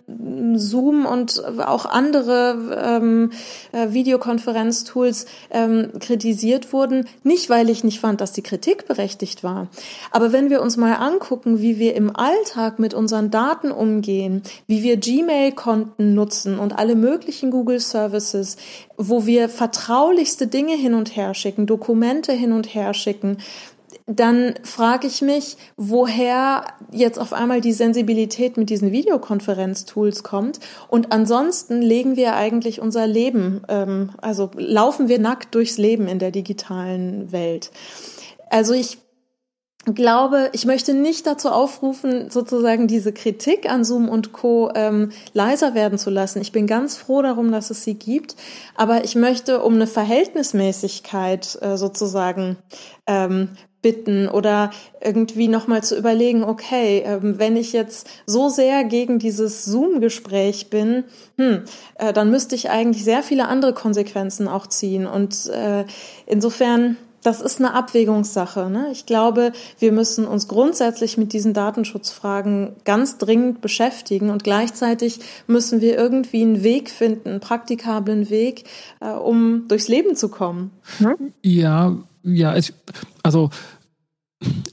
Zoom 0.56 1.06
und 1.06 1.40
auch 1.60 1.86
andere 1.86 3.00
ähm, 3.00 3.30
äh, 3.70 3.92
Videokonferenztools 3.92 5.26
ähm, 5.50 5.92
kritisiert 6.00 6.72
wurden. 6.72 7.06
Nicht, 7.22 7.48
weil 7.48 7.70
ich 7.70 7.84
nicht 7.84 8.00
fand, 8.00 8.20
dass 8.20 8.32
die 8.32 8.42
Kritik 8.42 8.88
berechtigt 8.88 9.44
war. 9.44 9.68
Aber 10.10 10.32
wenn 10.32 10.50
wir 10.50 10.60
uns 10.60 10.76
mal 10.76 10.94
angucken, 10.94 11.60
wie 11.60 11.78
wir 11.78 11.94
im 11.94 12.14
Alltag 12.16 12.80
mit 12.80 12.92
unseren 12.92 13.30
Daten 13.30 13.70
umgehen, 13.70 14.42
wie 14.66 14.82
wir 14.82 14.96
Gmail-Konten 14.96 16.14
nutzen 16.14 16.58
und 16.58 16.76
alle 16.76 16.96
möglichen 16.96 17.52
Google-Services, 17.52 18.56
wo 18.96 19.26
wir 19.26 19.48
vertraulichste 19.48 20.48
Dinge 20.48 20.74
hin 20.74 20.94
und 20.94 21.14
her 21.14 21.34
schicken, 21.34 21.66
Dokumente 21.66 22.32
hin 22.32 22.50
und 22.50 22.74
her 22.74 22.94
schicken, 22.94 23.38
dann 24.08 24.54
frage 24.62 25.06
ich 25.06 25.20
mich, 25.20 25.58
woher 25.76 26.64
jetzt 26.90 27.18
auf 27.18 27.34
einmal 27.34 27.60
die 27.60 27.74
Sensibilität 27.74 28.56
mit 28.56 28.70
diesen 28.70 28.90
Videokonferenztools 28.90 30.22
kommt. 30.22 30.60
Und 30.88 31.12
ansonsten 31.12 31.82
legen 31.82 32.16
wir 32.16 32.34
eigentlich 32.34 32.80
unser 32.80 33.06
Leben, 33.06 33.62
ähm, 33.68 34.10
also 34.16 34.50
laufen 34.56 35.08
wir 35.08 35.18
nackt 35.18 35.54
durchs 35.54 35.76
Leben 35.76 36.08
in 36.08 36.18
der 36.18 36.30
digitalen 36.30 37.32
Welt. 37.32 37.70
Also 38.48 38.72
ich 38.72 38.96
glaube, 39.94 40.50
ich 40.52 40.64
möchte 40.64 40.94
nicht 40.94 41.26
dazu 41.26 41.50
aufrufen, 41.50 42.30
sozusagen 42.30 42.88
diese 42.88 43.12
Kritik 43.12 43.70
an 43.70 43.84
Zoom 43.84 44.08
und 44.08 44.32
Co. 44.32 44.70
Ähm, 44.74 45.12
leiser 45.32 45.74
werden 45.74 45.98
zu 45.98 46.10
lassen. 46.10 46.40
Ich 46.40 46.52
bin 46.52 46.66
ganz 46.66 46.96
froh 46.96 47.22
darum, 47.22 47.52
dass 47.52 47.70
es 47.70 47.84
sie 47.84 47.94
gibt, 47.94 48.36
aber 48.74 49.04
ich 49.04 49.14
möchte 49.16 49.62
um 49.62 49.74
eine 49.74 49.86
Verhältnismäßigkeit 49.86 51.58
äh, 51.60 51.76
sozusagen 51.76 52.56
ähm, 53.06 53.50
bitten 53.82 54.28
oder 54.28 54.70
irgendwie 55.00 55.48
nochmal 55.48 55.82
zu 55.82 55.96
überlegen, 55.96 56.42
okay, 56.42 57.02
ähm, 57.04 57.38
wenn 57.38 57.56
ich 57.56 57.72
jetzt 57.72 58.08
so 58.26 58.48
sehr 58.48 58.84
gegen 58.84 59.18
dieses 59.18 59.64
Zoom-Gespräch 59.64 60.68
bin, 60.68 61.04
hm, 61.36 61.62
äh, 61.96 62.12
dann 62.12 62.30
müsste 62.30 62.54
ich 62.56 62.70
eigentlich 62.70 63.04
sehr 63.04 63.22
viele 63.22 63.46
andere 63.46 63.72
Konsequenzen 63.72 64.48
auch 64.48 64.66
ziehen. 64.66 65.06
Und 65.06 65.46
äh, 65.46 65.84
insofern 66.26 66.96
das 67.22 67.40
ist 67.40 67.58
eine 67.58 67.74
Abwägungssache. 67.74 68.70
Ne? 68.70 68.88
Ich 68.92 69.06
glaube, 69.06 69.52
wir 69.78 69.92
müssen 69.92 70.26
uns 70.26 70.48
grundsätzlich 70.48 71.18
mit 71.18 71.32
diesen 71.32 71.52
Datenschutzfragen 71.52 72.76
ganz 72.84 73.18
dringend 73.18 73.60
beschäftigen 73.60 74.30
und 74.30 74.44
gleichzeitig 74.44 75.20
müssen 75.46 75.80
wir 75.80 75.98
irgendwie 75.98 76.42
einen 76.42 76.62
Weg 76.62 76.90
finden, 76.90 77.28
einen 77.28 77.40
praktikablen 77.40 78.30
Weg, 78.30 78.64
äh, 79.00 79.10
um 79.10 79.66
durchs 79.68 79.88
Leben 79.88 80.16
zu 80.16 80.28
kommen. 80.28 80.70
Hm? 80.98 81.32
Ja, 81.42 81.96
ja, 82.28 82.56
ich, 82.56 82.72
also 83.22 83.50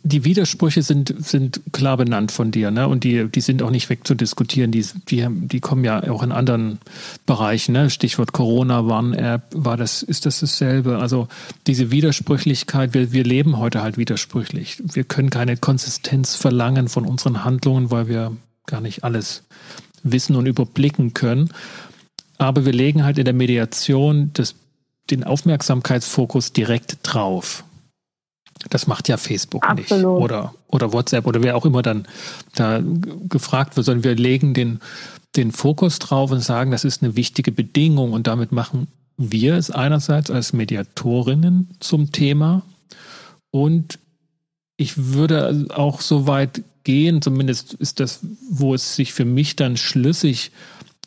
die 0.03 0.23
Widersprüche 0.23 0.83
sind, 0.83 1.15
sind 1.17 1.59
klar 1.71 1.97
benannt 1.97 2.31
von 2.31 2.51
dir, 2.51 2.69
ne? 2.69 2.87
Und 2.87 3.03
die, 3.03 3.27
die 3.27 3.41
sind 3.41 3.63
auch 3.63 3.71
nicht 3.71 3.89
wegzudiskutieren. 3.89 4.71
Die, 4.71 4.85
die, 5.09 5.25
die 5.27 5.59
kommen 5.59 5.83
ja 5.83 6.03
auch 6.11 6.21
in 6.21 6.31
anderen 6.31 6.77
Bereichen, 7.25 7.71
ne? 7.71 7.89
Stichwort 7.89 8.31
Corona, 8.31 8.85
Warn-App, 8.87 9.43
war 9.55 9.75
das, 9.75 10.03
ist 10.03 10.27
das 10.27 10.39
dasselbe? 10.39 10.99
Also 10.99 11.27
diese 11.65 11.89
Widersprüchlichkeit, 11.89 12.93
wir, 12.93 13.11
wir 13.11 13.23
leben 13.23 13.57
heute 13.57 13.81
halt 13.81 13.97
widersprüchlich. 13.97 14.83
Wir 14.83 15.03
können 15.03 15.31
keine 15.31 15.57
Konsistenz 15.57 16.35
verlangen 16.35 16.87
von 16.87 17.05
unseren 17.05 17.43
Handlungen, 17.43 17.89
weil 17.89 18.07
wir 18.07 18.37
gar 18.67 18.81
nicht 18.81 19.03
alles 19.03 19.43
wissen 20.03 20.35
und 20.35 20.45
überblicken 20.45 21.15
können. 21.15 21.49
Aber 22.37 22.65
wir 22.65 22.73
legen 22.73 23.03
halt 23.03 23.17
in 23.17 23.25
der 23.25 23.33
Mediation 23.33 24.29
das, 24.33 24.53
den 25.09 25.23
Aufmerksamkeitsfokus 25.23 26.53
direkt 26.53 26.97
drauf. 27.03 27.63
Das 28.69 28.87
macht 28.87 29.07
ja 29.09 29.17
Facebook 29.17 29.63
Absolut. 29.67 29.89
nicht 29.89 30.05
oder, 30.05 30.55
oder 30.67 30.93
WhatsApp 30.93 31.27
oder 31.27 31.43
wer 31.43 31.55
auch 31.55 31.65
immer 31.65 31.81
dann 31.81 32.07
da 32.55 32.81
gefragt 33.27 33.75
wird, 33.75 33.85
sondern 33.85 34.03
wir 34.03 34.15
legen 34.15 34.53
den, 34.53 34.79
den 35.35 35.51
Fokus 35.51 35.99
drauf 35.99 36.31
und 36.31 36.39
sagen, 36.39 36.71
das 36.71 36.85
ist 36.85 37.03
eine 37.03 37.15
wichtige 37.15 37.51
Bedingung 37.51 38.13
und 38.13 38.27
damit 38.27 38.51
machen 38.51 38.87
wir 39.17 39.55
es 39.55 39.71
einerseits 39.71 40.31
als 40.31 40.53
Mediatorinnen 40.53 41.75
zum 41.79 42.11
Thema 42.11 42.63
und 43.51 43.99
ich 44.77 45.13
würde 45.13 45.67
auch 45.73 46.01
so 46.01 46.27
weit 46.27 46.63
gehen, 46.83 47.21
zumindest 47.21 47.73
ist 47.73 47.99
das, 47.99 48.19
wo 48.49 48.73
es 48.73 48.95
sich 48.95 49.13
für 49.13 49.25
mich 49.25 49.55
dann 49.55 49.77
schlüssig 49.77 50.51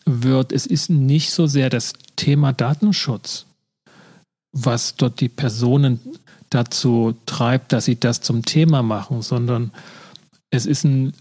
wird, 0.05 0.53
es 0.53 0.67
ist 0.67 0.91
nicht 0.91 1.31
so 1.31 1.47
sehr 1.47 1.71
das 1.71 1.93
Thema 2.17 2.53
Datenschutz, 2.53 3.47
was 4.53 4.97
dort 4.97 5.21
die 5.21 5.29
Personen 5.29 6.01
dazu 6.51 7.15
treibt, 7.27 7.73
dass 7.73 7.85
sie 7.85 7.99
das 7.99 8.21
zum 8.21 8.45
Thema 8.45 8.83
machen, 8.83 9.23
sondern 9.23 9.73
es 10.51 10.67
ist 10.67 10.85
ein, 10.85 11.13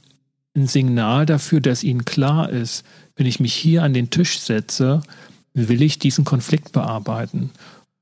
ein 0.55 0.67
Signal 0.67 1.25
dafür, 1.25 1.59
dass 1.59 1.83
ihnen 1.83 2.05
klar 2.05 2.49
ist, 2.49 2.85
wenn 3.15 3.25
ich 3.25 3.39
mich 3.39 3.53
hier 3.53 3.83
an 3.83 3.93
den 3.93 4.09
Tisch 4.09 4.39
setze, 4.39 5.01
will 5.53 5.81
ich 5.81 5.99
diesen 5.99 6.23
Konflikt 6.23 6.71
bearbeiten. 6.71 7.51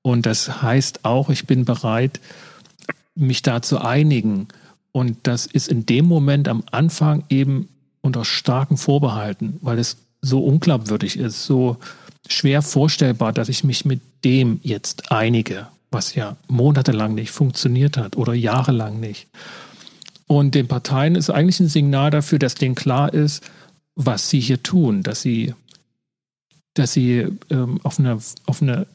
Und 0.02 0.26
das 0.26 0.62
heißt 0.62 1.04
auch, 1.04 1.30
ich 1.30 1.48
bin 1.48 1.66
bereit, 1.66 2.20
mich 3.16 3.42
da 3.42 3.62
zu 3.62 3.80
einigen. 3.80 4.48
Und 4.92 5.18
das 5.24 5.46
ist 5.46 5.68
in 5.68 5.86
dem 5.86 6.06
Moment 6.06 6.48
am 6.48 6.64
Anfang 6.70 7.24
eben 7.30 7.70
unter 8.02 8.24
starken 8.24 8.78
Vorbehalten, 8.78 9.58
weil 9.62 9.80
es 9.80 9.98
so 10.22 10.44
unglaubwürdig 10.44 11.18
ist, 11.18 11.46
so 11.46 11.78
schwer 12.28 12.62
vorstellbar, 12.62 13.34
dass 13.34 13.50
ich 13.50 13.64
mich 13.64 13.86
mit 13.86 14.02
dem 14.24 14.60
jetzt 14.64 15.12
einige 15.12 15.68
was 15.96 16.14
ja 16.14 16.36
monatelang 16.48 17.16
nicht 17.16 17.32
funktioniert 17.32 17.98
hat 17.98 18.18
oder 18.18 18.34
jahrelang 18.34 19.00
nicht. 19.00 19.28
Und 20.28 20.54
den 20.54 20.68
Parteien 20.68 21.16
ist 21.16 21.30
eigentlich 21.30 21.60
ein 21.60 21.70
Signal 21.70 22.12
dafür, 22.12 22.38
dass 22.38 22.56
denen 22.56 22.76
klar 22.76 23.14
ist, 23.14 23.50
was 23.96 24.30
sie 24.30 24.42
hier 24.42 24.62
tun, 24.62 25.04
dass 25.04 25.22
sie, 25.22 25.54
dass 26.74 26.94
sie 26.94 27.28
ähm, 27.50 27.80
auf, 27.84 27.98
eine, 27.98 28.20
auf 28.46 28.62
eine 28.62 28.88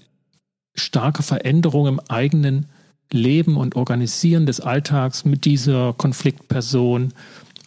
starke 0.74 1.22
Veränderung 1.22 1.87
im 1.87 2.01
eigenen 2.01 2.66
Leben 3.11 3.57
und 3.57 3.76
Organisieren 3.76 4.45
des 4.45 4.61
Alltags 4.61 5.24
mit 5.24 5.45
dieser 5.47 5.95
Konfliktperson 5.95 7.14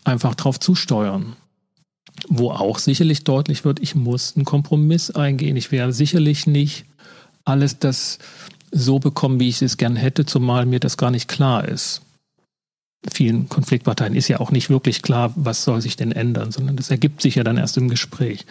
einfach 0.03 0.35
drauf 0.35 0.59
zusteuern. 0.59 1.35
Wo 2.27 2.51
auch 2.51 2.79
sicherlich 2.79 3.23
deutlich 3.23 3.65
wird, 3.65 3.79
ich 3.79 3.95
muss 3.95 4.35
einen 4.35 4.45
Kompromiss 4.45 5.11
eingehen. 5.11 5.57
Ich 5.57 5.71
werde 5.71 5.93
sicherlich 5.93 6.47
nicht 6.47 6.85
alles 7.45 7.79
das 7.79 8.19
so 8.71 8.99
bekommen, 8.99 9.39
wie 9.39 9.49
ich 9.49 9.61
es 9.61 9.77
gern 9.77 9.95
hätte, 9.95 10.25
zumal 10.25 10.65
mir 10.65 10.79
das 10.79 10.97
gar 10.97 11.11
nicht 11.11 11.27
klar 11.27 11.67
ist. 11.67 12.01
Vielen 13.11 13.49
Konfliktparteien 13.49 14.15
ist 14.15 14.29
ja 14.29 14.39
auch 14.39 14.51
nicht 14.51 14.69
wirklich 14.69 15.01
klar, 15.01 15.33
was 15.35 15.63
soll 15.63 15.81
sich 15.81 15.97
denn 15.97 16.13
ändern, 16.13 16.51
sondern 16.51 16.77
das 16.77 16.89
ergibt 16.89 17.21
sich 17.21 17.35
ja 17.35 17.43
dann 17.43 17.57
erst 17.57 17.77
im 17.77 17.89
Gespräch. 17.89 18.45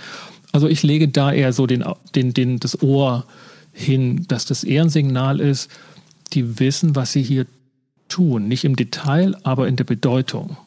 Also 0.52 0.68
ich 0.68 0.82
lege 0.82 1.08
da 1.08 1.32
eher 1.32 1.54
so 1.54 1.66
den, 1.66 1.82
den, 2.14 2.34
den, 2.34 2.60
das 2.60 2.82
Ohr 2.82 3.24
hin, 3.72 4.26
dass 4.28 4.44
das 4.44 4.64
eher 4.64 4.82
ein 4.82 4.90
Signal 4.90 5.40
ist, 5.40 5.70
die 6.34 6.60
wissen, 6.60 6.94
was 6.94 7.12
sie 7.12 7.22
hier 7.22 7.46
tun. 8.08 8.46
Nicht 8.46 8.64
im 8.64 8.76
Detail, 8.76 9.34
aber 9.42 9.68
in 9.68 9.76
der 9.76 9.84
Bedeutung. 9.84 10.58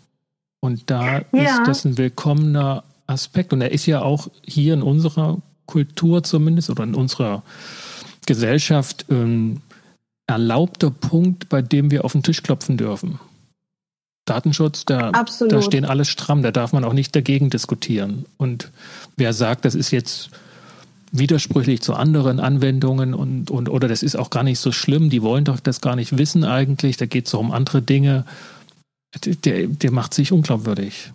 Und 0.66 0.90
da 0.90 1.22
ja. 1.32 1.44
ist 1.44 1.68
das 1.68 1.86
ein 1.86 1.98
willkommener 1.98 2.84
Aspekt. 3.06 3.54
Und 3.54 3.62
er 3.62 3.72
ist 3.72 3.86
ja 3.86 4.02
auch 4.02 4.30
hier 4.44 4.74
in 4.74 4.82
unserer 4.82 5.38
Kultur 5.68 6.24
zumindest 6.24 6.70
oder 6.72 6.84
in 6.84 6.96
unserer 6.96 7.44
Gesellschaft 8.26 9.06
ähm, 9.10 9.62
erlaubter 10.28 10.90
Punkt, 10.90 11.50
bei 11.50 11.62
dem 11.62 11.92
wir 11.92 12.04
auf 12.04 12.14
den 12.14 12.24
Tisch 12.24 12.42
klopfen 12.42 12.78
dürfen. 12.78 13.20
Datenschutz, 14.26 14.86
da, 14.86 15.12
da 15.12 15.62
stehen 15.62 15.86
alle 15.86 16.04
stramm, 16.04 16.42
da 16.42 16.50
darf 16.50 16.74
man 16.74 16.84
auch 16.84 16.94
nicht 16.94 17.16
dagegen 17.16 17.52
diskutieren. 17.52 18.26
Und 18.38 18.72
wer 19.18 19.34
sagt, 19.34 19.66
das 19.66 19.76
ist 19.76 19.92
jetzt 19.92 20.32
widersprüchlich 21.12 21.82
zu 21.82 21.94
anderen 21.94 22.40
Anwendungen 22.40 23.14
und, 23.14 23.52
und 23.52 23.70
oder 23.70 23.88
das 23.88 24.02
ist 24.02 24.16
auch 24.16 24.32
gar 24.32 24.42
nicht 24.42 24.58
so 24.58 24.72
schlimm, 24.72 25.12
die 25.12 25.22
wollen 25.22 25.46
doch 25.46 25.60
das 25.60 25.80
gar 25.80 25.96
nicht 25.96 26.18
wissen 26.18 26.44
eigentlich, 26.44 26.98
da 26.98 27.06
geht 27.06 27.28
es 27.28 27.36
um 27.36 27.52
andere 27.52 27.84
Dinge, 27.84 28.26
der, 29.24 29.68
der 29.68 29.92
macht 29.92 30.14
sich 30.14 30.32
unglaubwürdig. 30.32 31.12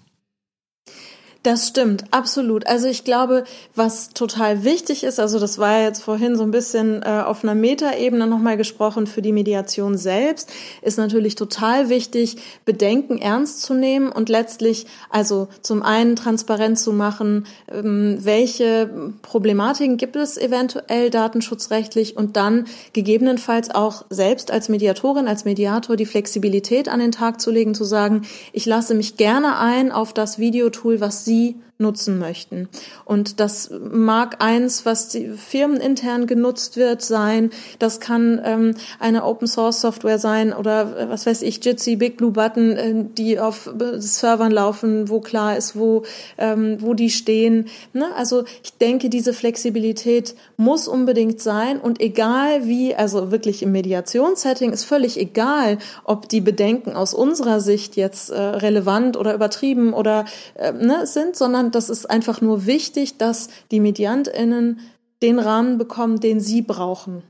Das 1.42 1.68
stimmt, 1.68 2.04
absolut. 2.10 2.66
Also 2.66 2.86
ich 2.86 3.02
glaube, 3.02 3.44
was 3.74 4.10
total 4.10 4.62
wichtig 4.62 5.04
ist, 5.04 5.18
also 5.18 5.38
das 5.38 5.56
war 5.56 5.80
jetzt 5.80 6.02
vorhin 6.02 6.36
so 6.36 6.42
ein 6.42 6.50
bisschen 6.50 7.02
äh, 7.02 7.22
auf 7.24 7.42
einer 7.42 7.54
Metaebene 7.54 8.26
nochmal 8.26 8.58
gesprochen 8.58 9.06
für 9.06 9.22
die 9.22 9.32
Mediation 9.32 9.96
selbst, 9.96 10.50
ist 10.82 10.98
natürlich 10.98 11.36
total 11.36 11.88
wichtig, 11.88 12.36
Bedenken 12.66 13.16
ernst 13.16 13.62
zu 13.62 13.72
nehmen 13.72 14.12
und 14.12 14.28
letztlich 14.28 14.84
also 15.08 15.48
zum 15.62 15.82
einen 15.82 16.14
transparent 16.14 16.78
zu 16.78 16.92
machen, 16.92 17.46
ähm, 17.72 18.18
welche 18.20 18.90
Problematiken 19.22 19.96
gibt 19.96 20.16
es 20.16 20.36
eventuell 20.36 21.08
datenschutzrechtlich 21.08 22.18
und 22.18 22.36
dann 22.36 22.66
gegebenenfalls 22.92 23.70
auch 23.70 24.04
selbst 24.10 24.50
als 24.50 24.68
Mediatorin, 24.68 25.26
als 25.26 25.46
Mediator 25.46 25.96
die 25.96 26.04
Flexibilität 26.04 26.90
an 26.90 27.00
den 27.00 27.12
Tag 27.12 27.40
zu 27.40 27.50
legen, 27.50 27.74
zu 27.74 27.84
sagen, 27.84 28.26
ich 28.52 28.66
lasse 28.66 28.94
mich 28.94 29.16
gerne 29.16 29.56
ein 29.56 29.90
auf 29.90 30.12
das 30.12 30.38
Videotool, 30.38 31.00
was 31.00 31.24
Sie 31.24 31.29
sie 31.30 31.54
nutzen 31.80 32.18
möchten. 32.18 32.68
Und 33.04 33.40
das 33.40 33.70
mag 33.70 34.36
eins, 34.40 34.86
was 34.86 35.08
die 35.08 35.30
firmenintern 35.30 36.26
genutzt 36.26 36.76
wird, 36.76 37.02
sein. 37.02 37.50
Das 37.78 38.00
kann 38.00 38.40
ähm, 38.44 38.74
eine 38.98 39.24
Open 39.24 39.48
Source 39.48 39.80
Software 39.80 40.18
sein 40.18 40.52
oder 40.52 40.96
äh, 40.98 41.08
was 41.08 41.26
weiß 41.26 41.42
ich, 41.42 41.64
Jitsi, 41.64 41.96
Big 41.96 42.16
Blue 42.16 42.30
Button, 42.30 42.72
äh, 42.72 43.04
die 43.16 43.38
auf 43.38 43.66
äh, 43.66 44.00
Servern 44.00 44.52
laufen, 44.52 45.08
wo 45.08 45.20
klar 45.20 45.56
ist, 45.56 45.76
wo, 45.76 46.02
ähm, 46.38 46.76
wo 46.80 46.94
die 46.94 47.10
stehen. 47.10 47.68
Ne? 47.92 48.06
Also 48.16 48.44
ich 48.62 48.76
denke, 48.78 49.08
diese 49.08 49.32
Flexibilität 49.32 50.34
muss 50.56 50.86
unbedingt 50.86 51.40
sein 51.40 51.80
und 51.80 52.00
egal 52.00 52.66
wie, 52.66 52.94
also 52.94 53.32
wirklich 53.32 53.62
im 53.62 53.72
Mediationssetting 53.72 54.72
ist 54.72 54.84
völlig 54.84 55.18
egal, 55.18 55.78
ob 56.04 56.28
die 56.28 56.40
Bedenken 56.40 56.92
aus 56.92 57.14
unserer 57.14 57.60
Sicht 57.60 57.96
jetzt 57.96 58.30
äh, 58.30 58.40
relevant 58.40 59.16
oder 59.16 59.34
übertrieben 59.34 59.92
oder 59.92 60.24
äh, 60.54 60.72
ne, 60.72 61.06
sind, 61.06 61.36
sondern 61.36 61.69
das 61.74 61.90
ist 61.90 62.08
einfach 62.08 62.40
nur 62.40 62.66
wichtig, 62.66 63.18
dass 63.18 63.48
die 63.70 63.80
MediantInnen 63.80 64.80
den 65.22 65.38
Rahmen 65.38 65.78
bekommen, 65.78 66.20
den 66.20 66.40
sie 66.40 66.62
brauchen. 66.62 67.22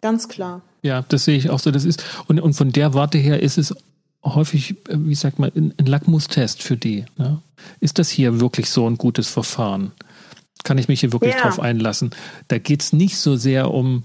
Ganz 0.00 0.28
klar. 0.28 0.62
Ja, 0.82 1.04
das 1.08 1.24
sehe 1.24 1.36
ich 1.36 1.50
auch 1.50 1.58
so. 1.58 1.70
Das 1.70 1.84
ist, 1.84 2.04
und, 2.26 2.40
und 2.40 2.54
von 2.54 2.72
der 2.72 2.94
Warte 2.94 3.18
her 3.18 3.42
ist 3.42 3.58
es 3.58 3.74
häufig, 4.24 4.72
äh, 4.88 4.96
wie 4.98 5.14
sagt 5.14 5.38
man, 5.38 5.50
ein 5.54 5.86
Lackmustest 5.86 6.62
für 6.62 6.76
die. 6.76 7.04
Ne? 7.16 7.40
Ist 7.80 7.98
das 7.98 8.08
hier 8.08 8.40
wirklich 8.40 8.70
so 8.70 8.88
ein 8.88 8.98
gutes 8.98 9.28
Verfahren? 9.28 9.92
Kann 10.64 10.78
ich 10.78 10.88
mich 10.88 11.00
hier 11.00 11.12
wirklich 11.12 11.34
ja. 11.34 11.42
drauf 11.42 11.60
einlassen? 11.60 12.10
Da 12.48 12.58
geht 12.58 12.82
es 12.82 12.92
nicht 12.92 13.18
so 13.18 13.36
sehr 13.36 13.72
um 13.72 14.02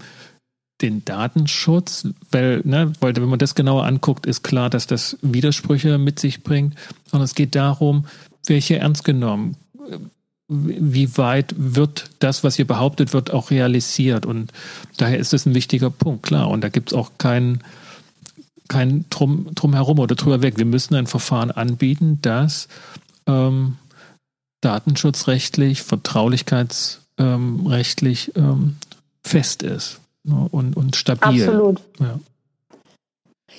den 0.80 1.04
Datenschutz, 1.04 2.08
weil, 2.30 2.60
ne, 2.64 2.92
weil 3.00 3.14
wenn 3.16 3.28
man 3.28 3.38
das 3.38 3.54
genauer 3.54 3.84
anguckt, 3.84 4.26
ist 4.26 4.42
klar, 4.42 4.68
dass 4.68 4.86
das 4.86 5.16
Widersprüche 5.22 5.98
mit 5.98 6.18
sich 6.18 6.42
bringt, 6.42 6.74
sondern 7.10 7.24
es 7.24 7.34
geht 7.34 7.54
darum, 7.54 8.06
welche 8.46 8.78
ernst 8.78 9.04
genommen, 9.04 9.56
wie 10.48 11.16
weit 11.16 11.54
wird 11.56 12.10
das, 12.18 12.44
was 12.44 12.56
hier 12.56 12.66
behauptet 12.66 13.12
wird, 13.12 13.30
auch 13.30 13.50
realisiert 13.50 14.26
und 14.26 14.52
daher 14.96 15.18
ist 15.18 15.32
es 15.32 15.46
ein 15.46 15.54
wichtiger 15.54 15.90
Punkt, 15.90 16.24
klar, 16.24 16.50
und 16.50 16.62
da 16.62 16.68
gibt 16.68 16.92
es 16.92 16.98
auch 16.98 17.12
keinen 17.18 17.62
kein 18.68 19.04
drum, 19.10 19.48
drum 19.54 19.74
herum 19.74 19.98
oder 19.98 20.14
drüber 20.14 20.40
weg. 20.40 20.56
Wir 20.56 20.64
müssen 20.64 20.94
ein 20.94 21.06
Verfahren 21.06 21.50
anbieten, 21.50 22.20
das 22.22 22.68
ähm, 23.26 23.76
datenschutzrechtlich, 24.62 25.82
vertraulichkeitsrechtlich 25.82 28.32
ähm, 28.34 28.76
fest 29.22 29.62
ist 29.62 30.00
ne, 30.24 30.48
und, 30.50 30.74
und 30.76 30.96
stabil. 30.96 31.44
Absolut. 31.44 31.80
Ja. 32.00 32.18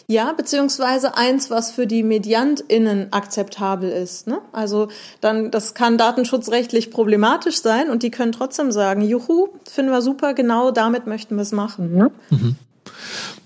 Ja, 0.08 0.34
beziehungsweise 0.34 1.16
eins, 1.18 1.50
was 1.50 1.72
für 1.72 1.88
die 1.88 2.04
MediantInnen 2.04 3.12
akzeptabel 3.14 3.90
ist. 3.90 4.28
Ne? 4.28 4.40
Also 4.52 4.90
dann, 5.22 5.52
das 5.52 5.74
kann 5.74 5.98
datenschutzrechtlich 5.98 6.92
problematisch 6.92 7.62
sein 7.62 7.90
und 7.90 8.04
die 8.04 8.12
können 8.12 8.32
trotzdem 8.32 8.72
sagen, 8.72 9.02
juhu, 9.02 9.50
finden 9.70 9.92
wir 9.92 10.02
super, 10.02 10.34
genau 10.34 10.72
damit 10.72 11.08
möchten 11.08 11.36
wir 11.36 11.42
es 11.42 11.52
machen. 11.52 11.96
Ne? 11.96 12.12
Mhm. 12.30 12.56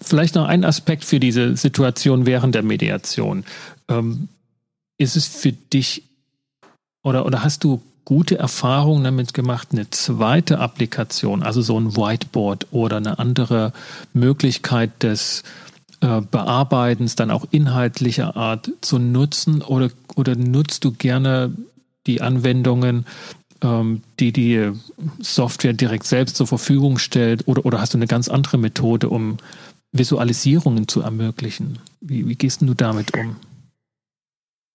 Vielleicht 0.02 0.36
noch 0.36 0.46
ein 0.46 0.64
Aspekt 0.64 1.06
für 1.06 1.20
diese 1.20 1.56
Situation 1.58 2.26
während 2.26 2.56
der 2.56 2.64
Mediation. 2.64 3.46
Ähm, 3.88 4.30
ist 4.98 5.16
es 5.16 5.28
für 5.28 5.52
dich 5.52 6.04
oder, 7.04 7.26
oder 7.26 7.44
hast 7.44 7.64
du 7.64 7.82
gute 8.08 8.38
Erfahrungen 8.38 9.04
damit 9.04 9.34
gemacht, 9.34 9.70
eine 9.74 9.90
zweite 9.90 10.60
Applikation, 10.60 11.44
also 11.44 11.62
so 11.62 11.78
ein 11.78 11.98
Whiteboard 11.98 12.68
oder 12.72 12.98
eine 12.98 13.20
andere 13.20 13.74
Möglichkeit 14.14 15.04
des 15.04 15.44
äh, 16.02 16.22
Bearbeitens, 16.22 17.16
dann 17.16 17.32
auch 17.32 17.46
inhaltlicher 17.52 18.36
Art 18.36 18.72
zu 18.82 19.00
nutzen? 19.00 19.62
Oder, 19.62 19.90
oder 20.16 20.36
nutzt 20.36 20.84
du 20.84 20.92
gerne 20.92 21.56
die 22.06 22.22
Anwendungen, 22.22 23.06
ähm, 23.62 24.02
die 24.20 24.32
die 24.32 24.72
Software 25.20 25.74
direkt 25.74 26.06
selbst 26.06 26.36
zur 26.36 26.48
Verfügung 26.48 26.98
stellt? 26.98 27.48
Oder, 27.48 27.66
oder 27.66 27.82
hast 27.82 27.94
du 27.94 27.98
eine 27.98 28.08
ganz 28.08 28.28
andere 28.30 28.58
Methode, 28.58 29.10
um 29.10 29.38
Visualisierungen 29.92 30.88
zu 30.88 31.02
ermöglichen? 31.02 31.80
Wie, 32.02 32.28
wie 32.28 32.36
gehst 32.36 32.62
du 32.62 32.74
damit 32.74 33.18
um? 33.18 33.36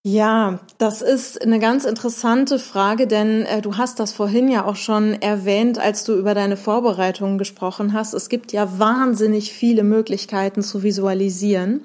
Ja, 0.04 0.58
das 0.78 1.00
ist 1.00 1.40
eine 1.42 1.60
ganz 1.60 1.84
interessante 1.84 2.58
Frage, 2.58 3.06
denn 3.06 3.44
äh, 3.46 3.62
du 3.62 3.76
hast 3.76 4.00
das 4.00 4.12
vorhin 4.12 4.48
ja 4.48 4.64
auch 4.64 4.74
schon 4.74 5.14
erwähnt, 5.22 5.78
als 5.78 6.02
du 6.02 6.14
über 6.14 6.34
deine 6.34 6.56
Vorbereitungen 6.56 7.38
gesprochen 7.38 7.92
hast. 7.92 8.12
Es 8.12 8.28
gibt 8.28 8.50
ja 8.50 8.80
wahnsinnig 8.80 9.52
viele 9.52 9.84
Möglichkeiten 9.84 10.62
zu 10.62 10.82
visualisieren 10.82 11.82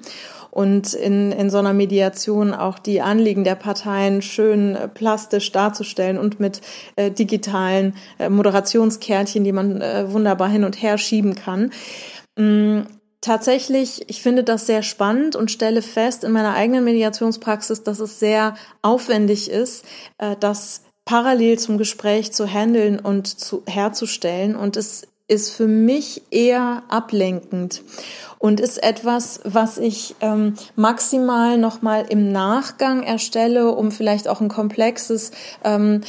und 0.50 0.94
in, 0.94 1.30
in 1.30 1.48
so 1.48 1.58
einer 1.58 1.72
Mediation 1.74 2.54
auch 2.54 2.80
die 2.80 3.00
Anliegen 3.02 3.44
der 3.44 3.54
Parteien 3.54 4.20
schön 4.20 4.74
äh, 4.74 4.88
plastisch 4.88 5.52
darzustellen 5.52 6.18
und 6.18 6.40
mit 6.40 6.60
äh, 6.96 7.12
digitalen 7.12 7.94
äh, 8.18 8.28
Moderationskärtchen, 8.28 9.44
die 9.44 9.52
man 9.52 9.80
äh, 9.80 10.10
wunderbar 10.10 10.48
hin 10.48 10.64
und 10.64 10.82
her 10.82 10.98
schieben 10.98 11.36
kann. 11.36 11.70
Mm, 12.36 12.80
tatsächlich, 13.20 14.08
ich 14.08 14.22
finde 14.22 14.44
das 14.44 14.66
sehr 14.66 14.82
spannend 14.82 15.36
und 15.36 15.50
stelle 15.50 15.82
fest 15.82 16.24
in 16.24 16.32
meiner 16.32 16.54
eigenen 16.54 16.84
Mediationspraxis, 16.84 17.82
dass 17.82 18.00
es 18.00 18.18
sehr 18.18 18.54
aufwendig 18.82 19.50
ist, 19.50 19.84
äh, 20.18 20.36
das 20.38 20.82
parallel 21.04 21.58
zum 21.58 21.78
Gespräch 21.78 22.32
zu 22.32 22.46
handeln 22.46 22.98
und 23.00 23.26
zu, 23.26 23.62
herzustellen. 23.66 24.54
Und 24.54 24.76
es 24.76 25.08
ist 25.28 25.50
für 25.50 25.68
mich 25.68 26.22
eher 26.30 26.82
ablenkend 26.88 27.82
und 28.38 28.60
ist 28.60 28.82
etwas, 28.82 29.40
was 29.44 29.78
ich 29.78 30.14
ähm, 30.20 30.54
maximal 30.76 31.58
nochmal 31.58 32.06
im 32.08 32.32
Nachgang 32.32 33.02
erstelle, 33.02 33.72
um 33.72 33.90
vielleicht 33.90 34.28
auch 34.28 34.40
ein 34.40 34.48
komplexes, 34.48 35.32
ähm, 35.64 36.00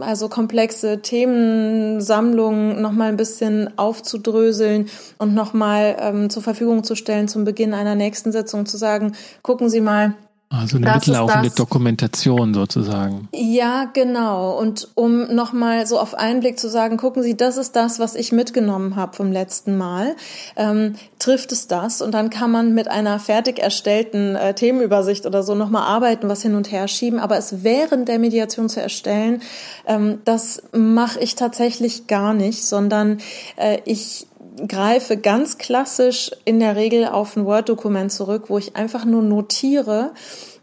also 0.00 0.28
komplexe 0.28 1.00
Themensammlungen 1.00 2.80
nochmal 2.80 3.08
ein 3.08 3.16
bisschen 3.16 3.76
aufzudröseln 3.78 4.88
und 5.18 5.34
nochmal 5.34 5.96
ähm, 5.98 6.30
zur 6.30 6.42
Verfügung 6.42 6.84
zu 6.84 6.94
stellen 6.94 7.28
zum 7.28 7.44
Beginn 7.44 7.74
einer 7.74 7.94
nächsten 7.94 8.32
Sitzung, 8.32 8.66
zu 8.66 8.76
sagen, 8.76 9.12
gucken 9.42 9.68
Sie 9.68 9.80
mal, 9.80 10.14
also 10.48 10.76
eine 10.76 10.86
das 10.86 11.06
mitlaufende 11.08 11.50
Dokumentation 11.50 12.54
sozusagen. 12.54 13.28
Ja, 13.32 13.86
genau. 13.92 14.56
Und 14.56 14.88
um 14.94 15.34
nochmal 15.34 15.88
so 15.88 15.98
auf 15.98 16.14
einen 16.14 16.38
Blick 16.38 16.60
zu 16.60 16.70
sagen, 16.70 16.98
gucken 16.98 17.24
Sie, 17.24 17.36
das 17.36 17.56
ist 17.56 17.74
das, 17.74 17.98
was 17.98 18.14
ich 18.14 18.30
mitgenommen 18.30 18.94
habe 18.94 19.16
vom 19.16 19.32
letzten 19.32 19.76
Mal. 19.76 20.14
Ähm, 20.54 20.94
trifft 21.18 21.50
es 21.50 21.66
das? 21.66 22.00
Und 22.00 22.12
dann 22.12 22.30
kann 22.30 22.52
man 22.52 22.74
mit 22.74 22.86
einer 22.86 23.18
fertig 23.18 23.58
erstellten 23.58 24.36
äh, 24.36 24.54
Themenübersicht 24.54 25.26
oder 25.26 25.42
so 25.42 25.56
nochmal 25.56 25.82
arbeiten, 25.82 26.28
was 26.28 26.42
hin 26.42 26.54
und 26.54 26.70
her 26.70 26.86
schieben. 26.86 27.18
Aber 27.18 27.36
es 27.36 27.64
während 27.64 28.06
der 28.06 28.20
Mediation 28.20 28.68
zu 28.68 28.80
erstellen, 28.80 29.42
ähm, 29.86 30.20
das 30.24 30.62
mache 30.72 31.18
ich 31.18 31.34
tatsächlich 31.34 32.06
gar 32.06 32.34
nicht, 32.34 32.64
sondern 32.64 33.18
äh, 33.56 33.78
ich 33.84 34.28
greife 34.68 35.16
ganz 35.16 35.58
klassisch 35.58 36.30
in 36.44 36.60
der 36.60 36.76
Regel 36.76 37.06
auf 37.06 37.36
ein 37.36 37.44
Word-Dokument 37.44 38.10
zurück, 38.10 38.44
wo 38.48 38.58
ich 38.58 38.76
einfach 38.76 39.04
nur 39.04 39.22
notiere 39.22 40.12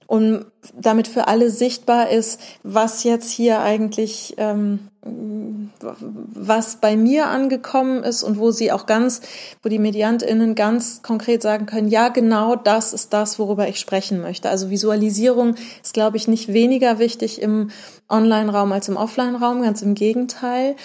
und 0.08 0.46
damit 0.80 1.08
für 1.08 1.28
alle 1.28 1.50
sichtbar 1.50 2.10
ist, 2.10 2.40
was 2.62 3.04
jetzt 3.04 3.32
hier 3.32 3.62
eigentlich, 3.62 4.36
ähm, 4.38 4.90
was 5.02 6.78
bei 6.78 6.96
mir 6.96 7.28
angekommen 7.28 8.04
ist 8.04 8.24
und 8.24 8.38
wo 8.38 8.52
sie 8.52 8.72
auch 8.72 8.86
ganz, 8.86 9.22
wo 9.62 9.70
die 9.70 9.80
MediantInnen 9.80 10.56
ganz 10.56 11.02
konkret 11.02 11.42
sagen 11.42 11.66
können, 11.66 11.88
ja, 11.88 12.10
genau 12.10 12.56
das 12.56 12.94
ist 12.94 13.12
das, 13.12 13.40
worüber 13.40 13.68
ich 13.68 13.80
sprechen 13.80 14.22
möchte. 14.22 14.50
Also 14.50 14.70
Visualisierung 14.70 15.56
ist, 15.82 15.94
glaube 15.94 16.18
ich, 16.18 16.28
nicht 16.28 16.54
weniger 16.54 17.00
wichtig 17.00 17.42
im 17.42 17.72
Online-Raum 18.10 18.72
als 18.72 18.88
im 18.90 18.98
Offline-Raum, 18.98 19.62
ganz 19.62 19.82
im 19.82 19.96
Gegenteil. 19.96 20.76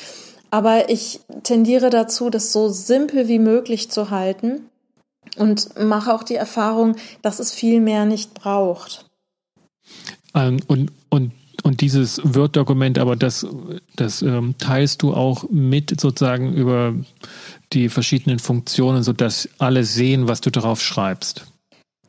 Aber 0.51 0.89
ich 0.89 1.21
tendiere 1.43 1.91
dazu, 1.91 2.31
das 2.31 2.53
so 2.53 2.69
simpel 2.69 3.29
wie 3.29 3.39
möglich 3.39 3.91
zu 3.91 4.11
halten 4.11 4.63
und 5.37 5.79
mache 5.79 6.13
auch 6.15 6.23
die 6.23 6.37
Erfahrung, 6.37 6.97
dass 7.23 7.39
es 7.39 7.53
viel 7.53 7.81
mehr 7.81 8.07
nicht 8.07 8.35
braucht. 8.35 9.05
Ähm, 10.35 10.61
und, 10.67 10.91
und, 11.11 11.33
und 11.63 11.81
dieses 11.81 12.21
Word-Dokument, 12.25 12.99
aber 12.99 13.17
das, 13.17 13.47
das 13.97 14.23
ähm, 14.23 14.55
teilst 14.59 15.03
du 15.03 15.13
auch 15.13 15.45
mit 15.51 16.01
sozusagen 16.01 16.55
über 16.55 16.95
die 17.73 17.89
verschiedenen 17.89 18.39
Funktionen, 18.39 19.03
sodass 19.03 19.49
alle 19.59 19.85
sehen, 19.85 20.29
was 20.29 20.41
du 20.41 20.51
darauf 20.51 20.81
schreibst. 20.81 21.47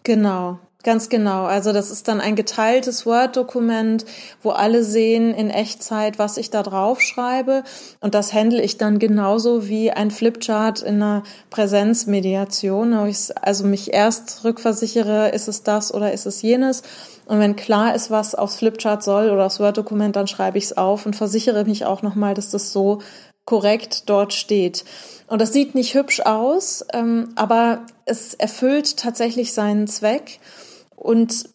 Genau, 0.03 0.59
Ganz 0.81 1.09
genau. 1.09 1.43
Also 1.43 1.73
das 1.73 1.91
ist 1.91 2.07
dann 2.07 2.21
ein 2.21 2.37
geteiltes 2.37 3.05
Word-Dokument, 3.05 4.05
wo 4.41 4.51
alle 4.51 4.85
sehen 4.85 5.33
in 5.33 5.49
Echtzeit, 5.49 6.17
was 6.19 6.37
ich 6.37 6.51
da 6.51 6.63
drauf 6.63 7.01
schreibe. 7.01 7.63
Und 7.99 8.15
das 8.15 8.33
handle 8.33 8.61
ich 8.61 8.77
dann 8.77 8.97
genauso 8.97 9.67
wie 9.67 9.91
ein 9.91 10.09
Flipchart 10.09 10.81
in 10.81 10.95
einer 10.95 11.23
Präsenzmediation, 11.49 12.97
wo 12.97 13.05
ich 13.07 13.37
also 13.41 13.65
mich 13.65 13.93
erst 13.93 14.45
rückversichere, 14.45 15.31
ist 15.31 15.49
es 15.49 15.63
das 15.63 15.93
oder 15.93 16.13
ist 16.13 16.25
es 16.25 16.41
jenes. 16.41 16.83
Und 17.25 17.41
wenn 17.41 17.57
klar 17.57 17.93
ist, 17.93 18.09
was 18.09 18.33
aufs 18.33 18.55
Flipchart 18.55 19.03
soll 19.03 19.31
oder 19.31 19.47
aufs 19.47 19.59
Word-Dokument, 19.59 20.15
dann 20.15 20.27
schreibe 20.27 20.57
ich 20.57 20.63
es 20.63 20.77
auf 20.77 21.05
und 21.05 21.17
versichere 21.17 21.65
mich 21.65 21.83
auch 21.83 22.03
nochmal, 22.03 22.35
dass 22.35 22.51
das 22.51 22.71
so 22.71 22.99
korrekt 23.43 24.09
dort 24.09 24.31
steht. 24.31 24.85
Und 25.27 25.41
das 25.41 25.51
sieht 25.51 25.75
nicht 25.75 25.93
hübsch 25.93 26.21
aus, 26.21 26.85
ähm, 26.93 27.29
aber 27.35 27.81
es 28.05 28.33
erfüllt 28.33 28.95
tatsächlich 28.95 29.53
seinen 29.53 29.85
Zweck. 29.87 30.39
Und 30.99 31.49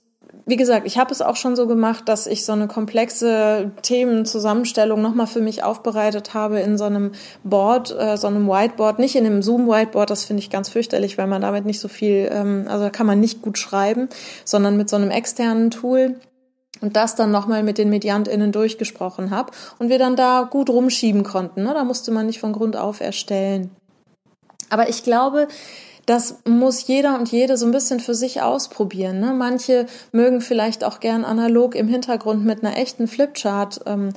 wie 0.46 0.56
gesagt, 0.56 0.86
ich 0.86 0.98
habe 0.98 1.10
es 1.10 1.22
auch 1.22 1.36
schon 1.36 1.56
so 1.56 1.66
gemacht, 1.66 2.08
dass 2.08 2.26
ich 2.26 2.44
so 2.44 2.52
eine 2.52 2.66
komplexe 2.66 3.70
Themenzusammenstellung 3.82 5.00
nochmal 5.00 5.26
für 5.26 5.40
mich 5.40 5.62
aufbereitet 5.62 6.34
habe 6.34 6.60
in 6.60 6.76
so 6.76 6.84
einem 6.84 7.12
Board, 7.44 7.96
äh, 7.98 8.16
so 8.16 8.26
einem 8.26 8.46
Whiteboard, 8.46 8.98
nicht 8.98 9.16
in 9.16 9.24
einem 9.24 9.42
Zoom-Whiteboard, 9.42 10.10
das 10.10 10.24
finde 10.24 10.42
ich 10.42 10.50
ganz 10.50 10.68
fürchterlich, 10.68 11.16
weil 11.16 11.28
man 11.28 11.40
damit 11.40 11.64
nicht 11.64 11.80
so 11.80 11.88
viel, 11.88 12.28
ähm, 12.30 12.66
also 12.68 12.84
da 12.84 12.90
kann 12.90 13.06
man 13.06 13.20
nicht 13.20 13.40
gut 13.40 13.56
schreiben, 13.56 14.08
sondern 14.44 14.76
mit 14.76 14.90
so 14.90 14.96
einem 14.96 15.10
externen 15.10 15.70
Tool 15.70 16.16
und 16.82 16.96
das 16.96 17.14
dann 17.14 17.30
nochmal 17.30 17.62
mit 17.62 17.78
den 17.78 17.88
MediantInnen 17.88 18.52
durchgesprochen 18.52 19.30
habe 19.30 19.52
und 19.78 19.88
wir 19.88 19.98
dann 19.98 20.16
da 20.16 20.46
gut 20.50 20.68
rumschieben 20.68 21.22
konnten. 21.22 21.62
Ne? 21.62 21.72
Da 21.72 21.84
musste 21.84 22.10
man 22.10 22.26
nicht 22.26 22.40
von 22.40 22.52
Grund 22.52 22.76
auf 22.76 23.00
erstellen. 23.00 23.70
Aber 24.68 24.88
ich 24.88 25.04
glaube, 25.04 25.48
das 26.06 26.36
muss 26.44 26.86
jeder 26.86 27.18
und 27.18 27.30
jede 27.30 27.56
so 27.56 27.66
ein 27.66 27.72
bisschen 27.72 28.00
für 28.00 28.14
sich 28.14 28.42
ausprobieren. 28.42 29.20
Ne? 29.20 29.32
Manche 29.32 29.86
mögen 30.12 30.40
vielleicht 30.40 30.84
auch 30.84 31.00
gern 31.00 31.24
analog 31.24 31.74
im 31.74 31.88
Hintergrund 31.88 32.44
mit 32.44 32.64
einer 32.64 32.76
echten 32.76 33.08
Flipchart 33.08 33.80
ähm, 33.86 34.10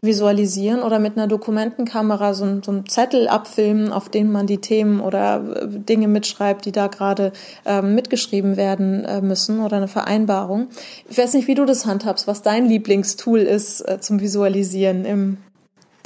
visualisieren 0.00 0.82
oder 0.82 0.98
mit 0.98 1.16
einer 1.16 1.26
Dokumentenkamera 1.26 2.34
so, 2.34 2.60
so 2.62 2.70
einen 2.70 2.88
Zettel 2.88 3.28
abfilmen, 3.28 3.92
auf 3.92 4.08
dem 4.08 4.32
man 4.32 4.46
die 4.46 4.58
Themen 4.58 5.00
oder 5.00 5.42
äh, 5.62 5.66
Dinge 5.68 6.08
mitschreibt, 6.08 6.64
die 6.64 6.72
da 6.72 6.86
gerade 6.86 7.32
ähm, 7.64 7.94
mitgeschrieben 7.94 8.56
werden 8.56 9.04
äh, 9.04 9.20
müssen 9.20 9.60
oder 9.60 9.78
eine 9.78 9.88
Vereinbarung. 9.88 10.68
Ich 11.08 11.18
weiß 11.18 11.34
nicht, 11.34 11.48
wie 11.48 11.54
du 11.54 11.64
das 11.64 11.86
handhabst, 11.86 12.26
was 12.26 12.42
dein 12.42 12.66
Lieblingstool 12.66 13.40
ist 13.40 13.80
äh, 13.82 14.00
zum 14.00 14.20
Visualisieren 14.20 15.04
im 15.04 15.38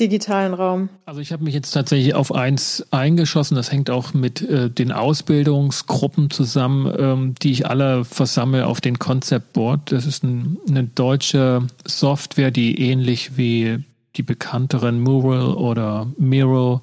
digitalen 0.00 0.54
Raum? 0.54 0.88
Also 1.04 1.20
ich 1.20 1.32
habe 1.32 1.44
mich 1.44 1.54
jetzt 1.54 1.72
tatsächlich 1.72 2.14
auf 2.14 2.34
eins 2.34 2.86
eingeschossen. 2.90 3.56
Das 3.56 3.72
hängt 3.72 3.90
auch 3.90 4.14
mit 4.14 4.42
äh, 4.42 4.70
den 4.70 4.92
Ausbildungsgruppen 4.92 6.30
zusammen, 6.30 6.92
ähm, 6.98 7.34
die 7.42 7.52
ich 7.52 7.66
alle 7.66 8.04
versammle 8.04 8.66
auf 8.66 8.80
den 8.80 8.98
Concept 8.98 9.52
Board. 9.52 9.92
Das 9.92 10.06
ist 10.06 10.22
ein, 10.24 10.58
eine 10.68 10.84
deutsche 10.84 11.66
Software, 11.86 12.50
die 12.50 12.80
ähnlich 12.80 13.36
wie 13.36 13.84
die 14.16 14.22
bekannteren 14.22 15.00
Mural 15.00 15.54
oder 15.54 16.06
Miro, 16.18 16.82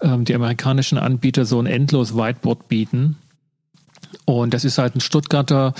ähm, 0.00 0.24
die 0.24 0.34
amerikanischen 0.34 0.98
Anbieter, 0.98 1.44
so 1.44 1.60
ein 1.60 1.66
endlos 1.66 2.16
Whiteboard 2.16 2.68
bieten. 2.68 3.16
Und 4.24 4.54
das 4.54 4.64
ist 4.64 4.78
halt 4.78 4.96
ein 4.96 5.00
Stuttgarter 5.00 5.74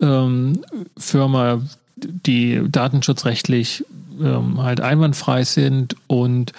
ähm, 0.00 0.60
Firma, 0.96 1.62
die 1.96 2.62
datenschutzrechtlich 2.68 3.84
ähm, 4.20 4.62
halt 4.62 4.80
einwandfrei 4.80 5.44
sind 5.44 5.96
und 6.06 6.52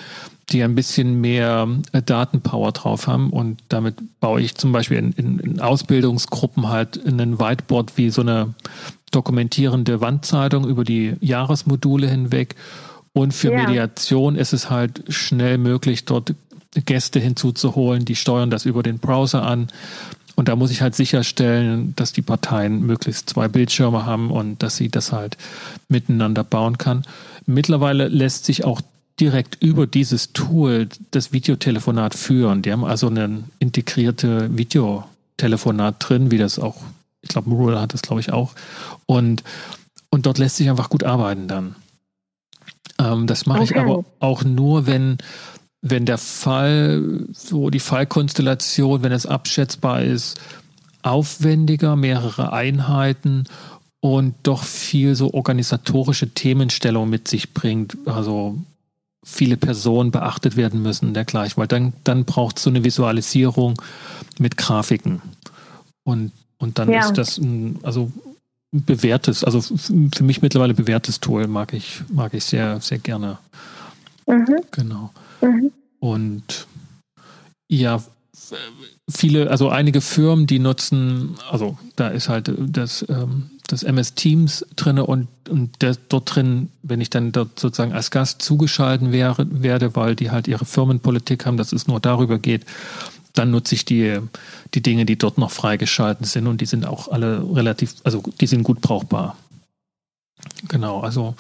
die 0.50 0.64
ein 0.64 0.76
bisschen 0.76 1.20
mehr 1.20 1.68
äh, 1.92 2.02
Datenpower 2.02 2.72
drauf 2.72 3.08
haben. 3.08 3.32
Und 3.32 3.60
damit 3.70 3.96
baue 4.20 4.42
ich 4.42 4.56
zum 4.56 4.72
Beispiel 4.72 4.98
in, 4.98 5.12
in, 5.14 5.40
in 5.40 5.62
Ausbildungsgruppen 5.62 6.70
halt 6.70 7.06
einen 7.06 7.40
Whiteboard 7.40 7.98
wie 7.98 8.10
so 8.10 8.22
eine 8.22 8.54
dokumentierende 9.12 10.02
Wandzeitung 10.02 10.68
über 10.68 10.84
die 10.84 11.16
Jahresmodule 11.20 12.10
hinweg. 12.10 12.56
Und 13.14 13.34
für 13.34 13.52
ja. 13.52 13.64
Mediation 13.64 14.36
ist 14.36 14.54
es 14.54 14.70
halt 14.70 15.04
schnell 15.10 15.58
möglich, 15.58 16.06
dort 16.06 16.34
Gäste 16.86 17.20
hinzuzuholen, 17.20 18.06
die 18.06 18.16
steuern 18.16 18.50
das 18.50 18.66
über 18.66 18.84
den 18.84 19.00
Browser 19.00 19.44
an. 19.44 19.68
Und 20.36 20.50
da 20.50 20.56
muss 20.56 20.70
ich 20.70 20.82
halt 20.82 20.94
sicherstellen, 20.94 21.94
dass 21.96 22.14
die 22.14 22.22
Parteien 22.22 22.86
möglichst 22.86 23.32
zwei 23.32 23.48
Bildschirme 23.48 24.06
haben 24.06 24.30
und 24.30 24.62
dass 24.62 24.78
sie 24.78 24.88
das 24.88 25.12
halt 25.12 25.36
miteinander 25.90 26.44
bauen 26.44 26.78
kann. 26.78 27.04
Mittlerweile 27.48 28.10
lässt 28.10 28.46
sich 28.46 28.66
auch 28.66 28.82
direkt 29.20 29.64
über 29.64 29.88
dieses 29.88 30.34
Tool 30.34 30.88
das 31.12 31.32
Videotelefonat 31.34 32.14
führen. 32.14 32.62
Die 32.62 32.72
haben 32.72 32.86
also 32.86 33.08
eine 33.08 33.46
integrierte 33.58 34.56
Videotelefonat 34.56 35.96
drin, 35.98 36.30
wie 36.30 36.38
das 36.38 36.60
auch, 36.60 36.76
ich 37.22 37.30
glaube, 37.30 37.50
Mural 37.50 37.80
hat 37.80 37.94
das, 37.94 38.04
glaube 38.04 38.20
ich, 38.20 38.32
auch. 38.32 38.54
Und, 39.06 39.44
und 40.10 40.26
dort 40.26 40.38
lässt 40.38 40.58
sich 40.58 40.70
einfach 40.70 40.90
gut 40.90 41.04
arbeiten 41.04 41.48
dann. 41.48 41.76
Ähm, 43.00 43.28
das 43.28 43.46
mache 43.46 43.62
okay. 43.62 43.74
ich 43.74 43.80
aber 43.80 44.06
auch 44.20 44.44
nur, 44.44 44.86
wenn, 44.86 45.18
wenn 45.82 46.06
der 46.06 46.18
Fall, 46.18 47.26
so 47.32 47.70
die 47.70 47.80
Fallkonstellation, 47.80 49.04
wenn 49.04 49.12
es 49.12 49.26
abschätzbar 49.26 50.04
ist, 50.04 50.40
aufwendiger, 51.02 51.96
mehrere 51.96 52.52
Einheiten 52.52 53.46
und 54.16 54.36
doch 54.44 54.64
viel 54.64 55.16
so 55.16 55.34
organisatorische 55.34 56.30
Themenstellung 56.30 57.10
mit 57.10 57.28
sich 57.28 57.54
bringt. 57.54 57.98
Also 58.06 58.58
viele 59.22 59.58
Personen 59.58 60.12
beachtet 60.12 60.56
werden 60.56 60.82
müssen 60.82 61.14
dergleichen, 61.14 61.58
weil 61.58 61.68
dann, 61.68 61.92
dann 62.06 62.24
braucht 62.24 62.56
es 62.58 62.64
so 62.64 62.70
eine 62.70 62.86
Visualisierung 62.86 63.82
mit 64.40 64.56
Grafiken. 64.56 65.22
Und, 66.04 66.32
und 66.58 66.80
dann 66.80 66.90
ja. 66.90 67.02
ist 67.02 67.18
das 67.18 67.38
ein, 67.38 67.80
also 67.84 68.10
ein 68.74 68.86
bewährtes, 68.86 69.44
also 69.44 69.60
für 69.62 70.24
mich 70.24 70.42
mittlerweile 70.42 70.74
bewährtes 70.74 71.20
Tool, 71.20 71.48
mag 71.48 71.74
ich, 71.74 72.02
mag 72.08 72.34
ich 72.34 72.46
sehr, 72.46 72.80
sehr 72.80 73.00
gerne. 73.00 73.38
Mhm. 74.26 74.56
Genau. 74.72 75.12
Mhm. 75.42 75.72
Und 76.00 76.66
ja, 77.68 78.02
viele, 79.10 79.50
also 79.50 79.70
einige 79.70 80.02
Firmen, 80.02 80.48
die 80.48 80.60
nutzen, 80.60 81.36
also 81.50 81.78
da 81.96 82.10
ist 82.10 82.30
halt 82.30 82.52
das, 82.58 83.06
ähm, 83.10 83.52
das 83.68 83.84
MS 83.84 84.16
Teams 84.16 84.66
drin 84.76 85.00
und, 85.00 85.28
und 85.50 85.72
das, 85.80 86.00
dort 86.10 86.36
drin, 86.36 86.70
wenn 86.84 87.02
ich 87.02 87.10
dann 87.10 87.32
dort 87.32 87.60
sozusagen 87.60 87.94
als 87.94 88.12
Gast 88.12 88.42
zugeschalten 88.42 89.12
wäre, 89.12 89.46
werde, 89.50 89.96
weil 89.96 90.16
die 90.16 90.32
halt 90.32 90.48
ihre 90.48 90.66
Firmenpolitik 90.66 91.46
haben, 91.46 91.58
dass 91.58 91.74
es 91.74 91.88
nur 91.88 92.00
darüber 92.00 92.40
geht, 92.40 92.66
dann 93.34 93.52
nutze 93.52 93.76
ich 93.76 93.86
die, 93.86 94.20
die 94.74 94.82
Dinge, 94.82 95.06
die 95.06 95.18
dort 95.18 95.38
noch 95.38 95.52
freigeschalten 95.52 96.26
sind 96.26 96.48
und 96.48 96.62
die 96.62 96.66
sind 96.66 96.86
auch 96.86 97.10
alle 97.10 97.44
relativ, 97.56 97.96
also 98.04 98.24
die 98.40 98.48
sind 98.48 98.64
gut 98.64 98.82
brauchbar. 98.82 99.38
Genau, 100.70 101.02
also 101.02 101.36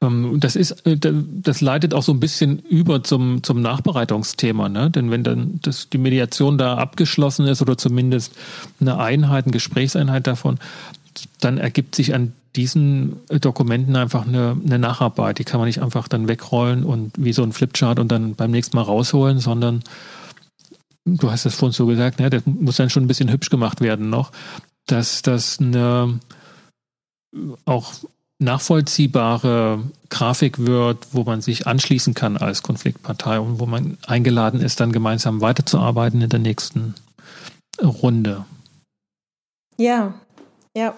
das 0.00 0.54
ist, 0.54 0.86
äh, 0.86 0.96
das 0.96 1.60
leitet 1.60 1.92
auch 1.92 2.04
so 2.04 2.12
ein 2.12 2.20
bisschen 2.20 2.60
über 2.60 3.02
zum, 3.02 3.42
zum 3.42 3.60
Nachbereitungsthema, 3.60 4.68
ne? 4.68 4.90
Denn 4.90 5.10
wenn 5.10 5.24
dann 5.24 5.58
das, 5.62 5.88
die 5.88 5.98
Mediation 5.98 6.56
da 6.56 6.76
abgeschlossen 6.76 7.46
ist 7.46 7.62
oder 7.62 7.76
zumindest 7.76 8.32
eine 8.80 8.98
Einheit, 8.98 9.46
eine 9.46 9.52
Gesprächseinheit 9.52 10.28
davon, 10.28 10.58
dann 11.40 11.58
ergibt 11.58 11.96
sich 11.96 12.14
an 12.14 12.32
diesen 12.54 13.16
Dokumenten 13.28 13.96
einfach 13.96 14.26
eine, 14.26 14.56
eine 14.64 14.78
Nacharbeit. 14.78 15.40
Die 15.40 15.44
kann 15.44 15.58
man 15.58 15.66
nicht 15.66 15.82
einfach 15.82 16.06
dann 16.06 16.28
wegrollen 16.28 16.84
und 16.84 17.12
wie 17.18 17.32
so 17.32 17.42
ein 17.42 17.52
Flipchart 17.52 17.98
und 17.98 18.12
dann 18.12 18.36
beim 18.36 18.52
nächsten 18.52 18.76
Mal 18.76 18.82
rausholen, 18.82 19.40
sondern 19.40 19.82
du 21.04 21.30
hast 21.30 21.44
es 21.44 21.56
vorhin 21.56 21.72
so 21.72 21.86
gesagt, 21.86 22.20
ne, 22.20 22.30
das 22.30 22.42
muss 22.46 22.76
dann 22.76 22.90
schon 22.90 23.04
ein 23.04 23.08
bisschen 23.08 23.32
hübsch 23.32 23.50
gemacht 23.50 23.80
werden 23.80 24.10
noch, 24.10 24.30
dass 24.86 25.22
das 25.22 25.58
eine 25.58 26.20
auch 27.64 27.92
nachvollziehbare 28.38 29.82
Grafik 30.10 30.64
wird, 30.64 31.08
wo 31.12 31.24
man 31.24 31.40
sich 31.40 31.66
anschließen 31.66 32.14
kann 32.14 32.36
als 32.36 32.62
Konfliktpartei 32.62 33.40
und 33.40 33.58
wo 33.58 33.66
man 33.66 33.98
eingeladen 34.06 34.60
ist, 34.60 34.80
dann 34.80 34.92
gemeinsam 34.92 35.40
weiterzuarbeiten 35.40 36.20
in 36.22 36.28
der 36.28 36.38
nächsten 36.38 36.94
Runde. 37.82 38.44
Ja, 39.76 40.14
ja. 40.76 40.94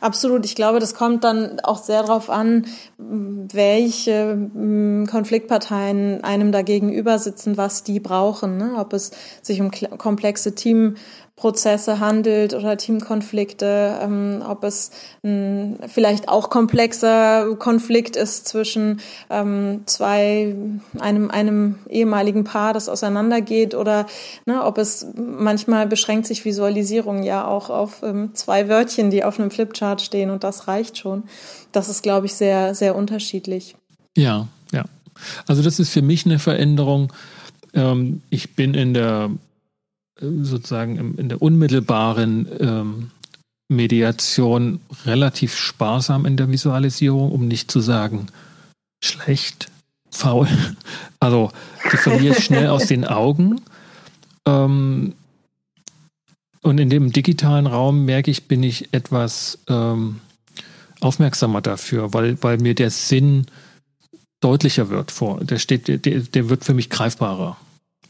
Absolut. 0.00 0.46
Ich 0.46 0.54
glaube, 0.54 0.80
das 0.80 0.94
kommt 0.94 1.24
dann 1.24 1.60
auch 1.60 1.82
sehr 1.82 2.02
darauf 2.02 2.30
an, 2.30 2.66
welche 2.96 4.34
mm, 4.34 5.06
Konfliktparteien 5.06 6.24
einem 6.24 6.52
da 6.52 6.62
gegenüber 6.62 7.18
sitzen, 7.18 7.58
was 7.58 7.84
die 7.84 8.00
brauchen. 8.00 8.56
Ne? 8.56 8.76
Ob 8.78 8.94
es 8.94 9.10
sich 9.42 9.60
um 9.60 9.70
komplexe 9.70 10.54
Team 10.54 10.96
Prozesse 11.38 12.00
handelt 12.00 12.52
oder 12.52 12.76
Teamkonflikte, 12.76 13.98
ähm, 14.02 14.42
ob 14.46 14.64
es 14.64 14.90
ein 15.22 15.78
vielleicht 15.86 16.28
auch 16.28 16.50
komplexer 16.50 17.54
Konflikt 17.58 18.16
ist 18.16 18.48
zwischen 18.48 19.00
ähm, 19.30 19.82
zwei, 19.86 20.54
einem, 20.98 21.30
einem 21.30 21.76
ehemaligen 21.88 22.42
Paar, 22.42 22.74
das 22.74 22.88
auseinandergeht 22.88 23.74
oder 23.74 24.06
ne, 24.46 24.64
ob 24.64 24.78
es 24.78 25.06
manchmal 25.16 25.86
beschränkt 25.86 26.26
sich 26.26 26.44
Visualisierung 26.44 27.22
ja 27.22 27.46
auch 27.46 27.70
auf 27.70 28.02
ähm, 28.02 28.30
zwei 28.34 28.68
Wörtchen, 28.68 29.10
die 29.10 29.22
auf 29.22 29.38
einem 29.38 29.52
Flipchart 29.52 30.02
stehen 30.02 30.30
und 30.30 30.42
das 30.42 30.66
reicht 30.66 30.98
schon. 30.98 31.22
Das 31.70 31.88
ist, 31.88 32.02
glaube 32.02 32.26
ich, 32.26 32.34
sehr, 32.34 32.74
sehr 32.74 32.96
unterschiedlich. 32.96 33.76
Ja, 34.16 34.48
ja. 34.72 34.84
Also 35.46 35.62
das 35.62 35.78
ist 35.78 35.90
für 35.90 36.02
mich 36.02 36.26
eine 36.26 36.40
Veränderung. 36.40 37.12
Ähm, 37.74 38.22
ich 38.30 38.56
bin 38.56 38.74
in 38.74 38.92
der 38.92 39.30
sozusagen 40.20 41.16
in 41.16 41.28
der 41.28 41.40
unmittelbaren 41.40 42.48
ähm, 42.60 43.10
Mediation 43.68 44.80
relativ 45.04 45.54
sparsam 45.54 46.24
in 46.24 46.36
der 46.36 46.50
Visualisierung, 46.50 47.30
um 47.30 47.46
nicht 47.46 47.70
zu 47.70 47.80
sagen 47.80 48.28
schlecht, 49.02 49.70
faul. 50.10 50.48
Also 51.20 51.50
die 51.92 51.96
verliere 51.96 52.36
ich 52.36 52.44
schnell 52.44 52.68
aus 52.68 52.86
den 52.86 53.04
Augen. 53.04 53.60
Ähm, 54.46 55.14
und 56.62 56.78
in 56.78 56.90
dem 56.90 57.12
digitalen 57.12 57.66
Raum 57.66 58.04
merke 58.04 58.30
ich, 58.30 58.46
bin 58.46 58.62
ich 58.62 58.94
etwas 58.94 59.58
ähm, 59.68 60.20
aufmerksamer 61.00 61.60
dafür, 61.60 62.14
weil, 62.14 62.40
weil 62.40 62.58
mir 62.58 62.76
der 62.76 62.90
Sinn 62.90 63.46
deutlicher 64.40 64.90
wird 64.90 65.10
vor. 65.10 65.40
Der 65.42 65.58
steht, 65.58 65.88
der, 65.88 65.98
der 65.98 66.48
wird 66.48 66.64
für 66.64 66.74
mich 66.74 66.88
greifbarer 66.88 67.56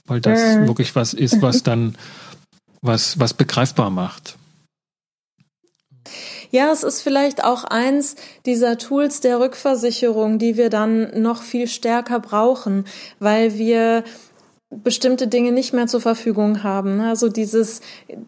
weil 0.09 0.21
das 0.21 0.57
mhm. 0.57 0.67
wirklich 0.67 0.95
was 0.97 1.15
ist, 1.15 1.41
was 1.43 1.63
dann 1.63 1.97
was, 2.83 3.19
was 3.19 3.35
begreifbar 3.35 3.91
macht. 3.91 4.37
Ja, 6.51 6.73
es 6.73 6.83
ist 6.83 7.03
vielleicht 7.03 7.45
auch 7.45 7.65
eins 7.65 8.17
dieser 8.47 8.79
Tools 8.79 9.21
der 9.21 9.39
Rückversicherung, 9.39 10.39
die 10.39 10.57
wir 10.57 10.71
dann 10.71 11.21
noch 11.21 11.43
viel 11.43 11.69
stärker 11.69 12.21
brauchen, 12.21 12.87
weil 13.19 13.59
wir 13.59 14.05
bestimmte 14.71 15.29
Dinge 15.29 15.51
nicht 15.51 15.73
mehr 15.73 15.87
zur 15.87 16.03
Verfügung 16.03 16.63
haben. 16.63 17.01
Also 17.01 17.31
dieses, 17.31 17.81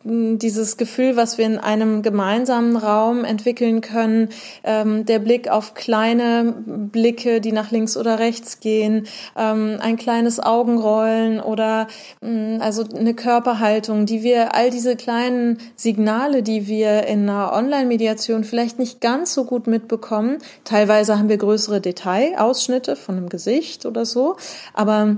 dieses 0.04 0.78
Gefühl, 0.78 1.14
was 1.14 1.36
wir 1.36 1.44
in 1.44 1.58
einem 1.58 2.00
gemeinsamen 2.00 2.76
Raum 2.76 3.24
entwickeln 3.24 3.82
können, 3.82 4.30
ähm, 4.64 5.04
der 5.04 5.18
Blick 5.18 5.48
auf 5.50 5.74
kleine 5.74 6.54
Blicke, 6.66 7.42
die 7.42 7.52
nach 7.52 7.70
links 7.70 7.94
oder 7.94 8.18
rechts 8.18 8.60
gehen, 8.60 9.06
ähm, 9.36 9.76
ein 9.80 9.96
kleines 9.96 10.40
Augenrollen 10.40 11.40
oder 11.40 11.88
ähm, 12.22 12.56
also 12.60 12.84
eine 12.84 13.12
Körperhaltung, 13.12 14.06
die 14.06 14.22
wir, 14.22 14.54
all 14.54 14.70
diese 14.70 14.96
kleinen 14.96 15.58
Signale, 15.76 16.42
die 16.42 16.66
wir 16.66 17.06
in 17.06 17.28
einer 17.28 17.52
Online-Mediation 17.52 18.44
vielleicht 18.44 18.78
nicht 18.78 19.02
ganz 19.02 19.34
so 19.34 19.44
gut 19.44 19.66
mitbekommen. 19.66 20.38
Teilweise 20.64 21.18
haben 21.18 21.28
wir 21.28 21.36
größere 21.36 21.82
Detailausschnitte 21.82 22.96
von 22.96 23.18
einem 23.18 23.28
Gesicht 23.28 23.84
oder 23.84 24.06
so, 24.06 24.36
aber 24.72 25.16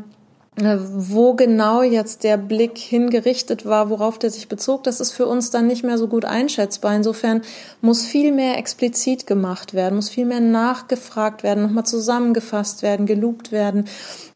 wo 0.57 1.33
genau 1.33 1.83
jetzt 1.83 2.25
der 2.25 2.37
Blick 2.37 2.77
hingerichtet 2.77 3.65
war, 3.65 3.89
worauf 3.89 4.19
der 4.19 4.31
sich 4.31 4.49
bezog, 4.49 4.85
das 4.85 5.01
ist 5.01 5.13
für 5.13 5.27
uns 5.27 5.51
dann 5.51 5.67
nicht 5.67 5.83
mehr 5.83 5.97
so 5.97 6.09
gut 6.09 6.27
einschätzbar. 6.27 6.95
Insofern 6.95 7.41
muss 7.81 8.05
viel 8.05 8.33
mehr 8.33 8.59
explizit 8.59 9.27
gemacht 9.27 9.73
werden, 9.73 9.97
muss 9.97 10.11
viel 10.11 10.27
mehr 10.27 10.41
nachgefragt 10.41 11.43
werden, 11.43 11.63
nochmal 11.63 11.87
zusammengefasst 11.87 12.83
werden, 12.83 13.07
gelobt 13.07 13.51
werden. 13.51 13.87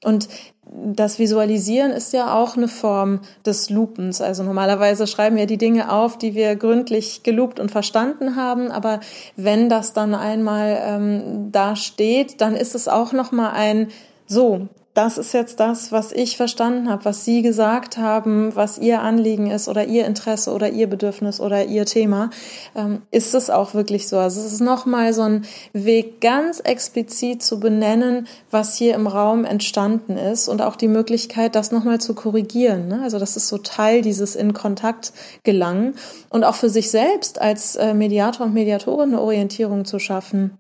Und 0.03 0.29
das 0.73 1.19
Visualisieren 1.19 1.93
ist 1.93 2.15
ja 2.15 2.35
auch 2.35 2.57
eine 2.57 2.69
Form 2.69 3.21
des 3.45 3.69
Lupens. 3.69 4.23
Also 4.23 4.43
normalerweise 4.43 5.07
schreiben 5.07 5.37
wir 5.37 5.47
die 5.47 5.59
Dinge 5.59 5.93
auf, 5.93 6.17
die 6.17 6.35
wir 6.35 6.57
gründlich 6.57 7.25
gelupt 7.25 7.61
und 7.61 7.71
verstanden 7.71 8.37
haben. 8.37 8.71
Aber 8.71 9.01
wenn 9.37 9.69
das 9.69 9.93
dann 9.93 10.15
einmal 10.15 10.79
ähm, 10.83 11.53
da 11.53 11.77
steht, 11.77 12.41
dann 12.41 12.57
ist 12.57 12.75
es 12.75 12.89
auch 12.89 13.13
noch 13.13 13.33
mal 13.33 13.51
ein 13.51 13.89
so 14.27 14.69
das 14.97 15.19
ist 15.19 15.35
jetzt 15.35 15.61
das, 15.61 15.93
was 15.93 16.11
ich 16.11 16.39
verstanden 16.39 16.89
habe, 16.89 17.05
was 17.05 17.27
Sie 17.27 17.43
gesagt 17.43 17.99
haben, 17.99 18.57
was 18.57 18.79
Ihr 18.79 19.03
Anliegen 19.03 19.51
ist 19.51 19.69
oder 19.69 19.85
Ihr 19.85 20.07
Interesse 20.07 20.53
oder 20.53 20.71
Ihr 20.71 20.87
Bedürfnis 20.87 21.39
oder 21.39 21.67
Ihr 21.67 21.85
Thema, 21.85 22.31
ähm, 22.75 23.03
ist 23.11 23.35
es 23.35 23.51
auch 23.51 23.75
wirklich 23.75 24.09
so. 24.09 24.17
Also 24.17 24.41
es 24.41 24.55
ist 24.55 24.61
nochmal 24.61 25.13
so 25.13 25.21
ein 25.21 25.45
Weg, 25.75 26.23
ganz 26.23 26.61
explizit 26.61 27.43
zu 27.43 27.61
benennen, 27.61 28.27
was 28.51 28.77
hier 28.77 28.95
im 28.95 29.07
Raum 29.07 29.45
entstanden 29.45 30.17
ist 30.17 30.49
und 30.49 30.63
auch 30.63 30.77
die 30.77 30.89
Möglichkeit, 30.89 31.57
das 31.57 31.73
nochmal 31.73 32.01
zu 32.01 32.15
korrigieren. 32.15 32.89
Ne? 32.89 33.03
Also 33.03 33.19
das 33.19 33.37
ist 33.37 33.49
so 33.49 33.59
Teil 33.59 34.01
dieses 34.01 34.35
in 34.35 34.55
Kontakt 34.55 35.13
gelangen 35.43 35.95
und 36.31 36.43
auch 36.43 36.55
für 36.55 36.71
sich 36.71 36.91
selbst 36.91 37.39
als 37.39 37.77
äh, 37.77 37.93
Mediator 37.93 38.47
und 38.47 38.55
Mediatorin 38.55 39.11
eine 39.11 39.21
Orientierung 39.21 39.85
zu 39.85 39.99
schaffen 39.99 40.59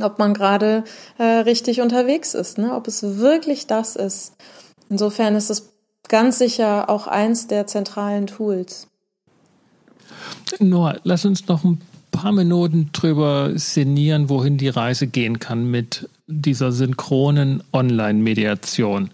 ob 0.00 0.18
man 0.18 0.34
gerade 0.34 0.84
äh, 1.18 1.24
richtig 1.24 1.80
unterwegs 1.80 2.34
ist, 2.34 2.58
ne? 2.58 2.74
ob 2.74 2.88
es 2.88 3.02
wirklich 3.18 3.66
das 3.66 3.96
ist. 3.96 4.34
Insofern 4.88 5.34
ist 5.34 5.50
es 5.50 5.72
ganz 6.08 6.38
sicher 6.38 6.88
auch 6.88 7.06
eins 7.06 7.46
der 7.46 7.66
zentralen 7.66 8.26
Tools. 8.26 8.88
Noah, 10.58 10.96
lass 11.04 11.24
uns 11.24 11.46
noch 11.48 11.64
ein 11.64 11.80
paar 12.10 12.32
Minuten 12.32 12.90
drüber 12.92 13.52
sinnieren, 13.54 14.28
wohin 14.28 14.58
die 14.58 14.68
Reise 14.68 15.06
gehen 15.06 15.38
kann 15.38 15.70
mit 15.70 16.08
dieser 16.26 16.72
synchronen 16.72 17.62
Online-Mediation 17.72 19.10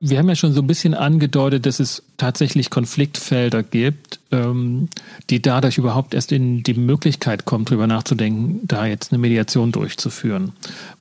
wir 0.00 0.18
haben 0.18 0.28
ja 0.28 0.36
schon 0.36 0.52
so 0.52 0.60
ein 0.60 0.66
bisschen 0.66 0.94
angedeutet, 0.94 1.66
dass 1.66 1.80
es 1.80 2.02
tatsächlich 2.18 2.70
Konfliktfelder 2.70 3.62
gibt, 3.62 4.20
ähm, 4.30 4.88
die 5.28 5.42
dadurch 5.42 5.78
überhaupt 5.78 6.14
erst 6.14 6.30
in 6.30 6.62
die 6.62 6.74
Möglichkeit 6.74 7.44
kommen, 7.44 7.64
drüber 7.64 7.86
nachzudenken, 7.86 8.60
da 8.66 8.86
jetzt 8.86 9.12
eine 9.12 9.18
Mediation 9.18 9.72
durchzuführen, 9.72 10.52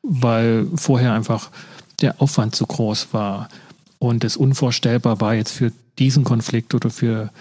weil 0.01 0.67
vorher 0.75 1.13
einfach 1.13 1.51
der 2.01 2.21
Aufwand 2.21 2.55
zu 2.55 2.65
groß 2.65 3.09
war 3.11 3.49
und 3.99 4.23
es 4.23 4.35
unvorstellbar 4.35 5.21
war, 5.21 5.35
jetzt 5.35 5.51
für 5.51 5.71
diesen 5.99 6.23
Konflikt 6.23 6.73
oder 6.73 6.89
für 6.89 7.31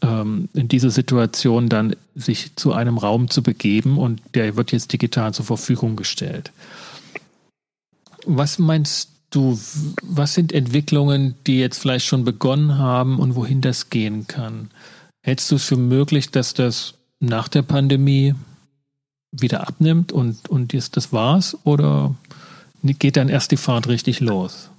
ähm, 0.00 0.48
in 0.54 0.68
diese 0.68 0.90
Situation 0.90 1.68
dann 1.68 1.96
sich 2.14 2.56
zu 2.56 2.72
einem 2.72 2.96
Raum 2.96 3.28
zu 3.28 3.42
begeben 3.42 3.98
und 3.98 4.22
der 4.34 4.56
wird 4.56 4.72
jetzt 4.72 4.92
digital 4.92 5.34
zur 5.34 5.44
Verfügung 5.44 5.96
gestellt. 5.96 6.50
Was 8.26 8.58
meinst 8.58 9.13
du, 9.34 9.58
was 10.02 10.34
sind 10.34 10.52
Entwicklungen, 10.52 11.34
die 11.46 11.58
jetzt 11.58 11.78
vielleicht 11.78 12.06
schon 12.06 12.24
begonnen 12.24 12.78
haben 12.78 13.18
und 13.18 13.34
wohin 13.34 13.60
das 13.60 13.90
gehen 13.90 14.26
kann? 14.26 14.70
Hältst 15.22 15.50
du 15.50 15.56
es 15.56 15.64
für 15.64 15.76
möglich, 15.76 16.30
dass 16.30 16.54
das 16.54 16.94
nach 17.20 17.48
der 17.48 17.62
Pandemie 17.62 18.34
wieder 19.32 19.66
abnimmt 19.66 20.12
und, 20.12 20.48
und 20.48 20.72
jetzt 20.72 20.96
das 20.96 21.12
war's? 21.12 21.56
Oder 21.64 22.14
geht 22.82 23.16
dann 23.16 23.28
erst 23.28 23.50
die 23.50 23.56
Fahrt 23.56 23.88
richtig 23.88 24.20
los? 24.20 24.70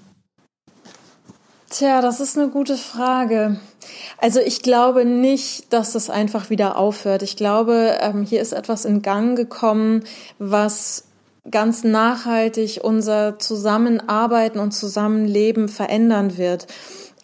Tja, 1.70 2.01
das 2.01 2.20
ist 2.20 2.38
eine 2.38 2.49
gute 2.49 2.78
Frage. 2.78 3.60
Also 4.18 4.39
ich 4.39 4.62
glaube 4.62 5.03
nicht, 5.03 5.74
dass 5.74 5.91
das 5.91 6.10
einfach 6.10 6.49
wieder 6.49 6.78
aufhört. 6.78 7.22
Ich 7.22 7.36
glaube, 7.36 7.97
ähm, 7.99 8.24
hier 8.24 8.41
ist 8.41 8.53
etwas 8.53 8.86
in 8.86 9.01
Gang 9.01 9.36
gekommen, 9.36 10.03
was 10.39 11.05
ganz 11.50 11.84
nachhaltig 11.84 12.80
unser 12.84 13.38
Zusammenarbeiten 13.39 14.60
und 14.60 14.72
Zusammenleben 14.72 15.70
verändern 15.70 16.38
wird. 16.38 16.68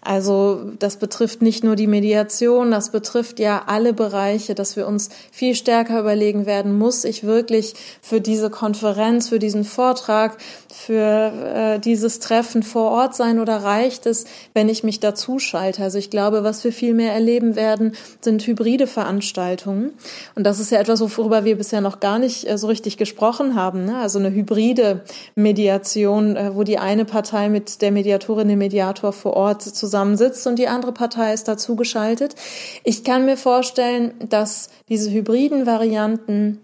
Also 0.04 0.72
das 0.80 0.98
betrifft 0.98 1.44
nicht 1.44 1.64
nur 1.64 1.76
die 1.76 1.86
Mediation, 1.86 2.72
das 2.72 2.90
betrifft 2.90 3.40
ja 3.40 3.64
alle 3.68 3.94
Bereiche, 3.94 4.56
dass 4.56 4.76
wir 4.76 4.88
uns 4.88 5.10
viel 5.32 5.54
stärker 5.54 6.00
überlegen 6.00 6.48
werden, 6.48 6.76
muss 6.76 7.04
ich 7.04 7.24
wirklich 7.24 7.76
für 8.02 8.20
diese 8.20 8.50
Konferenz, 8.50 9.30
für 9.30 9.38
diesen 9.38 9.64
Vortrag, 9.64 10.38
für 10.74 11.32
äh, 11.76 11.80
dieses 11.80 12.20
Treffen 12.20 12.64
vor 12.64 12.90
Ort 12.90 13.16
sein 13.16 13.40
oder 13.40 13.58
reicht 13.58 14.08
es, 14.08 14.26
wenn 14.56 14.70
ich 14.70 14.84
mich 14.84 15.00
dazu 15.00 15.38
schalte? 15.38 15.84
Also 15.84 16.00
ich 16.00 16.10
glaube, 16.10 16.44
was 16.44 16.64
wir 16.64 16.74
viel 16.74 16.96
mehr 16.96 17.14
erleben 17.14 17.56
werden, 17.56 17.94
sind 18.22 18.46
hybride 18.48 18.88
Veranstaltungen. 18.88 19.92
Und 20.34 20.46
das 20.46 20.60
ist 20.60 20.72
ja 20.72 20.80
etwas, 20.80 21.02
worüber 21.02 21.46
wir 21.46 21.58
bisher 21.58 21.82
noch 21.82 22.00
gar 22.00 22.18
nicht 22.18 22.50
äh, 22.50 22.58
so 22.58 22.66
richtig 22.66 22.98
gesprochen 22.98 23.54
haben. 23.54 23.86
Ne? 23.86 23.98
Also 23.98 24.18
eine 24.18 24.32
hybride 24.32 25.02
Mediation, 25.36 26.36
äh, 26.36 26.56
wo 26.56 26.64
die 26.64 26.80
eine 26.80 27.06
Partei 27.06 27.50
mit 27.50 27.84
der 27.84 27.92
Mediatorin, 27.92 28.48
dem 28.48 28.58
Mediator 28.58 29.14
vor 29.14 29.34
Ort 29.34 29.62
zusammensitzt 29.92 30.48
und 30.48 30.58
die 30.58 30.70
andere 30.70 30.94
Partei 30.94 31.34
ist 31.34 31.48
dazu 31.48 31.76
geschaltet. 31.76 32.36
Ich 32.84 33.04
kann 33.04 33.26
mir 33.26 33.38
vorstellen, 33.38 34.14
dass 34.30 34.70
diese 34.88 35.12
hybriden 35.12 35.66
Varianten 35.66 36.62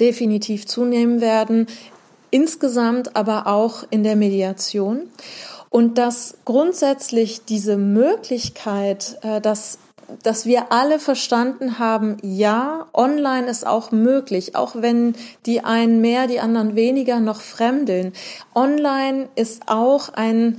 definitiv 0.00 0.66
zunehmen 0.66 1.20
werden, 1.20 1.66
insgesamt 2.30 3.16
aber 3.16 3.48
auch 3.48 3.84
in 3.90 4.04
der 4.04 4.16
Mediation. 4.16 5.02
Und 5.68 5.98
dass 5.98 6.38
grundsätzlich 6.44 7.44
diese 7.44 7.76
Möglichkeit, 7.76 9.18
äh, 9.22 9.40
dass 9.40 9.78
dass 10.24 10.44
wir 10.44 10.72
alle 10.72 10.98
verstanden 10.98 11.78
haben, 11.78 12.16
ja, 12.22 12.86
online 12.92 13.48
ist 13.48 13.64
auch 13.64 13.92
möglich, 13.92 14.56
auch 14.56 14.74
wenn 14.74 15.14
die 15.46 15.62
einen 15.62 16.00
mehr, 16.00 16.26
die 16.26 16.40
anderen 16.40 16.74
weniger 16.74 17.20
noch 17.20 17.40
fremdeln. 17.40 18.12
Online 18.52 19.28
ist 19.36 19.62
auch 19.66 20.08
ein 20.08 20.58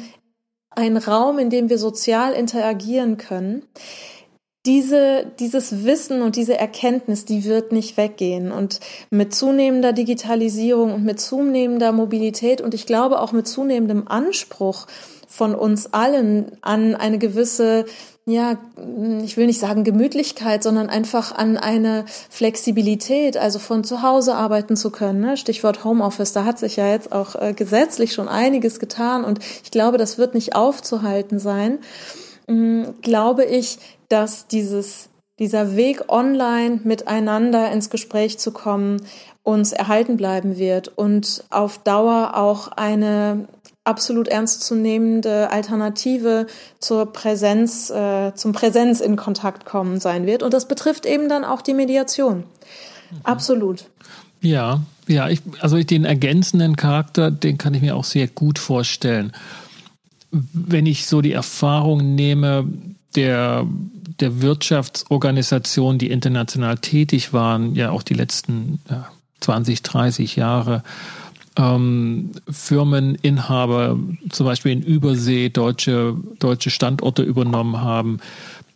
ein 0.71 0.97
Raum, 0.97 1.39
in 1.39 1.49
dem 1.49 1.69
wir 1.69 1.77
sozial 1.77 2.33
interagieren 2.33 3.17
können. 3.17 3.63
Diese, 4.65 5.25
dieses 5.39 5.85
Wissen 5.85 6.21
und 6.21 6.35
diese 6.35 6.57
Erkenntnis, 6.57 7.25
die 7.25 7.45
wird 7.45 7.71
nicht 7.71 7.97
weggehen. 7.97 8.51
Und 8.51 8.79
mit 9.09 9.33
zunehmender 9.33 9.91
Digitalisierung 9.91 10.93
und 10.93 11.03
mit 11.03 11.19
zunehmender 11.19 11.91
Mobilität 11.91 12.61
und 12.61 12.73
ich 12.73 12.85
glaube 12.85 13.19
auch 13.19 13.31
mit 13.31 13.47
zunehmendem 13.47 14.07
Anspruch 14.07 14.85
von 15.27 15.55
uns 15.55 15.93
allen 15.93 16.57
an 16.61 16.95
eine 16.95 17.17
gewisse 17.17 17.85
ja, 18.31 18.57
ich 19.23 19.37
will 19.37 19.45
nicht 19.45 19.59
sagen 19.59 19.83
Gemütlichkeit, 19.83 20.63
sondern 20.63 20.89
einfach 20.89 21.31
an 21.31 21.57
eine 21.57 22.05
Flexibilität, 22.29 23.37
also 23.37 23.59
von 23.59 23.83
zu 23.83 24.01
Hause 24.01 24.35
arbeiten 24.35 24.75
zu 24.75 24.89
können. 24.89 25.19
Ne? 25.19 25.37
Stichwort 25.37 25.83
Homeoffice, 25.83 26.33
da 26.33 26.45
hat 26.45 26.59
sich 26.59 26.75
ja 26.75 26.87
jetzt 26.87 27.11
auch 27.11 27.35
äh, 27.35 27.53
gesetzlich 27.53 28.13
schon 28.13 28.27
einiges 28.27 28.79
getan 28.79 29.23
und 29.23 29.39
ich 29.63 29.71
glaube, 29.71 29.97
das 29.97 30.17
wird 30.17 30.33
nicht 30.33 30.55
aufzuhalten 30.55 31.39
sein. 31.39 31.79
Ähm, 32.47 32.93
glaube 33.01 33.45
ich, 33.45 33.77
dass 34.09 34.47
dieses, 34.47 35.09
dieser 35.39 35.75
Weg 35.75 36.09
online 36.09 36.81
miteinander 36.83 37.71
ins 37.71 37.89
Gespräch 37.89 38.39
zu 38.39 38.51
kommen, 38.51 39.01
uns 39.43 39.71
erhalten 39.71 40.17
bleiben 40.17 40.57
wird 40.57 40.87
und 40.87 41.43
auf 41.49 41.79
Dauer 41.79 42.35
auch 42.35 42.67
eine 42.69 43.47
absolut 43.83 44.27
ernstzunehmende 44.27 45.49
Alternative 45.51 46.47
zur 46.79 47.11
Präsenz, 47.11 47.89
äh, 47.89 48.33
zum 48.35 48.53
Präsenz 48.53 48.99
in 48.99 49.15
Kontakt 49.15 49.65
kommen 49.65 49.99
sein 49.99 50.25
wird. 50.25 50.43
Und 50.43 50.53
das 50.53 50.67
betrifft 50.67 51.05
eben 51.05 51.29
dann 51.29 51.43
auch 51.43 51.61
die 51.61 51.73
Mediation. 51.73 52.37
Mhm. 52.37 53.17
Absolut. 53.23 53.85
Ja, 54.41 54.81
ja, 55.07 55.29
ich, 55.29 55.41
also 55.59 55.81
den 55.81 56.05
ergänzenden 56.05 56.75
Charakter, 56.75 57.31
den 57.31 57.57
kann 57.57 57.73
ich 57.73 57.81
mir 57.81 57.95
auch 57.95 58.03
sehr 58.03 58.27
gut 58.27 58.59
vorstellen. 58.59 59.31
Wenn 60.31 60.85
ich 60.85 61.05
so 61.05 61.21
die 61.21 61.33
Erfahrung 61.33 62.15
nehme, 62.15 62.65
der, 63.15 63.67
der 64.19 64.41
Wirtschaftsorganisationen, 64.41 65.99
die 65.99 66.11
international 66.11 66.77
tätig 66.77 67.33
waren, 67.33 67.75
ja 67.75 67.91
auch 67.91 68.03
die 68.03 68.13
letzten 68.13 68.79
ja, 68.89 69.11
20, 69.41 69.81
30 69.81 70.35
Jahre, 70.37 70.83
ähm, 71.57 72.31
Firmeninhaber 72.49 73.99
zum 74.29 74.45
Beispiel 74.45 74.71
in 74.71 74.81
Übersee 74.81 75.49
deutsche, 75.49 76.15
deutsche 76.39 76.69
Standorte 76.69 77.23
übernommen 77.23 77.81
haben, 77.81 78.19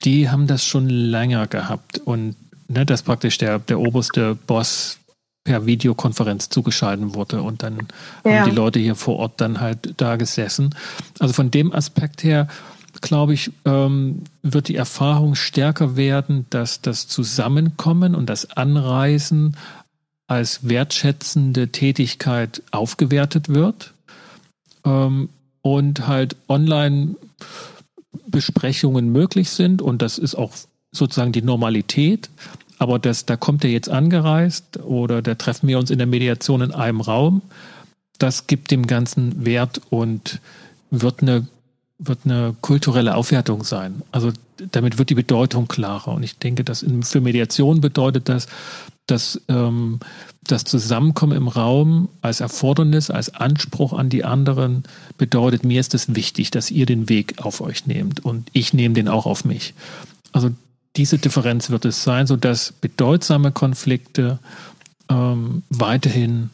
die 0.03 0.29
haben 0.29 0.47
das 0.47 0.65
schon 0.65 0.89
länger 0.89 1.47
gehabt 1.47 1.99
und 1.99 2.35
ne, 2.67 2.85
dass 2.85 3.03
praktisch 3.03 3.37
der, 3.37 3.59
der 3.59 3.79
oberste 3.79 4.35
Boss 4.35 4.99
per 5.43 5.65
Videokonferenz 5.65 6.49
zugeschaltet 6.49 7.13
wurde 7.13 7.41
und 7.41 7.63
dann 7.63 7.87
ja. 8.25 8.39
haben 8.39 8.49
die 8.49 8.55
Leute 8.55 8.79
hier 8.79 8.95
vor 8.95 9.17
Ort 9.17 9.39
dann 9.41 9.61
halt 9.61 9.93
da 9.97 10.15
gesessen. 10.15 10.73
Also 11.19 11.33
von 11.33 11.51
dem 11.51 11.71
Aspekt 11.71 12.23
her 12.23 12.47
glaube 13.01 13.33
ich, 13.33 13.51
ähm, 13.65 14.23
wird 14.41 14.67
die 14.67 14.75
Erfahrung 14.75 15.35
stärker 15.35 15.95
werden, 15.95 16.45
dass 16.49 16.81
das 16.81 17.07
Zusammenkommen 17.07 18.15
und 18.15 18.27
das 18.27 18.51
Anreisen 18.51 19.55
als 20.27 20.67
wertschätzende 20.67 21.69
Tätigkeit 21.69 22.63
aufgewertet 22.71 23.49
wird. 23.49 23.93
Ähm, 24.85 25.29
und 25.61 26.07
halt 26.07 26.35
online 26.47 27.15
Besprechungen 28.27 29.11
möglich 29.11 29.49
sind 29.49 29.81
und 29.81 30.03
das 30.03 30.19
ist 30.19 30.35
auch 30.35 30.53
sozusagen 30.91 31.31
die 31.31 31.41
Normalität. 31.41 32.29
Aber 32.77 32.99
das, 32.99 33.25
da 33.25 33.35
kommt 33.35 33.63
er 33.63 33.71
jetzt 33.71 33.89
angereist 33.89 34.77
oder 34.83 35.21
da 35.21 35.35
treffen 35.35 35.67
wir 35.67 35.79
uns 35.79 35.89
in 35.89 35.97
der 35.97 36.07
Mediation 36.07 36.61
in 36.61 36.71
einem 36.71 37.01
Raum. 37.01 37.41
Das 38.19 38.47
gibt 38.47 38.69
dem 38.71 38.85
Ganzen 38.85 39.45
Wert 39.45 39.81
und 39.89 40.39
wird 40.91 41.21
eine, 41.21 41.47
wird 41.97 42.19
eine 42.25 42.55
kulturelle 42.61 43.15
Aufwertung 43.15 43.63
sein. 43.63 44.01
Also 44.11 44.31
damit 44.71 44.97
wird 44.97 45.09
die 45.09 45.15
Bedeutung 45.15 45.67
klarer. 45.67 46.09
Und 46.09 46.23
ich 46.23 46.37
denke, 46.37 46.63
dass 46.63 46.85
für 47.03 47.21
Mediation 47.21 47.81
bedeutet 47.81 48.29
das, 48.29 48.47
dass 49.07 49.41
ähm, 49.47 49.99
das 50.43 50.63
Zusammenkommen 50.63 51.37
im 51.37 51.47
Raum 51.47 52.09
als 52.21 52.39
Erfordernis, 52.39 53.09
als 53.09 53.33
Anspruch 53.33 53.93
an 53.93 54.09
die 54.09 54.23
anderen 54.23 54.83
bedeutet, 55.17 55.63
mir 55.63 55.79
ist 55.79 55.93
es 55.93 56.15
wichtig, 56.15 56.51
dass 56.51 56.71
ihr 56.71 56.85
den 56.85 57.09
Weg 57.09 57.43
auf 57.43 57.61
euch 57.61 57.85
nehmt 57.85 58.25
und 58.25 58.49
ich 58.53 58.73
nehme 58.73 58.93
den 58.93 59.07
auch 59.07 59.25
auf 59.25 59.45
mich. 59.45 59.73
Also 60.31 60.49
diese 60.95 61.17
Differenz 61.17 61.69
wird 61.69 61.85
es 61.85 62.03
sein, 62.03 62.27
sodass 62.27 62.71
bedeutsame 62.71 63.51
Konflikte 63.51 64.39
ähm, 65.09 65.63
weiterhin 65.69 66.49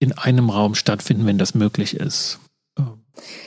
in 0.00 0.12
einem 0.12 0.50
Raum 0.50 0.74
stattfinden, 0.74 1.26
wenn 1.26 1.38
das 1.38 1.54
möglich 1.54 1.94
ist. 1.94 2.38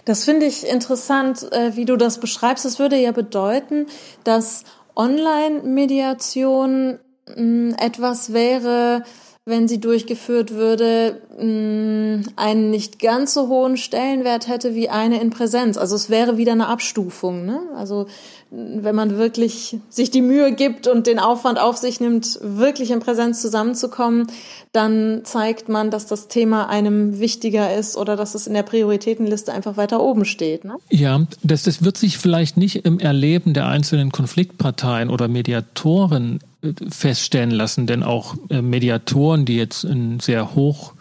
Das 0.05 0.25
finde 0.25 0.45
ich 0.45 0.67
interessant, 0.67 1.51
äh, 1.51 1.75
wie 1.75 1.85
du 1.85 1.95
das 1.95 2.19
beschreibst. 2.19 2.65
Das 2.65 2.79
würde 2.79 2.97
ja 2.97 3.11
bedeuten, 3.11 3.87
dass 4.23 4.63
Online-Mediation 4.95 6.99
hm, 7.27 7.75
etwas 7.79 8.33
wäre, 8.33 9.03
wenn 9.43 9.67
sie 9.67 9.79
durchgeführt 9.79 10.51
würde, 10.51 11.21
hm, 11.37 12.23
einen 12.35 12.69
nicht 12.69 12.99
ganz 12.99 13.33
so 13.33 13.47
hohen 13.47 13.75
Stellenwert 13.75 14.47
hätte 14.47 14.75
wie 14.75 14.89
eine 14.89 15.19
in 15.19 15.31
Präsenz. 15.31 15.77
Also 15.77 15.95
es 15.95 16.09
wäre 16.09 16.37
wieder 16.37 16.51
eine 16.51 16.67
Abstufung. 16.67 17.45
Ne? 17.45 17.59
Also 17.75 18.05
wenn 18.51 18.95
man 18.95 19.17
wirklich 19.17 19.79
sich 19.89 20.11
die 20.11 20.21
Mühe 20.21 20.51
gibt 20.51 20.87
und 20.87 21.07
den 21.07 21.19
Aufwand 21.19 21.59
auf 21.59 21.77
sich 21.77 21.99
nimmt, 21.99 22.39
wirklich 22.41 22.91
in 22.91 22.99
Präsenz 22.99 23.41
zusammenzukommen, 23.41 24.27
dann 24.71 25.21
zeigt 25.25 25.67
man, 25.67 25.91
dass 25.91 26.07
das 26.07 26.29
Thema 26.29 26.69
einem 26.69 27.19
wichtiger 27.19 27.75
ist 27.75 27.97
oder 27.97 28.15
dass 28.15 28.35
es 28.35 28.47
in 28.47 28.53
der 28.53 28.63
Prioritätenliste 28.63 29.51
einfach 29.51 29.75
weiter 29.75 30.01
oben 30.01 30.23
steht. 30.23 30.63
Ne? 30.63 30.75
Ja, 30.89 31.25
das, 31.43 31.63
das 31.63 31.83
wird 31.83 31.97
sich 31.97 32.17
vielleicht 32.17 32.55
nicht 32.55 32.85
im 32.85 32.99
Erleben 32.99 33.53
der 33.53 33.67
einzelnen 33.67 34.11
Konfliktparteien 34.11 35.09
oder 35.09 35.27
Mediatoren 35.27 36.39
äh, 36.61 36.71
feststellen 36.89 37.51
lassen, 37.51 37.85
denn 37.85 38.01
auch 38.01 38.35
äh, 38.49 38.61
Mediatoren, 38.61 39.43
die 39.43 39.57
jetzt 39.57 39.83
in 39.83 40.21
sehr 40.21 40.55
hoch 40.55 40.93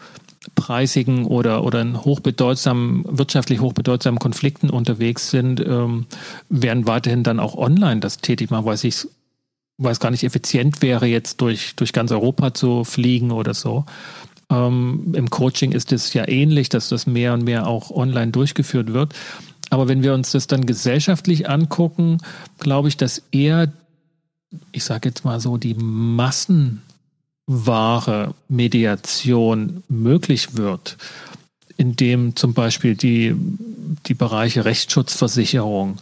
preisigen 0.57 1.27
oder, 1.27 1.63
oder 1.63 1.81
in 1.81 2.05
hochbedeutsamen, 2.05 3.05
wirtschaftlich 3.07 3.61
hochbedeutsamen 3.61 4.19
Konflikten 4.19 4.71
unterwegs 4.71 5.31
sind, 5.31 5.61
ähm, 5.61 6.07
werden 6.49 6.87
weiterhin 6.89 7.23
dann 7.23 7.39
auch 7.39 7.57
online 7.57 8.01
das 8.01 8.19
tätig 8.19 8.51
machen, 8.51 8.65
weil 8.65 8.79
ich 8.83 9.07
weil 9.81 9.93
es 9.93 10.01
gar 10.01 10.11
nicht 10.11 10.25
effizient 10.25 10.83
wäre, 10.83 11.07
jetzt 11.07 11.41
durch, 11.41 11.75
durch 11.75 11.93
ganz 11.93 12.13
Europa 12.13 12.55
zu 12.55 12.85
fliegen 12.85 13.31
oder 13.33 13.55
so. 13.55 13.87
Ähm, 14.51 15.15
Im 15.15 15.31
Coaching 15.31 15.73
ist 15.73 15.91
es 15.91 16.13
ja 16.13 16.29
ähnlich, 16.29 16.69
dass 16.69 16.91
das 16.91 17.07
mehr 17.07 17.33
und 17.33 17.45
mehr 17.45 17.67
auch 17.67 17.91
online 17.91 18.31
durchgeführt 18.31 18.93
wird. 18.93 19.15
Aber 19.71 19.89
wenn 19.89 20.03
wir 20.03 20.13
uns 20.13 20.33
das 20.33 20.47
dann 20.47 20.67
gesellschaftlich 20.67 21.49
angucken, 21.49 22.19
glaube 22.59 22.89
ich, 22.89 22.97
dass 22.97 23.23
eher, 23.33 23.73
ich 24.73 24.85
sage 24.85 25.09
jetzt 25.09 25.25
mal 25.25 25.41
so, 25.41 25.57
die 25.57 25.75
Massen 25.75 26.83
wahre 27.47 28.35
Mediation 28.49 29.83
möglich 29.89 30.57
wird, 30.57 30.99
indem 31.77 32.37
zum 32.37 32.53
Beispiel 32.53 32.97
die, 32.97 33.35
die 34.07 34.15
Bereiche 34.15 34.65
Rechtsschutzversicherung, 34.67 35.99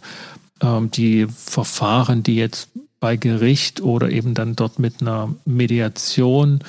ähm, 0.61 0.91
die 0.91 1.27
Verfahren, 1.27 2.23
die 2.23 2.35
jetzt 2.35 2.69
bei 2.99 3.15
Gericht 3.15 3.81
oder 3.81 4.09
eben 4.09 4.33
dann 4.33 4.55
dort 4.55 4.79
mit 4.79 5.01
einer 5.01 5.33
Mediation 5.45 6.59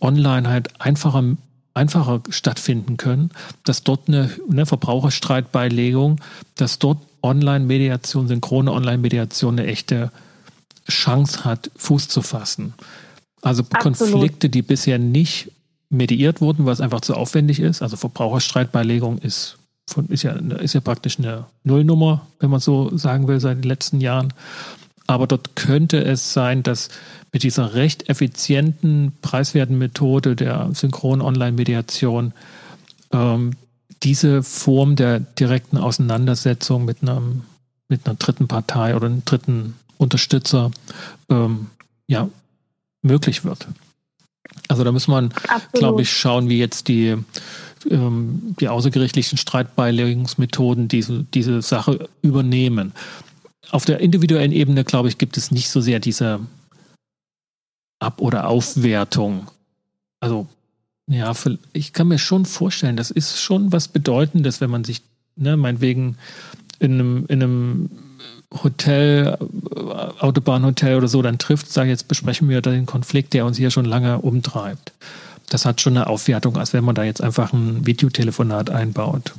online 0.00 0.48
halt 0.48 0.80
einfacher, 0.80 1.36
einfacher 1.74 2.22
stattfinden 2.28 2.96
können, 2.96 3.30
dass 3.64 3.82
dort 3.82 4.08
eine, 4.08 4.30
eine 4.50 4.66
Verbraucherstreitbeilegung, 4.66 6.20
dass 6.56 6.78
dort 6.78 6.98
Online-Mediation, 7.22 8.28
synchrone 8.28 8.72
Online-Mediation 8.72 9.58
eine 9.58 9.68
echte 9.68 10.10
Chance 10.88 11.44
hat, 11.44 11.70
Fuß 11.76 12.08
zu 12.08 12.22
fassen. 12.22 12.74
Also 13.42 13.62
Absolut. 13.70 14.12
Konflikte, 14.12 14.48
die 14.48 14.62
bisher 14.62 14.98
nicht 14.98 15.50
mediiert 15.88 16.40
wurden, 16.40 16.64
weil 16.66 16.72
es 16.72 16.80
einfach 16.80 17.00
zu 17.00 17.14
aufwendig 17.14 17.60
ist. 17.60 17.82
Also 17.82 17.96
Verbraucherstreitbeilegung 17.96 19.18
ist, 19.18 19.58
von, 19.88 20.06
ist, 20.06 20.22
ja, 20.22 20.32
ist 20.32 20.74
ja 20.74 20.80
praktisch 20.80 21.18
eine 21.18 21.46
Nullnummer, 21.64 22.26
wenn 22.38 22.50
man 22.50 22.60
so 22.60 22.96
sagen 22.96 23.28
will, 23.28 23.40
seit 23.40 23.58
den 23.58 23.68
letzten 23.68 24.00
Jahren. 24.00 24.32
Aber 25.10 25.26
dort 25.26 25.56
könnte 25.56 26.04
es 26.04 26.32
sein, 26.32 26.62
dass 26.62 26.88
mit 27.32 27.42
dieser 27.42 27.74
recht 27.74 28.08
effizienten, 28.08 29.10
preiswerten 29.22 29.76
Methode 29.76 30.36
der 30.36 30.70
synchronen 30.72 31.20
Online-Mediation 31.20 32.32
ähm, 33.12 33.50
diese 34.04 34.44
Form 34.44 34.94
der 34.94 35.18
direkten 35.18 35.78
Auseinandersetzung 35.78 36.84
mit, 36.84 37.02
einem, 37.02 37.42
mit 37.88 38.06
einer 38.06 38.14
dritten 38.14 38.46
Partei 38.46 38.94
oder 38.94 39.06
einem 39.06 39.24
dritten 39.24 39.74
Unterstützer 39.98 40.70
ähm, 41.28 41.66
ja, 42.06 42.28
möglich 43.02 43.44
wird. 43.44 43.66
Also 44.68 44.84
da 44.84 44.92
muss 44.92 45.08
man, 45.08 45.34
glaube 45.72 46.02
ich, 46.02 46.12
schauen, 46.12 46.48
wie 46.48 46.58
jetzt 46.60 46.86
die, 46.86 47.16
ähm, 47.90 48.54
die 48.60 48.68
außergerichtlichen 48.68 49.38
Streitbeilegungsmethoden 49.38 50.86
diese, 50.86 51.24
diese 51.34 51.62
Sache 51.62 52.08
übernehmen. 52.22 52.92
Auf 53.70 53.84
der 53.84 54.00
individuellen 54.00 54.52
Ebene, 54.52 54.84
glaube 54.84 55.08
ich, 55.08 55.18
gibt 55.18 55.36
es 55.36 55.50
nicht 55.50 55.70
so 55.70 55.80
sehr 55.80 56.00
diese 56.00 56.40
Ab- 58.00 58.20
oder 58.20 58.48
Aufwertung. 58.48 59.48
Also, 60.20 60.46
ja, 61.06 61.32
ich 61.72 61.92
kann 61.92 62.08
mir 62.08 62.18
schon 62.18 62.46
vorstellen, 62.46 62.96
das 62.96 63.10
ist 63.10 63.40
schon 63.40 63.72
was 63.72 63.88
Bedeutendes, 63.88 64.60
wenn 64.60 64.70
man 64.70 64.84
sich, 64.84 65.02
ne, 65.36 65.56
meinetwegen 65.56 66.16
in 66.78 66.92
einem, 66.94 67.26
in 67.28 67.42
einem 67.42 67.90
Hotel, 68.62 69.38
Autobahnhotel 70.18 70.96
oder 70.96 71.08
so 71.08 71.22
dann 71.22 71.38
trifft, 71.38 71.70
sage 71.70 71.90
jetzt 71.90 72.08
besprechen 72.08 72.48
wir 72.48 72.60
den 72.60 72.86
Konflikt, 72.86 73.32
der 73.32 73.46
uns 73.46 73.56
hier 73.56 73.70
schon 73.70 73.84
lange 73.84 74.20
umtreibt. 74.20 74.92
Das 75.48 75.64
hat 75.64 75.80
schon 75.80 75.96
eine 75.96 76.06
Aufwertung, 76.08 76.56
als 76.56 76.72
wenn 76.72 76.84
man 76.84 76.94
da 76.94 77.04
jetzt 77.04 77.22
einfach 77.22 77.52
ein 77.52 77.86
Videotelefonat 77.86 78.70
einbaut. 78.70 79.34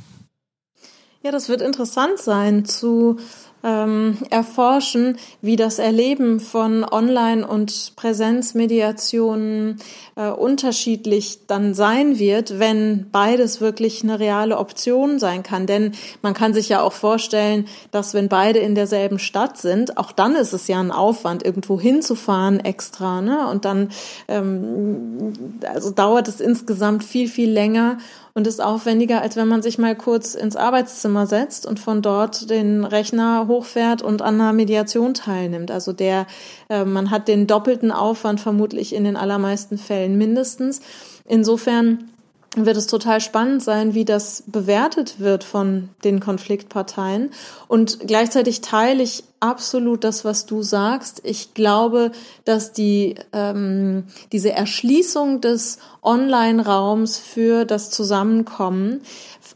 Ja, 1.22 1.30
das 1.30 1.48
wird 1.48 1.62
interessant 1.62 2.18
sein 2.18 2.64
zu 2.64 3.18
ähm, 3.64 4.18
erforschen, 4.30 5.18
wie 5.40 5.56
das 5.56 5.78
Erleben 5.78 6.40
von 6.40 6.84
Online- 6.84 7.46
und 7.46 7.92
Präsenzmediationen 7.96 9.78
äh, 10.16 10.30
unterschiedlich 10.30 11.46
dann 11.46 11.74
sein 11.74 12.18
wird, 12.18 12.58
wenn 12.58 13.06
beides 13.10 13.60
wirklich 13.60 14.02
eine 14.02 14.18
reale 14.18 14.58
Option 14.58 15.18
sein 15.18 15.42
kann. 15.42 15.66
Denn 15.66 15.92
man 16.22 16.34
kann 16.34 16.54
sich 16.54 16.68
ja 16.68 16.82
auch 16.82 16.92
vorstellen, 16.92 17.66
dass 17.90 18.14
wenn 18.14 18.28
beide 18.28 18.58
in 18.58 18.74
derselben 18.74 19.18
Stadt 19.18 19.58
sind, 19.58 19.96
auch 19.96 20.12
dann 20.12 20.34
ist 20.34 20.52
es 20.52 20.68
ja 20.68 20.80
ein 20.80 20.90
Aufwand, 20.90 21.44
irgendwo 21.44 21.80
hinzufahren 21.80 22.60
extra. 22.60 23.20
Ne? 23.20 23.46
Und 23.48 23.64
dann 23.64 23.90
ähm, 24.28 25.32
also 25.72 25.90
dauert 25.90 26.28
es 26.28 26.40
insgesamt 26.40 27.04
viel, 27.04 27.28
viel 27.28 27.50
länger 27.50 27.98
und 28.34 28.46
ist 28.46 28.62
aufwendiger, 28.62 29.20
als 29.20 29.36
wenn 29.36 29.48
man 29.48 29.62
sich 29.62 29.78
mal 29.78 29.94
kurz 29.94 30.34
ins 30.34 30.56
Arbeitszimmer 30.56 31.26
setzt 31.26 31.66
und 31.66 31.78
von 31.78 32.02
dort 32.02 32.50
den 32.50 32.84
Rechner 32.84 33.46
hochfährt 33.48 34.02
und 34.02 34.22
an 34.22 34.40
einer 34.40 34.52
Mediation 34.52 35.14
teilnimmt. 35.14 35.70
Also 35.70 35.92
der, 35.92 36.26
äh, 36.68 36.84
man 36.84 37.10
hat 37.10 37.28
den 37.28 37.46
doppelten 37.46 37.90
Aufwand 37.90 38.40
vermutlich 38.40 38.94
in 38.94 39.04
den 39.04 39.16
allermeisten 39.16 39.78
Fällen 39.78 40.16
mindestens. 40.16 40.80
Insofern 41.26 42.11
wird 42.56 42.76
es 42.76 42.86
total 42.86 43.20
spannend 43.20 43.62
sein, 43.62 43.94
wie 43.94 44.04
das 44.04 44.44
bewertet 44.46 45.20
wird 45.20 45.42
von 45.42 45.88
den 46.04 46.20
Konfliktparteien. 46.20 47.30
Und 47.66 48.00
gleichzeitig 48.06 48.60
teile 48.60 49.02
ich 49.02 49.24
absolut 49.40 50.04
das, 50.04 50.24
was 50.24 50.44
du 50.44 50.62
sagst. 50.62 51.22
Ich 51.24 51.54
glaube, 51.54 52.12
dass 52.44 52.72
die 52.72 53.14
ähm, 53.32 54.04
diese 54.32 54.52
Erschließung 54.52 55.40
des 55.40 55.78
Online-Raums 56.02 57.18
für 57.18 57.64
das 57.64 57.90
Zusammenkommen 57.90 59.00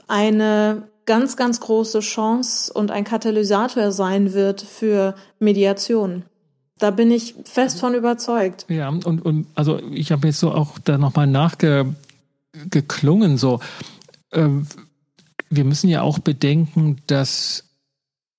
eine 0.08 0.82
ganz, 1.04 1.36
ganz 1.36 1.60
große 1.60 2.00
Chance 2.00 2.72
und 2.72 2.90
ein 2.90 3.04
Katalysator 3.04 3.92
sein 3.92 4.32
wird 4.32 4.62
für 4.62 5.14
Mediation. 5.38 6.24
Da 6.78 6.90
bin 6.90 7.10
ich 7.10 7.34
fest 7.44 7.80
von 7.80 7.94
überzeugt. 7.94 8.66
Ja, 8.68 8.88
und, 8.88 9.06
und 9.06 9.46
also 9.54 9.80
ich 9.92 10.12
habe 10.12 10.26
jetzt 10.26 10.40
so 10.40 10.50
auch 10.52 10.78
da 10.84 10.98
nochmal 10.98 11.26
nachge 11.26 11.94
geklungen. 12.70 13.38
So, 13.38 13.60
äh, 14.30 14.48
wir 15.50 15.64
müssen 15.64 15.88
ja 15.88 16.02
auch 16.02 16.18
bedenken, 16.18 16.98
dass 17.06 17.64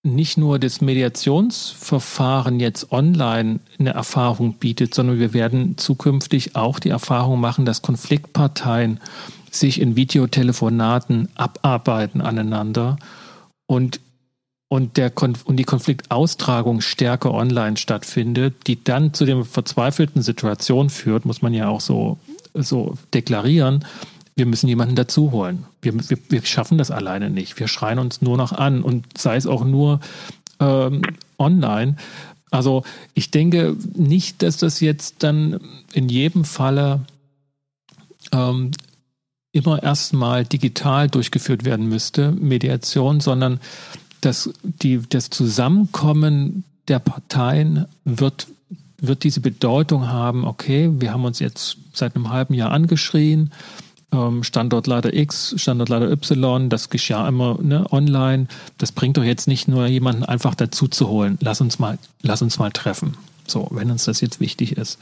nicht 0.03 0.37
nur 0.37 0.59
das 0.59 0.81
Mediationsverfahren 0.81 2.59
jetzt 2.59 2.91
online 2.91 3.59
eine 3.79 3.91
Erfahrung 3.91 4.53
bietet, 4.53 4.93
sondern 4.93 5.19
wir 5.19 5.33
werden 5.33 5.77
zukünftig 5.77 6.55
auch 6.55 6.79
die 6.79 6.89
Erfahrung 6.89 7.39
machen, 7.39 7.65
dass 7.65 7.81
Konfliktparteien 7.81 8.99
sich 9.51 9.81
in 9.81 9.95
Videotelefonaten 9.95 11.29
abarbeiten 11.35 12.21
aneinander 12.21 12.97
und 13.65 13.99
und, 14.69 14.97
der 14.97 15.09
Konf 15.09 15.45
und 15.45 15.55
die 15.55 15.63
Konfliktaustragung 15.63 16.81
stärker 16.81 17.33
online 17.33 17.77
stattfindet, 17.77 18.67
die 18.67 18.83
dann 18.83 19.13
zu 19.13 19.23
der 19.23 19.45
verzweifelten 19.45 20.21
Situation 20.21 20.89
führt, 20.89 21.25
muss 21.25 21.41
man 21.41 21.53
ja 21.53 21.69
auch 21.69 21.79
so, 21.79 22.19
so 22.57 22.95
deklarieren, 23.13 23.85
wir 24.35 24.45
müssen 24.45 24.67
jemanden 24.67 24.95
dazu 24.95 25.31
holen. 25.31 25.65
Wir, 25.81 25.93
wir, 26.09 26.17
wir 26.29 26.45
schaffen 26.45 26.77
das 26.77 26.91
alleine 26.91 27.29
nicht. 27.29 27.59
Wir 27.59 27.67
schreien 27.67 27.97
uns 27.97 28.21
nur 28.21 28.37
noch 28.37 28.51
an 28.51 28.83
und 28.83 29.17
sei 29.17 29.35
es 29.35 29.47
auch 29.47 29.65
nur 29.65 29.99
ähm, 30.59 31.01
online. 31.39 31.95
Also 32.51 32.83
ich 33.13 33.31
denke 33.31 33.75
nicht, 33.95 34.43
dass 34.43 34.57
das 34.57 34.79
jetzt 34.79 35.23
dann 35.23 35.59
in 35.93 36.07
jedem 36.07 36.45
Falle 36.45 37.01
ähm, 38.31 38.71
immer 39.51 39.81
erstmal 39.81 40.45
digital 40.45 41.09
durchgeführt 41.09 41.65
werden 41.65 41.89
müsste, 41.89 42.31
Mediation, 42.31 43.19
sondern 43.19 43.59
dass 44.21 44.51
die, 44.61 45.01
das 45.09 45.29
Zusammenkommen 45.29 46.63
der 46.87 46.99
Parteien 46.99 47.85
wird, 48.05 48.47
wird 48.99 49.23
diese 49.23 49.41
Bedeutung 49.41 50.07
haben, 50.07 50.45
okay, 50.45 50.89
wir 50.93 51.13
haben 51.13 51.25
uns 51.25 51.39
jetzt 51.39 51.77
seit 51.93 52.15
einem 52.15 52.29
halben 52.29 52.53
Jahr 52.53 52.71
angeschrien, 52.71 53.51
ähm, 54.11 54.43
Standortleiter 54.43 55.13
X, 55.13 55.53
Standortleiter 55.57 56.09
Y, 56.11 56.69
das 56.69 56.89
geschah 56.89 57.27
immer 57.27 57.57
ne, 57.61 57.85
online. 57.91 58.47
Das 58.77 58.91
bringt 58.91 59.17
doch 59.17 59.23
jetzt 59.23 59.47
nicht 59.47 59.67
nur 59.67 59.85
jemanden 59.87 60.23
einfach 60.23 60.55
dazu 60.55 60.87
zu 60.87 61.09
holen. 61.09 61.37
Lass 61.41 61.61
uns 61.61 61.79
mal, 61.79 61.97
lass 62.21 62.41
uns 62.41 62.57
mal 62.57 62.71
treffen. 62.71 63.17
So, 63.45 63.67
wenn 63.71 63.91
uns 63.91 64.05
das 64.05 64.21
jetzt 64.21 64.39
wichtig 64.39 64.77
ist. 64.77 64.99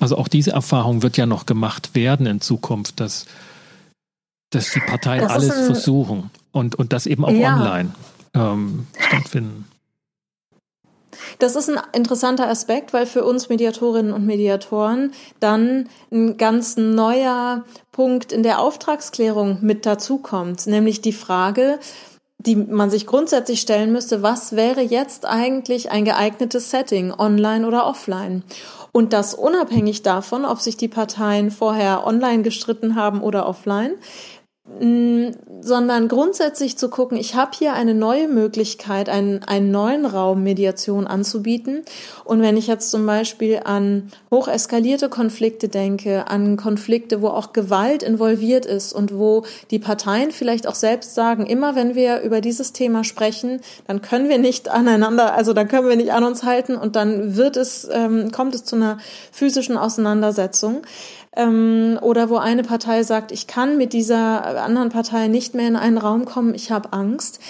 Also 0.00 0.18
auch 0.18 0.28
diese 0.28 0.52
Erfahrung 0.52 1.02
wird 1.02 1.16
ja 1.16 1.26
noch 1.26 1.46
gemacht 1.46 1.94
werden 1.94 2.26
in 2.26 2.40
Zukunft, 2.40 3.00
dass, 3.00 3.26
dass 4.50 4.72
die 4.72 4.80
Parteien 4.80 5.22
das 5.22 5.32
alles 5.32 5.54
versuchen 5.66 6.30
und, 6.52 6.74
und 6.74 6.92
das 6.92 7.06
eben 7.06 7.24
auch 7.24 7.30
ja. 7.30 7.56
online 7.56 7.90
ähm, 8.34 8.86
stattfinden. 8.98 9.66
Das 11.38 11.56
ist 11.56 11.68
ein 11.68 11.80
interessanter 11.92 12.48
Aspekt, 12.48 12.92
weil 12.92 13.06
für 13.06 13.24
uns 13.24 13.48
Mediatorinnen 13.48 14.12
und 14.12 14.26
Mediatoren 14.26 15.12
dann 15.40 15.88
ein 16.10 16.36
ganz 16.36 16.76
neuer 16.76 17.64
Punkt 17.92 18.32
in 18.32 18.42
der 18.42 18.60
Auftragsklärung 18.60 19.58
mit 19.62 19.86
dazukommt, 19.86 20.66
nämlich 20.66 21.00
die 21.00 21.12
Frage, 21.12 21.78
die 22.38 22.54
man 22.54 22.88
sich 22.88 23.06
grundsätzlich 23.06 23.60
stellen 23.60 23.92
müsste, 23.92 24.22
was 24.22 24.54
wäre 24.54 24.80
jetzt 24.80 25.26
eigentlich 25.26 25.90
ein 25.90 26.04
geeignetes 26.04 26.70
Setting, 26.70 27.12
online 27.12 27.66
oder 27.66 27.86
offline? 27.86 28.44
Und 28.92 29.12
das 29.12 29.34
unabhängig 29.34 30.02
davon, 30.02 30.44
ob 30.44 30.60
sich 30.60 30.76
die 30.76 30.88
Parteien 30.88 31.50
vorher 31.50 32.06
online 32.06 32.42
gestritten 32.42 32.94
haben 32.94 33.20
oder 33.20 33.46
offline, 33.46 33.92
sondern 35.60 36.08
grundsätzlich 36.08 36.78
zu 36.78 36.88
gucken, 36.88 37.18
ich 37.18 37.34
habe 37.34 37.50
hier 37.58 37.72
eine 37.72 37.94
neue 37.94 38.28
Möglichkeit, 38.28 39.08
einen, 39.08 39.42
einen 39.42 39.70
neuen 39.70 40.06
Raum 40.06 40.44
Mediation 40.44 41.06
anzubieten. 41.06 41.82
Und 42.24 42.42
wenn 42.42 42.56
ich 42.56 42.68
jetzt 42.68 42.90
zum 42.90 43.04
Beispiel 43.06 43.62
an 43.64 44.10
hocheskalierte 44.30 45.08
Konflikte 45.08 45.68
denke, 45.68 46.28
an 46.28 46.56
Konflikte, 46.56 47.22
wo 47.22 47.28
auch 47.28 47.52
Gewalt 47.52 48.02
involviert 48.02 48.66
ist 48.66 48.92
und 48.92 49.12
wo 49.12 49.44
die 49.70 49.78
Parteien 49.80 50.30
vielleicht 50.30 50.68
auch 50.68 50.76
selbst 50.76 51.14
sagen, 51.14 51.46
immer 51.46 51.74
wenn 51.74 51.94
wir 51.94 52.20
über 52.20 52.40
dieses 52.40 52.72
Thema 52.72 53.02
sprechen, 53.02 53.60
dann 53.86 54.00
können 54.00 54.28
wir 54.28 54.38
nicht 54.38 54.68
aneinander, 54.68 55.34
also 55.34 55.54
dann 55.54 55.66
können 55.66 55.88
wir 55.88 55.96
nicht 55.96 56.12
an 56.12 56.24
uns 56.24 56.44
halten 56.44 56.76
und 56.76 56.94
dann 56.94 57.36
wird 57.36 57.56
es, 57.56 57.88
ähm, 57.90 58.30
kommt 58.30 58.54
es 58.54 58.64
zu 58.64 58.76
einer 58.76 58.98
physischen 59.32 59.76
Auseinandersetzung 59.76 60.82
ähm, 61.38 61.98
oder 62.02 62.28
wo 62.28 62.36
eine 62.36 62.64
Partei 62.64 63.04
sagt, 63.04 63.32
ich 63.32 63.46
kann 63.46 63.78
mit 63.78 63.94
dieser 63.94 64.62
anderen 64.62 64.90
Partei 64.90 65.28
nicht 65.28 65.54
mehr 65.54 65.68
in 65.68 65.76
einen 65.76 65.96
Raum 65.96 66.26
kommen, 66.26 66.54
ich 66.54 66.70
habe 66.70 66.92
Angst. 66.92 67.40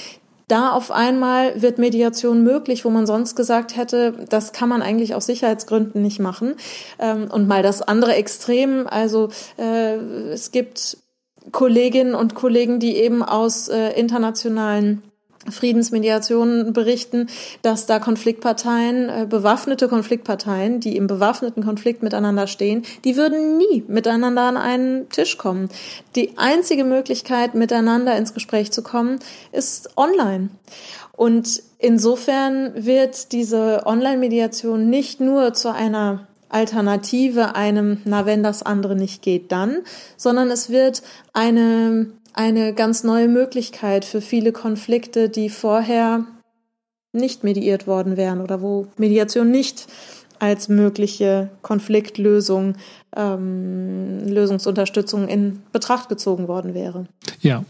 Da 0.47 0.71
auf 0.73 0.91
einmal 0.91 1.61
wird 1.61 1.79
Mediation 1.79 2.43
möglich, 2.43 2.85
wo 2.85 2.91
man 2.91 3.07
sonst 3.07 3.35
gesagt 3.35 3.77
hätte, 3.77 4.15
das 4.29 4.53
kann 4.53 4.69
man 4.69 4.83
eigentlich 4.83 5.15
aus 5.15 5.27
Sicherheitsgründen 5.27 6.01
nicht 6.01 6.21
machen. 6.21 6.55
Ähm, 6.99 7.29
und 7.31 7.49
mal 7.49 7.63
das 7.63 7.83
andere 7.83 8.15
Extrem, 8.15 8.87
also 8.87 9.31
äh, 9.59 9.97
es 10.33 10.53
gibt 10.53 10.99
Kolleginnen 11.51 12.15
und 12.15 12.35
Kollegen, 12.35 12.79
die 12.79 12.97
eben 12.97 13.23
aus 13.23 13.69
äh, 13.69 13.91
internationalen 13.99 15.03
Friedensmediationen 15.51 16.73
berichten, 16.73 17.29
dass 17.63 17.87
da 17.87 17.99
Konfliktparteien, 17.99 19.09
äh, 19.09 19.27
bewaffnete 19.29 19.89
Konfliktparteien, 19.89 20.81
die 20.81 20.97
im 20.97 21.07
bewaffneten 21.07 21.65
Konflikt 21.65 22.03
miteinander 22.03 22.47
stehen, 22.47 22.83
die 23.05 23.17
würden 23.17 23.57
nie 23.57 23.85
miteinander 23.89 24.43
an 24.43 24.57
einen 24.57 25.09
Tisch 25.09 25.39
kommen. 25.39 25.69
Die 26.17 26.37
einzige 26.37 26.85
Möglichkeit, 26.85 27.55
miteinander 27.55 28.17
ins 28.17 28.35
Gespräch 28.35 28.71
zu 28.73 28.83
kommen, 28.83 29.19
ist 29.53 29.97
online. 29.97 30.51
Und 31.17 31.63
insofern 31.79 32.73
wird 32.77 33.33
diese 33.33 33.83
Online-Mediation 33.87 34.89
nicht 34.89 35.21
nur 35.21 35.53
zu 35.55 35.73
einer 35.73 36.29
Alternative 36.49 37.55
einem, 37.55 38.01
na, 38.05 38.25
wenn 38.25 38.43
das 38.43 38.63
andere 38.63 38.97
nicht 38.97 39.23
geht, 39.23 39.53
dann, 39.53 39.79
sondern 40.17 40.51
es 40.51 40.71
wird 40.71 41.03
eine 41.33 42.07
eine 42.35 42.75
ganz 42.75 43.05
neue 43.05 43.29
Möglichkeit 43.29 44.05
für 44.05 44.21
viele 44.21 44.53
Konflikte, 44.53 45.29
die 45.29 45.51
vorher 45.51 46.25
nicht 47.13 47.45
mediiert 47.45 47.87
worden 47.87 48.17
wären 48.17 48.41
oder 48.41 48.61
wo 48.61 48.87
Mediation 48.97 49.51
nicht 49.51 49.87
als 50.39 50.69
mögliche 50.69 51.51
Konfliktlösung, 51.63 52.77
ähm, 53.17 54.27
Lösungsunterstützung 54.29 55.27
in 55.27 55.61
Betracht 55.73 56.09
gezogen 56.09 56.49
worden 56.49 56.75
wäre. 56.75 57.07
Ja, 57.41 57.65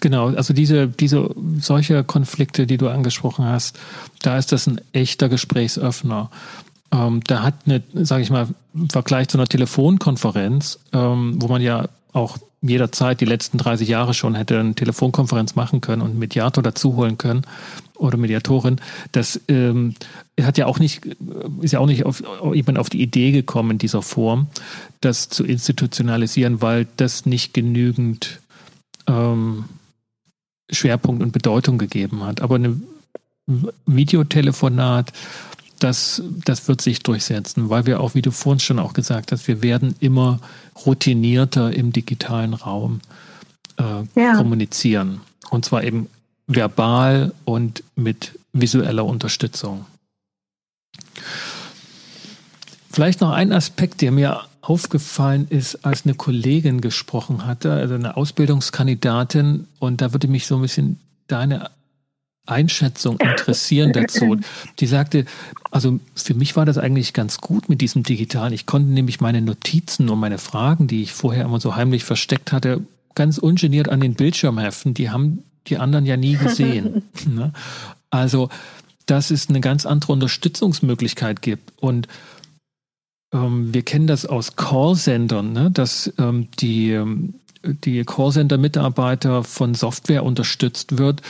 genau. 0.00 0.28
Also 0.28 0.52
diese, 0.52 0.88
diese 0.88 1.30
solche 1.58 2.04
Konflikte, 2.04 2.66
die 2.66 2.76
du 2.76 2.88
angesprochen 2.88 3.46
hast, 3.46 3.78
da 4.20 4.36
ist 4.36 4.52
das 4.52 4.66
ein 4.66 4.80
echter 4.92 5.28
Gesprächsöffner. 5.28 6.30
Ähm, 6.92 7.22
da 7.26 7.42
hat 7.42 7.54
eine, 7.64 7.82
sage 7.94 8.22
ich 8.22 8.30
mal, 8.30 8.48
im 8.74 8.90
Vergleich 8.90 9.28
zu 9.28 9.38
einer 9.38 9.46
Telefonkonferenz, 9.46 10.78
ähm, 10.92 11.36
wo 11.40 11.48
man 11.48 11.62
ja 11.62 11.88
auch 12.12 12.36
jederzeit 12.62 13.20
die 13.20 13.26
letzten 13.26 13.58
30 13.58 13.88
Jahre 13.88 14.14
schon 14.14 14.34
hätte 14.34 14.58
eine 14.58 14.74
Telefonkonferenz 14.74 15.56
machen 15.56 15.80
können 15.80 16.00
und 16.00 16.18
Mediator 16.18 16.62
dazu 16.62 16.96
holen 16.96 17.18
können 17.18 17.42
oder 17.96 18.16
Mediatorin. 18.16 18.80
Das 19.10 19.40
ähm, 19.48 19.94
hat 20.40 20.58
ja 20.58 20.66
auch 20.66 20.78
nicht, 20.78 21.04
ist 21.60 21.72
ja 21.72 21.80
auch 21.80 21.86
nicht 21.86 22.06
auf, 22.06 22.22
jemand 22.54 22.78
auf 22.78 22.88
die 22.88 23.02
Idee 23.02 23.32
gekommen 23.32 23.72
in 23.72 23.78
dieser 23.78 24.02
Form, 24.02 24.46
das 25.00 25.28
zu 25.28 25.44
institutionalisieren, 25.44 26.62
weil 26.62 26.86
das 26.96 27.26
nicht 27.26 27.52
genügend 27.52 28.40
ähm, 29.08 29.64
Schwerpunkt 30.70 31.22
und 31.22 31.32
Bedeutung 31.32 31.78
gegeben 31.78 32.24
hat. 32.24 32.40
Aber 32.40 32.56
ein 32.56 32.82
Videotelefonat 33.86 35.12
das, 35.82 36.22
das 36.44 36.68
wird 36.68 36.80
sich 36.80 37.02
durchsetzen, 37.02 37.70
weil 37.70 37.86
wir 37.86 38.00
auch, 38.00 38.14
wie 38.14 38.22
du 38.22 38.30
vorhin 38.30 38.60
schon 38.60 38.78
auch 38.78 38.92
gesagt 38.92 39.32
hast, 39.32 39.48
wir 39.48 39.62
werden 39.62 39.94
immer 40.00 40.40
routinierter 40.86 41.72
im 41.72 41.92
digitalen 41.92 42.54
Raum 42.54 43.00
äh, 43.78 44.20
ja. 44.20 44.36
kommunizieren. 44.36 45.20
Und 45.50 45.64
zwar 45.64 45.84
eben 45.84 46.08
verbal 46.46 47.32
und 47.44 47.82
mit 47.96 48.38
visueller 48.52 49.04
Unterstützung. 49.04 49.86
Vielleicht 52.90 53.20
noch 53.20 53.32
ein 53.32 53.52
Aspekt, 53.52 54.02
der 54.02 54.12
mir 54.12 54.42
aufgefallen 54.60 55.46
ist, 55.48 55.84
als 55.84 56.04
eine 56.04 56.14
Kollegin 56.14 56.80
gesprochen 56.80 57.46
hatte, 57.46 57.72
also 57.72 57.94
eine 57.94 58.16
Ausbildungskandidatin, 58.16 59.66
und 59.78 60.00
da 60.00 60.12
würde 60.12 60.28
mich 60.28 60.46
so 60.46 60.56
ein 60.56 60.62
bisschen 60.62 61.00
deine 61.26 61.70
Einschätzung 62.46 63.18
interessieren 63.20 63.92
dazu. 63.92 64.36
Die 64.80 64.86
sagte, 64.86 65.24
also 65.70 66.00
für 66.14 66.34
mich 66.34 66.56
war 66.56 66.66
das 66.66 66.78
eigentlich 66.78 67.12
ganz 67.12 67.38
gut 67.38 67.68
mit 67.68 67.80
diesem 67.80 68.02
Digitalen. 68.02 68.52
Ich 68.52 68.66
konnte 68.66 68.90
nämlich 68.90 69.20
meine 69.20 69.40
Notizen 69.40 70.08
und 70.08 70.18
meine 70.18 70.38
Fragen, 70.38 70.86
die 70.86 71.02
ich 71.02 71.12
vorher 71.12 71.44
immer 71.44 71.60
so 71.60 71.76
heimlich 71.76 72.04
versteckt 72.04 72.52
hatte, 72.52 72.82
ganz 73.14 73.38
ungeniert 73.38 73.88
an 73.88 74.00
den 74.00 74.14
Bildschirm 74.14 74.58
heften. 74.58 74.94
Die 74.94 75.10
haben 75.10 75.44
die 75.68 75.78
anderen 75.78 76.06
ja 76.06 76.16
nie 76.16 76.36
gesehen. 76.36 77.02
Ne? 77.24 77.52
also, 78.10 78.48
dass 79.06 79.30
es 79.30 79.48
eine 79.48 79.60
ganz 79.60 79.86
andere 79.86 80.12
Unterstützungsmöglichkeit 80.12 81.42
gibt. 81.42 81.72
Und 81.80 82.08
ähm, 83.32 83.72
wir 83.74 83.82
kennen 83.82 84.06
das 84.06 84.26
aus 84.26 84.56
Callcentern, 84.56 85.52
ne? 85.52 85.70
dass 85.70 86.12
ähm, 86.18 86.48
die, 86.60 86.92
ähm, 86.92 87.34
die 87.64 88.04
Callcenter-Mitarbeiter 88.04 89.44
von 89.44 89.74
Software 89.74 90.24
unterstützt 90.24 90.98
wird, 90.98 91.22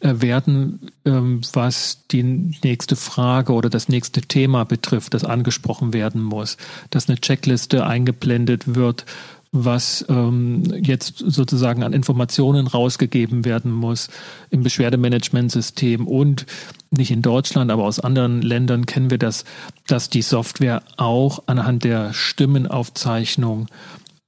werden, 0.00 0.90
ähm, 1.04 1.42
was 1.52 2.06
die 2.10 2.22
nächste 2.22 2.96
Frage 2.96 3.52
oder 3.52 3.68
das 3.68 3.88
nächste 3.88 4.22
Thema 4.22 4.64
betrifft, 4.64 5.14
das 5.14 5.24
angesprochen 5.24 5.92
werden 5.92 6.22
muss, 6.22 6.56
dass 6.90 7.08
eine 7.08 7.20
Checkliste 7.20 7.86
eingeblendet 7.86 8.74
wird, 8.74 9.04
was 9.52 10.04
ähm, 10.08 10.62
jetzt 10.80 11.18
sozusagen 11.18 11.82
an 11.82 11.92
Informationen 11.92 12.68
rausgegeben 12.68 13.44
werden 13.44 13.72
muss 13.72 14.08
im 14.50 14.62
Beschwerdemanagementsystem 14.62 16.06
und 16.06 16.46
nicht 16.90 17.10
in 17.10 17.20
Deutschland, 17.20 17.70
aber 17.70 17.84
aus 17.84 18.00
anderen 18.00 18.42
Ländern 18.42 18.86
kennen 18.86 19.10
wir 19.10 19.18
das, 19.18 19.44
dass 19.86 20.08
die 20.08 20.22
Software 20.22 20.82
auch 20.96 21.42
anhand 21.46 21.82
der 21.84 22.12
Stimmenaufzeichnung 22.14 23.66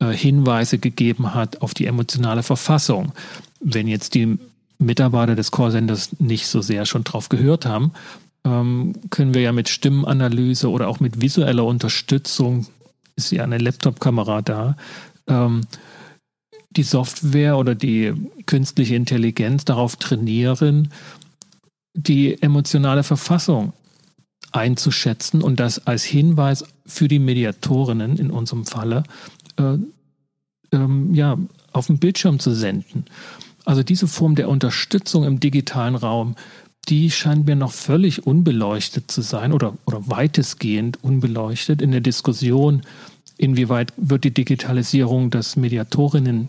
äh, 0.00 0.06
Hinweise 0.10 0.78
gegeben 0.78 1.34
hat 1.34 1.62
auf 1.62 1.72
die 1.72 1.86
emotionale 1.86 2.42
Verfassung. 2.42 3.12
Wenn 3.60 3.86
jetzt 3.86 4.14
die 4.14 4.38
Mitarbeiter 4.78 5.34
des 5.34 5.50
Callcenters 5.50 6.20
nicht 6.20 6.46
so 6.46 6.60
sehr 6.60 6.86
schon 6.86 7.04
drauf 7.04 7.28
gehört 7.28 7.66
haben, 7.66 7.92
ähm, 8.44 8.94
können 9.10 9.34
wir 9.34 9.42
ja 9.42 9.52
mit 9.52 9.68
Stimmenanalyse 9.68 10.70
oder 10.70 10.88
auch 10.88 11.00
mit 11.00 11.20
visueller 11.20 11.64
Unterstützung, 11.64 12.66
ist 13.16 13.30
ja 13.30 13.44
eine 13.44 13.58
Laptop-Kamera 13.58 14.42
da, 14.42 14.76
ähm, 15.28 15.62
die 16.70 16.82
Software 16.82 17.58
oder 17.58 17.74
die 17.74 18.14
künstliche 18.46 18.96
Intelligenz 18.96 19.64
darauf 19.64 19.96
trainieren, 19.96 20.92
die 21.94 22.40
emotionale 22.42 23.02
Verfassung 23.02 23.74
einzuschätzen 24.50 25.42
und 25.42 25.60
das 25.60 25.86
als 25.86 26.04
Hinweis 26.04 26.64
für 26.86 27.08
die 27.08 27.18
Mediatorinnen 27.18 28.16
in 28.16 28.30
unserem 28.30 28.66
Falle 28.66 29.04
äh, 29.56 29.76
ähm, 30.72 31.14
ja, 31.14 31.38
auf 31.72 31.86
den 31.86 31.98
Bildschirm 31.98 32.38
zu 32.38 32.54
senden. 32.54 33.04
Also 33.64 33.82
diese 33.82 34.08
Form 34.08 34.34
der 34.34 34.48
Unterstützung 34.48 35.24
im 35.24 35.40
digitalen 35.40 35.94
Raum, 35.94 36.36
die 36.88 37.10
scheint 37.10 37.46
mir 37.46 37.56
noch 37.56 37.72
völlig 37.72 38.26
unbeleuchtet 38.26 39.10
zu 39.10 39.22
sein 39.22 39.52
oder, 39.52 39.76
oder 39.84 40.08
weitestgehend 40.08 41.02
unbeleuchtet 41.02 41.80
in 41.80 41.92
der 41.92 42.00
Diskussion, 42.00 42.82
inwieweit 43.36 43.92
wird 43.96 44.24
die 44.24 44.34
Digitalisierung 44.34 45.30
das 45.30 45.56
Mediatorinnengeschäft, 45.56 46.48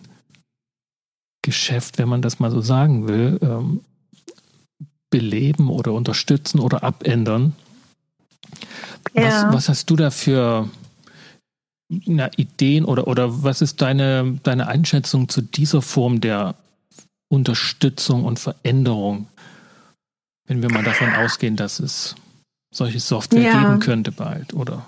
wenn 1.98 2.10
man 2.10 2.22
das 2.22 2.40
mal 2.40 2.50
so 2.52 2.62
sagen 2.62 3.08
will, 3.08 3.40
ähm, 3.42 3.82
beleben 5.12 5.70
oder 5.70 5.94
unterstützen 5.94 6.60
oder 6.60 6.84
abändern. 6.84 7.54
Ja. 9.14 9.24
Was, 9.24 9.54
was, 9.54 9.70
hast 9.70 9.90
du 9.92 9.96
da 9.96 10.10
für 10.10 10.68
na, 11.90 12.32
Ideen 12.38 12.86
oder, 12.86 13.08
oder 13.08 13.44
was 13.44 13.62
ist 13.62 13.82
deine, 13.82 14.40
deine 14.42 14.68
Einschätzung 14.68 15.30
zu 15.30 15.42
dieser 15.42 15.84
Form 15.84 16.22
der 16.22 16.56
Unterstützung 17.34 18.26
und 18.26 18.38
Veränderung, 18.40 19.28
wenn 20.46 20.62
wir 20.62 20.72
mal 20.72 20.84
davon 20.84 21.12
ausgehen, 21.16 21.56
dass 21.56 21.80
es 21.80 22.14
solche 22.72 23.00
Software 23.00 23.42
ja. 23.42 23.60
geben 23.60 23.80
könnte 23.80 24.12
bald, 24.12 24.54
oder? 24.54 24.86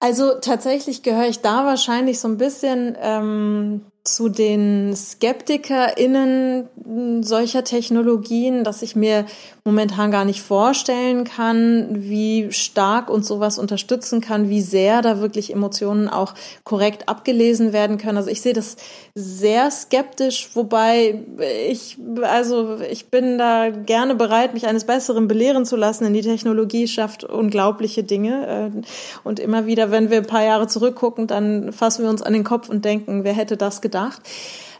Also 0.00 0.40
tatsächlich 0.40 1.04
gehöre 1.04 1.28
ich 1.28 1.40
da 1.40 1.64
wahrscheinlich 1.64 2.18
so 2.18 2.26
ein 2.26 2.36
bisschen 2.36 2.96
ähm, 3.00 3.82
zu 4.04 4.28
den 4.28 4.96
SkeptikerInnen 4.96 7.22
solcher 7.22 7.62
Technologien, 7.62 8.64
dass 8.64 8.82
ich 8.82 8.96
mir 8.96 9.26
momentan 9.64 10.10
gar 10.10 10.24
nicht 10.24 10.42
vorstellen 10.42 11.22
kann, 11.22 11.86
wie 11.90 12.50
stark 12.50 13.08
uns 13.08 13.28
sowas 13.28 13.58
unterstützen 13.58 14.20
kann, 14.20 14.48
wie 14.48 14.60
sehr 14.60 15.02
da 15.02 15.20
wirklich 15.20 15.52
Emotionen 15.52 16.08
auch 16.08 16.34
korrekt 16.64 17.08
abgelesen 17.08 17.72
werden 17.72 17.96
können. 17.96 18.16
Also 18.16 18.28
ich 18.28 18.42
sehe 18.42 18.54
das 18.54 18.76
sehr 19.14 19.70
skeptisch, 19.70 20.50
wobei 20.54 21.22
ich, 21.68 21.96
also 22.22 22.80
ich 22.80 23.06
bin 23.06 23.38
da 23.38 23.70
gerne 23.70 24.16
bereit, 24.16 24.52
mich 24.52 24.66
eines 24.66 24.84
Besseren 24.84 25.28
belehren 25.28 25.64
zu 25.64 25.76
lassen, 25.76 26.04
denn 26.04 26.14
die 26.14 26.22
Technologie 26.22 26.88
schafft 26.88 27.22
unglaubliche 27.22 28.02
Dinge. 28.02 28.72
Äh, 28.74 28.80
und 29.22 29.38
immer 29.38 29.66
wieder, 29.66 29.92
wenn 29.92 30.10
wir 30.10 30.18
ein 30.18 30.26
paar 30.26 30.44
Jahre 30.44 30.66
zurückgucken, 30.66 31.28
dann 31.28 31.72
fassen 31.72 32.02
wir 32.02 32.10
uns 32.10 32.22
an 32.22 32.32
den 32.32 32.42
Kopf 32.42 32.68
und 32.68 32.84
denken, 32.84 33.22
wer 33.22 33.32
hätte 33.32 33.56
das 33.56 33.80
gedacht? 33.92 34.22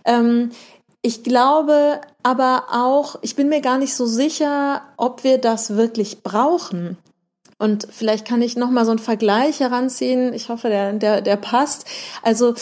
Ähm, 0.04 0.50
ich 1.02 1.22
glaube 1.22 2.00
aber 2.22 2.64
auch, 2.70 3.16
ich 3.22 3.36
bin 3.36 3.48
mir 3.48 3.60
gar 3.60 3.78
nicht 3.78 3.94
so 3.94 4.06
sicher, 4.06 4.82
ob 4.96 5.24
wir 5.24 5.38
das 5.38 5.76
wirklich 5.76 6.22
brauchen. 6.22 6.96
Und 7.58 7.86
vielleicht 7.90 8.26
kann 8.26 8.42
ich 8.42 8.56
noch 8.56 8.70
mal 8.70 8.84
so 8.84 8.90
einen 8.90 8.98
Vergleich 8.98 9.60
heranziehen. 9.60 10.32
Ich 10.32 10.48
hoffe, 10.48 10.68
der, 10.68 10.92
der, 10.94 11.20
der 11.20 11.36
passt. 11.36 11.86
Also 12.22 12.54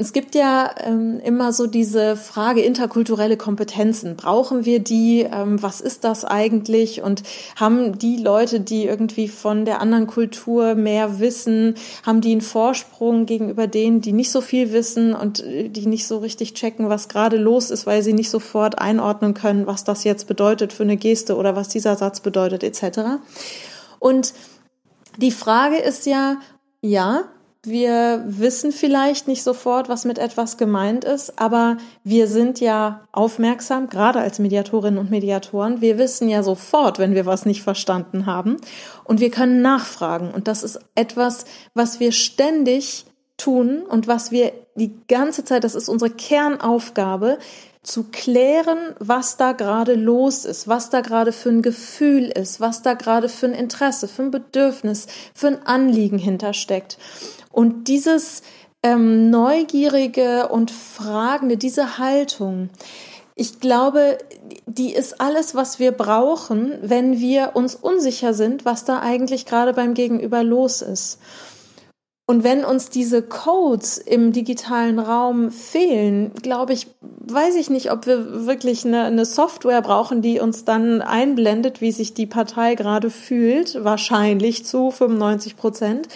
es 0.00 0.12
gibt 0.12 0.36
ja 0.36 0.70
ähm, 0.84 1.18
immer 1.24 1.52
so 1.52 1.66
diese 1.66 2.14
Frage 2.14 2.60
interkulturelle 2.60 3.36
Kompetenzen. 3.36 4.14
Brauchen 4.14 4.64
wir 4.64 4.78
die? 4.78 5.22
Ähm, 5.22 5.60
was 5.60 5.80
ist 5.80 6.04
das 6.04 6.24
eigentlich? 6.24 7.02
Und 7.02 7.24
haben 7.56 7.98
die 7.98 8.16
Leute, 8.16 8.60
die 8.60 8.84
irgendwie 8.84 9.26
von 9.26 9.64
der 9.64 9.80
anderen 9.80 10.06
Kultur 10.06 10.76
mehr 10.76 11.18
wissen, 11.18 11.74
haben 12.06 12.20
die 12.20 12.30
einen 12.30 12.42
Vorsprung 12.42 13.26
gegenüber 13.26 13.66
denen, 13.66 14.00
die 14.00 14.12
nicht 14.12 14.30
so 14.30 14.40
viel 14.40 14.72
wissen 14.72 15.14
und 15.14 15.42
äh, 15.42 15.68
die 15.68 15.86
nicht 15.86 16.06
so 16.06 16.18
richtig 16.18 16.54
checken, 16.54 16.88
was 16.88 17.08
gerade 17.08 17.36
los 17.36 17.70
ist, 17.70 17.84
weil 17.84 18.04
sie 18.04 18.12
nicht 18.12 18.30
sofort 18.30 18.78
einordnen 18.78 19.34
können, 19.34 19.66
was 19.66 19.82
das 19.82 20.04
jetzt 20.04 20.28
bedeutet 20.28 20.72
für 20.72 20.84
eine 20.84 20.96
Geste 20.96 21.34
oder 21.34 21.56
was 21.56 21.70
dieser 21.70 21.96
Satz 21.96 22.20
bedeutet 22.20 22.62
etc. 22.62 23.18
Und 23.98 24.32
die 25.16 25.32
Frage 25.32 25.78
ist 25.78 26.06
ja, 26.06 26.36
ja, 26.82 27.24
wir 27.68 28.22
wissen 28.26 28.72
vielleicht 28.72 29.28
nicht 29.28 29.42
sofort, 29.42 29.88
was 29.88 30.04
mit 30.04 30.18
etwas 30.18 30.56
gemeint 30.56 31.04
ist, 31.04 31.38
aber 31.38 31.76
wir 32.04 32.26
sind 32.26 32.60
ja 32.60 33.00
aufmerksam, 33.12 33.88
gerade 33.88 34.20
als 34.20 34.38
Mediatorinnen 34.38 34.98
und 34.98 35.10
Mediatoren. 35.10 35.80
Wir 35.80 35.98
wissen 35.98 36.28
ja 36.28 36.42
sofort, 36.42 36.98
wenn 36.98 37.14
wir 37.14 37.26
was 37.26 37.46
nicht 37.46 37.62
verstanden 37.62 38.26
haben 38.26 38.56
und 39.04 39.20
wir 39.20 39.30
können 39.30 39.62
nachfragen. 39.62 40.30
Und 40.30 40.48
das 40.48 40.62
ist 40.62 40.78
etwas, 40.94 41.44
was 41.74 42.00
wir 42.00 42.12
ständig 42.12 43.06
tun 43.36 43.82
und 43.82 44.06
was 44.08 44.30
wir 44.30 44.52
die 44.74 44.92
ganze 45.08 45.44
Zeit, 45.44 45.64
das 45.64 45.74
ist 45.74 45.88
unsere 45.88 46.10
Kernaufgabe, 46.10 47.38
zu 47.82 48.04
klären, 48.12 48.94
was 48.98 49.36
da 49.36 49.52
gerade 49.52 49.94
los 49.94 50.44
ist, 50.44 50.68
was 50.68 50.90
da 50.90 51.00
gerade 51.00 51.32
für 51.32 51.48
ein 51.48 51.62
Gefühl 51.62 52.24
ist, 52.24 52.60
was 52.60 52.82
da 52.82 52.94
gerade 52.94 53.28
für 53.28 53.46
ein 53.46 53.54
Interesse, 53.54 54.08
für 54.08 54.22
ein 54.22 54.30
Bedürfnis, 54.30 55.06
für 55.34 55.48
ein 55.48 55.66
Anliegen 55.66 56.18
hintersteckt. 56.18 56.98
Und 57.50 57.88
dieses 57.88 58.42
ähm, 58.82 59.30
Neugierige 59.30 60.48
und 60.48 60.70
Fragende, 60.70 61.56
diese 61.56 61.98
Haltung, 61.98 62.70
ich 63.34 63.60
glaube, 63.60 64.18
die 64.66 64.92
ist 64.92 65.20
alles, 65.20 65.54
was 65.54 65.78
wir 65.78 65.92
brauchen, 65.92 66.76
wenn 66.82 67.20
wir 67.20 67.52
uns 67.54 67.76
unsicher 67.76 68.34
sind, 68.34 68.64
was 68.64 68.84
da 68.84 68.98
eigentlich 68.98 69.46
gerade 69.46 69.72
beim 69.74 69.94
Gegenüber 69.94 70.42
los 70.42 70.82
ist. 70.82 71.20
Und 72.26 72.44
wenn 72.44 72.64
uns 72.64 72.90
diese 72.90 73.22
Codes 73.22 73.96
im 73.96 74.32
digitalen 74.32 74.98
Raum 74.98 75.50
fehlen, 75.50 76.32
glaube 76.42 76.74
ich, 76.74 76.88
weiß 77.00 77.54
ich 77.54 77.70
nicht, 77.70 77.90
ob 77.90 78.06
wir 78.06 78.44
wirklich 78.44 78.84
eine, 78.84 79.04
eine, 79.04 79.24
Software 79.24 79.80
brauchen, 79.80 80.20
die 80.20 80.38
uns 80.38 80.64
dann 80.64 81.00
einblendet, 81.00 81.80
wie 81.80 81.90
sich 81.90 82.12
die 82.12 82.26
Partei 82.26 82.74
gerade 82.74 83.08
fühlt, 83.08 83.82
wahrscheinlich 83.82 84.66
zu 84.66 84.90
95 84.90 85.56
Prozent, 85.56 86.08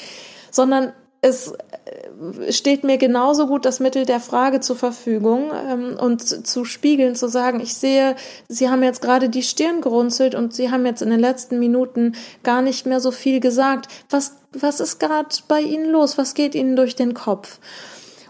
sondern 0.51 0.93
es 1.23 1.53
äh, 1.53 2.53
steht 2.53 2.85
mir 2.85 2.99
genauso 2.99 3.47
gut 3.47 3.65
das 3.65 3.81
Mittel 3.81 4.05
der 4.05 4.21
Frage 4.21 4.61
zur 4.61 4.77
Verfügung 4.77 5.51
ähm, 5.69 5.97
und 5.99 6.47
zu 6.47 6.65
spiegeln, 6.65 7.15
zu 7.15 7.29
sagen, 7.29 7.61
ich 7.61 7.75
sehe, 7.75 8.17
Sie 8.49 8.69
haben 8.69 8.83
jetzt 8.83 9.01
gerade 9.01 9.31
die 9.31 9.45
Stirn 9.45 9.81
gerunzelt 9.81 10.35
und 10.35 10.53
Sie 10.53 10.71
haben 10.71 10.85
jetzt 10.85 11.01
in 11.01 11.11
den 11.11 11.21
letzten 11.21 11.59
Minuten 11.59 12.17
gar 12.43 12.61
nicht 12.61 12.87
mehr 12.87 13.01
so 13.01 13.13
viel 13.13 13.41
gesagt. 13.41 13.87
Was, 14.11 14.33
was 14.53 14.81
ist 14.81 14.99
gerade 14.99 15.29
bei 15.49 15.61
Ihnen 15.61 15.91
los? 15.91 16.19
Was 16.19 16.35
geht 16.35 16.55
Ihnen 16.57 16.77
durch 16.77 16.97
den 16.97 17.15
Kopf? 17.15 17.61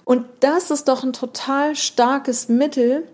Und 0.05 0.26
das 0.40 0.70
ist 0.70 0.88
doch 0.88 1.03
ein 1.03 1.14
total 1.14 1.74
starkes 1.74 2.49
Mittel, 2.49 3.05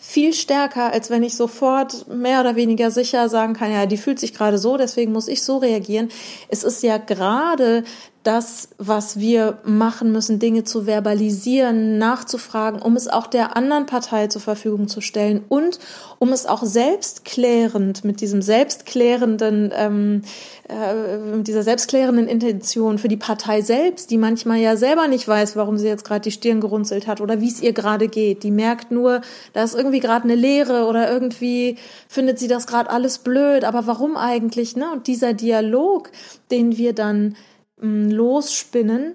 viel 0.00 0.32
stärker, 0.32 0.92
als 0.92 1.10
wenn 1.10 1.24
ich 1.24 1.34
sofort 1.34 2.06
mehr 2.06 2.40
oder 2.40 2.54
weniger 2.54 2.92
sicher 2.92 3.28
sagen 3.28 3.54
kann, 3.54 3.72
ja, 3.72 3.84
die 3.86 3.96
fühlt 3.96 4.20
sich 4.20 4.32
gerade 4.32 4.56
so, 4.56 4.76
deswegen 4.76 5.10
muss 5.10 5.26
ich 5.26 5.42
so 5.42 5.56
reagieren. 5.56 6.08
Es 6.48 6.62
ist 6.62 6.84
ja 6.84 6.98
gerade 6.98 7.82
das, 8.28 8.68
was 8.76 9.18
wir 9.18 9.56
machen 9.64 10.12
müssen, 10.12 10.38
Dinge 10.38 10.62
zu 10.62 10.84
verbalisieren, 10.84 11.96
nachzufragen, 11.96 12.82
um 12.82 12.94
es 12.94 13.08
auch 13.08 13.26
der 13.26 13.56
anderen 13.56 13.86
Partei 13.86 14.26
zur 14.26 14.42
Verfügung 14.42 14.86
zu 14.86 15.00
stellen 15.00 15.42
und 15.48 15.78
um 16.18 16.30
es 16.34 16.44
auch 16.44 16.62
selbstklärend 16.62 18.04
mit 18.04 18.20
diesem 18.20 18.42
selbstklärenden, 18.42 19.72
ähm, 19.74 20.22
äh, 20.68 21.42
dieser 21.42 21.62
selbstklärenden 21.62 22.28
Intention 22.28 22.98
für 22.98 23.08
die 23.08 23.16
Partei 23.16 23.62
selbst, 23.62 24.10
die 24.10 24.18
manchmal 24.18 24.58
ja 24.58 24.76
selber 24.76 25.08
nicht 25.08 25.26
weiß, 25.26 25.56
warum 25.56 25.78
sie 25.78 25.88
jetzt 25.88 26.04
gerade 26.04 26.20
die 26.20 26.30
Stirn 26.30 26.60
gerunzelt 26.60 27.06
hat 27.06 27.22
oder 27.22 27.40
wie 27.40 27.48
es 27.48 27.62
ihr 27.62 27.72
gerade 27.72 28.08
geht. 28.08 28.42
Die 28.42 28.50
merkt 28.50 28.90
nur, 28.90 29.22
da 29.54 29.62
ist 29.62 29.74
irgendwie 29.74 30.00
gerade 30.00 30.24
eine 30.24 30.34
Leere 30.34 30.84
oder 30.84 31.10
irgendwie 31.10 31.76
findet 32.08 32.38
sie 32.38 32.48
das 32.48 32.66
gerade 32.66 32.90
alles 32.90 33.20
blöd, 33.20 33.64
aber 33.64 33.86
warum 33.86 34.18
eigentlich? 34.18 34.76
Ne? 34.76 34.92
Und 34.92 35.06
dieser 35.06 35.32
Dialog, 35.32 36.10
den 36.50 36.76
wir 36.76 36.92
dann 36.92 37.34
losspinnen, 37.80 39.14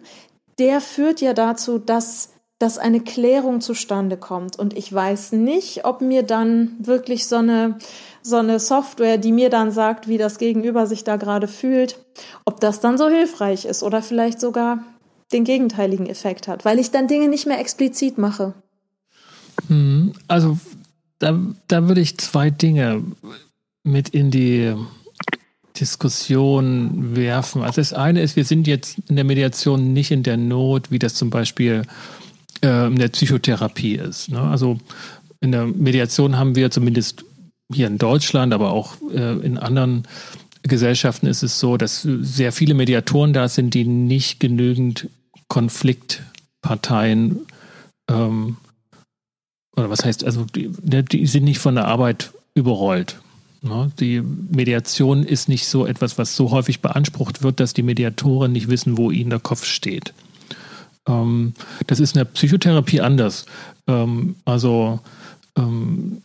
der 0.60 0.82
führt 0.82 1.22
ja 1.22 1.34
dazu, 1.34 1.80
dass 1.80 2.34
dass 2.64 2.78
eine 2.78 3.02
Klärung 3.02 3.60
zustande 3.60 4.16
kommt. 4.16 4.58
Und 4.58 4.78
ich 4.78 4.92
weiß 4.92 5.34
nicht, 5.34 5.84
ob 5.84 6.00
mir 6.00 6.24
dann 6.24 6.72
wirklich 6.80 7.28
so 7.28 7.36
eine, 7.36 7.78
so 8.22 8.38
eine 8.38 8.58
Software, 8.58 9.18
die 9.18 9.34
mir 9.34 9.50
dann 9.50 9.72
sagt, 9.72 10.08
wie 10.08 10.18
das 10.18 10.38
Gegenüber 10.38 10.88
sich 10.88 11.04
da 11.04 11.18
gerade 11.18 11.50
fühlt, 11.50 12.00
ob 12.46 12.62
das 12.62 12.80
dann 12.80 12.98
so 12.98 13.10
hilfreich 13.10 13.66
ist 13.66 13.84
oder 13.84 14.02
vielleicht 14.02 14.40
sogar 14.40 14.82
den 15.34 15.44
gegenteiligen 15.44 16.06
Effekt 16.06 16.48
hat, 16.48 16.64
weil 16.64 16.80
ich 16.80 16.90
dann 16.90 17.10
Dinge 17.10 17.28
nicht 17.28 17.48
mehr 17.48 17.60
explizit 17.60 18.18
mache. 18.18 18.54
Hm, 19.68 20.14
also 20.30 20.58
da, 21.20 21.38
da 21.68 21.88
würde 21.90 22.00
ich 22.00 22.18
zwei 22.18 22.50
Dinge 22.50 23.04
mit 23.84 24.08
in 24.10 24.32
die 24.32 24.74
Diskussion 25.80 27.16
werfen. 27.16 27.62
Also 27.64 27.82
das 27.82 27.94
eine 27.94 28.22
ist, 28.22 28.36
wir 28.36 28.46
sind 28.46 28.68
jetzt 28.68 28.98
in 29.10 29.16
der 29.16 29.26
Mediation 29.26 29.94
nicht 29.94 30.12
in 30.12 30.24
der 30.24 30.38
Not, 30.38 30.92
wie 30.92 31.00
das 31.00 31.16
zum 31.16 31.30
Beispiel 31.30 31.84
äh, 32.64 32.88
in 32.88 32.98
der 32.98 33.10
Psychotherapie 33.10 33.96
ist. 33.96 34.30
Ne? 34.30 34.40
Also 34.40 34.78
in 35.42 35.52
der 35.52 35.66
Mediation 35.66 36.38
haben 36.38 36.56
wir 36.56 36.72
zumindest 36.72 37.26
hier 37.74 37.88
in 37.88 37.98
Deutschland, 37.98 38.54
aber 38.54 38.72
auch 38.72 38.96
äh, 39.12 39.40
in 39.40 39.58
anderen 39.58 40.04
Gesellschaften 40.64 41.28
ist 41.28 41.44
es 41.44 41.60
so, 41.60 41.78
dass 41.78 42.02
sehr 42.04 42.52
viele 42.52 42.74
Mediatoren 42.74 43.34
da 43.34 43.50
sind, 43.50 43.74
die 43.74 43.84
nicht 43.84 44.40
genügend 44.40 45.10
Konfliktparteien 45.50 47.46
ähm, 48.10 48.58
oder 49.76 49.90
was 49.90 50.06
heißt, 50.06 50.24
also 50.24 50.46
die, 50.46 50.72
ne, 50.84 51.04
die 51.04 51.26
sind 51.26 51.44
nicht 51.44 51.60
von 51.60 51.76
der 51.76 51.86
Arbeit 51.86 52.32
überrollt. 52.54 53.20
Ne? 53.64 53.92
Die 54.00 54.22
Mediation 54.22 55.24
ist 55.24 55.48
nicht 55.48 55.66
so 55.68 55.86
etwas, 55.86 56.18
was 56.18 56.36
so 56.36 56.52
häufig 56.52 56.82
beansprucht 56.82 57.44
wird, 57.44 57.60
dass 57.62 57.74
die 57.74 57.82
Mediatoren 57.82 58.52
nicht 58.52 58.68
wissen, 58.68 58.98
wo 58.98 59.10
ihnen 59.10 59.30
der 59.30 59.40
Kopf 59.40 59.66
steht. 59.66 60.14
Ähm, 61.08 61.54
das 61.88 62.02
ist 62.02 62.16
in 62.16 62.20
der 62.20 62.26
Psychotherapie 62.26 63.00
anders. 63.00 63.46
Ähm, 63.88 64.36
also 64.44 65.00
ähm, 65.58 66.22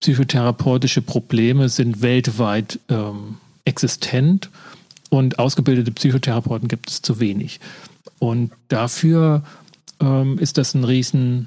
psychotherapeutische 0.00 1.02
Probleme 1.02 1.68
sind 1.68 2.02
weltweit 2.02 2.78
existent 3.64 4.50
und 5.08 5.38
ausgebildete 5.38 5.90
Psychotherapeuten 5.90 6.68
gibt 6.68 6.90
es 6.90 7.02
zu 7.02 7.18
wenig. 7.18 7.60
Und 8.18 8.52
dafür 8.68 9.42
ist 10.38 10.58
das 10.58 10.74
ein 10.74 10.84
riesen 10.84 11.46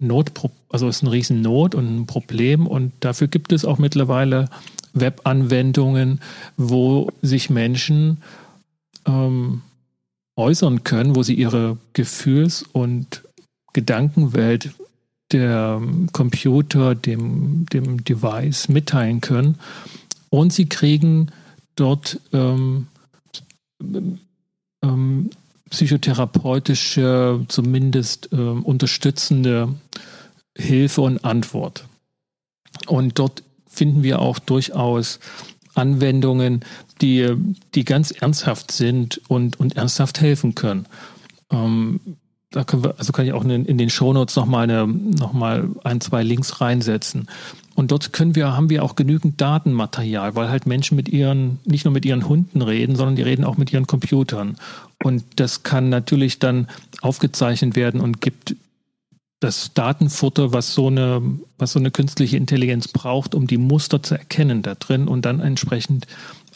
Not, 0.00 0.32
also 0.74 0.88
ist 0.88 1.02
ein 1.04 1.06
riesen 1.06 1.40
Not 1.40 1.76
und 1.76 1.86
ein 1.86 2.06
Problem 2.06 2.66
und 2.66 2.92
dafür 2.98 3.28
gibt 3.28 3.52
es 3.52 3.64
auch 3.64 3.78
mittlerweile 3.78 4.48
Webanwendungen, 4.92 6.20
wo 6.56 7.12
sich 7.22 7.48
Menschen 7.48 8.18
ähm, 9.06 9.62
äußern 10.34 10.82
können, 10.82 11.14
wo 11.14 11.22
sie 11.22 11.34
ihre 11.34 11.78
Gefühls- 11.92 12.64
und 12.72 13.22
Gedankenwelt 13.72 14.70
der 15.30 15.80
Computer, 16.10 16.96
dem, 16.96 17.66
dem 17.72 18.02
Device 18.02 18.68
mitteilen 18.68 19.20
können. 19.20 19.60
Und 20.28 20.52
sie 20.52 20.66
kriegen 20.66 21.28
dort 21.76 22.18
ähm, 22.32 22.88
ähm, 24.82 25.30
psychotherapeutische, 25.70 27.44
zumindest 27.46 28.30
ähm, 28.32 28.64
unterstützende 28.64 29.68
Hilfe 30.56 31.00
und 31.02 31.24
Antwort. 31.24 31.86
Und 32.86 33.18
dort 33.18 33.42
finden 33.66 34.02
wir 34.02 34.20
auch 34.20 34.38
durchaus 34.38 35.20
Anwendungen, 35.74 36.64
die, 37.00 37.34
die 37.74 37.84
ganz 37.84 38.10
ernsthaft 38.12 38.70
sind 38.70 39.20
und, 39.28 39.58
und 39.58 39.76
ernsthaft 39.76 40.20
helfen 40.20 40.54
können. 40.54 40.86
Ähm, 41.50 42.00
da 42.50 42.62
können 42.62 42.84
wir, 42.84 42.98
also 42.98 43.12
kann 43.12 43.26
ich 43.26 43.32
auch 43.32 43.44
in, 43.44 43.64
in 43.64 43.78
den 43.78 43.90
Shownotes 43.90 44.36
nochmal 44.36 44.68
noch 44.86 45.32
mal 45.32 45.68
ein, 45.82 46.00
zwei 46.00 46.22
Links 46.22 46.60
reinsetzen. 46.60 47.28
Und 47.74 47.90
dort 47.90 48.12
können 48.12 48.36
wir, 48.36 48.56
haben 48.56 48.70
wir 48.70 48.84
auch 48.84 48.94
genügend 48.94 49.40
Datenmaterial, 49.40 50.36
weil 50.36 50.48
halt 50.48 50.64
Menschen 50.64 50.94
mit 50.94 51.08
ihren, 51.08 51.58
nicht 51.64 51.84
nur 51.84 51.92
mit 51.92 52.04
ihren 52.04 52.28
Hunden 52.28 52.62
reden, 52.62 52.94
sondern 52.94 53.16
die 53.16 53.22
reden 53.22 53.44
auch 53.44 53.56
mit 53.56 53.72
ihren 53.72 53.88
Computern. 53.88 54.56
Und 55.02 55.24
das 55.36 55.64
kann 55.64 55.88
natürlich 55.88 56.38
dann 56.38 56.68
aufgezeichnet 57.00 57.74
werden 57.74 58.00
und 58.00 58.20
gibt 58.20 58.54
das 59.44 59.74
Datenfutter, 59.74 60.54
was 60.54 60.72
so 60.72 60.86
eine, 60.86 61.20
was 61.58 61.72
so 61.72 61.78
eine 61.78 61.90
künstliche 61.90 62.38
Intelligenz 62.38 62.88
braucht, 62.88 63.34
um 63.34 63.46
die 63.46 63.58
Muster 63.58 64.02
zu 64.02 64.14
erkennen 64.14 64.62
da 64.62 64.74
drin 64.74 65.06
und 65.06 65.26
dann 65.26 65.40
entsprechend 65.40 66.06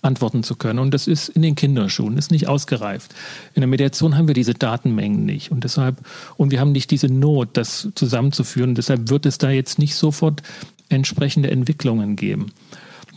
antworten 0.01 0.43
zu 0.43 0.57
können. 0.57 0.79
Und 0.79 0.95
das 0.95 1.07
ist 1.07 1.29
in 1.29 1.43
den 1.43 1.55
Kinderschuhen, 1.55 2.17
ist 2.17 2.31
nicht 2.31 2.49
ausgereift. 2.49 3.15
In 3.55 3.61
der 3.61 3.69
Mediation 3.69 4.17
haben 4.17 4.27
wir 4.27 4.35
diese 4.35 4.55
Datenmengen 4.55 5.27
nicht. 5.27 5.51
Und 5.51 5.65
deshalb, 5.65 6.01
und 6.39 6.51
wir 6.51 6.61
haben 6.61 6.73
nicht 6.73 6.91
diese 6.91 7.09
Not, 7.09 7.51
das 7.53 7.89
zusammenzuführen. 7.95 8.75
Deshalb 8.75 9.11
wird 9.11 9.27
es 9.27 9.37
da 9.37 9.51
jetzt 9.51 9.79
nicht 9.79 9.95
sofort 9.95 10.43
entsprechende 10.89 11.51
Entwicklungen 11.51 12.17
geben. 12.17 12.53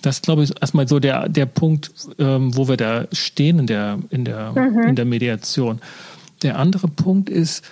Das, 0.02 0.22
glaube 0.22 0.43
ich, 0.43 0.49
ist 0.49 0.60
erstmal 0.60 0.88
so 0.88 0.99
der, 0.99 1.30
der 1.30 1.45
Punkt, 1.45 1.91
ähm, 2.18 2.57
wo 2.57 2.68
wir 2.68 2.76
da 2.76 3.07
stehen 3.14 3.60
in 3.60 3.68
der, 3.68 3.99
in, 4.10 4.26
der, 4.26 4.52
mhm. 4.52 4.89
in 4.89 4.95
der 4.98 5.06
Mediation. 5.06 5.80
Der 6.41 6.60
andere 6.60 6.89
Punkt 6.89 7.30
ist, 7.30 7.64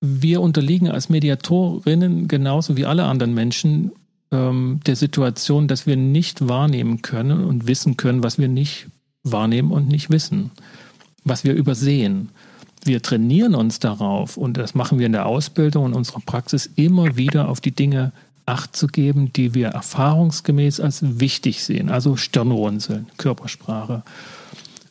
wir 0.00 0.40
unterliegen 0.40 0.88
als 0.88 1.08
Mediatorinnen 1.08 2.28
genauso 2.28 2.76
wie 2.76 2.86
alle 2.86 3.04
anderen 3.04 3.34
Menschen 3.34 3.92
ähm, 4.30 4.80
der 4.86 4.96
Situation, 4.96 5.68
dass 5.68 5.86
wir 5.86 5.96
nicht 5.96 6.48
wahrnehmen 6.48 7.02
können 7.02 7.44
und 7.44 7.66
wissen 7.66 7.96
können, 7.96 8.22
was 8.22 8.38
wir 8.38 8.48
nicht 8.48 8.86
wahrnehmen 9.24 9.72
und 9.72 9.88
nicht 9.88 10.10
wissen, 10.10 10.50
was 11.24 11.44
wir 11.44 11.54
übersehen. 11.54 12.30
Wir 12.84 13.02
trainieren 13.02 13.54
uns 13.54 13.80
darauf 13.80 14.36
und 14.36 14.56
das 14.56 14.74
machen 14.74 14.98
wir 14.98 15.06
in 15.06 15.12
der 15.12 15.26
Ausbildung 15.26 15.84
und 15.84 15.94
unserer 15.94 16.20
Praxis 16.20 16.70
immer 16.76 17.16
wieder 17.16 17.48
auf 17.48 17.60
die 17.60 17.72
Dinge 17.72 18.12
Acht 18.48 18.74
zu 18.74 18.86
geben, 18.86 19.30
die 19.30 19.52
wir 19.52 19.68
erfahrungsgemäß 19.68 20.80
als 20.80 21.20
wichtig 21.20 21.62
sehen. 21.62 21.90
Also 21.90 22.16
Stirnrunzeln, 22.16 23.06
Körpersprache, 23.18 24.02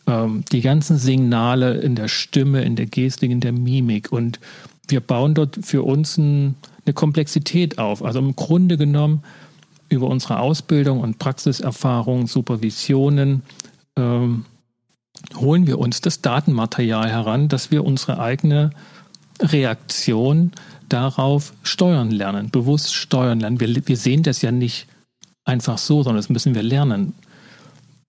ähm, 0.06 0.44
die 0.52 0.62
ganzen 0.62 1.00
Signale 1.00 1.74
in 1.78 1.96
der 1.96 2.08
Stimme, 2.08 2.62
in 2.62 2.76
der 2.76 2.86
Gestik, 2.86 3.32
in 3.32 3.40
der 3.40 3.54
Mimik. 3.54 4.12
Und 4.12 4.40
wir 4.88 5.02
bauen 5.02 5.34
dort 5.34 5.60
für 5.62 5.84
uns 5.84 6.18
ein, 6.18 6.56
eine 6.86 6.94
Komplexität 6.94 7.78
auf. 7.78 8.04
Also 8.04 8.20
im 8.20 8.36
Grunde 8.36 8.78
genommen 8.78 9.24
über 9.90 10.08
unsere 10.08 10.40
Ausbildung 10.40 11.00
und 11.00 11.20
Praxiserfahrung, 11.20 12.28
Supervisionen, 12.28 13.44
ähm, 13.96 14.46
holen 15.36 15.68
wir 15.68 15.80
uns 15.80 16.02
das 16.02 16.22
Datenmaterial 16.22 17.10
heran, 17.10 17.48
dass 17.50 17.72
wir 17.72 17.84
unsere 17.84 18.20
eigene 18.20 18.72
Reaktion 19.42 20.52
darauf 20.90 21.54
steuern 21.64 22.12
lernen, 22.12 22.50
bewusst 22.50 22.94
steuern 22.94 23.40
lernen. 23.40 23.60
Wir, 23.60 23.88
wir 23.88 23.98
sehen 23.98 24.24
das 24.24 24.42
ja 24.42 24.52
nicht 24.52 24.88
einfach 25.44 25.78
so, 25.78 26.04
sondern 26.04 26.18
das 26.18 26.30
müssen 26.30 26.56
wir 26.56 26.64
lernen. 26.64 27.14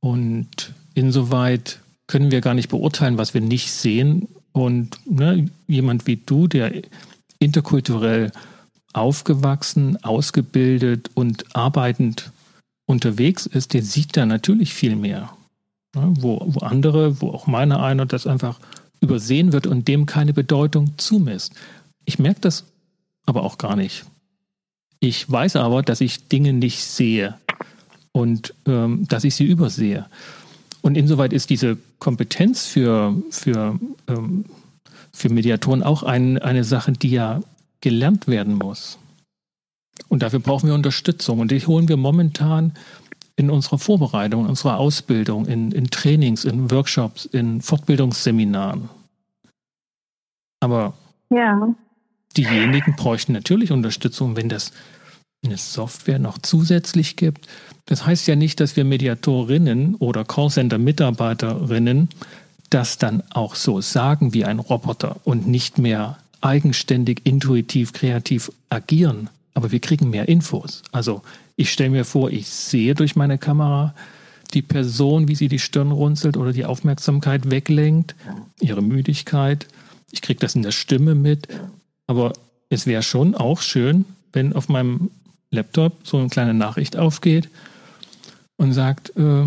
Und 0.01 0.73
insoweit 0.95 1.81
können 2.07 2.31
wir 2.31 2.41
gar 2.41 2.55
nicht 2.55 2.69
beurteilen, 2.69 3.19
was 3.19 3.35
wir 3.35 3.41
nicht 3.41 3.71
sehen. 3.73 4.29
Und 4.59 4.99
ne, 5.09 5.49
jemand 5.69 6.07
wie 6.07 6.17
du, 6.17 6.49
der 6.49 6.73
interkulturell 7.39 8.33
aufgewachsen, 8.93 10.03
ausgebildet 10.03 11.11
und 11.15 11.55
arbeitend 11.55 12.33
unterwegs 12.87 13.47
ist, 13.47 13.75
der 13.75 13.83
sieht 13.83 14.17
da 14.17 14.27
natürlich 14.27 14.75
viel 14.75 14.97
mehr. 14.97 15.31
Ja, 15.95 16.11
wo, 16.21 16.43
wo 16.47 16.61
andere, 16.61 17.21
wo 17.21 17.31
auch 17.31 17.47
meine 17.47 17.81
einer 17.81 18.07
das 18.07 18.27
einfach 18.27 18.59
übersehen 19.01 19.53
wird 19.53 19.67
und 19.67 19.87
dem 19.87 20.07
keine 20.07 20.33
Bedeutung 20.33 20.95
zumisst. 20.97 21.55
Ich 22.05 22.19
merke 22.19 22.41
das 22.41 22.65
aber 23.27 23.45
auch 23.45 23.59
gar 23.59 23.77
nicht. 23.77 24.05
Ich 25.01 25.31
weiß 25.31 25.57
aber, 25.57 25.83
dass 25.83 26.01
ich 26.01 26.29
Dinge 26.29 26.53
nicht 26.53 26.83
sehe 26.83 27.39
und 28.13 28.55
ähm, 28.67 29.07
dass 29.09 29.25
ich 29.25 29.37
sie 29.37 29.45
übersehe. 29.45 30.07
Und 30.89 30.97
insoweit 30.97 31.35
ist 31.35 31.51
diese 31.51 31.77
Kompetenz 31.99 32.65
für, 32.65 33.15
für, 33.29 33.79
ähm, 34.07 34.47
für 35.13 35.29
Mediatoren 35.29 35.83
auch 35.83 36.03
ein, 36.03 36.39
eine 36.39 36.65
Sache, 36.65 36.93
die 36.93 37.11
ja 37.11 37.43
gelernt 37.83 38.27
werden 38.27 38.55
muss. 38.55 38.99
Und 40.09 40.23
dafür 40.23 40.39
brauchen 40.39 40.67
wir 40.67 40.75
Unterstützung. 40.75 41.41
Und 41.41 41.51
die 41.51 41.61
holen 41.67 41.91
wir 41.91 41.99
momentan 41.99 42.73
in 43.37 43.51
unserer 43.51 43.77
Vorbereitung, 43.77 44.45
in 44.45 44.49
unserer 44.49 44.79
Ausbildung, 44.79 45.45
in, 45.45 45.73
in 45.73 45.91
Trainings, 45.91 46.47
in 46.47 46.71
Workshops, 46.71 47.27
in 47.27 47.61
Fortbildungsseminaren. 47.61 48.89
Aber 50.61 50.95
ja. 51.29 51.69
diejenigen 52.35 52.97
bräuchten 52.97 53.35
natürlich 53.35 53.73
Unterstützung, 53.73 54.37
wenn 54.37 54.49
das 54.49 54.73
eine 55.45 55.59
Software 55.59 56.19
noch 56.19 56.39
zusätzlich 56.39 57.17
gibt. 57.17 57.47
Das 57.89 58.05
heißt 58.05 58.29
ja 58.29 58.37
nicht, 58.37 58.61
dass 58.61 58.77
wir 58.77 58.85
Mediatorinnen 58.85 59.95
oder 59.95 60.23
Callcenter-Mitarbeiterinnen 60.23 62.11
das 62.69 62.99
dann 62.99 63.23
auch 63.31 63.55
so 63.55 63.81
sagen 63.81 64.35
wie 64.35 64.45
ein 64.45 64.59
Roboter 64.59 65.17
und 65.25 65.49
nicht 65.49 65.79
mehr 65.79 66.19
eigenständig, 66.43 67.23
intuitiv, 67.25 67.95
kreativ 67.95 68.53
agieren. 68.69 69.31
Aber 69.55 69.73
wir 69.73 69.81
kriegen 69.81 70.11
mehr 70.11 70.29
Infos. 70.29 70.83
Also 70.93 71.23
ich 71.57 71.73
stelle 71.73 71.89
mir 71.89 72.05
vor, 72.05 72.31
ich 72.31 72.49
sehe 72.49 72.95
durch 72.95 73.17
meine 73.17 73.39
Kamera 73.39 73.95
die 74.53 74.61
Person, 74.61 75.27
wie 75.27 75.35
sie 75.35 75.49
die 75.49 75.59
Stirn 75.59 75.91
runzelt 75.91 76.37
oder 76.37 76.53
die 76.53 76.67
Aufmerksamkeit 76.67 77.51
weglenkt, 77.51 78.15
ihre 78.61 78.83
Müdigkeit. 78.83 79.67
Ich 80.11 80.21
kriege 80.21 80.41
das 80.41 80.55
in 80.55 80.63
der 80.63 80.73
Stimme 80.73 81.15
mit. 81.15 81.49
Aber 82.07 82.35
es 82.69 82.87
wäre 82.87 83.03
schon 83.03 83.35
auch 83.35 83.63
schön, 83.63 84.05
wenn 84.35 84.53
auf 84.53 84.69
meinem 84.69 85.11
Laptop 85.51 86.07
so 86.07 86.19
eine 86.19 86.29
kleine 86.29 86.53
Nachricht 86.53 86.99
aufgeht 86.99 87.49
und 88.59 88.73
sagt, 88.73 89.17
äh, 89.17 89.47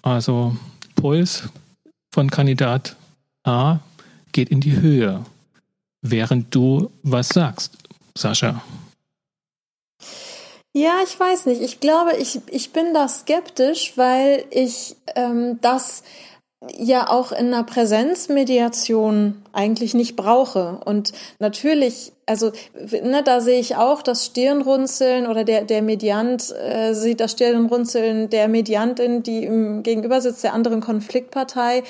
also 0.00 0.56
Puls 0.96 1.44
von 2.12 2.30
Kandidat 2.30 2.96
A 3.44 3.80
geht 4.32 4.48
in 4.48 4.60
die 4.60 4.80
Höhe 4.80 5.24
während 6.04 6.54
du 6.54 6.90
was 7.02 7.30
sagst, 7.30 7.72
Sascha. 8.16 8.62
Ja, 10.76 10.98
ich 11.04 11.18
weiß 11.18 11.46
nicht. 11.46 11.62
Ich 11.62 11.80
glaube, 11.80 12.16
ich, 12.16 12.40
ich 12.48 12.72
bin 12.72 12.94
da 12.94 13.08
skeptisch, 13.08 13.92
weil 13.96 14.44
ich 14.50 14.96
ähm, 15.14 15.58
das 15.60 16.02
ja 16.76 17.08
auch 17.08 17.32
in 17.32 17.52
einer 17.52 17.64
Präsenzmediation 17.64 19.42
eigentlich 19.52 19.94
nicht 19.94 20.16
brauche. 20.16 20.80
Und 20.84 21.12
natürlich 21.38 22.12
also 22.26 22.52
ne, 22.72 23.22
da 23.24 23.40
sehe 23.40 23.60
ich 23.60 23.76
auch 23.76 24.02
das 24.02 24.26
Stirnrunzeln 24.26 25.26
oder 25.26 25.44
der, 25.44 25.64
der 25.64 25.82
Mediant 25.82 26.52
äh, 26.52 26.94
sieht 26.94 27.20
das 27.20 27.32
Stirnrunzeln 27.32 28.30
der 28.30 28.48
Mediantin, 28.48 29.22
die 29.22 29.44
im 29.44 29.82
Gegenüber 29.82 30.20
sitzt 30.20 30.44
der 30.44 30.54
anderen 30.54 30.80
Konfliktpartei 30.80 31.82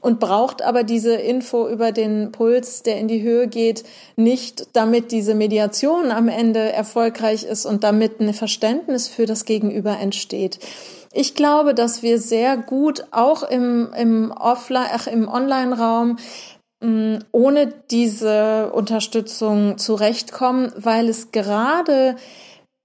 und 0.00 0.20
braucht 0.20 0.62
aber 0.62 0.84
diese 0.84 1.14
Info 1.14 1.68
über 1.68 1.92
den 1.92 2.30
Puls, 2.30 2.82
der 2.82 2.98
in 2.98 3.08
die 3.08 3.22
Höhe 3.22 3.48
geht, 3.48 3.84
nicht, 4.16 4.68
damit 4.74 5.10
diese 5.10 5.34
Mediation 5.34 6.12
am 6.12 6.28
Ende 6.28 6.72
erfolgreich 6.72 7.44
ist 7.44 7.66
und 7.66 7.82
damit 7.82 8.20
ein 8.20 8.32
Verständnis 8.32 9.08
für 9.08 9.26
das 9.26 9.44
Gegenüber 9.44 9.98
entsteht. 9.98 10.60
Ich 11.12 11.34
glaube, 11.34 11.74
dass 11.74 12.02
wir 12.02 12.20
sehr 12.20 12.56
gut 12.56 13.06
auch 13.10 13.42
im, 13.42 13.88
im 13.98 14.30
Offline, 14.30 14.86
ach, 14.92 15.06
im 15.06 15.26
Online-Raum 15.26 16.18
ohne 16.80 17.66
diese 17.90 18.70
Unterstützung 18.72 19.78
zurechtkommen, 19.78 20.72
weil 20.76 21.08
es 21.08 21.32
gerade 21.32 22.16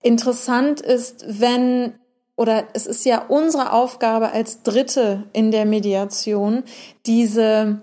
interessant 0.02 0.82
ist, 0.82 1.26
wenn 1.28 1.94
oder 2.36 2.64
es 2.74 2.88
ist 2.88 3.06
ja 3.06 3.26
unsere 3.28 3.72
Aufgabe 3.72 4.32
als 4.32 4.64
Dritte 4.64 5.26
in 5.34 5.52
der 5.52 5.66
Mediation, 5.66 6.64
diese 7.06 7.82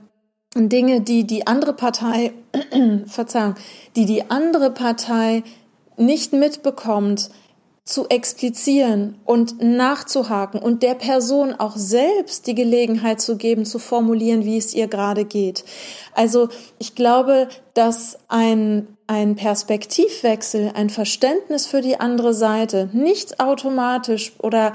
Dinge, 0.56 1.02
die 1.02 1.24
die 1.24 1.46
andere 1.46 1.72
Partei, 1.72 2.32
Verzeihung, 3.06 3.54
die 3.94 4.06
die 4.06 4.28
andere 4.30 4.72
Partei 4.72 5.44
nicht 5.96 6.32
mitbekommt, 6.32 7.30
zu 7.90 8.08
explizieren 8.08 9.18
und 9.24 9.60
nachzuhaken 9.60 10.60
und 10.60 10.82
der 10.82 10.94
Person 10.94 11.54
auch 11.54 11.76
selbst 11.76 12.46
die 12.46 12.54
Gelegenheit 12.54 13.20
zu 13.20 13.36
geben, 13.36 13.64
zu 13.64 13.78
formulieren, 13.78 14.44
wie 14.44 14.56
es 14.56 14.74
ihr 14.74 14.86
gerade 14.86 15.24
geht. 15.24 15.64
Also 16.14 16.48
ich 16.78 16.94
glaube, 16.94 17.48
dass 17.74 18.18
ein, 18.28 18.86
ein 19.06 19.34
Perspektivwechsel, 19.34 20.70
ein 20.74 20.88
Verständnis 20.88 21.66
für 21.66 21.80
die 21.80 21.98
andere 21.98 22.32
Seite 22.32 22.88
nicht 22.92 23.40
automatisch 23.40 24.32
oder 24.38 24.72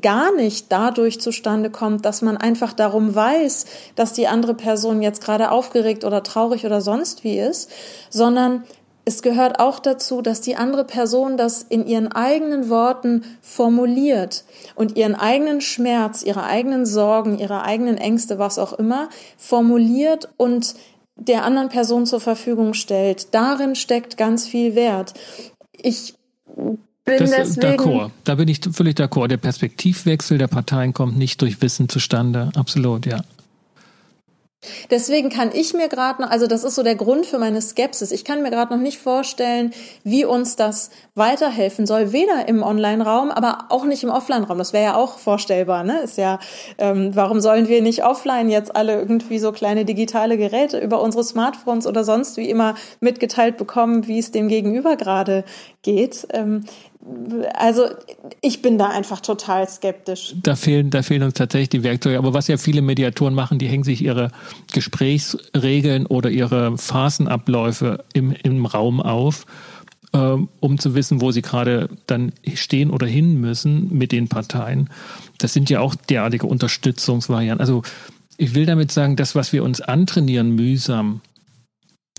gar 0.00 0.32
nicht 0.32 0.70
dadurch 0.70 1.20
zustande 1.20 1.68
kommt, 1.68 2.04
dass 2.04 2.22
man 2.22 2.36
einfach 2.36 2.72
darum 2.72 3.14
weiß, 3.14 3.66
dass 3.96 4.12
die 4.12 4.28
andere 4.28 4.54
Person 4.54 5.02
jetzt 5.02 5.24
gerade 5.24 5.50
aufgeregt 5.50 6.04
oder 6.04 6.22
traurig 6.22 6.64
oder 6.64 6.80
sonst 6.80 7.24
wie 7.24 7.38
ist, 7.38 7.70
sondern 8.08 8.62
es 9.04 9.22
gehört 9.22 9.58
auch 9.58 9.80
dazu, 9.80 10.22
dass 10.22 10.40
die 10.40 10.56
andere 10.56 10.84
Person 10.84 11.36
das 11.36 11.62
in 11.62 11.86
ihren 11.86 12.12
eigenen 12.12 12.68
Worten 12.68 13.24
formuliert 13.40 14.44
und 14.76 14.96
ihren 14.96 15.14
eigenen 15.14 15.60
Schmerz, 15.60 16.22
ihre 16.22 16.44
eigenen 16.44 16.86
Sorgen, 16.86 17.38
ihre 17.38 17.62
eigenen 17.62 17.98
Ängste, 17.98 18.38
was 18.38 18.58
auch 18.58 18.72
immer, 18.72 19.08
formuliert 19.36 20.28
und 20.36 20.74
der 21.16 21.44
anderen 21.44 21.68
Person 21.68 22.06
zur 22.06 22.20
Verfügung 22.20 22.74
stellt. 22.74 23.34
Darin 23.34 23.74
steckt 23.74 24.16
ganz 24.16 24.46
viel 24.46 24.74
Wert. 24.74 25.14
Ich 25.72 26.14
bin 27.04 27.18
das, 27.18 27.30
deswegen. 27.30 27.82
D'accord. 27.82 28.10
Da 28.24 28.36
bin 28.36 28.48
ich 28.48 28.60
völlig 28.72 28.96
d'accord. 28.96 29.28
Der 29.28 29.36
Perspektivwechsel 29.36 30.38
der 30.38 30.46
Parteien 30.46 30.94
kommt 30.94 31.18
nicht 31.18 31.42
durch 31.42 31.60
Wissen 31.60 31.88
zustande. 31.88 32.50
Absolut, 32.54 33.06
ja. 33.06 33.22
Deswegen 34.90 35.28
kann 35.28 35.50
ich 35.52 35.74
mir 35.74 35.88
gerade 35.88 36.22
noch, 36.22 36.30
also 36.30 36.46
das 36.46 36.62
ist 36.62 36.76
so 36.76 36.84
der 36.84 36.94
Grund 36.94 37.26
für 37.26 37.38
meine 37.38 37.60
Skepsis. 37.60 38.12
Ich 38.12 38.24
kann 38.24 38.42
mir 38.42 38.50
gerade 38.50 38.72
noch 38.72 38.80
nicht 38.80 38.98
vorstellen, 38.98 39.72
wie 40.04 40.24
uns 40.24 40.54
das 40.54 40.90
weiterhelfen 41.16 41.84
soll, 41.84 42.12
weder 42.12 42.46
im 42.48 42.62
Online-Raum, 42.62 43.32
aber 43.32 43.66
auch 43.70 43.84
nicht 43.84 44.04
im 44.04 44.10
Offline-Raum. 44.10 44.58
Das 44.58 44.72
wäre 44.72 44.84
ja 44.84 44.94
auch 44.94 45.18
vorstellbar, 45.18 45.82
ne? 45.82 46.00
Ist 46.00 46.16
ja, 46.16 46.38
ähm, 46.78 47.10
warum 47.14 47.40
sollen 47.40 47.66
wir 47.66 47.82
nicht 47.82 48.04
offline 48.04 48.48
jetzt 48.48 48.74
alle 48.76 48.94
irgendwie 48.94 49.40
so 49.40 49.50
kleine 49.50 49.84
digitale 49.84 50.38
Geräte 50.38 50.78
über 50.78 51.02
unsere 51.02 51.24
Smartphones 51.24 51.86
oder 51.86 52.04
sonst 52.04 52.36
wie 52.36 52.48
immer 52.48 52.76
mitgeteilt 53.00 53.56
bekommen, 53.56 54.06
wie 54.06 54.20
es 54.20 54.30
dem 54.30 54.46
Gegenüber 54.46 54.96
gerade 54.96 55.44
geht? 55.82 56.28
Ähm, 56.32 56.64
also 57.54 57.86
ich 58.40 58.62
bin 58.62 58.78
da 58.78 58.88
einfach 58.88 59.20
total 59.20 59.68
skeptisch. 59.68 60.34
Da 60.42 60.54
fehlen, 60.54 60.90
da 60.90 61.02
fehlen 61.02 61.24
uns 61.24 61.34
tatsächlich 61.34 61.70
die 61.70 61.82
Werkzeuge. 61.82 62.18
Aber 62.18 62.32
was 62.32 62.48
ja 62.48 62.56
viele 62.56 62.82
Mediatoren 62.82 63.34
machen, 63.34 63.58
die 63.58 63.66
hängen 63.66 63.82
sich 63.82 64.02
ihre 64.02 64.30
Gesprächsregeln 64.72 66.06
oder 66.06 66.30
ihre 66.30 66.78
Phasenabläufe 66.78 68.04
im, 68.12 68.32
im 68.42 68.66
Raum 68.66 69.00
auf, 69.00 69.46
ähm, 70.14 70.48
um 70.60 70.78
zu 70.78 70.94
wissen, 70.94 71.20
wo 71.20 71.32
sie 71.32 71.42
gerade 71.42 71.88
dann 72.06 72.32
stehen 72.54 72.90
oder 72.90 73.06
hin 73.06 73.40
müssen 73.40 73.92
mit 73.96 74.12
den 74.12 74.28
Parteien. 74.28 74.88
Das 75.38 75.52
sind 75.52 75.70
ja 75.70 75.80
auch 75.80 75.96
derartige 75.96 76.46
Unterstützungsvarianten. 76.46 77.60
Also 77.60 77.82
ich 78.36 78.54
will 78.54 78.66
damit 78.66 78.92
sagen, 78.92 79.16
das, 79.16 79.34
was 79.34 79.52
wir 79.52 79.64
uns 79.64 79.80
antrainieren, 79.80 80.54
mühsam 80.54 81.20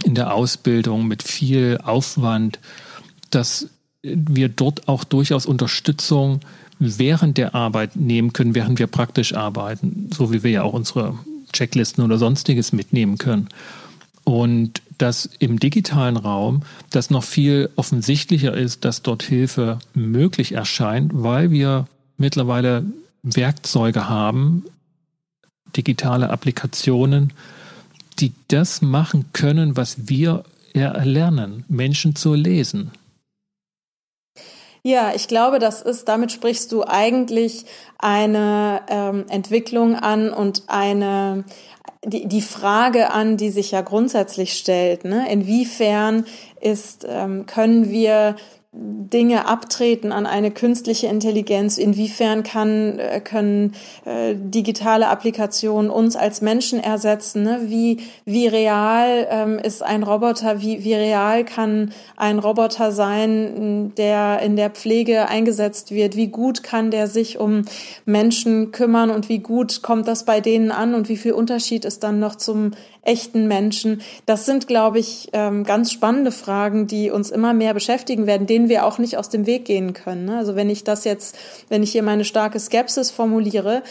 in 0.03 0.15
der 0.15 0.33
Ausbildung 0.33 1.07
mit 1.07 1.23
viel 1.23 1.79
Aufwand, 1.83 2.59
das 3.29 3.69
wir 4.03 4.49
dort 4.49 4.87
auch 4.87 5.03
durchaus 5.03 5.45
Unterstützung 5.45 6.41
während 6.79 7.37
der 7.37 7.55
Arbeit 7.55 7.95
nehmen 7.95 8.33
können, 8.33 8.55
während 8.55 8.77
wir 8.77 8.87
praktisch 8.87 9.33
arbeiten, 9.33 10.09
so 10.13 10.33
wie 10.33 10.43
wir 10.43 10.51
ja 10.51 10.63
auch 10.63 10.73
unsere 10.73 11.17
Checklisten 11.53 12.03
oder 12.03 12.17
sonstiges 12.17 12.73
mitnehmen 12.73 13.17
können. 13.17 13.47
Und 14.25 14.81
dass 14.97 15.29
im 15.39 15.59
digitalen 15.59 16.17
Raum 16.17 16.63
das 16.89 17.09
noch 17.09 17.23
viel 17.23 17.69
offensichtlicher 17.75 18.53
ist, 18.53 18.85
dass 18.85 19.01
dort 19.01 19.23
Hilfe 19.23 19.79
möglich 19.93 20.53
erscheint, 20.53 21.11
weil 21.13 21.51
wir 21.51 21.87
mittlerweile 22.17 22.85
Werkzeuge 23.21 24.09
haben, 24.09 24.65
digitale 25.75 26.29
Applikationen, 26.29 27.33
die 28.19 28.33
das 28.47 28.81
machen 28.81 29.25
können, 29.33 29.75
was 29.75 30.07
wir 30.07 30.43
erlernen, 30.73 31.65
Menschen 31.67 32.15
zu 32.15 32.33
lesen. 32.33 32.91
Ja, 34.85 35.13
ich 35.15 35.29
glaube, 35.29 35.59
das 35.59 35.81
ist, 35.81 36.09
damit 36.09 36.33
sprichst 36.33 36.71
du 36.73 36.83
eigentlich 36.83 37.65
eine 37.97 38.81
ähm, 38.89 39.25
Entwicklung 39.29 39.95
an 39.95 40.33
und 40.33 40.63
eine 40.67 41.45
die, 42.05 42.27
die 42.27 42.41
Frage 42.41 43.11
an, 43.11 43.37
die 43.37 43.49
sich 43.49 43.71
ja 43.71 43.81
grundsätzlich 43.81 44.57
stellt. 44.57 45.05
Ne? 45.05 45.31
Inwiefern 45.31 46.25
ist, 46.59 47.05
ähm, 47.07 47.45
können 47.45 47.89
wir 47.89 48.35
Dinge 48.75 49.45
abtreten 49.45 50.11
an 50.11 50.25
eine 50.25 50.49
künstliche 50.49 51.05
Intelligenz? 51.05 51.77
Inwiefern 51.77 52.41
kann, 52.41 52.97
äh, 52.97 53.19
können 53.19 53.73
äh, 54.05 54.33
digitale 54.35 55.09
Applikationen 55.09 55.91
uns 55.91 56.15
als 56.15 56.41
Menschen 56.41 56.79
ersetzen? 56.79 57.43
Ne? 57.43 57.61
Wie, 57.67 57.99
wie 58.25 58.47
real 58.47 59.27
ähm, 59.29 59.59
ist 59.59 59.83
ein 59.83 60.01
Roboter? 60.01 60.61
Wie, 60.61 60.83
wie 60.83 60.95
real 60.95 61.45
kann 61.45 61.91
ein 62.17 62.39
Roboter 62.39 62.91
sein, 62.91 63.93
der 63.95 64.39
in 64.39 64.55
der 64.55 64.71
Pflege 64.71 65.27
eingesetzt 65.27 65.91
wird? 65.91 66.15
Wie 66.15 66.29
gut 66.29 66.63
kann 66.63 66.89
der 66.89 67.05
sich 67.05 67.39
um 67.39 67.65
Menschen 68.05 68.71
kümmern 68.71 69.11
und 69.11 69.29
wie 69.29 69.39
gut 69.39 69.83
kommt 69.83 70.07
das 70.07 70.25
bei 70.25 70.41
denen 70.41 70.71
an 70.71 70.95
und 70.95 71.09
wie 71.09 71.17
viel 71.17 71.33
Unterschied 71.33 71.85
ist 71.85 72.03
dann 72.03 72.19
noch 72.19 72.37
zum 72.37 72.71
echten 73.03 73.47
Menschen? 73.47 74.01
Das 74.25 74.45
sind, 74.45 74.67
glaube 74.67 74.99
ich, 74.99 75.29
ähm, 75.33 75.63
ganz 75.63 75.91
spannende 75.91 76.31
Fragen, 76.31 76.87
die 76.87 77.11
uns 77.11 77.29
immer 77.29 77.53
mehr 77.53 77.73
beschäftigen 77.73 78.27
werden, 78.27 78.47
denen 78.47 78.69
wir 78.69 78.85
auch 78.85 78.97
nicht 78.97 79.17
aus 79.17 79.29
dem 79.29 79.45
Weg 79.45 79.65
gehen 79.65 79.93
können. 79.93 80.25
Ne? 80.25 80.37
Also 80.37 80.55
wenn 80.55 80.69
ich 80.69 80.83
das 80.83 81.03
jetzt, 81.03 81.37
wenn 81.69 81.83
ich 81.83 81.91
hier 81.91 82.03
meine 82.03 82.25
starke 82.25 82.59
Skepsis 82.59 83.11
formuliere, 83.11 83.83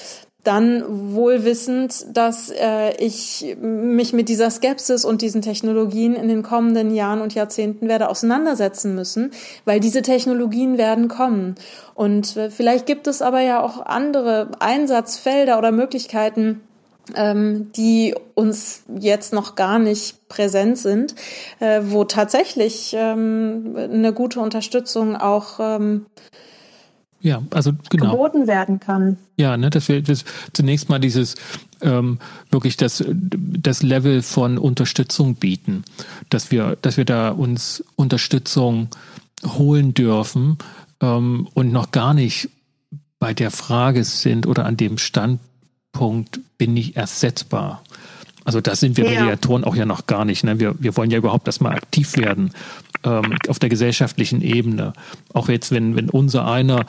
dann 0.45 1.15
wohl 1.15 1.45
wissend, 1.45 2.05
dass 2.13 2.51
äh, 2.51 2.97
ich 2.97 3.57
mich 3.61 4.13
mit 4.13 4.29
dieser 4.29 4.51
Skepsis 4.51 5.05
und 5.05 5.23
diesen 5.23 5.41
Technologien 5.41 6.15
in 6.15 6.29
den 6.29 6.43
kommenden 6.43 6.93
Jahren 6.93 7.21
und 7.21 7.35
Jahrzehnten 7.35 7.89
werde 7.89 8.09
auseinandersetzen 8.09 8.95
müssen, 8.95 9.31
weil 9.65 9.79
diese 9.79 10.03
Technologien 10.03 10.79
werden 10.79 11.07
kommen. 11.07 11.55
Und 11.95 12.37
äh, 12.37 12.51
vielleicht 12.51 12.87
gibt 12.87 13.07
es 13.07 13.23
aber 13.23 13.41
ja 13.41 13.63
auch 13.63 13.87
andere 13.87 14.51
Einsatzfelder 14.59 15.59
oder 15.59 15.71
Möglichkeiten, 15.71 16.61
ähm, 17.15 17.73
die 17.73 18.15
uns 18.35 18.85
jetzt 18.99 19.33
noch 19.33 19.55
gar 19.55 19.79
nicht 19.79 20.29
präsent 20.29 20.79
sind, 20.79 21.15
äh, 21.61 21.83
wo 21.85 22.05
tatsächlich 22.05 22.95
ähm, 22.97 23.77
eine 23.77 24.13
gute 24.13 24.41
Unterstützung 24.41 25.17
auch 25.17 25.59
ähm, 25.61 26.07
ja, 27.21 27.41
also 27.51 27.73
genau. 27.89 28.11
geboten 28.11 28.47
werden 28.49 28.81
kann. 28.81 29.17
Ja, 29.37 29.57
ne, 29.57 29.71
dass 29.71 29.89
wir 29.89 30.03
das, 30.03 30.25
zunächst 30.53 30.89
mal 30.89 30.99
dieses 30.99 31.37
ähm, 31.81 32.19
wirklich 32.51 32.77
das, 32.77 33.05
das 33.07 33.83
Level 33.83 34.23
von 34.23 34.59
Unterstützung 34.59 35.37
bieten, 35.37 35.85
dass 36.31 36.51
wir, 36.51 36.77
dass 36.83 36.97
wir 36.97 37.05
da 37.05 37.31
uns 37.31 37.85
Unterstützung 37.95 38.89
holen 39.45 39.95
dürfen 39.95 40.59
ähm, 41.01 41.49
und 41.55 41.73
noch 41.73 41.93
gar 41.93 42.13
nicht 42.13 42.51
bei 43.21 43.35
der 43.35 43.53
Frage 43.53 44.03
sind 44.03 44.47
oder 44.49 44.65
an 44.65 44.77
dem 44.77 44.99
Stand 44.99 45.39
Punkt 45.93 46.41
bin 46.59 46.77
ich 46.77 46.97
ersetzbar. 46.97 47.83
Also 48.45 48.61
da 48.61 48.75
sind 48.75 48.97
wir 48.97 49.11
ja. 49.11 49.21
Mediatoren 49.21 49.65
auch 49.65 49.77
ja 49.77 49.87
noch 49.87 50.07
gar 50.07 50.25
nicht. 50.25 50.43
Ne? 50.45 50.59
Wir, 50.59 50.75
wir 50.79 50.97
wollen 50.97 51.11
ja 51.11 51.19
überhaupt 51.19 51.47
erstmal 51.47 51.75
aktiv 51.75 52.17
werden 52.17 52.53
ähm, 53.05 53.37
auf 53.49 53.59
der 53.59 53.69
gesellschaftlichen 53.69 54.43
Ebene. 54.43 54.93
Auch 55.33 55.49
jetzt, 55.49 55.71
wenn, 55.71 55.97
wenn 55.97 56.11
unser 56.11 56.51
einer 56.51 56.87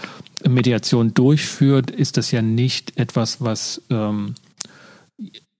Mediation 0.48 1.14
durchführt, 1.14 1.92
ist 1.92 2.18
das 2.18 2.32
ja 2.32 2.42
nicht 2.42 2.98
etwas, 2.98 3.42
was 3.42 3.82
ähm, 3.90 4.36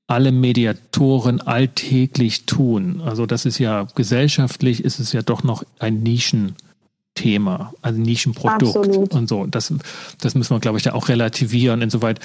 alle 0.08 0.32
Mediatoren 0.32 1.42
alltäglich 1.42 2.46
tun. 2.46 3.02
Also 3.06 3.26
das 3.26 3.46
ist 3.46 3.60
ja 3.60 3.88
gesellschaftlich 3.96 4.84
ist 4.84 5.00
es 5.00 5.14
ja 5.14 5.22
doch 5.22 5.44
noch 5.44 5.64
ein 5.80 6.04
Nischenthema, 6.04 7.74
also 7.82 8.00
Nischenprodukt 8.00 8.78
Absolut. 8.78 9.14
und 9.14 9.30
so. 9.30 9.46
Das, 9.46 9.74
das 10.20 10.36
müssen 10.36 10.56
wir, 10.56 10.60
glaube 10.60 10.78
ich, 10.78 10.84
da 10.84 10.94
auch 10.94 11.08
relativieren. 11.08 11.82
Insoweit 11.82 12.20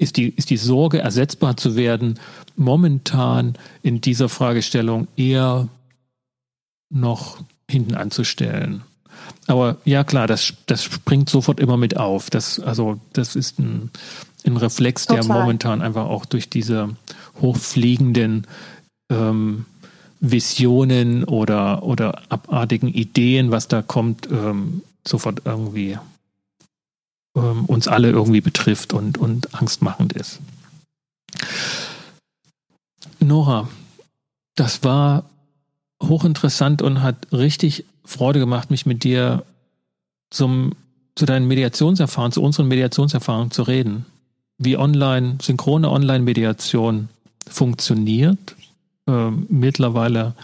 ist 0.00 0.16
die, 0.16 0.30
ist 0.30 0.48
die 0.48 0.56
Sorge, 0.56 0.98
ersetzbar 0.98 1.56
zu 1.58 1.76
werden, 1.76 2.18
momentan 2.56 3.54
in 3.82 4.00
dieser 4.00 4.30
Fragestellung 4.30 5.08
eher 5.16 5.68
noch 6.88 7.38
hinten 7.70 7.94
anzustellen. 7.94 8.82
Aber 9.46 9.76
ja, 9.84 10.02
klar, 10.02 10.26
das, 10.26 10.54
das 10.66 10.84
springt 10.84 11.28
sofort 11.28 11.60
immer 11.60 11.76
mit 11.76 11.98
auf. 11.98 12.30
Das, 12.30 12.58
also, 12.58 12.98
das 13.12 13.36
ist 13.36 13.58
ein, 13.58 13.90
ein 14.46 14.56
Reflex, 14.56 15.06
Total. 15.06 15.22
der 15.22 15.34
momentan 15.34 15.82
einfach 15.82 16.06
auch 16.06 16.24
durch 16.24 16.48
diese 16.48 16.96
hochfliegenden 17.42 18.46
ähm, 19.10 19.66
Visionen 20.20 21.24
oder, 21.24 21.82
oder 21.82 22.22
abartigen 22.30 22.88
Ideen, 22.88 23.50
was 23.50 23.68
da 23.68 23.82
kommt, 23.82 24.28
ähm, 24.30 24.82
sofort 25.06 25.42
irgendwie 25.44 25.98
ähm, 27.36 27.64
uns 27.66 27.88
alle 27.88 28.10
irgendwie 28.10 28.40
betrifft 28.40 28.92
und, 28.92 29.18
und 29.18 29.54
angstmachend 29.54 30.12
ist. 30.12 30.40
Nora, 33.20 33.68
das 34.56 34.82
war 34.82 35.24
hochinteressant 36.02 36.82
und 36.82 37.02
hat 37.02 37.32
richtig 37.32 37.84
Freude 38.04 38.40
gemacht, 38.40 38.70
mich 38.70 38.86
mit 38.86 39.04
dir 39.04 39.44
zum, 40.30 40.72
zu 41.14 41.26
deinen 41.26 41.46
Mediationserfahrungen, 41.46 42.32
zu 42.32 42.42
unseren 42.42 42.68
Mediationserfahrungen 42.68 43.50
zu 43.50 43.62
reden. 43.62 44.06
Wie 44.58 44.76
online, 44.76 45.38
synchrone 45.40 45.90
Online-Mediation 45.90 47.08
funktioniert, 47.48 48.56
äh, 49.06 49.30
mittlerweile 49.30 50.34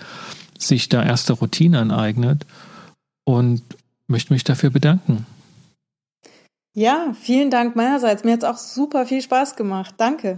sich 0.59 0.89
da 0.89 1.03
erste 1.03 1.35
Routine 1.35 1.81
aneignet 1.81 2.47
und 3.25 3.63
möchte 4.07 4.33
mich 4.33 4.45
dafür 4.45 4.71
bedanken. 4.71 5.27
Ja, 6.79 7.15
vielen 7.19 7.51
Dank 7.51 7.75
meinerseits. 7.75 8.23
Mir 8.23 8.33
hat 8.33 8.41
es 8.41 8.45
auch 8.45 8.59
super 8.59 9.07
viel 9.07 9.23
Spaß 9.23 9.57
gemacht. 9.57 9.95
Danke. 9.97 10.37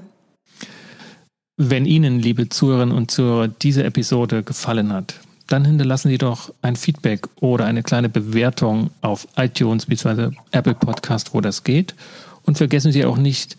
Wenn 1.57 1.85
Ihnen, 1.85 2.21
liebe 2.21 2.49
Zuhörerinnen 2.49 2.97
und 2.97 3.11
Zuhörer, 3.11 3.49
diese 3.49 3.83
Episode 3.83 4.45
gefallen 4.45 4.93
hat, 4.93 5.15
dann 5.49 5.65
hinterlassen 5.65 6.11
Sie 6.11 6.19
doch 6.19 6.55
ein 6.63 6.77
Feedback 6.77 7.27
oder 7.41 7.65
eine 7.65 7.83
kleine 7.83 8.09
Bewertung 8.09 8.91
auf 9.01 9.27
iTunes 9.37 9.87
bzw. 9.87 10.31
Apple 10.53 10.77
Podcast, 10.77 11.35
wo 11.35 11.41
das 11.41 11.65
geht. 11.65 11.97
Und 12.45 12.57
vergessen 12.57 12.93
Sie 12.93 13.05
auch 13.05 13.17
nicht, 13.17 13.57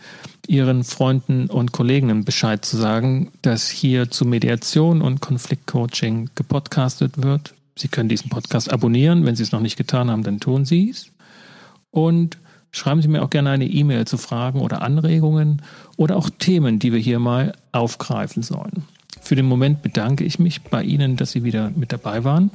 Ihren 0.48 0.86
Freunden 0.86 1.48
und 1.48 1.74
Kollegen 1.74 2.24
Bescheid 2.24 2.64
zu 2.64 2.78
sagen, 2.78 3.34
dass 3.42 3.68
hier 3.68 4.10
zu 4.10 4.24
Mediation 4.24 5.02
und 5.02 5.20
Konfliktcoaching 5.20 6.30
gepodcastet 6.34 7.22
wird. 7.22 7.56
Sie 7.78 7.90
können 7.90 8.08
diesen 8.08 8.30
Podcast 8.30 8.72
abonnieren. 8.72 9.26
Wenn 9.26 9.36
Sie 9.36 9.44
es 9.44 9.52
noch 9.52 9.60
nicht 9.60 9.76
getan 9.76 10.10
haben, 10.10 10.24
dann 10.24 10.40
tun 10.40 10.64
Sie 10.64 10.90
es. 10.90 11.12
Und 11.92 12.38
schreiben 12.72 13.02
Sie 13.02 13.08
mir 13.08 13.24
auch 13.24 13.30
gerne 13.30 13.50
eine 13.52 13.66
E-Mail 13.66 14.06
zu 14.06 14.18
Fragen 14.18 14.62
oder 14.62 14.82
Anregungen 14.82 15.62
oder 15.98 16.18
auch 16.18 16.30
Themen, 16.30 16.80
die 16.80 16.94
wir 16.94 17.00
hier 17.00 17.20
mal 17.20 17.54
aufgreifen 17.72 18.44
sollen. 18.44 18.84
Für 19.22 19.36
den 19.36 19.46
Moment 19.46 19.82
bedanke 19.82 20.24
ich 20.24 20.40
mich 20.40 20.62
bei 20.62 20.84
Ihnen, 20.84 21.18
dass 21.18 21.32
Sie 21.32 21.44
wieder 21.44 21.72
mit 21.76 21.92
dabei 21.92 22.24
waren. 22.24 22.52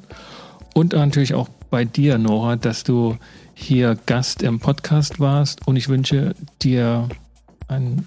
Und 0.74 0.92
natürlich 0.92 1.34
auch 1.34 1.48
bei 1.70 1.84
dir, 1.84 2.18
Nora, 2.18 2.56
dass 2.56 2.84
du 2.84 3.16
hier 3.54 3.96
Gast 4.06 4.42
im 4.42 4.58
Podcast 4.60 5.20
warst. 5.20 5.66
Und 5.66 5.76
ich 5.76 5.88
wünsche 5.88 6.34
dir 6.62 7.08
ein 7.68 8.06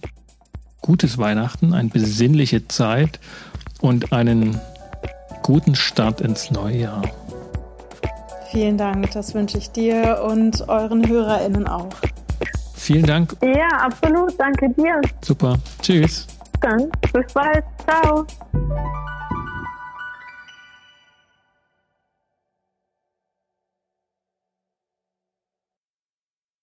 gutes 0.82 1.18
Weihnachten, 1.18 1.74
eine 1.74 1.90
besinnliche 1.90 2.68
Zeit 2.68 3.20
und 3.80 4.12
einen 4.12 4.60
guten 5.44 5.76
Start 5.76 6.22
ins 6.22 6.52
neue 6.52 6.78
Jahr. 6.78 7.02
Vielen 8.58 8.76
Dank, 8.76 9.12
das 9.12 9.36
wünsche 9.36 9.60
ich 9.60 9.70
dir 9.70 10.20
und 10.28 10.68
euren 10.68 11.08
HörerInnen 11.08 11.68
auch. 11.68 11.94
Vielen 12.74 13.06
Dank. 13.06 13.38
Ja, 13.44 13.68
absolut, 13.68 14.34
danke 14.40 14.68
dir. 14.72 15.00
Super. 15.22 15.60
Tschüss. 15.80 16.26
Dann 16.60 16.90
bis 17.14 17.32
bald. 17.34 17.64
Ciao. 17.88 18.26